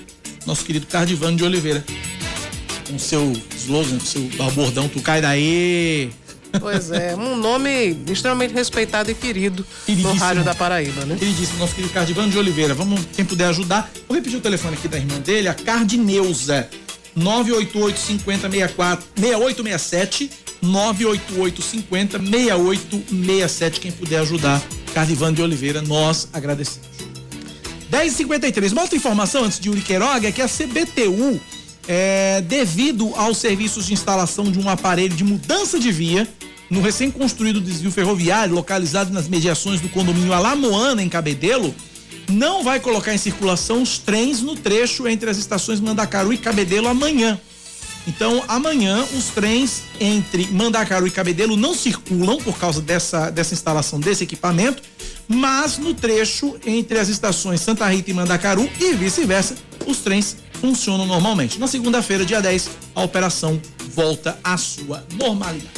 Nosso 0.45 0.63
querido 0.65 0.85
Cardivano 0.87 1.37
de 1.37 1.43
Oliveira. 1.43 1.83
Com 2.87 2.99
seu 2.99 3.31
slogan, 3.55 3.99
seu 3.99 4.21
bordão, 4.53 4.89
tu 4.89 5.01
cai 5.01 5.21
daí. 5.21 6.11
Pois 6.59 6.91
é, 6.91 7.15
um 7.15 7.37
nome 7.37 7.97
extremamente 8.09 8.53
respeitado 8.53 9.09
e 9.09 9.15
querido 9.15 9.65
no 9.87 10.13
rádio 10.13 10.43
da 10.43 10.53
Paraíba, 10.53 11.05
né? 11.05 11.15
Queridíssimo, 11.15 11.59
nosso 11.59 11.75
querido 11.75 11.93
Cardivano 11.93 12.31
de 12.31 12.37
Oliveira. 12.37 12.73
Vamos, 12.73 13.01
quem 13.15 13.23
puder 13.23 13.47
ajudar. 13.47 13.89
Vou 14.07 14.15
repetir 14.15 14.37
o 14.37 14.41
telefone 14.41 14.75
aqui 14.75 14.87
da 14.87 14.97
irmã 14.97 15.19
dele, 15.19 15.47
a 15.47 15.53
Cardineuza. 15.53 16.69
988 17.15 17.99
50 17.99 18.49
64 18.49 19.05
6867 19.17 20.31
988 20.61 21.61
50 21.61 22.19
6867 22.19 23.79
quem 23.81 23.91
puder 23.91 24.21
ajudar 24.21 24.61
Cardivano 24.93 25.35
de 25.35 25.41
Oliveira 25.41 25.81
nós 25.81 26.29
agradecemos 26.31 26.87
10h53 27.91 28.71
uma 28.71 28.83
outra 28.83 28.95
informação 28.95 29.43
antes 29.43 29.59
de 29.59 29.69
Uri 29.69 29.81
Queiroga 29.81 30.29
é 30.29 30.31
que 30.31 30.41
a 30.41 30.47
CBTU 30.47 31.41
é, 31.87 32.41
devido 32.41 33.13
aos 33.15 33.37
serviços 33.37 33.87
de 33.87 33.93
instalação 33.93 34.51
de 34.51 34.59
um 34.59 34.69
aparelho 34.69 35.15
de 35.15 35.23
mudança 35.23 35.79
de 35.79 35.91
via 35.91 36.27
no 36.69 36.81
recém-construído 36.81 37.59
desvio 37.59 37.91
ferroviário 37.91 38.53
localizado 38.53 39.11
nas 39.11 39.27
mediações 39.27 39.81
do 39.81 39.89
condomínio 39.89 40.33
Alamoana 40.33 41.03
em 41.03 41.09
Cabedelo 41.09 41.73
não 42.29 42.63
vai 42.63 42.79
colocar 42.79 43.13
em 43.13 43.17
circulação 43.17 43.81
os 43.81 43.97
trens 43.97 44.41
no 44.41 44.55
trecho 44.55 45.07
entre 45.07 45.29
as 45.29 45.37
estações 45.37 45.79
Mandacaru 45.79 46.31
e 46.31 46.37
Cabedelo 46.37 46.87
amanhã. 46.87 47.39
Então, 48.07 48.43
amanhã, 48.47 49.05
os 49.15 49.25
trens 49.25 49.83
entre 49.99 50.47
Mandacaru 50.47 51.05
e 51.05 51.11
Cabedelo 51.11 51.55
não 51.55 51.75
circulam 51.75 52.37
por 52.37 52.57
causa 52.57 52.81
dessa, 52.81 53.29
dessa 53.29 53.53
instalação 53.53 53.99
desse 53.99 54.23
equipamento, 54.23 54.81
mas 55.33 55.77
no 55.77 55.93
trecho 55.93 56.57
entre 56.65 56.99
as 56.99 57.09
estações 57.09 57.61
Santa 57.61 57.87
Rita 57.87 58.11
e 58.11 58.13
Mandacaru 58.13 58.69
e 58.79 58.93
vice-versa, 58.93 59.55
os 59.85 59.99
trens 59.99 60.37
funcionam 60.53 61.05
normalmente. 61.05 61.59
Na 61.59 61.67
segunda-feira, 61.67 62.25
dia 62.25 62.41
10, 62.41 62.69
a 62.95 63.03
operação 63.03 63.59
volta 63.93 64.37
à 64.43 64.57
sua 64.57 65.03
normalidade. 65.13 65.69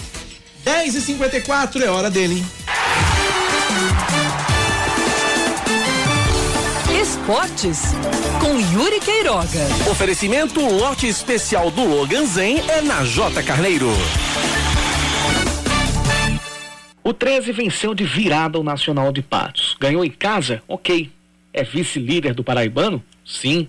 10 0.66 0.96
e 0.96 1.02
54 1.02 1.84
é 1.84 1.90
hora 1.90 2.10
dele. 2.10 2.44
Esportes 7.02 7.80
com 8.40 8.60
Yuri 8.78 9.00
Queiroga. 9.00 9.68
Oferecimento 9.90 10.62
lote 10.62 11.08
especial 11.08 11.70
do 11.72 11.84
Logan 11.84 12.26
Zen 12.26 12.60
é 12.70 12.82
na 12.82 13.04
J 13.04 13.44
Carneiro. 13.44 13.92
O 17.06 17.12
13 17.12 17.52
venceu 17.52 17.94
de 17.94 18.06
virada 18.06 18.58
o 18.58 18.64
Nacional 18.64 19.12
de 19.12 19.22
Patos. 19.22 19.76
Ganhou 19.78 20.06
em 20.06 20.10
casa? 20.10 20.64
Ok. 20.70 21.12
É 21.52 21.62
vice-líder 21.62 22.34
do 22.34 22.46
Paraibano? 22.46 23.04
Sim. 23.26 23.68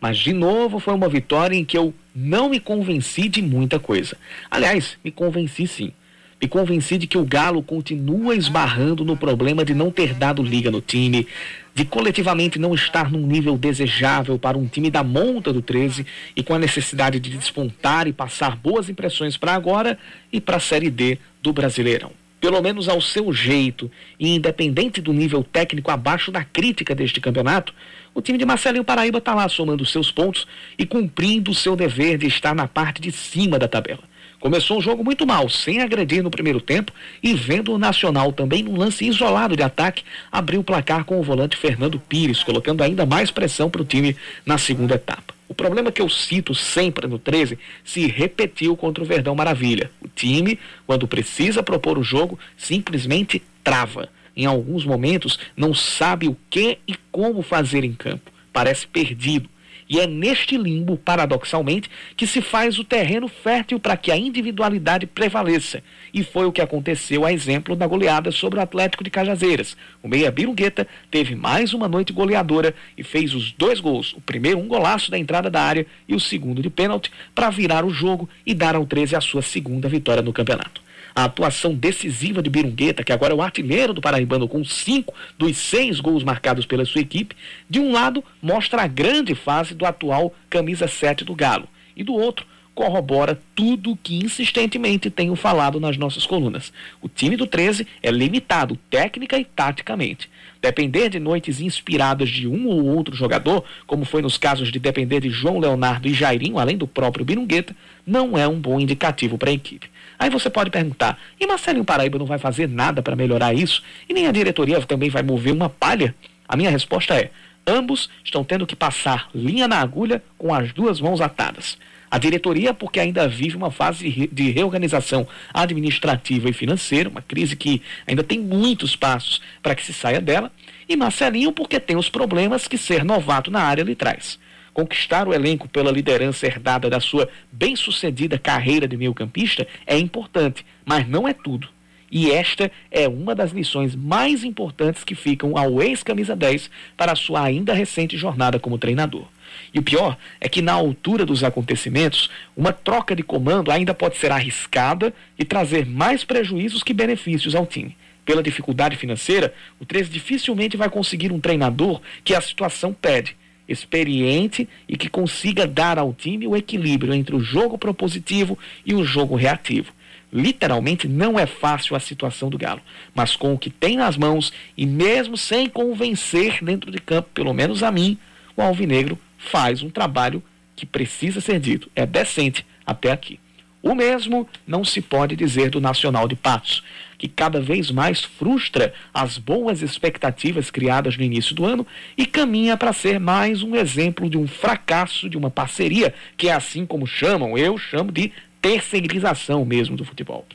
Mas 0.00 0.16
de 0.16 0.32
novo 0.32 0.78
foi 0.78 0.94
uma 0.94 1.06
vitória 1.06 1.54
em 1.54 1.62
que 1.62 1.76
eu 1.76 1.92
não 2.14 2.48
me 2.48 2.58
convenci 2.58 3.28
de 3.28 3.42
muita 3.42 3.78
coisa. 3.78 4.16
Aliás, 4.50 4.96
me 5.04 5.10
convenci 5.10 5.66
sim. 5.66 5.92
Me 6.40 6.48
convenci 6.48 6.96
de 6.96 7.06
que 7.06 7.18
o 7.18 7.24
Galo 7.24 7.62
continua 7.62 8.34
esbarrando 8.34 9.04
no 9.04 9.14
problema 9.14 9.62
de 9.62 9.74
não 9.74 9.90
ter 9.90 10.14
dado 10.14 10.42
liga 10.42 10.70
no 10.70 10.80
time, 10.80 11.26
de 11.74 11.84
coletivamente 11.84 12.58
não 12.58 12.74
estar 12.74 13.12
num 13.12 13.26
nível 13.26 13.58
desejável 13.58 14.38
para 14.38 14.56
um 14.56 14.66
time 14.66 14.90
da 14.90 15.04
monta 15.04 15.52
do 15.52 15.60
13 15.60 16.06
e 16.34 16.42
com 16.42 16.54
a 16.54 16.58
necessidade 16.58 17.20
de 17.20 17.28
despontar 17.28 18.08
e 18.08 18.12
passar 18.14 18.56
boas 18.56 18.88
impressões 18.88 19.36
para 19.36 19.52
agora 19.52 19.98
e 20.32 20.40
para 20.40 20.56
a 20.56 20.60
Série 20.60 20.88
D 20.88 21.18
do 21.42 21.52
Brasileirão. 21.52 22.19
Pelo 22.40 22.62
menos 22.62 22.88
ao 22.88 23.00
seu 23.00 23.32
jeito 23.32 23.90
e 24.18 24.34
independente 24.34 25.00
do 25.00 25.12
nível 25.12 25.44
técnico 25.44 25.90
abaixo 25.90 26.32
da 26.32 26.42
crítica 26.42 26.94
deste 26.94 27.20
campeonato, 27.20 27.74
o 28.14 28.22
time 28.22 28.38
de 28.38 28.46
Marcelinho 28.46 28.82
Paraíba 28.82 29.18
está 29.18 29.34
lá 29.34 29.48
somando 29.48 29.84
seus 29.84 30.10
pontos 30.10 30.46
e 30.78 30.86
cumprindo 30.86 31.50
o 31.50 31.54
seu 31.54 31.76
dever 31.76 32.16
de 32.16 32.26
estar 32.26 32.54
na 32.54 32.66
parte 32.66 33.00
de 33.00 33.12
cima 33.12 33.58
da 33.58 33.68
tabela. 33.68 34.10
Começou 34.40 34.78
um 34.78 34.80
jogo 34.80 35.04
muito 35.04 35.26
mal, 35.26 35.50
sem 35.50 35.82
agredir 35.82 36.22
no 36.22 36.30
primeiro 36.30 36.62
tempo 36.62 36.92
e 37.22 37.34
vendo 37.34 37.74
o 37.74 37.78
Nacional 37.78 38.32
também 38.32 38.62
num 38.62 38.74
lance 38.74 39.06
isolado 39.06 39.54
de 39.54 39.62
ataque, 39.62 40.02
abriu 40.32 40.60
o 40.60 40.64
placar 40.64 41.04
com 41.04 41.20
o 41.20 41.22
volante 41.22 41.58
Fernando 41.58 42.00
Pires, 42.00 42.42
colocando 42.42 42.82
ainda 42.82 43.04
mais 43.04 43.30
pressão 43.30 43.68
para 43.68 43.82
o 43.82 43.84
time 43.84 44.16
na 44.46 44.56
segunda 44.56 44.94
etapa. 44.94 45.39
O 45.50 45.54
problema 45.54 45.90
que 45.90 46.00
eu 46.00 46.08
cito 46.08 46.54
sempre 46.54 47.08
no 47.08 47.18
13 47.18 47.58
se 47.82 48.06
repetiu 48.06 48.76
contra 48.76 49.02
o 49.02 49.06
Verdão 49.06 49.34
Maravilha. 49.34 49.90
O 50.00 50.06
time, 50.06 50.56
quando 50.86 51.08
precisa 51.08 51.60
propor 51.60 51.98
o 51.98 52.04
jogo, 52.04 52.38
simplesmente 52.56 53.42
trava. 53.64 54.08
Em 54.36 54.46
alguns 54.46 54.84
momentos, 54.84 55.40
não 55.56 55.74
sabe 55.74 56.28
o 56.28 56.36
que 56.48 56.78
e 56.86 56.94
como 57.10 57.42
fazer 57.42 57.82
em 57.82 57.92
campo. 57.92 58.30
Parece 58.52 58.86
perdido 58.86 59.50
e 59.90 59.98
é 59.98 60.06
neste 60.06 60.56
limbo, 60.56 60.96
paradoxalmente, 60.96 61.90
que 62.16 62.24
se 62.24 62.40
faz 62.40 62.78
o 62.78 62.84
terreno 62.84 63.26
fértil 63.26 63.80
para 63.80 63.96
que 63.96 64.12
a 64.12 64.16
individualidade 64.16 65.04
prevaleça. 65.04 65.82
E 66.14 66.22
foi 66.22 66.46
o 66.46 66.52
que 66.52 66.60
aconteceu 66.60 67.24
a 67.24 67.32
exemplo 67.32 67.74
da 67.74 67.88
goleada 67.88 68.30
sobre 68.30 68.60
o 68.60 68.62
Atlético 68.62 69.02
de 69.02 69.10
Cajazeiras. 69.10 69.76
O 70.00 70.06
Meia 70.06 70.30
Birungueta 70.30 70.86
teve 71.10 71.34
mais 71.34 71.74
uma 71.74 71.88
noite 71.88 72.12
goleadora 72.12 72.72
e 72.96 73.02
fez 73.02 73.34
os 73.34 73.50
dois 73.50 73.80
gols. 73.80 74.12
O 74.12 74.20
primeiro, 74.20 74.60
um 74.60 74.68
golaço 74.68 75.10
da 75.10 75.18
entrada 75.18 75.50
da 75.50 75.60
área, 75.60 75.84
e 76.08 76.14
o 76.14 76.20
segundo 76.20 76.62
de 76.62 76.70
pênalti, 76.70 77.10
para 77.34 77.50
virar 77.50 77.84
o 77.84 77.90
jogo 77.90 78.28
e 78.46 78.54
dar 78.54 78.76
ao 78.76 78.86
13 78.86 79.16
a 79.16 79.20
sua 79.20 79.42
segunda 79.42 79.88
vitória 79.88 80.22
no 80.22 80.32
campeonato 80.32 80.80
a 81.14 81.24
atuação 81.24 81.74
decisiva 81.74 82.42
de 82.42 82.50
Birungueta, 82.50 83.04
que 83.04 83.12
agora 83.12 83.32
é 83.32 83.36
o 83.36 83.42
artilheiro 83.42 83.92
do 83.92 84.00
Paraibano 84.00 84.48
com 84.48 84.64
cinco 84.64 85.14
dos 85.38 85.56
seis 85.56 86.00
gols 86.00 86.24
marcados 86.24 86.66
pela 86.66 86.84
sua 86.84 87.00
equipe, 87.00 87.36
de 87.68 87.80
um 87.80 87.92
lado 87.92 88.22
mostra 88.42 88.82
a 88.82 88.86
grande 88.86 89.34
fase 89.34 89.74
do 89.74 89.84
atual 89.84 90.34
camisa 90.48 90.86
7 90.86 91.24
do 91.24 91.34
Galo, 91.34 91.68
e 91.96 92.02
do 92.02 92.14
outro 92.14 92.46
corrobora 92.74 93.38
tudo 93.54 93.98
que 94.02 94.16
insistentemente 94.16 95.10
tenho 95.10 95.36
falado 95.36 95.78
nas 95.78 95.98
nossas 95.98 96.24
colunas. 96.24 96.72
O 97.02 97.08
time 97.08 97.36
do 97.36 97.46
13 97.46 97.86
é 98.02 98.10
limitado 98.10 98.74
técnica 98.88 99.38
e 99.38 99.44
taticamente. 99.44 100.30
Depender 100.62 101.10
de 101.10 101.18
noites 101.18 101.60
inspiradas 101.60 102.30
de 102.30 102.48
um 102.48 102.68
ou 102.68 102.86
outro 102.86 103.14
jogador, 103.14 103.64
como 103.86 104.06
foi 104.06 104.22
nos 104.22 104.38
casos 104.38 104.72
de 104.72 104.78
depender 104.78 105.20
de 105.20 105.28
João 105.28 105.58
Leonardo 105.58 106.08
e 106.08 106.14
Jairinho, 106.14 106.58
além 106.58 106.78
do 106.78 106.86
próprio 106.86 107.24
Birungueta, 107.24 107.76
não 108.06 108.38
é 108.38 108.48
um 108.48 108.58
bom 108.58 108.80
indicativo 108.80 109.36
para 109.36 109.50
a 109.50 109.54
equipe. 109.54 109.90
Aí 110.20 110.28
você 110.28 110.50
pode 110.50 110.68
perguntar: 110.68 111.18
e 111.40 111.46
Marcelinho 111.46 111.82
Paraíba 111.82 112.18
não 112.18 112.26
vai 112.26 112.38
fazer 112.38 112.68
nada 112.68 113.00
para 113.00 113.16
melhorar 113.16 113.54
isso? 113.54 113.82
E 114.06 114.12
nem 114.12 114.26
a 114.26 114.32
diretoria 114.32 114.78
também 114.82 115.08
vai 115.08 115.22
mover 115.22 115.54
uma 115.54 115.70
palha? 115.70 116.14
A 116.46 116.58
minha 116.58 116.68
resposta 116.68 117.14
é: 117.14 117.30
ambos 117.66 118.10
estão 118.22 118.44
tendo 118.44 118.66
que 118.66 118.76
passar 118.76 119.30
linha 119.34 119.66
na 119.66 119.80
agulha 119.80 120.22
com 120.36 120.52
as 120.52 120.74
duas 120.74 121.00
mãos 121.00 121.22
atadas. 121.22 121.78
A 122.10 122.18
diretoria, 122.18 122.74
porque 122.74 123.00
ainda 123.00 123.26
vive 123.26 123.56
uma 123.56 123.70
fase 123.70 124.28
de 124.30 124.50
reorganização 124.50 125.26
administrativa 125.54 126.50
e 126.50 126.52
financeira, 126.52 127.08
uma 127.08 127.22
crise 127.22 127.56
que 127.56 127.80
ainda 128.06 128.22
tem 128.22 128.40
muitos 128.40 128.96
passos 128.96 129.40
para 129.62 129.74
que 129.74 129.86
se 129.86 129.92
saia 129.94 130.20
dela, 130.20 130.52
e 130.88 130.96
Marcelinho, 130.96 131.52
porque 131.52 131.78
tem 131.78 131.96
os 131.96 132.10
problemas 132.10 132.66
que 132.66 132.76
ser 132.76 133.04
novato 133.04 133.50
na 133.50 133.62
área 133.62 133.84
lhe 133.84 133.94
traz. 133.94 134.38
Conquistar 134.72 135.26
o 135.26 135.34
elenco 135.34 135.68
pela 135.68 135.90
liderança 135.90 136.46
herdada 136.46 136.88
da 136.88 137.00
sua 137.00 137.28
bem-sucedida 137.50 138.38
carreira 138.38 138.86
de 138.86 138.96
meio-campista 138.96 139.66
é 139.86 139.98
importante, 139.98 140.64
mas 140.84 141.08
não 141.08 141.26
é 141.26 141.32
tudo. 141.32 141.68
E 142.10 142.32
esta 142.32 142.70
é 142.90 143.08
uma 143.08 143.36
das 143.36 143.52
lições 143.52 143.94
mais 143.94 144.42
importantes 144.42 145.04
que 145.04 145.14
ficam 145.14 145.56
ao 145.56 145.80
ex-camisa 145.80 146.34
10 146.34 146.68
para 146.96 147.14
sua 147.14 147.42
ainda 147.42 147.72
recente 147.72 148.16
jornada 148.16 148.58
como 148.58 148.78
treinador. 148.78 149.26
E 149.72 149.78
o 149.78 149.82
pior 149.82 150.16
é 150.40 150.48
que, 150.48 150.60
na 150.60 150.72
altura 150.72 151.24
dos 151.24 151.44
acontecimentos, 151.44 152.28
uma 152.56 152.72
troca 152.72 153.14
de 153.14 153.22
comando 153.22 153.70
ainda 153.70 153.94
pode 153.94 154.16
ser 154.16 154.32
arriscada 154.32 155.14
e 155.38 155.44
trazer 155.44 155.86
mais 155.86 156.24
prejuízos 156.24 156.82
que 156.82 156.92
benefícios 156.92 157.54
ao 157.54 157.66
time. 157.66 157.96
Pela 158.24 158.42
dificuldade 158.42 158.96
financeira, 158.96 159.54
o 159.78 159.84
13 159.84 160.10
dificilmente 160.10 160.76
vai 160.76 160.90
conseguir 160.90 161.32
um 161.32 161.40
treinador 161.40 162.00
que 162.24 162.34
a 162.34 162.40
situação 162.40 162.92
pede, 162.92 163.36
experiente 163.70 164.68
e 164.88 164.96
que 164.96 165.08
consiga 165.08 165.66
dar 165.66 165.98
ao 165.98 166.12
time 166.12 166.46
o 166.46 166.56
equilíbrio 166.56 167.14
entre 167.14 167.34
o 167.34 167.40
jogo 167.40 167.78
propositivo 167.78 168.58
e 168.84 168.94
o 168.94 169.04
jogo 169.04 169.36
reativo. 169.36 169.92
Literalmente 170.32 171.08
não 171.08 171.38
é 171.38 171.46
fácil 171.46 171.96
a 171.96 172.00
situação 172.00 172.48
do 172.48 172.58
Galo, 172.58 172.80
mas 173.14 173.34
com 173.34 173.52
o 173.52 173.58
que 173.58 173.70
tem 173.70 173.96
nas 173.96 174.16
mãos 174.16 174.52
e 174.76 174.86
mesmo 174.86 175.36
sem 175.36 175.68
convencer 175.68 176.62
dentro 176.62 176.90
de 176.90 176.98
campo, 176.98 177.28
pelo 177.34 177.52
menos 177.52 177.82
a 177.82 177.90
mim, 177.90 178.16
o 178.56 178.62
Alvinegro 178.62 179.18
faz 179.38 179.82
um 179.82 179.90
trabalho 179.90 180.42
que 180.76 180.86
precisa 180.86 181.40
ser 181.40 181.58
dito, 181.58 181.90
é 181.96 182.06
decente 182.06 182.64
até 182.86 183.10
aqui. 183.10 183.40
O 183.82 183.94
mesmo 183.94 184.46
não 184.66 184.84
se 184.84 185.00
pode 185.00 185.34
dizer 185.34 185.70
do 185.70 185.80
Nacional 185.80 186.28
de 186.28 186.36
Patos, 186.36 186.82
que 187.20 187.28
cada 187.28 187.60
vez 187.60 187.90
mais 187.90 188.24
frustra 188.24 188.94
as 189.12 189.36
boas 189.36 189.82
expectativas 189.82 190.70
criadas 190.70 191.18
no 191.18 191.22
início 191.22 191.54
do 191.54 191.66
ano 191.66 191.86
e 192.16 192.24
caminha 192.24 192.78
para 192.78 192.94
ser 192.94 193.20
mais 193.20 193.62
um 193.62 193.76
exemplo 193.76 194.30
de 194.30 194.38
um 194.38 194.48
fracasso 194.48 195.28
de 195.28 195.36
uma 195.36 195.50
parceria, 195.50 196.14
que 196.34 196.48
é 196.48 196.54
assim 196.54 196.86
como 196.86 197.06
chamam, 197.06 197.58
eu 197.58 197.76
chamo 197.76 198.10
de 198.10 198.32
terceirização 198.62 199.66
mesmo 199.66 199.98
do 199.98 200.04
futebol. 200.04 200.46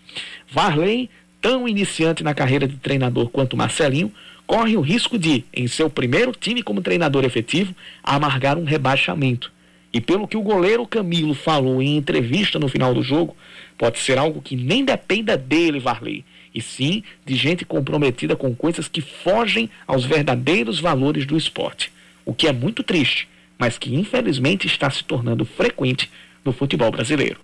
Varley, 0.51 1.07
tão 1.39 1.67
iniciante 1.67 2.23
na 2.23 2.33
carreira 2.33 2.67
de 2.67 2.77
treinador 2.77 3.29
quanto 3.29 3.55
Marcelinho, 3.55 4.11
corre 4.47 4.75
o 4.75 4.81
risco 4.81 5.19
de, 5.19 5.45
em 5.53 5.67
seu 5.67 5.87
primeiro 5.87 6.31
time 6.31 6.63
como 6.63 6.81
treinador 6.81 7.25
efetivo, 7.25 7.75
amargar 8.03 8.57
um 8.57 8.63
rebaixamento. 8.63 9.51
E 9.93 10.01
pelo 10.01 10.27
que 10.27 10.35
o 10.35 10.41
goleiro 10.41 10.87
Camilo 10.87 11.35
falou 11.35 11.79
em 11.79 11.95
entrevista 11.95 12.57
no 12.57 12.67
final 12.67 12.91
do 12.91 13.03
jogo, 13.03 13.37
pode 13.77 13.99
ser 13.99 14.17
algo 14.17 14.41
que 14.41 14.55
nem 14.55 14.83
dependa 14.83 15.37
dele, 15.37 15.79
Varley, 15.79 16.25
e 16.55 16.61
sim 16.61 17.03
de 17.25 17.35
gente 17.35 17.65
comprometida 17.65 18.33
com 18.35 18.55
coisas 18.55 18.87
que 18.87 19.01
fogem 19.01 19.69
aos 19.85 20.05
verdadeiros 20.05 20.79
valores 20.79 21.25
do 21.25 21.35
esporte. 21.35 21.91
O 22.25 22.33
que 22.33 22.47
é 22.47 22.53
muito 22.53 22.81
triste, 22.81 23.27
mas 23.59 23.77
que 23.77 23.93
infelizmente 23.93 24.65
está 24.65 24.89
se 24.89 25.03
tornando 25.03 25.45
frequente 25.45 26.09
no 26.45 26.53
futebol 26.53 26.89
brasileiro. 26.89 27.41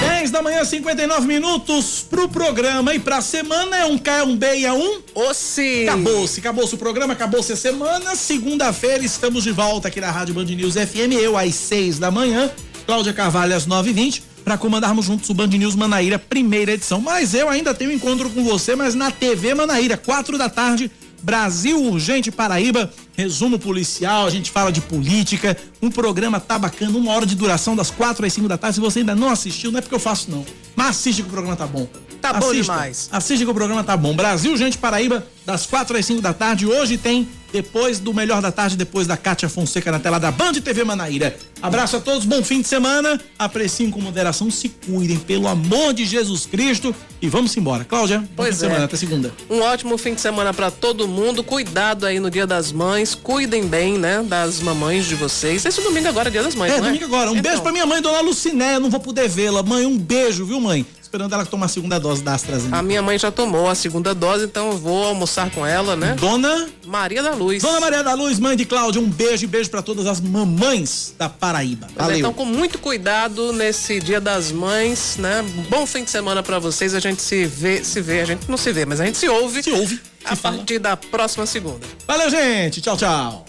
10 0.00 0.30
da 0.30 0.42
manhã, 0.42 0.64
59 0.64 1.26
minutos 1.26 2.06
pro 2.08 2.28
programa 2.28 2.94
e 2.94 2.98
pra 2.98 3.20
semana 3.20 3.76
é 3.76 3.84
um 3.84 3.98
K, 3.98 4.18
é 4.18 4.22
um 4.22 4.36
B 4.36 4.58
e 4.58 4.64
é 4.64 4.72
um. 4.72 5.02
Ossi! 5.14 5.88
Acabou-se, 5.88 6.40
acabou-se 6.40 6.74
o 6.74 6.78
programa, 6.78 7.12
acabou-se 7.14 7.52
a 7.52 7.56
semana. 7.56 8.14
Segunda-feira 8.14 9.04
estamos 9.04 9.44
de 9.44 9.50
volta 9.50 9.88
aqui 9.88 10.00
na 10.00 10.10
Rádio 10.10 10.34
Band 10.34 10.44
News 10.44 10.74
FM, 10.74 11.14
eu 11.20 11.36
às 11.36 11.54
6 11.54 11.98
da 11.98 12.10
manhã, 12.10 12.50
Cláudia 12.86 13.12
Carvalho 13.12 13.54
às 13.54 13.66
9h20, 13.66 14.22
para 14.44 14.58
comandarmos 14.58 15.06
juntos 15.06 15.28
o 15.30 15.34
Band 15.34 15.48
News 15.48 15.74
Manaíra, 15.74 16.18
primeira 16.18 16.72
edição. 16.72 17.00
Mas 17.00 17.34
eu 17.34 17.48
ainda 17.48 17.74
tenho 17.74 17.92
encontro 17.92 18.30
com 18.30 18.42
você, 18.44 18.74
mas 18.74 18.94
na 18.94 19.10
TV 19.10 19.54
Manaíra, 19.54 19.96
4 19.96 20.36
da 20.38 20.48
tarde 20.48 20.90
Brasil 21.22 21.82
Urgente 21.82 22.30
Paraíba, 22.30 22.90
resumo 23.16 23.58
policial, 23.58 24.26
a 24.26 24.30
gente 24.30 24.50
fala 24.50 24.72
de 24.72 24.80
política, 24.80 25.56
um 25.82 25.90
programa 25.90 26.40
tá 26.40 26.58
bacana, 26.58 26.96
uma 26.96 27.12
hora 27.12 27.26
de 27.26 27.34
duração 27.34 27.76
das 27.76 27.90
quatro 27.90 28.24
às 28.24 28.32
cinco 28.32 28.48
da 28.48 28.56
tarde. 28.56 28.76
Se 28.76 28.80
você 28.80 29.00
ainda 29.00 29.14
não 29.14 29.28
assistiu, 29.28 29.70
não 29.70 29.78
é 29.78 29.82
porque 29.82 29.94
eu 29.94 30.00
faço 30.00 30.30
não, 30.30 30.44
mas 30.74 30.88
assiste 30.88 31.22
que 31.22 31.28
o 31.28 31.32
programa 31.32 31.56
tá 31.56 31.66
bom. 31.66 31.86
Tá 32.20 32.30
Assista, 32.30 32.46
bom 32.46 32.60
demais. 32.60 33.08
Assiste 33.10 33.44
que 33.44 33.50
o 33.50 33.54
programa 33.54 33.82
tá 33.82 33.96
bom. 33.96 34.14
Brasil 34.14 34.54
Gente 34.56 34.76
Paraíba, 34.76 35.26
das 35.46 35.64
quatro 35.64 35.96
às 35.96 36.04
cinco 36.04 36.20
da 36.20 36.34
tarde. 36.34 36.66
Hoje 36.66 36.98
tem 36.98 37.26
depois 37.52 37.98
do 37.98 38.12
Melhor 38.14 38.40
da 38.40 38.52
Tarde, 38.52 38.76
depois 38.76 39.06
da 39.06 39.16
Cátia 39.16 39.48
Fonseca 39.48 39.90
na 39.90 39.98
tela 39.98 40.18
da 40.18 40.30
Band 40.30 40.52
TV 40.54 40.84
Manaíra. 40.84 41.36
Abraço 41.62 41.96
a 41.96 42.00
todos, 42.00 42.24
bom 42.24 42.42
fim 42.42 42.60
de 42.62 42.68
semana. 42.68 43.20
Apreciem 43.38 43.90
com 43.90 44.00
moderação, 44.00 44.50
se 44.50 44.68
cuidem, 44.68 45.18
pelo 45.18 45.46
amor 45.48 45.92
de 45.92 46.04
Jesus 46.04 46.46
Cristo. 46.46 46.94
E 47.20 47.28
vamos 47.28 47.54
embora. 47.56 47.84
Cláudia, 47.84 48.26
Pois 48.34 48.56
é. 48.56 48.66
semana, 48.66 48.84
até 48.86 48.96
segunda. 48.96 49.32
Um 49.50 49.60
ótimo 49.60 49.98
fim 49.98 50.14
de 50.14 50.20
semana 50.22 50.54
para 50.54 50.70
todo 50.70 51.06
mundo. 51.06 51.44
Cuidado 51.44 52.06
aí 52.06 52.18
no 52.18 52.30
Dia 52.30 52.46
das 52.46 52.72
Mães. 52.72 53.14
Cuidem 53.14 53.66
bem, 53.66 53.98
né, 53.98 54.22
das 54.26 54.60
mamães 54.60 55.04
de 55.06 55.14
vocês. 55.16 55.64
Esse 55.66 55.82
domingo 55.82 56.08
agora 56.08 56.28
é 56.28 56.32
Dia 56.32 56.42
das 56.42 56.54
Mães, 56.54 56.72
É, 56.72 56.78
não 56.78 56.84
é? 56.84 56.86
domingo 56.88 57.04
agora. 57.04 57.30
Um 57.30 57.32
Então. 57.36 57.42
beijo 57.42 57.62
pra 57.62 57.72
minha 57.72 57.84
mãe, 57.84 58.00
dona 58.00 58.20
Luciné. 58.20 58.76
Eu 58.76 58.80
não 58.80 58.88
vou 58.90 59.00
poder 59.00 59.28
vê-la. 59.28 59.62
Mãe, 59.62 59.84
um 59.84 59.98
beijo, 59.98 60.46
viu, 60.46 60.60
mãe? 60.60 60.86
Esperando 61.10 61.32
ela 61.34 61.44
tomar 61.44 61.66
a 61.66 61.68
segunda 61.68 61.98
dose 61.98 62.22
da 62.22 62.34
AstraZeneca. 62.34 62.76
A 62.76 62.82
minha 62.84 63.02
mãe 63.02 63.18
já 63.18 63.32
tomou 63.32 63.68
a 63.68 63.74
segunda 63.74 64.14
dose, 64.14 64.44
então 64.44 64.70
eu 64.70 64.78
vou 64.78 65.02
almoçar 65.06 65.50
com 65.50 65.66
ela, 65.66 65.96
né? 65.96 66.14
Dona 66.14 66.68
Maria 66.86 67.20
da 67.20 67.32
Luz. 67.32 67.60
Dona 67.64 67.80
Maria 67.80 68.04
da 68.04 68.14
Luz, 68.14 68.38
mãe 68.38 68.56
de 68.56 68.64
Cláudia, 68.64 69.00
um 69.00 69.10
beijo 69.10 69.42
e 69.42 69.48
beijo 69.48 69.68
pra 69.70 69.82
todas 69.82 70.06
as 70.06 70.20
mamães 70.20 71.12
da 71.18 71.28
Paraíba. 71.28 71.88
Pois 71.88 71.98
é, 71.98 72.02
Valeu. 72.02 72.18
então, 72.18 72.32
com 72.32 72.44
muito 72.44 72.78
cuidado 72.78 73.52
nesse 73.52 73.98
Dia 73.98 74.20
das 74.20 74.52
Mães, 74.52 75.16
né? 75.18 75.44
Bom 75.68 75.84
fim 75.84 76.04
de 76.04 76.12
semana 76.12 76.44
pra 76.44 76.60
vocês. 76.60 76.94
A 76.94 77.00
gente 77.00 77.20
se 77.20 77.44
vê, 77.44 77.82
se 77.82 78.00
vê, 78.00 78.20
a 78.20 78.24
gente 78.26 78.48
não 78.48 78.56
se 78.56 78.72
vê, 78.72 78.86
mas 78.86 79.00
a 79.00 79.04
gente 79.06 79.18
se 79.18 79.28
ouve. 79.28 79.64
Se 79.64 79.72
ouve. 79.72 80.00
A 80.24 80.36
partir 80.36 80.78
da 80.78 80.96
próxima 80.96 81.44
segunda. 81.44 81.84
Valeu, 82.06 82.30
gente. 82.30 82.80
Tchau, 82.80 82.96
tchau. 82.96 83.44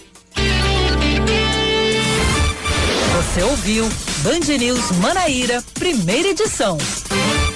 Você 3.14 3.42
ouviu 3.44 3.88
Band 4.24 4.58
News 4.58 4.90
Manaíra, 5.00 5.62
primeira 5.74 6.30
edição. 6.30 6.76